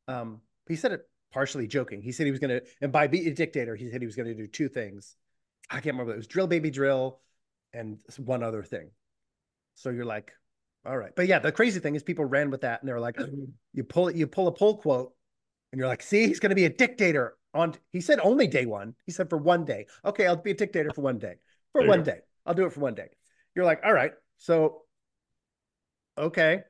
Um, 0.08 0.40
he 0.68 0.76
said 0.76 0.92
it 0.92 1.02
partially 1.32 1.66
joking. 1.66 2.00
He 2.02 2.12
said 2.12 2.26
he 2.26 2.30
was 2.30 2.40
going 2.40 2.60
to, 2.60 2.62
and 2.80 2.92
by 2.92 3.08
being 3.08 3.26
a 3.26 3.34
dictator, 3.34 3.76
he 3.76 3.88
said 3.88 4.00
he 4.00 4.06
was 4.06 4.16
going 4.16 4.28
to 4.28 4.34
do 4.34 4.46
two 4.46 4.68
things. 4.68 5.16
I 5.70 5.74
can't 5.74 5.94
remember. 5.94 6.12
It 6.12 6.18
was 6.18 6.26
drill, 6.26 6.46
baby, 6.46 6.70
drill, 6.70 7.20
and 7.72 8.00
one 8.18 8.42
other 8.42 8.62
thing. 8.62 8.90
So 9.74 9.90
you're 9.90 10.04
like, 10.04 10.32
all 10.86 10.96
right. 10.96 11.12
But 11.14 11.26
yeah, 11.26 11.40
the 11.40 11.52
crazy 11.52 11.80
thing 11.80 11.94
is 11.94 12.02
people 12.02 12.24
ran 12.24 12.50
with 12.50 12.62
that, 12.62 12.80
and 12.80 12.88
they're 12.88 13.00
like, 13.00 13.18
you 13.74 13.84
pull 13.84 14.08
it, 14.08 14.16
you 14.16 14.26
pull 14.26 14.48
a 14.48 14.52
pull 14.52 14.78
quote, 14.78 15.12
and 15.72 15.78
you're 15.78 15.88
like, 15.88 16.02
see, 16.02 16.26
he's 16.26 16.40
going 16.40 16.50
to 16.50 16.56
be 16.56 16.64
a 16.64 16.70
dictator 16.70 17.36
on 17.56 17.74
he 17.92 18.00
said 18.00 18.20
only 18.22 18.46
day 18.46 18.66
one. 18.66 18.94
He 19.04 19.12
said 19.12 19.28
for 19.30 19.38
one 19.38 19.64
day. 19.64 19.86
Okay, 20.04 20.26
I'll 20.26 20.36
be 20.36 20.52
a 20.52 20.54
dictator 20.54 20.90
for 20.94 21.00
one 21.00 21.18
day. 21.18 21.34
For 21.72 21.82
there 21.82 21.88
one 21.88 22.02
day. 22.02 22.20
I'll 22.44 22.54
do 22.54 22.66
it 22.66 22.72
for 22.72 22.80
one 22.80 22.94
day. 22.94 23.08
You're 23.54 23.64
like, 23.64 23.80
all 23.84 23.92
right. 23.92 24.12
So 24.38 24.82
okay. 26.16 26.60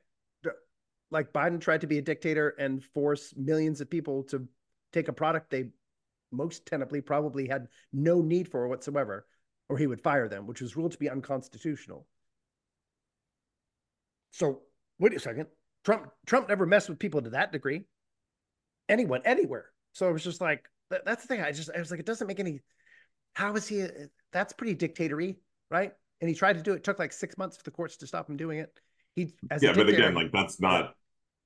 Like 1.09 1.31
Biden 1.31 1.61
tried 1.61 1.81
to 1.81 1.87
be 1.87 1.99
a 1.99 2.01
dictator 2.01 2.49
and 2.59 2.83
force 2.83 3.33
millions 3.37 3.79
of 3.79 3.89
people 3.89 4.23
to 4.23 4.47
take 4.91 5.07
a 5.07 5.13
product 5.13 5.49
they 5.49 5.69
most 6.31 6.65
tenably 6.65 6.99
probably 6.99 7.47
had 7.47 7.67
no 7.93 8.21
need 8.21 8.49
for 8.49 8.67
whatsoever, 8.67 9.25
or 9.69 9.77
he 9.77 9.87
would 9.87 10.01
fire 10.01 10.27
them, 10.27 10.47
which 10.47 10.61
was 10.61 10.75
ruled 10.75 10.91
to 10.91 10.97
be 10.97 11.09
unconstitutional. 11.09 12.05
So 14.31 14.61
wait 14.99 15.13
a 15.13 15.19
second. 15.19 15.47
Trump 15.85 16.09
Trump 16.25 16.49
never 16.49 16.65
messed 16.65 16.89
with 16.89 16.99
people 16.99 17.21
to 17.21 17.29
that 17.31 17.51
degree. 17.51 17.85
Anyone, 18.89 19.21
anywhere. 19.25 19.71
So 19.93 20.09
it 20.09 20.13
was 20.13 20.23
just 20.23 20.41
like, 20.41 20.67
that, 20.89 21.05
that's 21.05 21.23
the 21.23 21.27
thing. 21.27 21.41
I 21.41 21.51
just 21.51 21.69
I 21.73 21.79
was 21.79 21.91
like, 21.91 21.99
it 21.99 22.05
doesn't 22.05 22.27
make 22.27 22.39
any. 22.39 22.61
How 23.33 23.53
is 23.55 23.67
he? 23.67 23.85
That's 24.31 24.53
pretty 24.53 24.73
dictatory, 24.73 25.37
right? 25.69 25.93
And 26.21 26.29
he 26.29 26.35
tried 26.35 26.53
to 26.53 26.63
do 26.63 26.73
it. 26.73 26.77
it 26.77 26.83
took 26.83 26.99
like 26.99 27.13
six 27.13 27.37
months 27.37 27.57
for 27.57 27.63
the 27.63 27.71
courts 27.71 27.97
to 27.97 28.07
stop 28.07 28.29
him 28.29 28.37
doing 28.37 28.59
it. 28.59 28.79
He 29.15 29.33
yeah, 29.61 29.73
but 29.73 29.89
again, 29.89 30.13
like 30.13 30.31
that's 30.31 30.59
not 30.59 30.95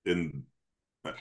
in. 0.05 0.43
I 1.05 1.13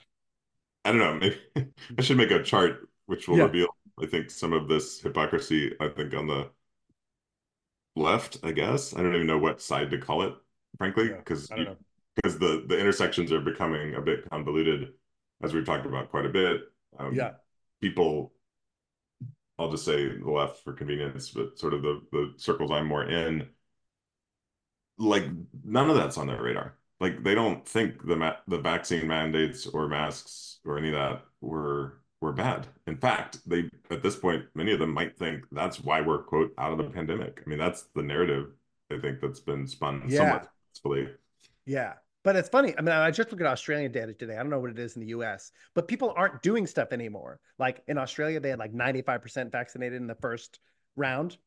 don't 0.92 0.98
know. 0.98 1.14
Maybe 1.14 1.38
I 1.98 2.02
should 2.02 2.16
make 2.16 2.30
a 2.30 2.42
chart 2.42 2.88
which 3.06 3.28
will 3.28 3.38
yeah. 3.38 3.44
reveal. 3.44 3.68
I 4.00 4.06
think 4.06 4.30
some 4.30 4.52
of 4.52 4.68
this 4.68 5.00
hypocrisy. 5.00 5.74
I 5.80 5.88
think 5.88 6.14
on 6.14 6.26
the 6.26 6.50
left. 7.96 8.38
I 8.42 8.52
guess 8.52 8.94
I 8.94 9.02
don't 9.02 9.14
even 9.14 9.26
know 9.26 9.38
what 9.38 9.60
side 9.60 9.90
to 9.90 9.98
call 9.98 10.22
it, 10.22 10.34
frankly, 10.78 11.08
because 11.08 11.50
yeah, 11.56 11.74
because 12.16 12.38
the 12.38 12.64
the 12.68 12.78
intersections 12.78 13.32
are 13.32 13.40
becoming 13.40 13.94
a 13.94 14.00
bit 14.00 14.28
convoluted, 14.30 14.92
as 15.42 15.52
we've 15.52 15.66
talked 15.66 15.86
about 15.86 16.10
quite 16.10 16.26
a 16.26 16.30
bit. 16.30 16.62
Um, 16.98 17.14
yeah 17.14 17.32
people 17.80 18.32
I'll 19.58 19.70
just 19.70 19.84
say 19.84 20.08
the 20.08 20.30
left 20.30 20.64
for 20.64 20.72
convenience, 20.72 21.30
but 21.30 21.58
sort 21.58 21.74
of 21.74 21.82
the 21.82 22.02
the 22.12 22.32
circles 22.36 22.70
I'm 22.70 22.86
more 22.86 23.04
in, 23.04 23.48
like 24.98 25.24
none 25.64 25.90
of 25.90 25.96
that's 25.96 26.18
on 26.18 26.26
their 26.26 26.42
radar. 26.42 26.76
like 27.00 27.22
they 27.24 27.34
don't 27.34 27.66
think 27.66 28.06
the 28.06 28.36
the 28.48 28.58
vaccine 28.58 29.06
mandates 29.06 29.66
or 29.66 29.88
masks 29.88 30.60
or 30.64 30.78
any 30.78 30.88
of 30.88 30.94
that 30.94 31.24
were 31.40 32.00
were 32.20 32.32
bad. 32.32 32.66
In 32.86 32.96
fact, 32.96 33.38
they 33.46 33.70
at 33.90 34.02
this 34.02 34.16
point, 34.16 34.44
many 34.54 34.72
of 34.72 34.78
them 34.78 34.92
might 34.92 35.16
think 35.18 35.44
that's 35.52 35.80
why 35.80 36.00
we're 36.00 36.22
quote 36.22 36.52
out 36.58 36.72
of 36.72 36.78
the 36.78 36.84
pandemic. 36.84 37.42
I 37.44 37.48
mean, 37.48 37.58
that's 37.58 37.84
the 37.94 38.02
narrative 38.02 38.52
I 38.92 38.98
think 38.98 39.20
that's 39.20 39.40
been 39.40 39.66
spun 39.66 40.04
yeah. 40.08 40.18
somewhat 40.18 40.48
successfully. 40.72 41.08
Yeah. 41.66 41.94
But 42.22 42.36
it's 42.36 42.50
funny. 42.50 42.74
I 42.76 42.82
mean, 42.82 42.94
I 42.94 43.10
just 43.10 43.30
look 43.30 43.40
at 43.40 43.46
Australian 43.46 43.92
data 43.92 44.12
today. 44.12 44.34
I 44.34 44.38
don't 44.38 44.50
know 44.50 44.58
what 44.58 44.70
it 44.70 44.78
is 44.78 44.94
in 44.94 45.00
the 45.00 45.08
US, 45.08 45.52
but 45.74 45.88
people 45.88 46.12
aren't 46.14 46.42
doing 46.42 46.66
stuff 46.66 46.92
anymore. 46.92 47.40
Like 47.58 47.82
in 47.88 47.96
Australia, 47.96 48.40
they 48.40 48.50
had 48.50 48.58
like 48.58 48.74
95% 48.74 49.50
vaccinated 49.50 50.00
in 50.00 50.06
the 50.06 50.14
first 50.16 50.60
round, 50.96 51.38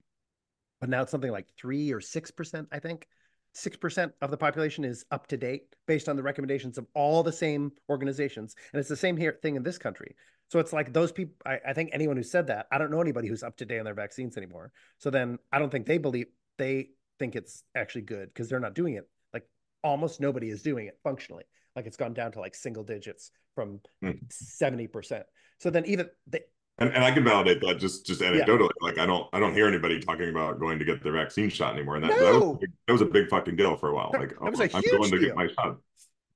but 0.80 0.90
now 0.90 1.04
it's 1.04 1.12
something 1.12 1.32
like 1.32 1.48
three 1.58 1.92
or 1.92 2.00
6%, 2.00 2.68
I 2.72 2.80
think. 2.80 3.08
6% 3.56 4.12
of 4.22 4.32
the 4.32 4.38
population 4.38 4.84
is 4.84 5.06
up 5.12 5.28
to 5.28 5.38
date 5.38 5.76
based 5.86 6.10
on 6.10 6.16
the 6.16 6.24
recommendations 6.24 6.80
of 6.80 6.88
all 6.96 7.22
the 7.22 7.32
same 7.32 7.72
organizations. 7.88 8.56
And 8.74 8.80
it's 8.80 8.90
the 8.90 8.96
same 8.96 9.16
here 9.16 9.38
thing 9.44 9.56
in 9.56 9.62
this 9.62 9.78
country. 9.78 10.16
So 10.50 10.58
it's 10.58 10.74
like 10.74 10.92
those 10.92 11.12
people, 11.12 11.36
I, 11.46 11.60
I 11.68 11.74
think 11.74 11.92
anyone 11.94 12.18
who 12.18 12.24
said 12.24 12.48
that, 12.48 12.66
I 12.72 12.80
don't 12.80 12.90
know 12.90 13.00
anybody 13.00 13.28
who's 13.28 13.44
up 13.44 13.58
to 13.58 13.66
date 13.66 13.78
on 13.78 13.86
their 13.86 13.94
vaccines 13.94 14.38
anymore. 14.38 14.72
So 14.98 15.12
then 15.12 15.38
I 15.52 15.60
don't 15.60 15.70
think 15.70 15.86
they 15.86 16.00
believe, 16.00 16.28
they 16.58 16.90
think 17.20 17.36
it's 17.36 17.64
actually 17.76 18.02
good 18.02 18.30
because 18.30 18.50
they're 18.50 18.60
not 18.60 18.74
doing 18.74 18.96
it 18.96 19.08
almost 19.84 20.22
nobody 20.22 20.50
is 20.50 20.62
doing 20.62 20.88
it 20.88 20.98
functionally. 21.04 21.44
Like 21.76 21.86
it's 21.86 21.98
gone 21.98 22.14
down 22.14 22.32
to 22.34 22.40
like 22.40 22.56
single 22.56 22.84
digits 22.84 23.32
from 23.56 23.80
mm. 24.04 24.20
70%. 24.30 25.24
So 25.60 25.70
then 25.70 25.86
even 25.86 26.10
the 26.28 26.42
and, 26.80 26.92
and 26.92 27.04
I 27.04 27.12
can 27.12 27.24
validate 27.24 27.62
that 27.62 27.78
just 27.78 28.06
just 28.06 28.22
anecdotally. 28.22 28.70
Yeah. 28.82 28.88
Like 28.88 28.98
I 28.98 29.06
don't 29.06 29.28
I 29.32 29.40
don't 29.40 29.54
hear 29.54 29.68
anybody 29.68 30.00
talking 30.00 30.30
about 30.30 30.60
going 30.60 30.80
to 30.80 30.86
get 30.86 31.04
their 31.04 31.14
vaccine 31.14 31.50
shot 31.50 31.76
anymore. 31.76 31.96
And 31.96 32.06
that, 32.06 32.10
no. 32.10 32.20
that, 32.20 32.46
was, 32.46 32.58
big, 32.60 32.70
that 32.88 32.94
was 32.94 33.02
a 33.02 33.06
big 33.06 33.30
fucking 33.30 33.56
deal 33.56 33.76
for 33.78 33.90
a 33.90 33.96
while. 33.96 34.10
Like 34.12 34.32
a 34.32 34.44
I'm 34.44 34.54
going 34.54 34.70
to 34.70 35.10
deal. 35.10 35.20
get 35.20 35.36
my 35.36 35.48
shot. 35.48 35.78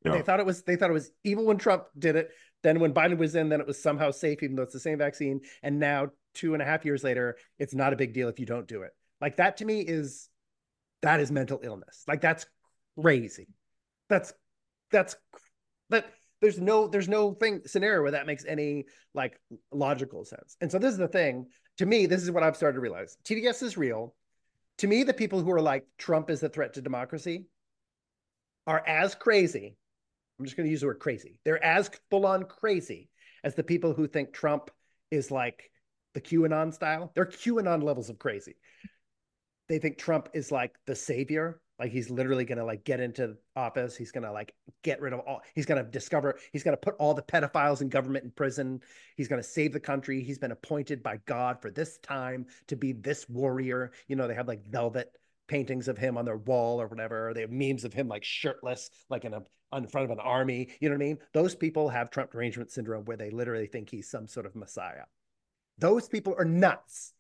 Yeah. 0.06 0.12
They 0.12 0.22
thought 0.22 0.40
it 0.40 0.46
was 0.46 0.62
they 0.62 0.76
thought 0.76 0.92
it 0.92 0.94
was 0.94 1.12
evil 1.24 1.46
when 1.46 1.58
Trump 1.58 1.86
did 1.98 2.16
it. 2.16 2.30
Then 2.64 2.80
when 2.80 2.94
Biden 2.94 3.18
was 3.18 3.36
in, 3.36 3.50
then 3.50 3.62
it 3.62 3.68
was 3.68 3.82
somehow 3.82 4.12
safe, 4.12 4.44
even 4.44 4.56
though 4.56 4.64
it's 4.64 4.74
the 4.74 4.80
same 4.80 4.98
vaccine. 4.98 5.42
And 5.64 5.80
now 5.80 6.10
two 6.34 6.54
and 6.54 6.62
a 6.62 6.66
half 6.66 6.86
years 6.86 7.04
later, 7.04 7.38
it's 7.58 7.74
not 7.74 7.94
a 7.94 7.96
big 7.96 8.14
deal 8.14 8.30
if 8.30 8.40
you 8.40 8.46
don't 8.46 8.68
do 8.68 8.84
it. 8.84 8.92
Like 9.20 9.38
that 9.38 9.58
to 9.58 9.66
me 9.66 9.82
is 9.82 10.30
that 11.02 11.20
is 11.20 11.32
mental 11.32 11.60
illness. 11.64 12.04
Like 12.08 12.22
that's 12.22 12.46
crazy 13.00 13.48
that's 14.10 14.34
that's 14.92 15.16
that 15.90 16.06
there's 16.42 16.60
no 16.60 16.88
there's 16.88 17.10
no 17.10 17.34
thing 17.34 17.62
scenario 17.66 18.02
where 18.02 18.12
that 18.12 18.28
makes 18.28 18.46
any 18.46 18.86
like 19.14 19.40
logical 19.72 20.24
sense. 20.24 20.56
And 20.62 20.72
so 20.72 20.78
this 20.78 20.92
is 20.92 20.98
the 20.98 21.08
thing. 21.08 21.48
To 21.80 21.86
me, 21.86 22.06
this 22.06 22.22
is 22.22 22.32
what 22.32 22.44
I've 22.44 22.56
started 22.56 22.76
to 22.76 22.82
realize. 22.82 23.18
TDS 23.24 23.64
is 23.64 23.78
real. 23.78 24.14
To 24.80 24.88
me, 24.88 25.04
the 25.04 25.14
people 25.14 25.42
who 25.42 25.52
are 25.52 25.62
like 25.62 25.86
Trump 25.98 26.30
is 26.30 26.44
a 26.44 26.50
threat 26.50 26.74
to 26.76 26.82
democracy 26.82 27.46
are 28.68 28.84
as 28.86 29.16
crazy. 29.16 29.76
I'm 30.38 30.46
just 30.46 30.56
going 30.56 30.68
to 30.68 30.72
use 30.72 30.82
the 30.82 30.88
word 30.88 31.00
crazy. 31.00 31.40
They're 31.44 31.64
as 31.64 31.90
full 32.12 32.28
on 32.28 32.44
crazy 32.44 33.10
as 33.44 33.56
the 33.56 33.64
people 33.64 33.94
who 33.94 34.08
think 34.08 34.34
Trump 34.34 34.70
is 35.10 35.32
like 35.32 35.72
the 36.14 36.22
QAnon 36.22 36.74
style. 36.74 37.12
They're 37.16 37.26
QAnon 37.26 37.82
levels 37.82 38.10
of 38.10 38.20
crazy. 38.20 38.56
They 39.68 39.80
think 39.80 39.98
Trump 39.98 40.30
is 40.34 40.52
like 40.52 40.76
the 40.86 40.96
savior 40.96 41.60
like 41.80 41.92
he's 41.92 42.10
literally 42.10 42.46
gonna 42.46 42.66
like 42.66 42.84
get 42.84 43.00
into 43.00 43.36
office. 43.56 43.96
He's 43.96 44.12
gonna 44.12 44.32
like 44.32 44.54
get 44.84 45.00
rid 45.02 45.14
of 45.14 45.20
all. 45.22 45.42
He's 45.54 45.66
gonna 45.66 45.84
discover. 45.84 46.40
He's 46.52 46.64
gonna 46.64 46.78
put 46.78 46.96
all 47.00 47.14
the 47.14 47.22
pedophiles 47.22 47.82
in 47.82 47.90
government 47.90 48.26
in 48.26 48.32
prison. 48.32 48.82
He's 49.16 49.28
gonna 49.28 49.44
save 49.44 49.74
the 49.74 49.80
country. 49.80 50.24
He's 50.24 50.40
been 50.40 50.52
appointed 50.52 51.04
by 51.04 51.20
God 51.26 51.62
for 51.62 51.70
this 51.70 51.98
time 52.00 52.48
to 52.68 52.76
be 52.76 52.94
this 52.94 53.30
warrior. 53.30 53.92
You 54.08 54.16
know, 54.16 54.28
they 54.28 54.36
have 54.36 54.48
like 54.48 54.66
velvet 54.66 55.12
paintings 55.48 55.88
of 55.88 55.98
him 55.98 56.18
on 56.18 56.26
their 56.26 56.38
wall 56.38 56.82
or 56.82 56.88
whatever. 56.88 57.32
They 57.34 57.42
have 57.42 57.52
memes 57.52 57.84
of 57.84 57.94
him 57.94 58.08
like 58.08 58.24
shirtless, 58.24 58.90
like 59.10 59.26
in 59.26 59.34
a 59.34 59.42
in 59.76 59.88
front 59.88 60.06
of 60.06 60.12
an 60.12 60.20
army. 60.20 60.70
You 60.80 60.90
know 60.90 60.96
what 60.96 61.04
I 61.04 61.08
mean? 61.08 61.18
Those 61.34 61.56
people 61.56 61.90
have 61.90 62.10
Trump 62.10 62.32
derangement 62.32 62.72
syndrome, 62.72 63.06
where 63.06 63.18
they 63.18 63.30
literally 63.30 63.68
think 63.68 63.90
he's 63.90 64.10
some 64.10 64.28
sort 64.28 64.46
of 64.46 64.56
messiah. 64.56 65.04
Those 65.78 66.08
people 66.08 66.36
are 66.38 66.46
nuts. 66.46 67.14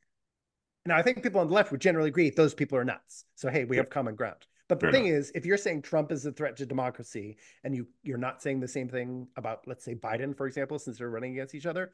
Now, 0.87 0.95
I 0.95 1.01
think 1.01 1.21
people 1.21 1.41
on 1.41 1.47
the 1.47 1.53
left 1.53 1.71
would 1.71 1.81
generally 1.81 2.07
agree 2.07 2.29
those 2.29 2.53
people 2.53 2.77
are 2.77 2.85
nuts. 2.85 3.25
So, 3.35 3.49
hey, 3.49 3.65
we 3.65 3.75
have 3.75 3.89
common 3.89 4.15
ground. 4.15 4.47
But 4.69 4.79
the 4.79 4.85
Fair 4.85 4.93
thing 4.93 5.07
enough. 5.07 5.19
is, 5.19 5.31
if 5.35 5.45
you're 5.45 5.57
saying 5.57 5.81
Trump 5.81 6.13
is 6.13 6.25
a 6.25 6.31
threat 6.31 6.55
to 6.57 6.65
democracy 6.65 7.37
and 7.63 7.75
you 7.75 7.87
you're 8.03 8.17
not 8.17 8.41
saying 8.41 8.61
the 8.61 8.67
same 8.67 8.87
thing 8.87 9.27
about, 9.35 9.67
let's 9.67 9.83
say, 9.83 9.95
Biden, 9.95 10.35
for 10.35 10.47
example, 10.47 10.79
since 10.79 10.97
they're 10.97 11.09
running 11.09 11.33
against 11.33 11.55
each 11.55 11.65
other, 11.65 11.93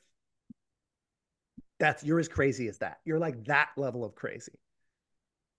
that's 1.80 2.04
you're 2.04 2.20
as 2.20 2.28
crazy 2.28 2.68
as 2.68 2.78
that. 2.80 3.00
You're 3.04 3.20
like 3.20 3.46
that 3.46 3.70
level 3.78 4.06
of 4.06 4.14
crazy. 4.14 4.60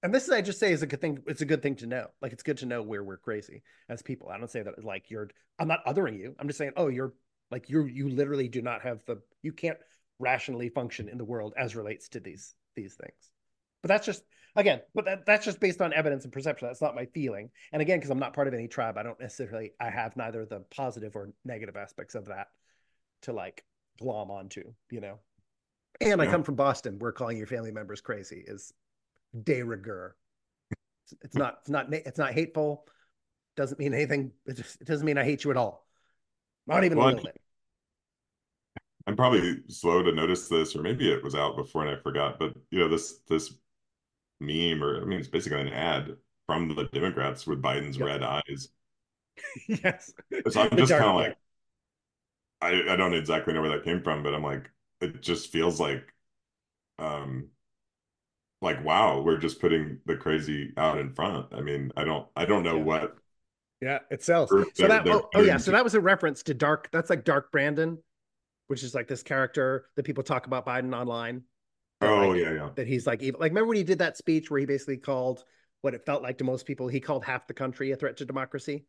And 0.04 0.14
this 0.14 0.24
is 0.24 0.30
I 0.30 0.40
just 0.40 0.60
say 0.60 0.72
is 0.72 0.82
a 0.82 0.86
good 0.86 1.00
thing. 1.00 1.18
It's 1.26 1.40
a 1.40 1.46
good 1.46 1.62
thing 1.62 1.74
to 1.76 1.86
know. 1.86 2.06
Like 2.22 2.32
it's 2.32 2.42
good 2.44 2.58
to 2.58 2.66
know 2.66 2.82
where 2.82 3.02
we're 3.02 3.16
crazy 3.16 3.62
as 3.88 4.00
people. 4.00 4.28
I 4.28 4.38
don't 4.38 4.50
say 4.50 4.62
that 4.62 4.84
like 4.84 5.10
you're. 5.10 5.28
I'm 5.58 5.68
not 5.68 5.84
othering 5.86 6.18
you. 6.18 6.36
I'm 6.38 6.46
just 6.46 6.58
saying, 6.58 6.72
oh, 6.76 6.88
you're 6.88 7.14
like 7.50 7.68
you're 7.68 7.88
you 7.88 8.08
literally 8.08 8.46
do 8.48 8.62
not 8.62 8.82
have 8.82 9.04
the 9.06 9.20
you 9.42 9.52
can't 9.52 9.78
rationally 10.20 10.68
function 10.68 11.08
in 11.08 11.18
the 11.18 11.24
world 11.24 11.54
as 11.56 11.74
relates 11.74 12.08
to 12.10 12.20
these 12.20 12.54
these 12.74 12.94
things. 12.94 13.30
But 13.82 13.88
that's 13.88 14.06
just 14.06 14.22
again, 14.56 14.80
but 14.94 15.04
that, 15.04 15.26
that's 15.26 15.44
just 15.44 15.60
based 15.60 15.80
on 15.80 15.92
evidence 15.92 16.24
and 16.24 16.32
perception. 16.32 16.68
That's 16.68 16.82
not 16.82 16.94
my 16.94 17.06
feeling. 17.06 17.50
And 17.72 17.82
again, 17.82 17.98
because 17.98 18.10
I'm 18.10 18.18
not 18.18 18.34
part 18.34 18.48
of 18.48 18.54
any 18.54 18.68
tribe, 18.68 18.96
I 18.96 19.02
don't 19.02 19.20
necessarily 19.20 19.72
I 19.80 19.90
have 19.90 20.16
neither 20.16 20.44
the 20.46 20.60
positive 20.70 21.16
or 21.16 21.32
negative 21.44 21.76
aspects 21.76 22.14
of 22.14 22.26
that 22.26 22.48
to 23.22 23.32
like 23.32 23.64
glom 23.98 24.30
onto, 24.30 24.72
you 24.90 25.00
know. 25.00 25.18
And 26.00 26.20
yeah. 26.20 26.26
I 26.26 26.26
come 26.26 26.42
from 26.42 26.56
Boston, 26.56 26.98
where 26.98 27.12
calling 27.12 27.36
your 27.36 27.46
family 27.46 27.70
members 27.70 28.00
crazy 28.00 28.44
is 28.46 28.72
de 29.42 29.62
rigueur. 29.62 30.16
It's, 30.70 31.14
it's 31.22 31.36
not 31.36 31.58
it's 31.60 31.70
not 31.70 31.92
it's 31.92 32.18
not 32.18 32.32
hateful. 32.32 32.86
Doesn't 33.56 33.78
mean 33.78 33.94
anything. 33.94 34.32
It, 34.46 34.56
just, 34.56 34.80
it 34.80 34.86
doesn't 34.86 35.06
mean 35.06 35.18
I 35.18 35.24
hate 35.24 35.44
you 35.44 35.50
at 35.50 35.56
all. 35.56 35.86
Not 36.66 36.84
even 36.84 36.98
well, 36.98 37.06
a 37.06 37.10
little 37.10 37.24
bit. 37.24 37.40
I'm 39.06 39.16
probably 39.16 39.58
slow 39.68 40.02
to 40.02 40.12
notice 40.12 40.48
this, 40.48 40.74
or 40.74 40.82
maybe 40.82 41.12
it 41.12 41.22
was 41.22 41.34
out 41.34 41.56
before 41.56 41.84
and 41.84 41.96
I 41.96 42.00
forgot. 42.00 42.38
But 42.38 42.54
you 42.70 42.78
know, 42.78 42.88
this 42.88 43.20
this 43.28 43.54
meme, 44.40 44.82
or 44.82 45.02
I 45.02 45.04
mean, 45.04 45.18
it's 45.18 45.28
basically 45.28 45.60
an 45.60 45.68
ad 45.68 46.16
from 46.46 46.74
the 46.74 46.84
Democrats 46.84 47.46
with 47.46 47.62
Biden's 47.62 47.98
yep. 47.98 48.06
red 48.06 48.22
eyes. 48.22 48.68
yes. 49.68 50.12
So 50.50 50.62
I'm 50.62 50.76
just 50.76 50.92
kind 50.92 51.04
of 51.04 51.16
like, 51.16 51.36
I 52.62 52.92
I 52.92 52.96
don't 52.96 53.14
exactly 53.14 53.52
know 53.52 53.60
where 53.60 53.70
that 53.70 53.84
came 53.84 54.02
from, 54.02 54.22
but 54.22 54.34
I'm 54.34 54.42
like, 54.42 54.70
it 55.00 55.20
just 55.20 55.52
feels 55.52 55.78
like, 55.78 56.12
um, 56.98 57.48
like 58.62 58.82
wow, 58.82 59.20
we're 59.20 59.36
just 59.36 59.60
putting 59.60 59.98
the 60.06 60.16
crazy 60.16 60.72
out 60.78 60.98
in 60.98 61.12
front. 61.12 61.48
I 61.52 61.60
mean, 61.60 61.92
I 61.94 62.04
don't 62.04 62.26
I 62.36 62.46
don't 62.46 62.62
know 62.62 62.78
yeah. 62.78 62.84
what. 62.84 63.16
Yeah, 63.82 63.98
it 64.10 64.22
sells. 64.22 64.48
So 64.48 64.88
that 64.88 65.06
oh, 65.06 65.28
oh 65.34 65.42
yeah, 65.42 65.58
so 65.58 65.72
that 65.72 65.84
was 65.84 65.94
a 65.94 66.00
reference 66.00 66.42
to 66.44 66.54
Dark. 66.54 66.88
That's 66.90 67.10
like 67.10 67.24
Dark 67.24 67.52
Brandon 67.52 67.98
which 68.66 68.82
is 68.82 68.94
like 68.94 69.08
this 69.08 69.22
character 69.22 69.86
that 69.96 70.04
people 70.04 70.22
talk 70.22 70.46
about 70.46 70.66
Biden 70.66 70.94
online. 70.94 71.42
Oh 72.00 72.28
like, 72.28 72.40
yeah, 72.40 72.52
yeah. 72.52 72.70
That 72.74 72.86
he's 72.86 73.06
like 73.06 73.22
evil. 73.22 73.40
Like 73.40 73.50
remember 73.50 73.68
when 73.68 73.76
he 73.76 73.84
did 73.84 73.98
that 73.98 74.16
speech 74.16 74.50
where 74.50 74.60
he 74.60 74.66
basically 74.66 74.96
called 74.96 75.44
what 75.82 75.94
it 75.94 76.04
felt 76.06 76.22
like 76.22 76.38
to 76.38 76.44
most 76.44 76.66
people, 76.66 76.88
he 76.88 77.00
called 77.00 77.24
half 77.24 77.46
the 77.46 77.54
country 77.54 77.92
a 77.92 77.96
threat 77.96 78.16
to 78.18 78.24
democracy. 78.24 78.86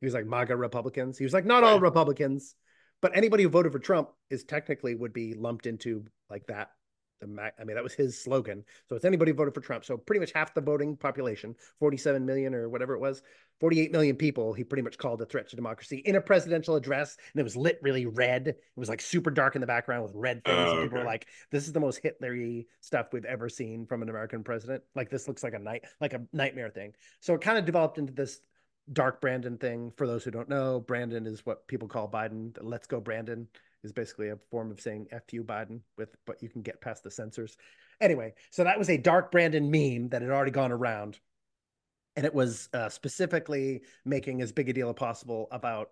He 0.00 0.06
was 0.06 0.14
like 0.14 0.26
MAGA 0.26 0.56
Republicans. 0.56 1.18
He 1.18 1.24
was 1.24 1.34
like 1.34 1.44
not 1.44 1.64
all 1.64 1.80
Republicans, 1.80 2.54
but 3.02 3.16
anybody 3.16 3.42
who 3.42 3.48
voted 3.48 3.72
for 3.72 3.78
Trump 3.78 4.10
is 4.30 4.44
technically 4.44 4.94
would 4.94 5.12
be 5.12 5.34
lumped 5.34 5.66
into 5.66 6.04
like 6.30 6.46
that 6.46 6.70
the 7.20 7.26
Mac, 7.26 7.54
I 7.60 7.64
mean, 7.64 7.74
that 7.74 7.82
was 7.82 7.94
his 7.94 8.20
slogan. 8.20 8.64
So 8.88 8.96
it's 8.96 9.04
anybody 9.04 9.32
voted 9.32 9.54
for 9.54 9.60
Trump. 9.60 9.84
So 9.84 9.96
pretty 9.96 10.20
much 10.20 10.32
half 10.32 10.54
the 10.54 10.60
voting 10.60 10.96
population, 10.96 11.54
47 11.78 12.24
million 12.24 12.54
or 12.54 12.68
whatever 12.68 12.94
it 12.94 13.00
was, 13.00 13.22
48 13.60 13.90
million 13.92 14.16
people, 14.16 14.52
he 14.52 14.62
pretty 14.62 14.82
much 14.82 14.98
called 14.98 15.20
a 15.20 15.26
threat 15.26 15.48
to 15.48 15.56
democracy 15.56 15.98
in 15.98 16.16
a 16.16 16.20
presidential 16.20 16.76
address. 16.76 17.16
And 17.32 17.40
it 17.40 17.44
was 17.44 17.56
lit 17.56 17.78
really 17.82 18.06
red. 18.06 18.48
It 18.48 18.58
was 18.76 18.88
like 18.88 19.00
super 19.00 19.30
dark 19.30 19.56
in 19.56 19.60
the 19.60 19.66
background 19.66 20.04
with 20.04 20.12
red 20.14 20.42
oh, 20.46 20.50
things. 20.50 20.68
Oh, 20.68 20.72
and 20.72 20.82
people 20.82 20.98
were 20.98 21.04
like, 21.04 21.26
this 21.50 21.66
is 21.66 21.72
the 21.72 21.80
most 21.80 22.02
Hitlery 22.02 22.66
stuff 22.80 23.12
we've 23.12 23.24
ever 23.24 23.48
seen 23.48 23.86
from 23.86 24.02
an 24.02 24.08
American 24.08 24.44
president. 24.44 24.82
Like 24.94 25.10
this 25.10 25.26
looks 25.26 25.42
like 25.42 25.54
a 25.54 25.58
night, 25.58 25.84
like 26.00 26.12
a 26.12 26.22
nightmare 26.32 26.70
thing. 26.70 26.94
So 27.20 27.34
it 27.34 27.40
kind 27.40 27.58
of 27.58 27.64
developed 27.64 27.98
into 27.98 28.12
this 28.12 28.40
dark 28.92 29.20
Brandon 29.20 29.58
thing. 29.58 29.92
For 29.96 30.06
those 30.06 30.24
who 30.24 30.30
don't 30.30 30.48
know, 30.48 30.80
Brandon 30.80 31.26
is 31.26 31.44
what 31.44 31.66
people 31.66 31.88
call 31.88 32.08
Biden. 32.08 32.56
Let's 32.60 32.86
go, 32.86 33.00
Brandon 33.00 33.48
is 33.84 33.92
basically 33.92 34.28
a 34.28 34.36
form 34.50 34.70
of 34.70 34.80
saying 34.80 35.08
"f 35.12 35.32
you, 35.32 35.44
Biden," 35.44 35.80
with 35.96 36.14
but 36.26 36.42
you 36.42 36.48
can 36.48 36.62
get 36.62 36.80
past 36.80 37.04
the 37.04 37.10
censors. 37.10 37.56
Anyway, 38.00 38.34
so 38.50 38.64
that 38.64 38.78
was 38.78 38.90
a 38.90 38.96
Dark 38.96 39.30
Brandon 39.30 39.70
meme 39.70 40.08
that 40.10 40.22
had 40.22 40.30
already 40.30 40.50
gone 40.50 40.72
around, 40.72 41.18
and 42.16 42.26
it 42.26 42.34
was 42.34 42.68
uh, 42.72 42.88
specifically 42.88 43.82
making 44.04 44.40
as 44.42 44.52
big 44.52 44.68
a 44.68 44.72
deal 44.72 44.88
as 44.88 44.94
possible 44.94 45.48
about 45.50 45.90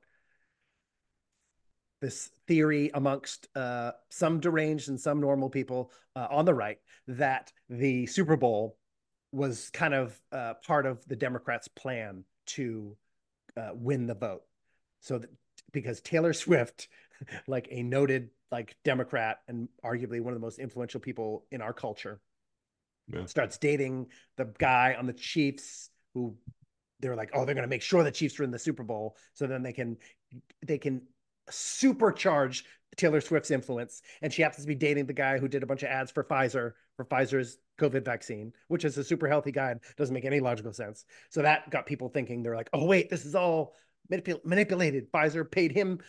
this 2.00 2.30
theory 2.46 2.90
amongst 2.94 3.48
uh, 3.56 3.92
some 4.10 4.40
deranged 4.40 4.88
and 4.88 5.00
some 5.00 5.20
normal 5.20 5.48
people 5.48 5.90
uh, 6.14 6.26
on 6.30 6.44
the 6.44 6.54
right 6.54 6.78
that 7.08 7.52
the 7.70 8.06
Super 8.06 8.36
Bowl 8.36 8.76
was 9.32 9.70
kind 9.70 9.94
of 9.94 10.18
uh, 10.32 10.54
part 10.66 10.86
of 10.86 11.06
the 11.06 11.16
Democrats' 11.16 11.68
plan 11.68 12.24
to 12.46 12.96
uh, 13.56 13.70
win 13.74 14.06
the 14.06 14.14
vote. 14.14 14.42
So 15.00 15.18
that 15.18 15.30
because 15.72 16.00
Taylor 16.00 16.32
Swift 16.44 16.88
like 17.46 17.68
a 17.70 17.82
noted 17.82 18.30
like 18.50 18.76
Democrat 18.84 19.38
and 19.48 19.68
arguably 19.84 20.20
one 20.20 20.32
of 20.32 20.40
the 20.40 20.44
most 20.44 20.58
influential 20.58 21.00
people 21.00 21.44
in 21.50 21.60
our 21.60 21.72
culture. 21.72 22.20
Yeah. 23.12 23.26
Starts 23.26 23.58
dating 23.58 24.06
the 24.36 24.52
guy 24.58 24.96
on 24.98 25.06
the 25.06 25.12
Chiefs 25.12 25.90
who 26.14 26.36
they're 27.00 27.16
like, 27.16 27.30
oh, 27.34 27.44
they're 27.44 27.54
going 27.54 27.62
to 27.62 27.68
make 27.68 27.82
sure 27.82 28.02
the 28.02 28.10
Chiefs 28.10 28.40
are 28.40 28.44
in 28.44 28.50
the 28.50 28.58
Super 28.58 28.82
Bowl, 28.82 29.16
so 29.34 29.46
then 29.46 29.62
they 29.62 29.72
can 29.72 29.96
they 30.66 30.78
can 30.78 31.02
supercharge 31.50 32.64
Taylor 32.96 33.20
Swift's 33.20 33.50
influence. 33.50 34.02
And 34.22 34.32
she 34.32 34.42
happens 34.42 34.64
to 34.64 34.68
be 34.68 34.74
dating 34.74 35.06
the 35.06 35.12
guy 35.12 35.38
who 35.38 35.48
did 35.48 35.62
a 35.62 35.66
bunch 35.66 35.82
of 35.82 35.88
ads 35.88 36.10
for 36.10 36.24
Pfizer 36.24 36.72
for 36.96 37.04
Pfizer's 37.04 37.58
COVID 37.78 38.04
vaccine, 38.04 38.52
which 38.68 38.84
is 38.84 38.96
a 38.96 39.04
super 39.04 39.28
healthy 39.28 39.52
guy 39.52 39.72
and 39.72 39.80
doesn't 39.96 40.14
make 40.14 40.24
any 40.24 40.40
logical 40.40 40.72
sense. 40.72 41.04
So 41.30 41.42
that 41.42 41.70
got 41.70 41.86
people 41.86 42.08
thinking. 42.08 42.42
They're 42.42 42.56
like, 42.56 42.70
oh 42.72 42.86
wait, 42.86 43.10
this 43.10 43.24
is 43.24 43.34
all 43.34 43.74
manipul- 44.10 44.44
manipulated. 44.44 45.12
Pfizer 45.12 45.48
paid 45.48 45.72
him 45.72 46.00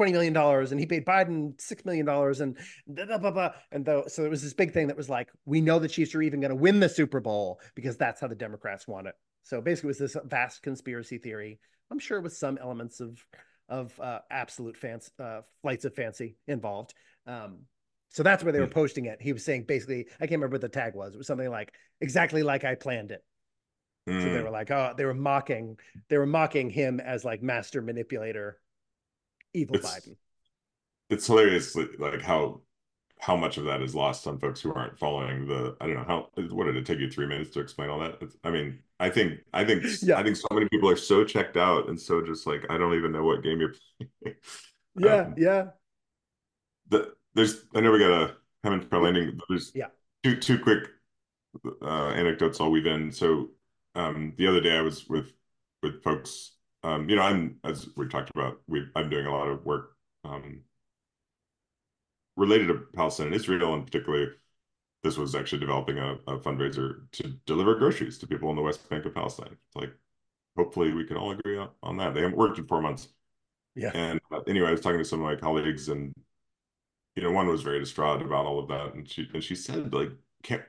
twenty 0.00 0.12
million 0.12 0.32
dollars, 0.32 0.72
and 0.72 0.80
he 0.80 0.86
paid 0.86 1.04
Biden 1.04 1.60
six 1.60 1.84
million 1.84 2.06
dollars, 2.06 2.40
and 2.40 2.56
blah, 2.86 3.04
blah, 3.04 3.18
blah, 3.18 3.30
blah. 3.30 3.52
and 3.70 3.84
though 3.84 4.04
so 4.08 4.24
it 4.24 4.30
was 4.30 4.42
this 4.42 4.54
big 4.54 4.72
thing 4.72 4.86
that 4.86 4.96
was 4.96 5.10
like, 5.10 5.28
we 5.44 5.60
know 5.60 5.78
the 5.78 5.88
Chiefs 5.88 6.14
are 6.14 6.22
even 6.22 6.40
going 6.40 6.48
to 6.48 6.56
win 6.56 6.80
the 6.80 6.88
Super 6.88 7.20
Bowl 7.20 7.60
because 7.74 7.98
that's 7.98 8.18
how 8.18 8.26
the 8.26 8.34
Democrats 8.34 8.88
want 8.88 9.08
it. 9.08 9.14
So 9.42 9.60
basically, 9.60 9.88
it 9.88 9.90
was 9.90 9.98
this 9.98 10.16
vast 10.24 10.62
conspiracy 10.62 11.18
theory. 11.18 11.60
I'm 11.90 11.98
sure 11.98 12.22
with 12.22 12.34
some 12.34 12.56
elements 12.56 13.00
of 13.00 13.22
of 13.68 14.00
uh, 14.00 14.20
absolute 14.30 14.78
fans, 14.78 15.10
uh, 15.22 15.42
flights 15.60 15.84
of 15.84 15.94
fancy 15.94 16.38
involved. 16.48 16.94
Um, 17.26 17.66
so 18.08 18.22
that's 18.22 18.42
where 18.42 18.54
they 18.54 18.60
were 18.60 18.68
posting 18.68 19.04
it. 19.04 19.20
He 19.20 19.34
was 19.34 19.44
saying 19.44 19.64
basically, 19.68 20.06
I 20.16 20.24
can't 20.24 20.40
remember 20.40 20.54
what 20.54 20.62
the 20.62 20.70
tag 20.70 20.94
was. 20.94 21.12
It 21.12 21.18
was 21.18 21.26
something 21.26 21.50
like 21.50 21.74
exactly 22.00 22.42
like 22.42 22.64
I 22.64 22.74
planned 22.74 23.10
it. 23.10 23.22
Mm. 24.08 24.22
So 24.22 24.28
they 24.30 24.38
hmm. 24.38 24.44
were 24.44 24.50
like, 24.50 24.70
oh, 24.70 24.94
they 24.96 25.04
were 25.04 25.12
mocking, 25.12 25.78
they 26.08 26.16
were 26.16 26.24
mocking 26.24 26.70
him 26.70 27.00
as 27.00 27.22
like 27.22 27.42
master 27.42 27.82
manipulator, 27.82 28.58
evil 29.54 29.76
it's, 29.76 29.88
Biden. 29.88 30.16
It's 31.10 31.26
hilarious, 31.26 31.76
like 31.98 32.22
how 32.22 32.60
how 33.20 33.36
much 33.36 33.58
of 33.58 33.64
that 33.66 33.82
is 33.82 33.94
lost 33.94 34.26
on 34.26 34.38
folks 34.38 34.60
who 34.60 34.72
aren't 34.72 34.98
following 34.98 35.46
the 35.46 35.76
i 35.80 35.86
don't 35.86 35.96
know 35.96 36.04
how 36.04 36.28
what 36.48 36.64
did 36.64 36.76
it 36.76 36.86
take 36.86 36.98
you 36.98 37.08
three 37.08 37.26
minutes 37.26 37.50
to 37.50 37.60
explain 37.60 37.90
all 37.90 38.00
that? 38.00 38.16
It's, 38.20 38.36
i 38.44 38.50
mean 38.50 38.78
i 38.98 39.08
think 39.10 39.40
i 39.52 39.64
think 39.64 39.84
yeah. 40.02 40.18
i 40.18 40.22
think 40.22 40.36
so 40.36 40.48
many 40.50 40.68
people 40.68 40.88
are 40.88 40.96
so 40.96 41.22
checked 41.22 41.56
out 41.56 41.88
and 41.88 42.00
so 42.00 42.22
just 42.22 42.46
like 42.46 42.64
i 42.70 42.78
don't 42.78 42.94
even 42.94 43.12
know 43.12 43.22
what 43.22 43.42
game 43.42 43.60
you're 43.60 43.74
playing. 44.20 44.36
Yeah 44.98 45.14
um, 45.14 45.34
yeah. 45.36 45.66
the, 46.88 47.12
there's 47.34 47.64
i 47.74 47.80
know 47.80 47.92
we 47.92 48.00
got 48.00 48.10
a 48.10 48.34
haven't 48.64 48.92
landing 48.92 49.38
there's 49.48 49.70
yeah. 49.74 49.86
two 50.24 50.36
two 50.36 50.58
quick 50.58 50.88
uh 51.82 52.08
anecdotes 52.08 52.60
i'll 52.60 52.70
weave 52.70 52.86
in. 52.86 53.12
So 53.12 53.50
um 53.94 54.34
the 54.36 54.48
other 54.48 54.60
day 54.60 54.76
i 54.76 54.80
was 54.80 55.08
with 55.08 55.32
with 55.82 56.02
folks 56.02 56.52
um 56.82 57.08
you 57.08 57.16
know 57.16 57.22
i'm 57.22 57.56
as 57.64 57.88
we 57.96 58.06
talked 58.08 58.30
about 58.30 58.60
we 58.68 58.84
i'm 58.96 59.10
doing 59.10 59.26
a 59.26 59.30
lot 59.30 59.48
of 59.48 59.64
work 59.64 59.96
um 60.24 60.60
related 62.40 62.68
to 62.68 62.86
Palestine 62.94 63.26
and 63.26 63.36
Israel, 63.36 63.74
and 63.74 63.84
particularly 63.84 64.28
this 65.02 65.16
was 65.16 65.34
actually 65.34 65.60
developing 65.60 65.98
a, 65.98 66.14
a, 66.26 66.38
fundraiser 66.38 67.10
to 67.12 67.28
deliver 67.46 67.74
groceries 67.74 68.18
to 68.18 68.26
people 68.26 68.50
in 68.50 68.56
the 68.56 68.62
West 68.62 68.88
Bank 68.88 69.04
of 69.06 69.14
Palestine. 69.14 69.52
It's 69.52 69.76
like, 69.76 69.92
hopefully, 70.56 70.92
we 70.92 71.04
can 71.04 71.16
all 71.16 71.32
agree 71.32 71.56
on, 71.56 71.70
on 71.82 71.96
that. 71.98 72.14
They 72.14 72.20
haven't 72.20 72.36
worked 72.36 72.58
in 72.58 72.66
four 72.66 72.82
months. 72.82 73.08
Yeah. 73.74 73.92
And 73.94 74.20
uh, 74.32 74.40
anyway, 74.46 74.68
I 74.68 74.72
was 74.72 74.80
talking 74.80 74.98
to 74.98 75.04
some 75.04 75.20
of 75.20 75.26
my 75.26 75.36
colleagues, 75.36 75.88
and 75.88 76.12
you 77.14 77.22
know, 77.22 77.30
one 77.30 77.46
was 77.46 77.62
very 77.62 77.78
distraught 77.78 78.22
about 78.22 78.46
all 78.46 78.58
of 78.58 78.68
that, 78.68 78.94
and 78.94 79.08
she 79.08 79.28
and 79.32 79.44
she 79.44 79.54
said, 79.54 79.92
like, 79.92 80.10
can't. 80.42 80.62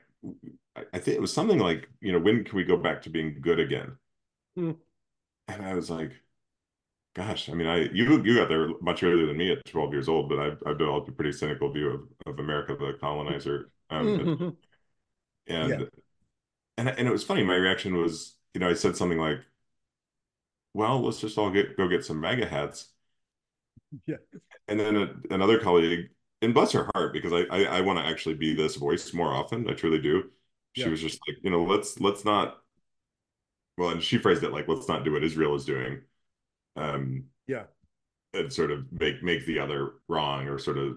I 0.76 0.98
think 0.98 1.16
it 1.16 1.20
was 1.20 1.32
something 1.32 1.58
like, 1.58 1.88
you 2.00 2.12
know, 2.12 2.18
when 2.18 2.44
can 2.44 2.56
we 2.56 2.64
go 2.64 2.76
back 2.76 3.02
to 3.02 3.10
being 3.10 3.38
good 3.40 3.60
again? 3.60 3.96
Mm. 4.58 4.76
And 5.48 5.62
I 5.64 5.74
was 5.74 5.90
like, 5.90 6.12
gosh, 7.14 7.48
I 7.48 7.54
mean, 7.54 7.66
I 7.66 7.88
you 7.92 8.22
you 8.22 8.36
got 8.36 8.48
there 8.48 8.68
much 8.80 9.02
earlier 9.02 9.26
than 9.26 9.36
me 9.36 9.52
at 9.52 9.64
12 9.66 9.92
years 9.92 10.08
old, 10.08 10.28
but 10.28 10.38
I've 10.38 10.62
I've 10.66 10.78
developed 10.78 11.08
a 11.08 11.12
pretty 11.12 11.32
cynical 11.32 11.70
view 11.72 11.88
of, 11.90 12.32
of 12.32 12.38
America, 12.38 12.76
the 12.76 12.94
colonizer. 13.00 13.70
Um, 13.90 14.06
mm-hmm. 14.06 14.48
and 15.46 15.70
yeah. 15.70 15.86
and 16.78 16.88
and 16.88 17.08
it 17.08 17.12
was 17.12 17.24
funny. 17.24 17.42
My 17.44 17.56
reaction 17.56 17.96
was, 17.96 18.36
you 18.54 18.60
know, 18.60 18.68
I 18.68 18.74
said 18.74 18.96
something 18.96 19.18
like, 19.18 19.40
"Well, 20.74 21.02
let's 21.02 21.20
just 21.20 21.38
all 21.38 21.50
get 21.50 21.76
go 21.76 21.88
get 21.88 22.04
some 22.04 22.20
MAGA 22.20 22.46
hats." 22.46 22.88
Yeah. 24.06 24.16
And 24.68 24.80
then 24.80 24.96
a, 24.96 25.34
another 25.34 25.58
colleague, 25.58 26.08
and 26.40 26.54
bless 26.54 26.72
her 26.72 26.88
heart, 26.94 27.12
because 27.12 27.32
I 27.32 27.42
I, 27.50 27.78
I 27.78 27.80
want 27.82 27.98
to 27.98 28.06
actually 28.06 28.34
be 28.34 28.54
this 28.54 28.76
voice 28.76 29.12
more 29.12 29.32
often. 29.34 29.68
I 29.68 29.74
truly 29.74 29.98
do. 30.00 30.30
She 30.74 30.82
yeah. 30.82 30.88
was 30.88 31.02
just 31.02 31.20
like, 31.28 31.36
you 31.42 31.50
know, 31.50 31.64
let's 31.64 32.00
let's 32.00 32.24
not. 32.24 32.61
Well, 33.82 33.90
and 33.90 34.02
she 34.02 34.18
phrased 34.18 34.42
it 34.44 34.52
like, 34.52 34.68
"Let's 34.68 34.88
not 34.88 35.04
do 35.04 35.12
what 35.12 35.24
Israel 35.24 35.54
is 35.54 35.64
doing." 35.64 36.02
um 36.76 37.24
yeah 37.46 37.64
and 38.34 38.52
sort 38.52 38.70
of 38.70 38.86
make 38.92 39.22
make 39.22 39.44
the 39.46 39.58
other 39.58 39.94
wrong 40.08 40.48
or 40.48 40.58
sort 40.58 40.78
of 40.78 40.96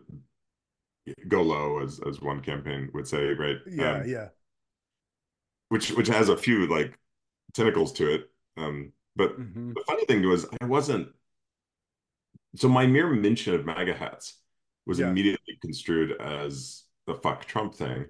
go 1.27 1.41
low 1.41 1.79
as 1.79 1.99
as 2.07 2.21
one 2.21 2.41
campaign 2.41 2.89
would 2.93 3.07
say 3.07 3.27
right 3.33 3.57
yeah 3.67 3.97
um, 3.97 4.07
yeah 4.07 4.27
which 5.69 5.91
which 5.91 6.07
has 6.07 6.29
a 6.29 6.37
few 6.37 6.67
like 6.67 6.97
tentacles 7.53 7.91
to 7.91 8.13
it 8.13 8.29
um 8.57 8.91
but 9.15 9.39
mm-hmm. 9.39 9.73
the 9.73 9.83
funny 9.85 10.05
thing 10.05 10.27
was 10.27 10.45
i 10.61 10.65
wasn't 10.65 11.07
so 12.55 12.69
my 12.69 12.87
mere 12.87 13.09
mention 13.09 13.53
of 13.53 13.65
maga 13.65 13.93
hats 13.93 14.39
was 14.85 14.99
yeah. 14.99 15.09
immediately 15.09 15.57
construed 15.61 16.19
as 16.21 16.83
the 17.05 17.15
fuck 17.15 17.45
trump 17.45 17.75
thing 17.75 18.05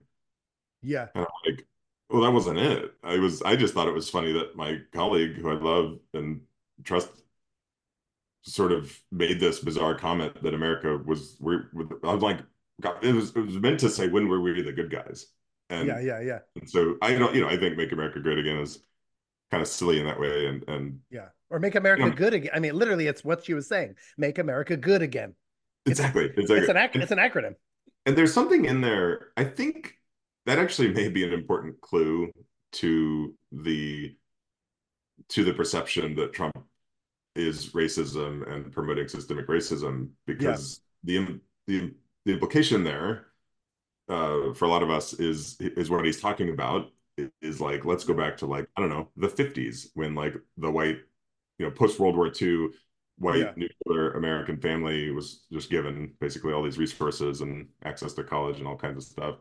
yeah 0.83 1.07
and 1.15 1.25
I'm 1.25 1.51
like 1.51 1.65
well 2.09 2.21
that 2.21 2.31
wasn't 2.31 2.57
it. 2.57 2.93
I 3.03 3.17
was 3.17 3.41
i 3.41 3.55
just 3.55 3.73
thought 3.73 3.87
it 3.87 3.93
was 3.93 4.09
funny 4.09 4.31
that 4.33 4.55
my 4.55 4.79
colleague 4.93 5.35
who 5.37 5.49
i 5.49 5.53
love 5.53 5.99
and 6.13 6.41
trust 6.83 7.09
sort 8.45 8.71
of 8.71 8.97
made 9.11 9.39
this 9.39 9.59
bizarre 9.59 9.95
comment 9.95 10.41
that 10.43 10.53
America 10.53 10.99
was 11.03 11.37
we 11.39 11.55
I 12.03 12.13
was 12.13 12.21
like 12.21 12.39
God, 12.81 13.03
it 13.03 13.13
was 13.13 13.35
it 13.35 13.39
was 13.39 13.55
meant 13.55 13.79
to 13.79 13.89
say 13.89 14.07
when 14.07 14.27
were 14.27 14.41
we 14.41 14.61
the 14.61 14.71
good 14.71 14.91
guys? 14.91 15.27
And 15.69 15.87
yeah 15.87 15.99
yeah 15.99 16.21
yeah. 16.21 16.39
and 16.55 16.69
so 16.69 16.95
I 17.01 17.15
don't 17.17 17.33
you 17.33 17.41
know 17.41 17.47
I 17.47 17.57
think 17.57 17.75
make 17.75 17.91
America 17.91 18.19
great 18.19 18.37
again 18.37 18.57
is 18.57 18.79
kind 19.51 19.61
of 19.61 19.67
silly 19.67 19.99
in 19.99 20.05
that 20.05 20.19
way 20.19 20.47
and 20.47 20.63
and 20.67 20.99
yeah. 21.09 21.27
Or 21.49 21.59
make 21.59 21.75
America 21.75 22.03
you 22.03 22.09
know, 22.09 22.15
good 22.15 22.33
again 22.33 22.51
I 22.53 22.59
mean 22.59 22.75
literally 22.75 23.07
it's 23.07 23.23
what 23.23 23.45
she 23.45 23.53
was 23.53 23.67
saying 23.67 23.95
make 24.17 24.37
America 24.37 24.77
good 24.77 25.01
again. 25.01 25.33
Exactly 25.87 26.25
it's, 26.25 26.37
exactly. 26.37 26.59
it's 26.59 26.69
an 26.69 26.77
ac- 26.77 26.99
it's 26.99 27.11
an 27.11 27.17
acronym. 27.17 27.55
and 28.05 28.15
there's 28.15 28.33
something 28.33 28.65
in 28.65 28.81
there 28.81 29.29
I 29.37 29.43
think 29.43 29.97
that 30.45 30.59
actually 30.59 30.89
may 30.89 31.09
be 31.09 31.23
an 31.23 31.33
important 31.33 31.79
clue 31.81 32.31
to 32.73 33.33
the 33.51 34.15
to 35.29 35.43
the 35.43 35.53
perception 35.53 36.15
that 36.15 36.33
Trump 36.33 36.57
is 37.35 37.71
racism 37.71 38.49
and 38.51 38.71
promoting 38.71 39.07
systemic 39.07 39.47
racism 39.47 40.09
because 40.25 40.81
yeah. 41.03 41.21
the 41.21 41.39
the 41.67 41.93
the 42.25 42.33
implication 42.33 42.83
there 42.83 43.27
uh, 44.09 44.53
for 44.53 44.65
a 44.65 44.69
lot 44.69 44.83
of 44.83 44.89
us 44.89 45.13
is 45.13 45.57
is 45.59 45.89
what 45.89 46.05
he's 46.05 46.21
talking 46.21 46.49
about 46.49 46.91
is 47.41 47.61
like 47.61 47.85
let's 47.85 48.03
go 48.03 48.13
back 48.13 48.37
to 48.37 48.45
like 48.45 48.67
I 48.75 48.81
don't 48.81 48.89
know 48.89 49.09
the 49.17 49.27
50s 49.27 49.87
when 49.93 50.15
like 50.15 50.35
the 50.57 50.71
white 50.71 50.97
you 51.57 51.65
know 51.65 51.71
post 51.71 51.99
World 51.99 52.15
War 52.15 52.31
II 52.39 52.69
white 53.17 53.39
yeah. 53.39 53.51
nuclear 53.55 54.11
American 54.11 54.57
family 54.57 55.09
was 55.11 55.45
just 55.51 55.69
given 55.69 56.13
basically 56.19 56.51
all 56.51 56.63
these 56.63 56.77
resources 56.77 57.41
and 57.41 57.67
access 57.85 58.13
to 58.13 58.23
college 58.23 58.59
and 58.59 58.67
all 58.67 58.75
kinds 58.75 58.97
of 58.97 59.03
stuff 59.03 59.35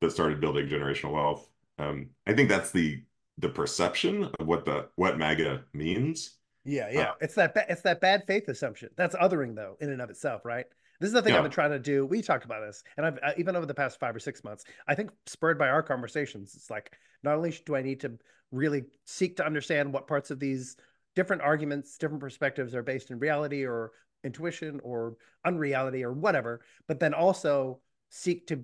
that 0.00 0.10
started 0.12 0.40
building 0.40 0.68
generational 0.68 1.12
wealth. 1.12 1.48
Um, 1.78 2.10
I 2.26 2.34
think 2.34 2.48
that's 2.48 2.70
the 2.70 3.02
the 3.38 3.48
perception 3.48 4.30
of 4.38 4.46
what 4.46 4.64
the 4.64 4.88
what 4.96 5.18
MAGA 5.18 5.64
means 5.72 6.38
yeah, 6.64 6.88
yeah. 6.92 7.00
Uh, 7.00 7.14
it's 7.20 7.34
that 7.34 7.54
ba- 7.54 7.66
it's 7.68 7.82
that 7.82 8.00
bad 8.00 8.24
faith 8.26 8.48
assumption. 8.48 8.90
That's 8.96 9.14
othering 9.16 9.54
though, 9.54 9.76
in 9.80 9.90
and 9.90 10.02
of 10.02 10.10
itself, 10.10 10.44
right? 10.44 10.66
This 11.00 11.08
is 11.08 11.14
the 11.14 11.22
thing 11.22 11.32
yeah. 11.32 11.38
I've 11.38 11.44
been 11.44 11.52
trying 11.52 11.70
to 11.70 11.78
do. 11.78 12.04
We 12.04 12.20
talked 12.20 12.44
about 12.44 12.60
this, 12.60 12.84
and 12.96 13.06
I've 13.06 13.18
uh, 13.22 13.32
even 13.38 13.56
over 13.56 13.66
the 13.66 13.74
past 13.74 13.98
five 13.98 14.14
or 14.14 14.18
six 14.18 14.44
months. 14.44 14.64
I 14.86 14.94
think 14.94 15.10
spurred 15.26 15.58
by 15.58 15.68
our 15.68 15.82
conversations, 15.82 16.54
it's 16.54 16.70
like 16.70 16.92
not 17.22 17.36
only 17.36 17.54
do 17.64 17.76
I 17.76 17.82
need 17.82 18.00
to 18.00 18.12
really 18.52 18.84
seek 19.06 19.36
to 19.36 19.46
understand 19.46 19.92
what 19.92 20.06
parts 20.06 20.30
of 20.30 20.38
these 20.38 20.76
different 21.16 21.42
arguments, 21.42 21.96
different 21.96 22.20
perspectives 22.20 22.74
are 22.74 22.82
based 22.82 23.10
in 23.10 23.18
reality 23.18 23.64
or 23.64 23.92
intuition 24.22 24.80
or 24.82 25.16
unreality 25.46 26.04
or 26.04 26.12
whatever, 26.12 26.60
but 26.86 27.00
then 27.00 27.14
also 27.14 27.80
seek 28.10 28.46
to 28.48 28.62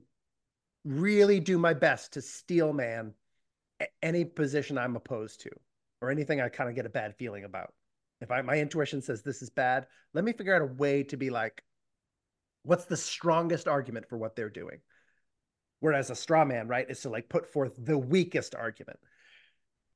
really 0.86 1.40
do 1.40 1.58
my 1.58 1.74
best 1.74 2.12
to 2.12 2.22
steel 2.22 2.72
man 2.72 3.12
any 4.02 4.24
position 4.24 4.78
I'm 4.78 4.96
opposed 4.96 5.42
to 5.42 5.50
or 6.00 6.10
anything 6.10 6.40
I 6.40 6.48
kind 6.48 6.70
of 6.70 6.76
get 6.76 6.86
a 6.86 6.90
bad 6.90 7.16
feeling 7.16 7.44
about 7.44 7.74
if 8.20 8.30
I 8.30 8.40
my 8.42 8.56
intuition 8.56 9.02
says 9.02 9.22
this 9.22 9.42
is 9.42 9.50
bad, 9.50 9.86
let 10.14 10.24
me 10.24 10.32
figure 10.32 10.54
out 10.54 10.62
a 10.62 10.66
way 10.66 11.02
to 11.04 11.16
be 11.16 11.30
like, 11.30 11.62
what's 12.62 12.86
the 12.86 12.96
strongest 12.96 13.68
argument 13.68 14.08
for 14.08 14.16
what 14.16 14.36
they're 14.36 14.48
doing? 14.48 14.80
Whereas 15.80 16.08
a 16.10 16.16
straw 16.16 16.44
man, 16.44 16.68
right, 16.68 16.88
is 16.88 17.00
to 17.02 17.10
like 17.10 17.28
put 17.28 17.52
forth 17.52 17.74
the 17.78 17.98
weakest 17.98 18.54
argument 18.54 18.98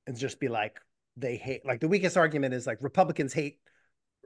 and 0.06 0.18
just 0.18 0.38
be 0.38 0.48
like, 0.48 0.78
they 1.16 1.36
hate 1.36 1.64
like 1.64 1.80
the 1.80 1.88
weakest 1.88 2.16
argument 2.16 2.54
is 2.54 2.66
like 2.66 2.78
Republicans 2.82 3.32
hate 3.32 3.58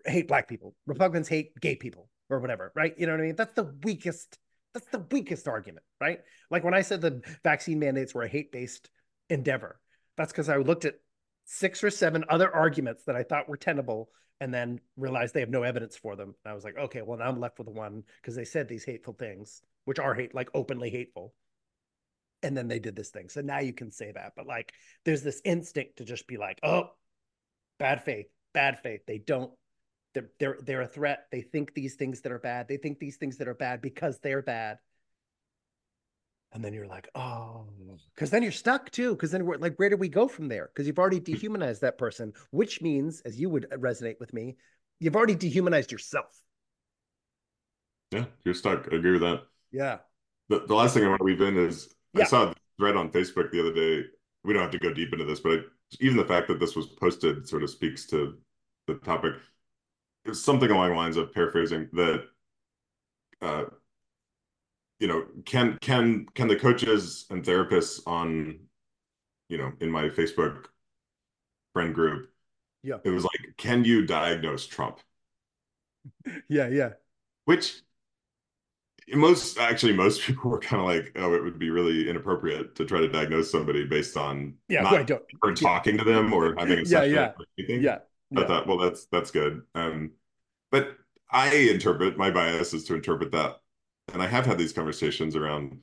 hate 0.04 0.28
black 0.28 0.48
people, 0.48 0.74
Republicans 0.86 1.28
hate 1.28 1.58
gay 1.60 1.76
people 1.76 2.08
or 2.28 2.40
whatever, 2.40 2.72
right? 2.74 2.94
You 2.98 3.06
know 3.06 3.12
what 3.12 3.20
I 3.20 3.24
mean? 3.24 3.36
That's 3.36 3.54
the 3.54 3.72
weakest, 3.84 4.38
that's 4.74 4.86
the 4.88 5.06
weakest 5.10 5.48
argument, 5.48 5.84
right? 6.00 6.20
Like 6.50 6.64
when 6.64 6.74
I 6.74 6.82
said 6.82 7.00
the 7.00 7.22
vaccine 7.42 7.78
mandates 7.78 8.14
were 8.14 8.24
a 8.24 8.28
hate-based 8.28 8.90
endeavor, 9.30 9.80
that's 10.16 10.32
because 10.32 10.48
I 10.48 10.56
looked 10.56 10.84
at 10.84 10.96
six 11.46 11.82
or 11.82 11.90
seven 11.90 12.24
other 12.28 12.54
arguments 12.54 13.04
that 13.04 13.16
I 13.16 13.22
thought 13.22 13.48
were 13.48 13.56
tenable 13.56 14.10
and 14.40 14.52
then 14.52 14.80
realized 14.96 15.32
they 15.32 15.40
have 15.40 15.48
no 15.48 15.62
evidence 15.62 15.96
for 15.96 16.16
them. 16.16 16.34
And 16.44 16.50
I 16.50 16.54
was 16.54 16.64
like, 16.64 16.76
okay, 16.76 17.02
well, 17.02 17.18
now 17.18 17.28
I'm 17.28 17.40
left 17.40 17.58
with 17.58 17.68
one 17.68 18.02
because 18.20 18.34
they 18.34 18.44
said 18.44 18.68
these 18.68 18.84
hateful 18.84 19.14
things, 19.14 19.62
which 19.84 19.98
are 19.98 20.14
hate, 20.14 20.34
like 20.34 20.50
openly 20.54 20.90
hateful. 20.90 21.32
And 22.42 22.56
then 22.56 22.68
they 22.68 22.78
did 22.78 22.96
this 22.96 23.10
thing. 23.10 23.28
So 23.30 23.40
now 23.40 23.60
you 23.60 23.72
can 23.72 23.90
say 23.90 24.12
that. 24.12 24.32
But 24.36 24.46
like, 24.46 24.72
there's 25.04 25.22
this 25.22 25.40
instinct 25.44 25.96
to 25.96 26.04
just 26.04 26.26
be 26.26 26.36
like, 26.36 26.58
oh, 26.62 26.90
Bad 27.78 28.04
faith, 28.04 28.26
bad 28.52 28.78
faith. 28.80 29.00
They 29.06 29.18
don't. 29.18 29.50
They're 30.14 30.30
they're 30.38 30.58
they're 30.62 30.82
a 30.82 30.86
threat. 30.86 31.26
They 31.30 31.42
think 31.42 31.74
these 31.74 31.96
things 31.96 32.20
that 32.22 32.32
are 32.32 32.38
bad. 32.38 32.68
They 32.68 32.76
think 32.76 32.98
these 32.98 33.16
things 33.16 33.38
that 33.38 33.48
are 33.48 33.54
bad 33.54 33.82
because 33.82 34.18
they're 34.20 34.42
bad. 34.42 34.78
And 36.52 36.64
then 36.64 36.72
you're 36.72 36.86
like, 36.86 37.08
oh, 37.16 37.66
because 38.14 38.30
then 38.30 38.44
you're 38.44 38.52
stuck 38.52 38.90
too. 38.90 39.10
Because 39.10 39.32
then 39.32 39.44
we're 39.44 39.56
like, 39.56 39.76
where 39.76 39.90
do 39.90 39.96
we 39.96 40.08
go 40.08 40.28
from 40.28 40.46
there? 40.46 40.70
Because 40.72 40.86
you've 40.86 41.00
already 41.00 41.18
dehumanized 41.18 41.80
that 41.80 41.98
person, 41.98 42.32
which 42.52 42.80
means, 42.80 43.20
as 43.22 43.40
you 43.40 43.50
would 43.50 43.66
resonate 43.72 44.20
with 44.20 44.32
me, 44.32 44.56
you've 45.00 45.16
already 45.16 45.34
dehumanized 45.34 45.90
yourself. 45.90 46.40
Yeah, 48.12 48.26
you're 48.44 48.54
stuck. 48.54 48.86
I 48.92 48.96
agree 48.96 49.12
with 49.12 49.22
that. 49.22 49.42
Yeah. 49.72 49.98
The, 50.48 50.64
the 50.64 50.74
last 50.74 50.94
thing 50.94 51.04
I 51.04 51.08
want 51.08 51.18
to 51.18 51.24
weave 51.24 51.40
in 51.40 51.56
is 51.58 51.88
Yeah. 52.14 52.22
I 52.22 52.26
saw 52.26 52.50
a 52.50 52.54
thread 52.78 52.96
on 52.96 53.10
Facebook 53.10 53.50
the 53.50 53.60
other 53.60 53.72
day. 53.72 54.06
We 54.44 54.52
don't 54.52 54.62
have 54.62 54.70
to 54.70 54.78
go 54.78 54.92
deep 54.92 55.12
into 55.12 55.24
this, 55.24 55.40
but 55.40 55.52
I, 55.52 55.62
even 56.00 56.16
the 56.16 56.24
fact 56.24 56.48
that 56.48 56.60
this 56.60 56.76
was 56.76 56.86
posted 56.86 57.48
sort 57.48 57.64
of 57.64 57.70
speaks 57.70 58.06
to 58.06 58.38
the 58.86 58.94
topic. 58.96 59.32
Something 60.32 60.70
along 60.70 60.90
the 60.90 60.96
lines 60.96 61.16
of 61.16 61.32
paraphrasing 61.34 61.88
that, 61.92 62.24
uh, 63.42 63.64
you 64.98 65.06
know, 65.08 65.26
can 65.44 65.78
can 65.80 66.26
can 66.34 66.48
the 66.48 66.56
coaches 66.56 67.26
and 67.30 67.44
therapists 67.44 68.00
on, 68.06 68.58
you 69.48 69.58
know, 69.58 69.72
in 69.80 69.90
my 69.90 70.08
Facebook 70.10 70.66
friend 71.72 71.94
group, 71.94 72.30
Yeah. 72.82 72.98
it 73.04 73.10
was 73.10 73.24
like, 73.24 73.56
can 73.56 73.84
you 73.84 74.06
diagnose 74.06 74.66
Trump? 74.66 75.00
Yeah. 76.48 76.68
Yeah. 76.68 76.90
Which 77.44 77.82
most 79.14 79.58
actually 79.58 79.92
most 79.92 80.22
people 80.26 80.50
were 80.50 80.58
kind 80.58 80.80
of 80.80 80.86
like, 80.88 81.12
oh, 81.16 81.34
it 81.34 81.42
would 81.42 81.58
be 81.58 81.70
really 81.70 82.08
inappropriate 82.08 82.74
to 82.76 82.84
try 82.84 83.00
to 83.00 83.08
diagnose 83.08 83.50
somebody 83.50 83.84
based 83.84 84.16
on 84.16 84.54
Yeah. 84.68 84.82
not 84.82 85.06
Don't. 85.06 85.22
or 85.42 85.52
talking 85.54 85.98
to 85.98 86.04
them 86.04 86.32
or 86.32 86.54
having 86.58 86.78
a 86.78 86.82
Yeah, 86.82 87.04
yeah, 87.04 87.32
anything. 87.58 87.82
Yeah. 88.36 88.44
I 88.44 88.46
thought, 88.46 88.66
well, 88.66 88.78
that's 88.78 89.06
that's 89.06 89.30
good. 89.30 89.62
Um, 89.74 90.12
but 90.70 90.96
I 91.30 91.54
interpret 91.54 92.18
my 92.18 92.30
bias 92.30 92.74
is 92.74 92.84
to 92.86 92.94
interpret 92.94 93.32
that, 93.32 93.60
and 94.12 94.22
I 94.22 94.26
have 94.28 94.46
had 94.46 94.58
these 94.58 94.72
conversations 94.72 95.36
around, 95.36 95.80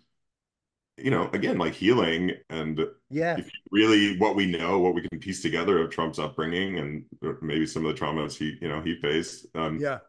you 0.98 1.11
know, 1.11 1.30
again, 1.34 1.57
like 1.57 1.73
healing 1.73 2.34
and 2.49 2.80
Yeah. 3.10 3.38
if 3.38 3.49
really 3.72 4.18
what 4.18 4.36
we 4.36 4.45
know, 4.45 4.80
what 4.80 4.94
we 4.94 5.07
can 5.07 5.19
piece 5.19 5.41
together 5.41 5.82
of 5.82 5.90
Trump's 5.91 6.19
upbringing 6.19 6.80
and 6.80 7.06
maybe 7.41 7.65
some 7.65 7.86
of 7.86 7.95
the 7.95 7.99
traumas 8.06 8.36
he, 8.38 8.57
you 8.61 8.68
know, 8.68 8.82
he 8.82 8.95
faced. 8.95 9.48
Um, 9.56 9.80
Yeah. 9.80 9.99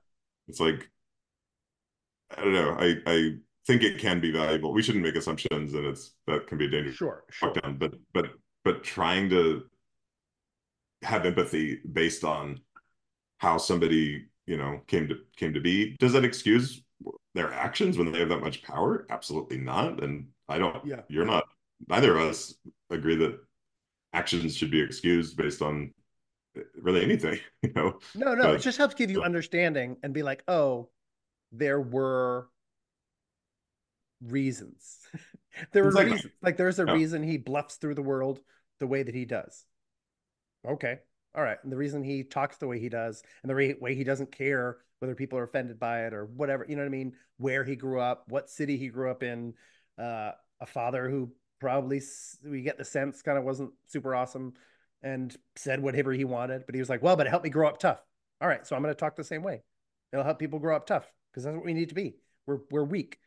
it's 0.49 0.61
like 0.61 0.91
I 2.37 2.43
don't 2.43 2.53
know. 2.55 2.77
I 2.79 2.97
I 3.07 3.35
think 3.67 3.83
it 3.83 3.99
can 3.99 4.21
be 4.21 4.33
valuable. 4.33 4.73
We 4.73 4.83
shouldn't 4.83 5.05
make 5.05 5.17
assumptions, 5.17 5.75
and 5.75 5.87
it's 5.87 6.15
that 6.27 6.47
can 6.47 6.59
be 6.59 6.67
a 6.67 6.71
dangerous 6.71 6.97
Sure. 6.97 7.25
Sure. 7.31 7.53
down. 7.53 7.79
But 7.79 7.95
but 8.13 8.31
but 8.65 8.83
trying 8.83 9.29
to 9.31 9.65
have 11.03 11.27
empathy 11.27 11.81
based 11.91 12.25
on 12.25 12.61
how 13.39 13.59
somebody 13.59 14.27
you 14.47 14.57
know 14.57 14.81
came 14.87 15.09
to 15.09 15.17
came 15.37 15.53
to 15.55 15.61
be 15.61 15.97
does 15.99 16.13
that 16.13 16.25
excuse 16.25 16.83
their 17.35 17.53
actions 17.53 17.99
when 17.99 18.13
they 18.13 18.21
have 18.21 18.29
that 18.29 18.41
much 18.41 18.63
power? 18.63 19.07
Absolutely 19.11 19.59
not. 19.59 20.03
And 20.03 20.29
I 20.49 20.59
don't. 20.59 20.85
Yeah. 20.87 21.01
You're 21.09 21.25
not. 21.25 21.45
Neither 21.89 22.17
of 22.17 22.29
us 22.31 22.55
agree 22.91 23.17
that 23.17 23.39
actions 24.13 24.57
should 24.57 24.71
be 24.71 24.81
excused 24.81 25.37
based 25.37 25.63
on 25.63 25.93
eh, 26.57 26.61
really 26.81 27.03
anything. 27.03 27.39
You 27.63 27.73
know. 27.75 27.99
No, 28.15 28.35
no, 28.35 28.53
it 28.53 28.59
just 28.61 28.79
helps 28.79 28.95
give 28.95 29.11
you 29.11 29.23
understanding 29.23 29.97
and 30.03 30.13
be 30.13 30.23
like, 30.23 30.43
oh, 30.49 30.91
there 31.53 31.81
were 31.81 32.49
reasons. 34.21 34.99
there 35.73 35.83
were 35.83 35.89
Exactly. 35.91 36.13
reasons. 36.13 36.33
Like 36.43 36.57
there's 36.57 36.79
a 36.79 36.87
Yeah. 36.87 36.93
reason 36.93 37.23
he 37.23 37.39
bluffs 37.39 37.77
through 37.77 37.95
the 37.95 38.03
world 38.03 38.41
the 38.79 38.87
way 38.87 39.03
that 39.03 39.15
he 39.15 39.25
does. 39.25 39.65
Okay. 40.67 40.99
All 41.35 41.43
right. 41.43 41.59
And 41.63 41.73
the 41.73 41.77
reason 41.77 42.03
he 42.03 42.23
talks 42.23 42.57
the 42.59 42.67
way 42.67 42.79
he 42.79 42.89
does 42.89 43.23
and 43.43 43.51
the 43.51 43.55
re- 43.55 43.75
way 43.81 43.95
he 43.95 44.05
doesn't 44.05 44.33
care 44.33 44.79
whether 44.99 45.15
people 45.15 45.39
are 45.39 45.45
offended 45.45 45.81
by 45.81 46.07
it 46.07 46.15
or 46.15 46.27
whatever, 46.27 46.65
you 46.69 46.77
know 46.77 46.83
what 46.83 46.87
I 46.87 46.91
mean? 46.91 47.15
Where 47.39 47.65
he 47.65 47.75
grew 47.75 48.01
up, 48.01 48.25
what 48.29 48.51
city 48.51 48.77
he 48.77 48.89
grew 48.89 49.11
up 49.11 49.23
in, 49.23 49.55
uh, 49.99 50.33
a 50.61 50.67
father 50.67 51.09
who 51.09 51.33
probably 51.59 52.01
we 52.45 52.63
get 52.63 52.79
the 52.79 52.85
sense 52.85 53.23
kind 53.23 53.37
of 53.37 53.45
wasn't 53.45 53.73
super 53.89 54.15
awesome 54.15 54.53
and 55.03 55.37
said 55.57 55.83
whatever 55.83 56.13
he 56.13 56.25
wanted, 56.25 56.65
but 56.67 56.75
he 56.75 56.81
was 56.81 56.89
like, 56.89 57.03
well, 57.03 57.17
but 57.17 57.27
it 57.27 57.31
helped 57.31 57.45
me 57.45 57.51
grow 57.51 57.69
up 57.69 57.79
tough. 57.79 58.01
All 58.41 58.49
right, 58.49 58.65
so 58.67 58.77
I'm 58.77 58.83
going 58.83 58.95
to 58.95 58.99
talk 58.99 59.17
the 59.17 59.25
same 59.25 59.43
way. 59.43 59.63
It'll 60.13 60.25
help 60.25 60.39
people 60.39 60.59
grow 60.59 60.77
up 60.77 60.87
tough 60.87 61.11
because 61.31 61.45
that's 61.45 61.57
what 61.57 61.65
we 61.65 61.75
need 61.75 61.89
to 61.89 61.95
be. 61.95 62.15
We're 62.47 62.61
we're 62.71 62.85
weak. 62.85 63.19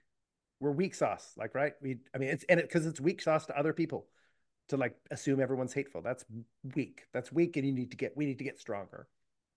We're 0.59 0.71
weak 0.71 0.95
sauce, 0.95 1.33
like 1.37 1.55
right? 1.55 1.73
We, 1.81 1.97
I 2.13 2.17
mean, 2.17 2.29
it's 2.29 2.45
and 2.47 2.59
it 2.59 2.67
because 2.67 2.85
it's 2.85 3.01
weak 3.01 3.21
sauce 3.21 3.45
to 3.47 3.57
other 3.57 3.73
people 3.73 4.07
to 4.69 4.77
like 4.77 4.95
assume 5.11 5.39
everyone's 5.39 5.73
hateful. 5.73 6.01
That's 6.01 6.25
weak. 6.75 7.03
That's 7.13 7.31
weak, 7.31 7.57
and 7.57 7.65
you 7.65 7.73
need 7.73 7.91
to 7.91 7.97
get. 7.97 8.15
We 8.15 8.25
need 8.25 8.39
to 8.39 8.43
get 8.43 8.59
stronger 8.59 9.07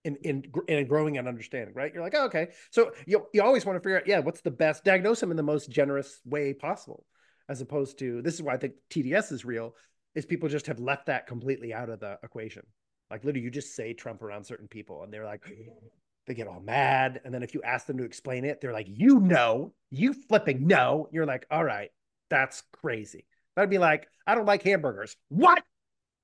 in 0.05 0.17
in 0.17 0.45
in 0.69 0.87
growing 0.87 1.19
and 1.19 1.29
understanding. 1.29 1.75
Right? 1.75 1.93
You're 1.93 2.03
like, 2.03 2.15
oh, 2.17 2.27
okay. 2.27 2.49
So 2.71 2.93
you 3.07 3.27
you 3.33 3.43
always 3.43 3.65
want 3.65 3.77
to 3.77 3.81
figure 3.81 3.99
out, 3.99 4.07
yeah, 4.07 4.21
what's 4.21 4.41
the 4.41 4.51
best 4.51 4.85
diagnose 4.85 5.21
them 5.21 5.31
in 5.31 5.37
the 5.37 5.43
most 5.43 5.71
generous 5.71 6.21
way 6.25 6.53
possible, 6.55 7.05
as 7.49 7.61
opposed 7.61 7.99
to 8.01 8.23
this 8.23 8.35
is 8.35 8.43
why 8.43 8.55
I 8.55 8.59
think 8.59 8.75
TDS 8.91 9.33
is 9.33 9.45
real. 9.45 9.75
Is 10.15 10.27
people 10.27 10.49
just 10.49 10.67
have 10.67 10.81
left 10.81 11.07
that 11.07 11.27
completely 11.27 11.73
out 11.73 11.91
of 11.91 12.01
the 12.01 12.19
equation. 12.23 12.63
Like 13.11 13.25
literally, 13.25 13.45
you 13.45 13.51
just 13.51 13.75
say 13.75 13.95
Trump 13.95 14.23
around 14.23 14.45
certain 14.45 14.69
people, 14.69 15.03
and 15.03 15.13
they're 15.13 15.25
like, 15.25 15.45
they 16.27 16.35
get 16.35 16.47
all 16.47 16.61
mad. 16.61 17.21
And 17.25 17.33
then 17.33 17.43
if 17.43 17.55
you 17.55 17.63
ask 17.63 17.87
them 17.87 17.99
to 17.99 18.05
explain 18.05 18.45
it, 18.45 18.61
they're 18.61 18.73
like, 18.73 18.89
you 18.89 19.19
know, 19.19 19.73
you 19.91 20.13
flipping 20.13 20.67
know. 20.67 21.09
You're 21.11 21.27
like, 21.27 21.47
all 21.51 21.65
right, 21.65 21.91
that's 22.29 22.63
crazy. 22.73 23.25
That'd 23.59 23.71
be 23.71 23.79
like, 23.79 24.07
I 24.25 24.37
don't 24.37 24.47
like 24.47 24.63
hamburgers. 24.63 25.17
What? 25.31 25.65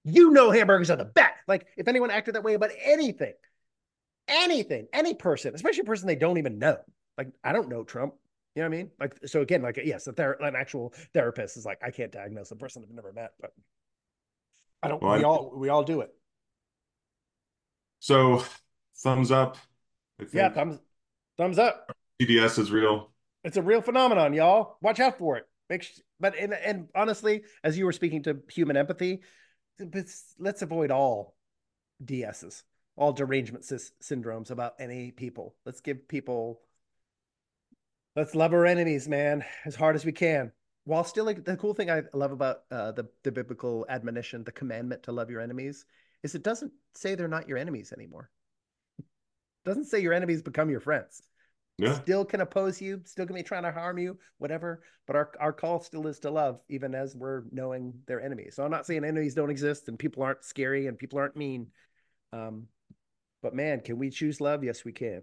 You 0.05 0.31
know, 0.31 0.53
hamburgers 0.53 0.89
are 0.89 0.97
the 0.97 1.05
best. 1.05 1.35
Like, 1.49 1.67
if 1.77 1.89
anyone 1.89 2.13
acted 2.13 2.37
that 2.37 2.45
way 2.45 2.55
about 2.55 2.71
anything, 2.81 3.33
anything, 4.29 4.87
any 4.93 5.15
person, 5.15 5.53
especially 5.53 5.81
a 5.81 5.85
person 5.85 6.07
they 6.07 6.15
don't 6.15 6.39
even 6.39 6.61
know. 6.61 6.77
Like, 7.19 7.33
I 7.43 7.53
don't 7.53 7.69
know 7.69 7.83
Trump. 7.83 8.15
You 8.55 8.63
know 8.63 8.69
what 8.69 8.75
I 8.75 8.79
mean? 8.79 8.91
Like, 9.01 9.19
so 9.27 9.41
again, 9.41 9.63
like, 9.63 9.81
yes, 9.85 10.07
a 10.07 10.13
ther- 10.13 10.39
an 10.41 10.55
actual 10.55 10.95
therapist 11.13 11.57
is 11.57 11.67
like, 11.67 11.81
I 11.85 11.91
can't 11.91 12.13
diagnose 12.13 12.53
a 12.53 12.57
person 12.57 12.85
I've 12.85 12.95
never 12.95 13.13
met, 13.13 13.33
but 13.41 13.53
I 14.81 14.87
don't. 14.87 15.03
Well, 15.03 15.19
we 15.19 15.25
I- 15.25 15.27
all 15.27 15.53
we 15.57 15.69
all 15.71 15.83
do 15.83 16.03
it. 16.03 16.15
So 17.99 18.45
thumbs 18.99 19.33
up. 19.33 19.57
Yeah, 20.33 20.51
thumbs 20.51 20.79
thumbs 21.37 21.59
up. 21.59 21.91
TDS 22.23 22.61
is 22.61 22.71
real. 22.71 23.11
It's 23.43 23.57
a 23.57 23.63
real 23.63 23.83
phenomenon, 23.83 24.35
y'all. 24.35 24.77
Watch 24.81 25.01
out 25.01 25.19
for 25.19 25.37
it. 25.37 25.49
But 26.21 26.37
and 26.39 26.55
and 26.55 26.89
honestly, 26.95 27.43
as 27.63 27.77
you 27.79 27.85
were 27.85 27.93
speaking 27.93 28.23
to 28.25 28.41
human 28.51 28.77
empathy, 28.77 29.21
let's, 30.39 30.63
avoid 30.63 30.91
all 30.91 31.37
DSs, 32.05 32.63
all 32.97 33.13
derangement 33.13 33.65
syndromes 33.65 34.51
about 34.51 34.75
any 34.79 35.11
people. 35.11 35.55
Let's 35.65 35.81
give 35.81 36.09
people. 36.09 36.61
Let's 38.17 38.35
love 38.35 38.53
our 38.53 38.67
enemies, 38.67 39.09
man, 39.09 39.45
as 39.65 39.75
hard 39.75 39.97
as 39.97 40.05
we 40.05 40.13
can. 40.13 40.53
While 40.85 41.03
still, 41.03 41.25
like, 41.25 41.45
the 41.45 41.57
cool 41.57 41.75
thing 41.75 41.91
I 41.91 42.03
love 42.13 42.31
about 42.31 42.63
uh, 42.71 42.93
the 42.93 43.09
the 43.23 43.33
biblical 43.33 43.87
admonition, 43.89 44.45
the 44.45 44.53
commandment 44.53 45.03
to 45.05 45.13
love 45.13 45.31
your 45.31 45.41
enemies, 45.41 45.85
is 46.23 46.35
it 46.35 46.43
doesn't 46.43 46.73
say 46.95 47.15
they're 47.15 47.29
not 47.29 47.49
your 47.49 47.59
enemies 47.59 47.93
anymore. 47.93 48.31
It 48.99 49.05
doesn't 49.65 49.87
say 49.87 50.01
your 50.01 50.13
enemies 50.13 50.43
become 50.43 50.71
your 50.71 50.81
friends 50.81 51.23
Yeah. 51.79 52.01
still 52.01 52.25
can 52.25 52.41
oppose 52.41 52.81
you, 52.81 53.01
still 53.05 53.27
can 53.27 53.35
be 53.35 53.43
trying 53.43 53.65
to 53.65 53.73
harm 53.73 53.99
you, 53.99 54.17
whatever. 54.39 54.83
But 55.07 55.17
our, 55.17 55.33
our 55.41 55.53
call 55.53 55.81
still 55.81 56.07
is 56.07 56.21
to 56.21 56.31
love, 56.31 56.61
even 56.69 56.95
as 56.95 57.17
we're 57.17 57.43
knowing 57.51 57.95
they're 58.07 58.21
enemies. 58.21 58.55
So 58.57 58.65
I'm 58.65 58.71
not 58.71 58.87
saying 58.87 59.05
enemies 59.05 59.35
don't 59.35 59.51
exist 59.51 59.89
and 59.89 59.99
people 59.99 60.23
aren't 60.23 60.45
scary 60.45 60.87
and 60.87 60.97
people 60.97 61.19
aren't 61.19 61.37
mean. 61.37 61.69
Um, 62.33 62.69
but 63.43 63.55
man, 63.55 63.81
can 63.81 63.99
we 63.99 64.11
choose 64.11 64.41
love? 64.41 64.63
Yes, 64.63 64.85
we 64.85 64.93
can. 64.93 65.23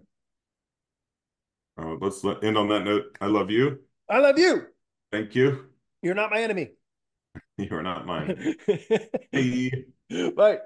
Uh, 1.78 1.96
let's 2.00 2.22
let, 2.22 2.44
end 2.44 2.58
on 2.58 2.68
that 2.68 2.84
note. 2.84 3.16
I 3.20 3.26
love 3.26 3.50
you. 3.50 3.80
I 4.08 4.18
love 4.18 4.38
you. 4.38 4.66
Thank 5.10 5.34
you. 5.34 5.66
You're 6.02 6.14
not 6.14 6.30
my 6.30 6.42
enemy. 6.42 6.72
You 7.56 7.68
are 7.76 7.82
not 7.82 8.06
mine. 8.06 8.56
Hey. 9.32 9.86
Bye. 10.36 10.58